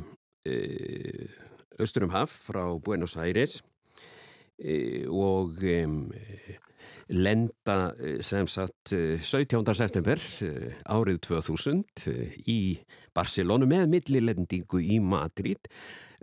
austurum 1.78 2.14
haf 2.14 2.32
frá 2.48 2.62
Buenos 2.80 3.16
Aires 3.20 3.58
og 5.12 5.60
lenda 7.08 7.76
sem 8.24 8.48
sagt 8.48 8.94
17. 8.94 9.74
september 9.76 10.22
árið 10.88 11.20
2000 11.28 12.08
í 12.48 12.78
Barcelona 13.14 13.68
með 13.68 13.86
millilendingu 13.92 14.80
í 14.80 14.98
Madrid 15.04 15.68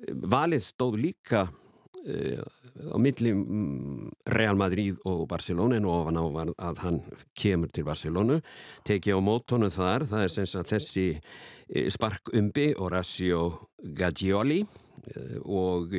valið 0.05 0.63
stóð 0.65 0.97
líka 1.01 1.45
uh, 1.47 2.45
á 2.91 2.97
milli 3.01 3.33
um, 3.33 4.11
Real 4.35 4.57
Madrid 4.59 4.99
og 5.07 5.25
Barcelona 5.29 5.79
en 5.79 5.89
ofan 5.89 6.19
á 6.19 6.25
að 6.69 6.81
hann 6.83 7.01
kemur 7.37 7.71
til 7.73 7.87
Barcelona 7.87 8.41
tekið 8.87 9.19
á 9.19 9.21
mótónu 9.23 9.71
þar. 9.73 10.07
Það 10.09 10.25
er 10.25 10.33
sem 10.33 10.49
sagt 10.49 10.73
þessi 10.75 11.07
uh, 11.15 11.87
sparkumbi 11.93 12.73
Horacio 12.79 13.69
Gaggioli 13.79 14.63
uh, 14.65 15.37
og 15.45 15.95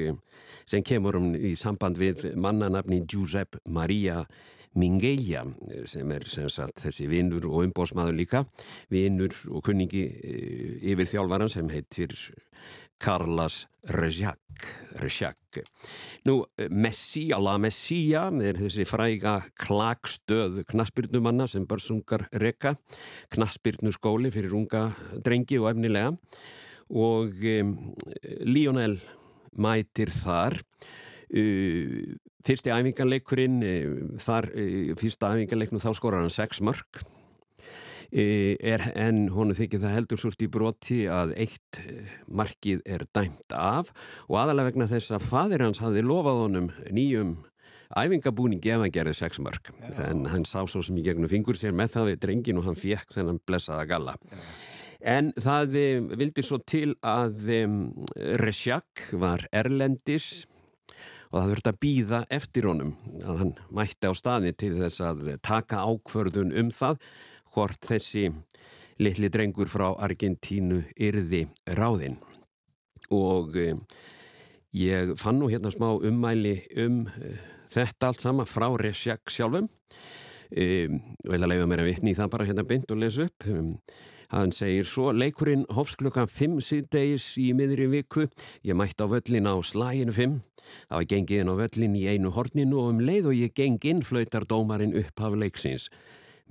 sem 0.67 0.83
kemur 0.83 1.21
um 1.21 1.33
í 1.39 1.55
samband 1.59 1.99
við 1.99 2.29
mannanafni 2.37 3.05
Giuseppe 3.07 3.63
Maria 3.65 4.25
Mingeia 4.77 5.41
sem 5.89 6.11
er 6.13 6.27
sem 6.29 6.51
sagt, 6.53 6.83
þessi 6.83 7.07
vinnur 7.09 7.47
og 7.49 7.63
umbósmaður 7.63 8.19
líka. 8.19 8.43
Vinnur 8.93 9.33
og 9.49 9.63
kunningi 9.65 10.03
yfir 10.93 11.09
þjálfvaran 11.09 11.49
sem 11.49 11.71
heitir 11.73 12.13
Carlas 13.03 13.65
Rezjak 13.87 14.41
Nú, 16.27 16.41
Messi, 16.71 17.29
Allah 17.35 17.59
Messia 17.61 18.27
er 18.43 18.59
þessi 18.59 18.87
fræga 18.89 19.37
klagstöð 19.61 20.63
knaspirnumanna 20.71 21.47
sem 21.51 21.67
börsungar 21.69 22.27
rekka 22.33 22.75
knaspirnuskóli 23.35 24.33
fyrir 24.35 24.57
unga 24.57 24.89
drengi 25.25 25.61
og 25.61 25.71
efnilega. 25.75 26.15
Og 26.91 27.43
um, 27.61 27.75
Lionel 28.47 28.99
mætir 29.59 30.13
þar. 30.15 30.59
Uh, 31.27 32.17
fyrsti 32.47 32.71
æfingarleikurinn 32.71 33.61
uh, 33.67 34.19
þar, 34.23 34.51
uh, 34.55 34.93
fyrsta 34.99 35.35
æfingarleiknum 35.35 35.83
þá 35.83 35.93
skor 35.99 36.19
hann 36.19 36.33
6 36.33 36.63
mörg 36.67 37.07
er, 38.17 38.85
en 38.97 39.27
honu 39.35 39.55
þykir 39.57 39.83
það 39.83 39.97
heldur 39.97 40.21
súrt 40.21 40.45
í 40.45 40.49
broti 40.53 41.03
að 41.11 41.35
eitt 41.43 41.81
e, 41.83 42.07
markið 42.27 42.81
er 42.89 43.05
dæmt 43.17 43.53
af 43.53 43.93
og 44.29 44.39
aðalega 44.41 44.71
vegna 44.71 44.89
þess 44.91 45.13
að 45.17 45.29
fadir 45.31 45.65
hans 45.67 45.83
hafi 45.83 46.05
lofað 46.05 46.41
honum 46.45 46.71
nýjum 46.95 47.37
æfingabúningi 47.97 48.73
ef 48.75 48.83
hann 48.83 48.95
gerði 48.95 49.15
sex 49.19 49.41
mörg 49.43 49.71
en 50.09 50.25
hann 50.33 50.49
sá 50.49 50.63
svo 50.65 50.83
sem 50.83 50.97
í 50.99 51.05
gegnum 51.07 51.31
fingur 51.31 51.59
sér 51.59 51.77
með 51.77 51.93
það 51.95 52.11
við 52.11 52.23
drengin 52.25 52.63
og 52.63 52.67
hann 52.71 52.81
fekk 52.81 53.15
þennan 53.19 53.43
blessaða 53.47 53.87
galla. 53.91 54.17
En 55.07 55.31
það 55.37 55.77
e, 55.79 55.87
vildi 56.17 56.43
svo 56.43 56.59
til 56.65 56.97
að 57.05 57.53
Resjak 58.41 59.11
var 59.21 59.45
erlendis 59.55 60.47
og 61.31 61.41
það 61.43 61.53
þurfti 61.53 61.71
að 61.71 61.81
býða 61.85 62.21
eftir 62.33 62.69
honum 62.71 62.93
að 63.21 63.41
hann 63.43 63.55
mætti 63.75 64.09
á 64.09 64.13
staði 64.17 64.53
til 64.57 64.75
þess 64.79 65.03
að 65.05 65.33
taka 65.45 65.85
ákvörðun 65.85 66.55
um 66.57 66.71
það 66.75 67.01
hvort 67.57 67.81
þessi 67.89 68.29
litli 69.01 69.31
drengur 69.33 69.69
frá 69.71 69.89
Argentínu 70.05 70.83
yrði 70.93 71.47
ráðinn. 71.77 72.19
Og 73.13 73.57
eh, 73.61 73.79
ég 74.77 75.15
fann 75.21 75.41
nú 75.41 75.49
hérna 75.49 75.73
smá 75.73 75.89
ummæli 75.95 76.59
um 76.85 77.07
eh, 77.09 77.39
þetta 77.73 78.11
allt 78.11 78.25
sama 78.25 78.45
frá 78.49 78.69
Resjak 78.77 79.33
sjálfum. 79.33 79.71
Eh, 80.53 80.93
vel 81.25 81.41
að 81.41 81.55
leiða 81.55 81.71
mér 81.71 81.85
að 81.85 81.91
vitni 81.95 82.13
í 82.13 82.19
það 82.19 82.35
bara 82.35 82.49
hérna 82.51 82.67
bynd 82.69 82.93
og 82.93 83.01
lesa 83.01 83.31
upp. 83.31 83.49
Hann 84.27 84.53
segir 84.53 84.85
svo 84.91 85.13
leikurinn 85.15 85.65
hófs 85.73 85.95
klukkan 85.97 86.29
5 86.29 86.59
síðdeis 86.67 87.31
í 87.41 87.53
miðri 87.57 87.87
viku. 87.89 88.27
Ég 88.67 88.77
mætti 88.77 89.01
á 89.01 89.09
völlin 89.09 89.49
á 89.49 89.55
slæginu 89.65 90.13
5 90.13 90.37
það 90.67 90.99
var 90.99 91.09
gengið 91.13 91.43
inn 91.43 91.53
á 91.53 91.61
völlin 91.61 91.97
í 91.97 92.05
einu 92.11 92.33
horninu 92.35 92.81
og 92.83 92.93
um 92.93 93.03
leið 93.07 93.31
og 93.31 93.39
ég 93.39 93.55
geng 93.57 93.79
inn 93.87 94.03
flautar 94.07 94.47
dómarinn 94.51 94.97
upp 94.99 95.23
af 95.23 95.37
leiksins 95.39 95.87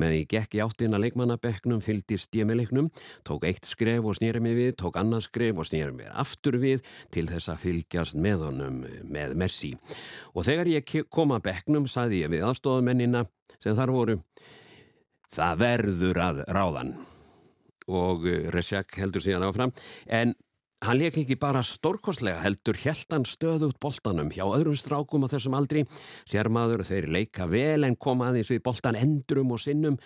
Menn 0.01 0.11
ég 0.11 0.27
gekk 0.31 0.57
í 0.57 0.61
áttina 0.63 0.99
leikmannabeknum, 0.99 1.79
fyldist 1.83 2.35
ég 2.35 2.47
með 2.47 2.61
leiknum, 2.63 2.89
tók 3.27 3.45
eitt 3.47 3.67
skref 3.67 4.03
og 4.03 4.17
snýri 4.17 4.41
mig 4.43 4.57
við, 4.57 4.71
tók 4.81 4.99
annað 4.99 5.27
skref 5.29 5.61
og 5.61 5.69
snýri 5.69 5.95
mig 5.95 6.09
aftur 6.11 6.59
við 6.59 6.83
til 7.15 7.27
þess 7.29 7.53
að 7.53 7.61
fylgjast 7.63 8.19
með 8.19 8.47
honum 8.49 8.81
með 9.07 9.35
Messi. 9.39 9.73
Og 10.35 10.47
þegar 10.47 10.71
ég 10.73 10.95
kom 11.07 11.31
að 11.35 11.45
beknum 11.47 11.87
saði 11.87 12.25
ég 12.25 12.33
við 12.33 12.43
aðstofamennina 12.49 13.23
sem 13.63 13.77
þar 13.77 13.93
voru, 13.95 14.17
það 15.35 15.61
verður 15.63 16.23
að 16.27 16.41
ráðan. 16.51 16.95
Og 17.85 18.25
eh, 18.27 18.47
Resjak 18.53 18.97
heldur 18.97 19.23
síðan 19.23 19.45
áfram, 19.47 19.71
en 20.09 20.33
Hann 20.85 20.99
leik 20.99 21.15
ekki 21.17 21.33
bara 21.41 21.63
stórkostlega 21.65 22.43
heldur 22.43 22.77
heldan 22.77 23.23
stöðut 23.25 23.79
boltanum 23.81 24.27
hjá 24.29 24.43
öðrum 24.45 24.75
strákum 24.77 25.23
á 25.25 25.31
þessum 25.31 25.55
aldri. 25.57 25.81
Sér 26.29 26.51
maður 26.53 26.83
þeir 26.85 27.07
leika 27.09 27.47
vel 27.49 27.87
en 27.87 27.95
koma 27.97 28.27
aðeins 28.29 28.51
við 28.53 28.61
boltan 28.67 28.97
endrum 28.99 29.55
og 29.55 29.63
sinnum 29.63 29.97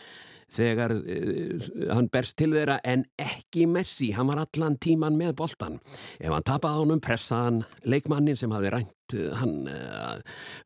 þegar 0.56 0.94
uh, 0.96 1.68
hann 1.92 2.08
berst 2.14 2.38
til 2.40 2.54
þeirra 2.56 2.78
en 2.88 3.04
ekki 3.20 3.68
Messi. 3.68 4.14
Hann 4.16 4.32
var 4.32 4.46
allan 4.46 4.80
tíman 4.80 5.20
með 5.20 5.36
boltan. 5.42 5.82
Ef 6.16 6.32
hann 6.32 6.48
tapaði 6.48 6.86
honum 6.86 7.04
pressaðan 7.04 7.60
leikmannin 7.84 8.40
sem 8.40 8.56
hafi 8.56 8.72
rænt 8.72 9.18
uh, 9.20 9.36
hann 9.42 9.68
uh, 9.68 10.16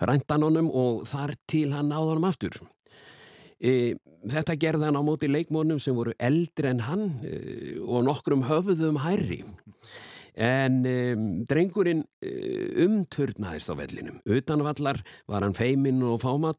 ræntan 0.05 0.45
honum 0.45 0.69
og 0.69 1.07
þar 1.09 1.33
til 1.49 1.71
hann 1.73 1.89
náði 1.89 2.13
honum 2.13 2.29
aftur. 2.29 2.61
E, 3.63 3.95
þetta 4.27 4.57
gerði 4.59 4.89
hann 4.89 4.99
á 4.99 5.03
móti 5.05 5.29
leikmónum 5.31 5.79
sem 5.79 5.95
voru 5.95 6.11
eldri 6.19 6.67
en 6.73 6.83
hann 6.83 7.05
e, 7.23 7.37
og 7.79 8.03
nokkrum 8.09 8.43
höfuðum 8.49 8.99
hærri. 9.05 9.43
En 10.33 10.81
um, 10.89 11.25
drengurinn 11.45 12.03
umturnaðist 12.83 13.69
á 13.69 13.75
vellinum. 13.77 14.19
Utanvallar 14.25 15.01
var 15.29 15.45
hann 15.45 15.55
feiminn 15.57 16.01
og 16.05 16.21
fámall 16.23 16.57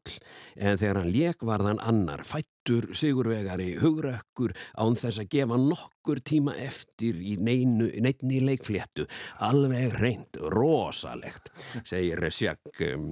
en 0.55 0.77
þegar 0.79 1.01
hann 1.01 1.11
lék 1.13 1.45
var 1.45 1.63
hann 1.65 1.81
annar, 1.83 2.23
fættur, 2.27 2.87
sigurvegari, 2.95 3.73
hugrakkur 3.81 4.55
án 4.79 4.97
þess 4.99 5.21
að 5.23 5.31
gefa 5.35 5.59
nokkur 5.59 6.21
tíma 6.25 6.55
eftir 6.61 7.19
í 7.19 7.35
neinu, 7.41 7.89
neitni 8.03 8.41
leikfléttu. 8.43 9.07
Alveg 9.43 9.97
reynd, 9.99 10.39
rosalegt, 10.55 11.51
segir 11.83 12.21
Resjak. 12.23 12.63
Um, 12.93 13.11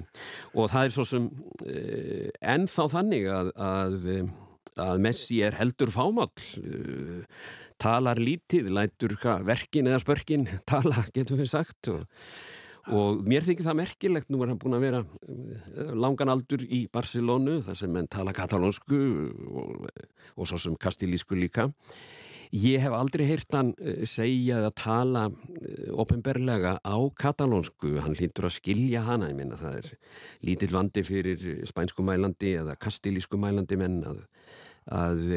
og 0.53 0.71
það 0.73 0.87
er 0.87 0.95
svo 0.95 1.07
sem 1.09 1.27
uh, 1.67 2.29
ennþá 2.55 2.87
þannig 2.93 3.27
að, 3.33 3.51
að, 3.57 4.07
að 4.87 5.03
Messi 5.03 5.43
er 5.43 5.59
heldur 5.59 5.91
fámall. 5.93 6.31
Talar 7.83 8.19
lítið, 8.21 8.69
lætur 8.71 9.17
verkin 9.43 9.89
eða 9.91 9.99
spörkin 9.99 10.47
tala, 10.69 11.03
getum 11.15 11.41
við 11.41 11.49
sagt 11.51 11.89
og, 11.91 12.05
og 12.87 13.23
mér 13.27 13.43
þykir 13.43 13.67
það 13.67 13.79
merkilegt 13.81 14.31
nú 14.31 14.39
er 14.43 14.53
hann 14.53 14.59
búin 14.61 14.77
að 14.77 14.85
vera 14.85 15.01
eh, 15.03 15.89
langan 15.91 16.31
aldur 16.31 16.63
í 16.63 16.85
Barcelonu 16.93 17.57
þar 17.65 17.79
sem 17.81 17.97
hann 17.99 18.07
tala 18.07 18.35
katalónsku 18.35 18.99
og, 19.51 19.89
og 20.37 20.47
svo 20.47 20.61
sem 20.61 20.77
kastilísku 20.79 21.35
líka. 21.35 21.73
Ég 22.53 22.83
hef 22.85 22.93
aldrei 22.93 23.25
heyrt 23.27 23.51
hann 23.57 23.73
eh, 23.81 24.05
segja 24.07 24.61
eða 24.61 24.71
tala 24.79 25.25
eh, 25.27 25.91
ofinberlega 25.91 26.77
á 26.79 26.97
katalónsku. 27.19 27.97
Hann 28.05 28.15
hlýttur 28.15 28.47
að 28.47 28.59
skilja 28.61 29.03
hana 29.09 29.33
ég 29.33 29.41
minna 29.41 29.59
það 29.59 29.81
er 29.81 29.91
lítill 30.47 30.71
vandi 30.77 31.03
fyrir 31.03 31.45
spænsku 31.67 32.07
mælandi 32.07 32.55
eða 32.61 32.79
kastilísku 32.79 33.41
mælandi 33.43 33.81
menn 33.81 33.99
að, 34.07 34.23
að 34.87 35.27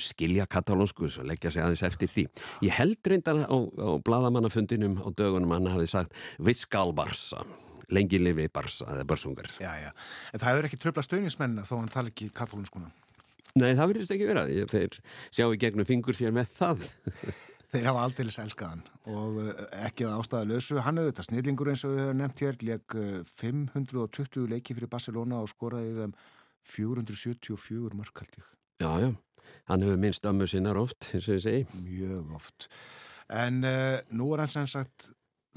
skilja 0.00 0.46
katalónsku 0.50 1.06
og 1.06 1.28
leggja 1.28 1.52
sig 1.52 1.62
aðeins 1.62 1.84
eftir 1.86 2.10
því. 2.10 2.26
Ég 2.66 2.74
held 2.78 3.10
reyndar 3.10 3.44
á, 3.46 3.56
á 3.56 3.88
bladamannafundinum 4.04 4.98
á 5.02 5.08
dögunum 5.14 5.54
hann 5.54 5.70
hafi 5.70 5.86
sagt 5.90 6.16
Viskal 6.38 6.92
Barsa 6.96 7.44
lengi 7.92 8.18
lifi 8.18 8.48
Barsa 8.52 8.88
eða 8.92 9.06
Barsungar. 9.08 9.48
Já, 9.60 9.72
já. 9.80 9.90
En 10.32 10.40
það 10.40 10.50
hefur 10.50 10.68
ekki 10.68 10.80
tröfla 10.82 11.04
stöðnismenn 11.04 11.64
þó 11.66 11.74
hann 11.78 11.90
tala 11.92 12.12
ekki 12.12 12.30
katalónskuna. 12.34 12.90
Nei, 13.54 13.74
það 13.78 13.90
verðist 13.92 14.14
ekki 14.14 14.28
vera. 14.30 14.46
Þeir 14.70 14.96
sjá 15.30 15.44
í 15.46 15.58
gegnum 15.62 15.86
fingur 15.88 16.16
sér 16.16 16.34
með 16.34 16.54
það. 16.56 16.86
Þeir 17.74 17.88
hafa 17.90 18.06
aldeilis 18.06 18.38
elskaðan 18.38 18.84
og 19.10 19.38
eh, 19.42 19.62
ekki 19.88 20.06
að 20.06 20.20
ástæða 20.20 20.48
lausu. 20.52 20.78
Hann 20.82 21.00
hefur 21.00 21.12
þetta 21.12 21.26
snillingur 21.26 21.70
eins 21.72 21.84
og 21.86 21.94
við 21.94 22.04
höfum 22.04 22.20
nefnt 22.20 22.42
hér, 22.44 22.58
leik 22.70 22.96
520 23.34 24.50
leiki 24.52 24.76
fyrir 24.78 24.90
Barcelona 24.90 25.42
og 25.42 25.50
skoraði 25.50 25.94
þeim 25.98 26.16
474 26.70 27.98
mörkaltík. 27.98 28.46
Já, 28.82 28.90
já 29.02 29.10
hann 29.70 29.84
hefur 29.84 30.00
minnst 30.00 30.26
ömmu 30.28 30.48
sinnar 30.50 30.78
oft, 30.80 31.08
eins 31.12 31.28
og 31.28 31.38
ég 31.38 31.44
segi. 31.44 31.64
Mjög 31.86 32.34
oft. 32.36 32.68
En 33.32 33.62
uh, 33.64 33.98
nú 34.12 34.32
er 34.34 34.44
hann 34.44 34.52
sem 34.52 34.68
sagt 34.68 35.08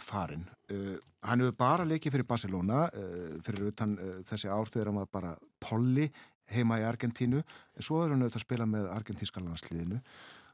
farin. 0.01 0.47
Uh, 0.71 0.95
hann 1.27 1.43
hefur 1.43 1.57
bara 1.59 1.87
leikið 1.87 2.15
fyrir 2.15 2.29
Barcelona, 2.29 2.87
uh, 2.87 3.37
fyrir 3.43 3.69
utan 3.71 3.97
þessi 4.27 4.51
ár 4.51 4.71
þegar 4.71 4.91
hann 4.91 5.01
var 5.01 5.13
bara 5.19 5.35
polli 5.63 6.07
heima 6.53 6.79
í 6.79 6.85
Argentínu, 6.87 7.41
en 7.43 7.83
svo 7.83 8.03
er 8.03 8.13
hann 8.13 8.23
auðvitað 8.23 8.39
að 8.39 8.45
spila 8.45 8.67
með 8.71 8.85
argentínska 8.93 9.41
landsliðinu 9.43 9.97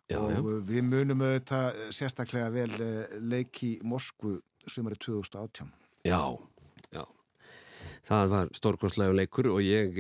já, 0.10 0.18
og 0.18 0.32
já. 0.34 0.40
við 0.72 0.88
munum 0.88 1.22
auðvitað 1.22 1.84
sérstaklega 1.94 2.48
vel 2.50 2.72
leiki 3.22 3.76
Moskvu 3.86 4.40
sumari 4.66 4.98
2018. 4.98 5.70
Já, 6.10 6.18
já. 6.90 7.04
Það 8.10 8.34
var 8.34 8.50
stórkonslega 8.58 9.14
leikur 9.16 9.52
og 9.54 9.62
ég 9.62 9.94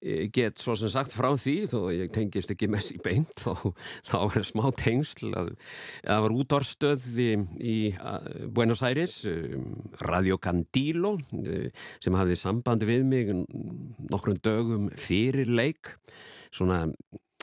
Eh, 0.00 0.30
get 0.32 0.56
svo 0.56 0.72
sem 0.80 0.88
sagt 0.88 1.12
frá 1.12 1.28
því 1.36 1.54
þó 1.68 1.80
ég 1.92 2.12
tengist 2.14 2.48
ekki 2.54 2.70
mest 2.72 2.94
í 2.94 3.00
beint 3.04 3.34
þá, 3.42 3.68
þá 4.08 4.20
er 4.38 4.46
smá 4.48 4.62
tengsl 4.72 5.28
að 5.36 5.50
það 6.06 6.22
var 6.24 6.34
útvarstöð 6.40 7.08
í, 7.20 7.26
í 7.60 7.74
Buenos 8.48 8.80
Aires 8.86 9.18
um, 9.28 9.74
Radio 10.08 10.38
Candilo 10.40 11.18
eh, 11.44 11.68
sem 12.00 12.16
hafði 12.16 12.38
samband 12.40 12.88
við 12.88 13.04
mig 13.10 13.34
nokkrum 14.08 14.40
dögum 14.40 14.88
fyrir 14.96 15.52
leik. 15.52 15.92
Svona 16.48 16.86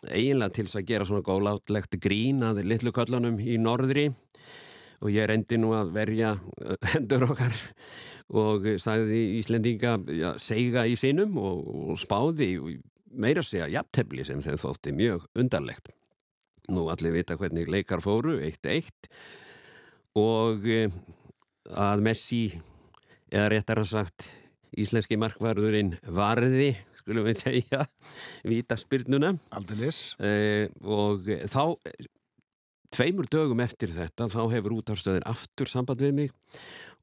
eiginlega 0.10 0.58
til 0.58 0.66
að 0.66 0.90
gera 0.90 1.06
svona 1.06 1.26
góðlátlegt 1.26 2.00
grín 2.02 2.42
að 2.46 2.64
litlu 2.66 2.90
köllunum 2.96 3.38
í 3.38 3.62
norðri 3.62 4.10
og 5.02 5.14
ég 5.14 5.28
reyndi 5.30 5.60
nú 5.62 5.74
að 5.78 5.94
verja 5.96 6.36
hendur 6.94 7.28
okkar 7.32 7.56
og 8.28 8.66
sagði 8.84 9.22
Íslendinga 9.38 9.98
ja, 10.12 10.34
seiga 10.42 10.84
í 10.88 10.98
sinum 11.00 11.38
og, 11.40 11.64
og 11.94 12.00
spáði 12.02 12.52
meira 13.18 13.44
segja 13.46 13.70
jafntefni 13.72 14.26
sem 14.28 14.42
þeim 14.44 14.60
þótti 14.62 14.94
mjög 14.96 15.28
undarlegt. 15.40 15.94
Nú 16.68 16.90
allir 16.92 17.16
vita 17.16 17.38
hvernig 17.40 17.70
leikar 17.72 18.04
fóru, 18.04 18.36
eitt 18.44 18.66
eitt 18.68 19.08
og 20.18 20.66
eh, 20.68 20.92
að 21.72 22.04
Messi, 22.06 22.42
eða 23.32 23.52
réttar 23.54 23.82
að 23.84 23.92
sagt 23.92 24.30
íslenski 24.78 25.18
markvarðurinn 25.20 25.94
varði, 26.16 26.74
skulum 27.00 27.28
við 27.30 27.42
segja, 27.42 27.86
vita 28.52 28.78
spyrnuna. 28.80 29.34
Aldilis. 29.56 30.16
Eh, 30.20 30.68
og 30.84 31.28
þá, 31.52 31.78
tveimur 32.94 33.28
dögum 33.32 33.64
eftir 33.64 33.92
þetta, 33.96 34.30
þá 34.32 34.42
hefur 34.54 34.78
útarstöðin 34.80 35.28
aftur 35.28 35.72
samband 35.72 36.04
við 36.04 36.16
mig 36.22 36.36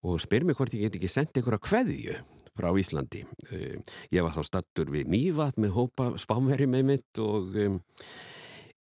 og 0.05 0.21
spyr 0.23 0.45
mér 0.45 0.59
hvort 0.59 0.75
ég 0.77 0.87
get 0.87 0.99
ekki 0.99 1.11
sendið 1.13 1.43
einhverja 1.43 1.65
kveðju 1.65 2.19
frá 2.55 2.69
Íslandi. 2.79 3.25
Uh, 3.51 3.81
ég 4.15 4.25
var 4.25 4.35
þá 4.37 4.45
stattur 4.47 4.93
við 4.95 5.11
Mývat 5.11 5.59
með 5.61 5.75
hópa 5.79 6.13
spámveri 6.21 6.69
með 6.71 6.87
mitt 6.93 7.23
og 7.23 7.57
um, 7.59 7.81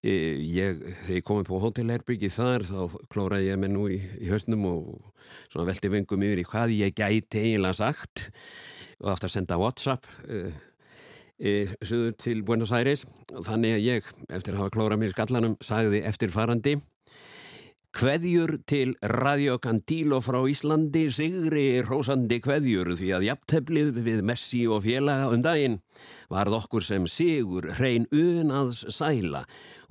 ég, 0.03 0.81
þegar 0.81 1.19
ég 1.19 1.27
komið 1.29 1.51
på 1.51 1.61
hótelherbyggi 1.63 2.33
þar 2.33 2.65
þá 2.69 2.99
klóraði 3.13 3.51
ég 3.51 3.61
mig 3.61 3.73
nú 3.75 3.87
í, 3.93 4.01
í 4.21 4.31
höstnum 4.33 4.67
og 4.71 4.89
svona 5.53 5.69
velti 5.69 5.93
vengum 5.93 6.25
yfir 6.27 6.43
í 6.43 6.49
hvað 6.49 6.75
ég 6.79 6.97
gæti 6.97 7.45
eiginlega 7.45 7.79
sagt 7.83 8.27
og 9.01 9.13
átt 9.15 9.29
að 9.29 9.35
senda 9.37 9.61
Whatsapp 9.61 10.09
uh, 10.27 10.51
söður 11.41 12.17
til 12.21 12.41
Buenos 12.45 12.73
Aires. 12.77 13.07
Þannig 13.33 13.79
að 13.79 13.85
ég, 13.87 14.09
eftir 14.29 14.55
að 14.55 14.65
hafa 14.65 14.75
klórað 14.77 15.01
mér 15.03 15.15
skallanum, 15.15 15.57
sagði 15.65 16.03
eftir 16.09 16.33
farandi 16.35 16.77
Kveðjur 17.91 18.53
til 18.71 18.93
Radio 19.03 19.57
Candilo 19.59 20.21
frá 20.23 20.39
Íslandi, 20.47 21.09
sigri 21.11 21.81
rósandi 21.83 22.37
kveðjur 22.39 22.93
því 22.95 23.09
að 23.17 23.25
jafnteflið 23.27 23.97
við 24.07 24.21
Messi 24.31 24.61
og 24.71 24.85
félaga 24.85 25.27
um 25.35 25.43
daginn 25.43 25.81
varð 26.31 26.55
okkur 26.61 26.87
sem 26.87 27.09
sigur 27.11 27.67
hrein 27.81 28.07
unaðs 28.15 28.85
sæla 28.95 29.41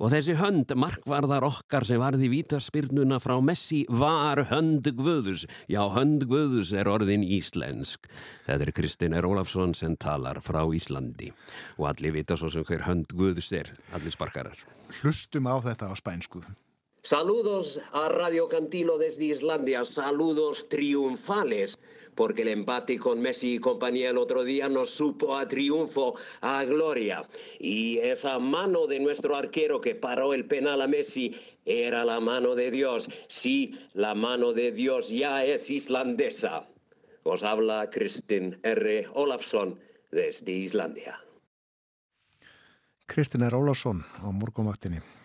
og 0.00 0.14
þessi 0.14 0.38
hönd 0.40 0.72
markvarðar 0.80 1.44
okkar 1.50 1.84
sem 1.84 2.00
varði 2.00 2.30
vítaspyrnuna 2.32 3.18
frá 3.20 3.36
Messi 3.44 3.82
var 3.92 4.46
hönd 4.48 4.88
Guðus, 4.96 5.44
já 5.68 5.82
hönd 5.92 6.24
Guðus 6.30 6.72
er 6.72 6.88
orðin 6.88 7.26
íslensk. 7.28 8.08
Þetta 8.48 8.64
er 8.64 8.74
Kristinn 8.80 9.18
R. 9.20 9.28
Ólafsson 9.28 9.76
sem 9.76 9.98
talar 10.00 10.40
frá 10.40 10.62
Íslandi 10.64 11.28
og 11.76 11.90
allir 11.92 12.16
vita 12.16 12.40
svo 12.40 12.48
sem 12.48 12.64
hver 12.64 12.88
hönd 12.88 13.12
Guðus 13.12 13.52
er, 13.52 13.68
allir 13.92 14.16
sparkarar. 14.16 14.56
Hlustum 15.02 15.52
á 15.52 15.60
þetta 15.68 15.92
á 15.92 15.94
spænsku. 16.00 16.40
Saludos 17.02 17.80
a 17.92 18.08
Radio 18.10 18.48
Cantilo 18.48 18.98
desde 18.98 19.24
Islandia, 19.24 19.84
saludos 19.86 20.68
triunfales, 20.68 21.78
porque 22.14 22.42
el 22.42 22.48
empate 22.48 22.98
con 22.98 23.20
Messi 23.20 23.54
y 23.54 23.58
compañía 23.58 24.10
el 24.10 24.18
otro 24.18 24.44
día 24.44 24.68
nos 24.68 24.90
supo 24.90 25.38
a 25.38 25.48
triunfo, 25.48 26.14
a 26.42 26.62
gloria. 26.64 27.26
Y 27.58 27.98
esa 27.98 28.38
mano 28.38 28.86
de 28.86 29.00
nuestro 29.00 29.34
arquero 29.34 29.80
que 29.80 29.94
paró 29.94 30.34
el 30.34 30.46
penal 30.46 30.82
a 30.82 30.86
Messi 30.86 31.34
era 31.64 32.04
la 32.04 32.20
mano 32.20 32.54
de 32.54 32.70
Dios. 32.70 33.08
Sí, 33.28 33.78
la 33.94 34.14
mano 34.14 34.52
de 34.52 34.70
Dios 34.70 35.08
ya 35.08 35.44
es 35.44 35.70
islandesa. 35.70 36.68
Os 37.22 37.42
habla 37.42 37.88
Kristin 37.88 38.58
R. 38.62 39.06
Olafsson 39.14 39.80
desde 40.10 40.52
Islandia. 40.52 41.18
Kristinn 43.06 43.42
R. 43.42 43.56
Ólásson 43.56 44.04
á 44.22 44.30
morgumvaktinni. 44.30 45.19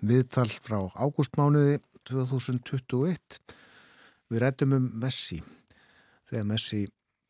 Viðtal 0.00 0.48
frá 0.48 0.78
ágústmánuði 0.96 1.76
2021. 2.08 3.40
Við 4.32 4.40
rættum 4.40 4.72
um 4.78 4.86
Messi 5.02 5.42
þegar 6.30 6.46
Messi 6.48 6.86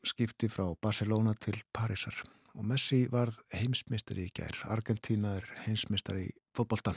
skipti 0.06 0.46
frá 0.46 0.68
Barcelona 0.78 1.34
til 1.34 1.56
Parísar 1.74 2.14
og 2.54 2.62
Messi 2.70 3.08
varð 3.10 3.40
heimsmystari 3.56 4.28
í 4.28 4.32
gær. 4.36 4.54
Argentína 4.70 5.34
er 5.40 5.50
heimsmystari 5.64 6.28
í 6.28 6.32
fótbolta 6.54 6.94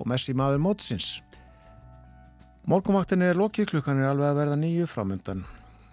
og 0.00 0.10
Messi 0.10 0.34
maður 0.34 0.64
mótsins. 0.66 1.20
Morgumvaktinni 2.66 3.30
er 3.30 3.38
lokið 3.38 3.70
klukkan 3.70 4.02
er 4.02 4.10
alveg 4.10 4.32
að 4.32 4.40
verða 4.40 4.60
nýju 4.64 4.90
framöndan. 4.90 5.46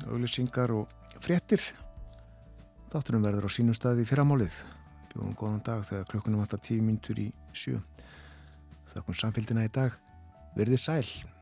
Auðlýsingar 0.10 0.74
og 0.74 0.90
fréttir. 1.22 1.62
Þáttunum 2.90 3.30
verður 3.30 3.46
á 3.46 3.50
sínum 3.54 3.78
staði 3.78 4.02
í 4.02 4.10
fyrramálið. 4.10 4.64
Bjóðum 5.14 5.38
góðan 5.38 5.62
dag 5.62 5.86
þegar 5.86 6.10
klukkunum 6.10 6.42
vantar 6.42 6.66
tíu 6.66 6.82
myndur 6.82 7.22
í 7.22 7.30
sjö. 7.54 7.78
Þakkum 8.94 9.18
samfélgina 9.18 9.66
í 9.66 9.72
dag. 9.74 9.96
Verðið 10.58 10.84
sæl. 10.84 11.33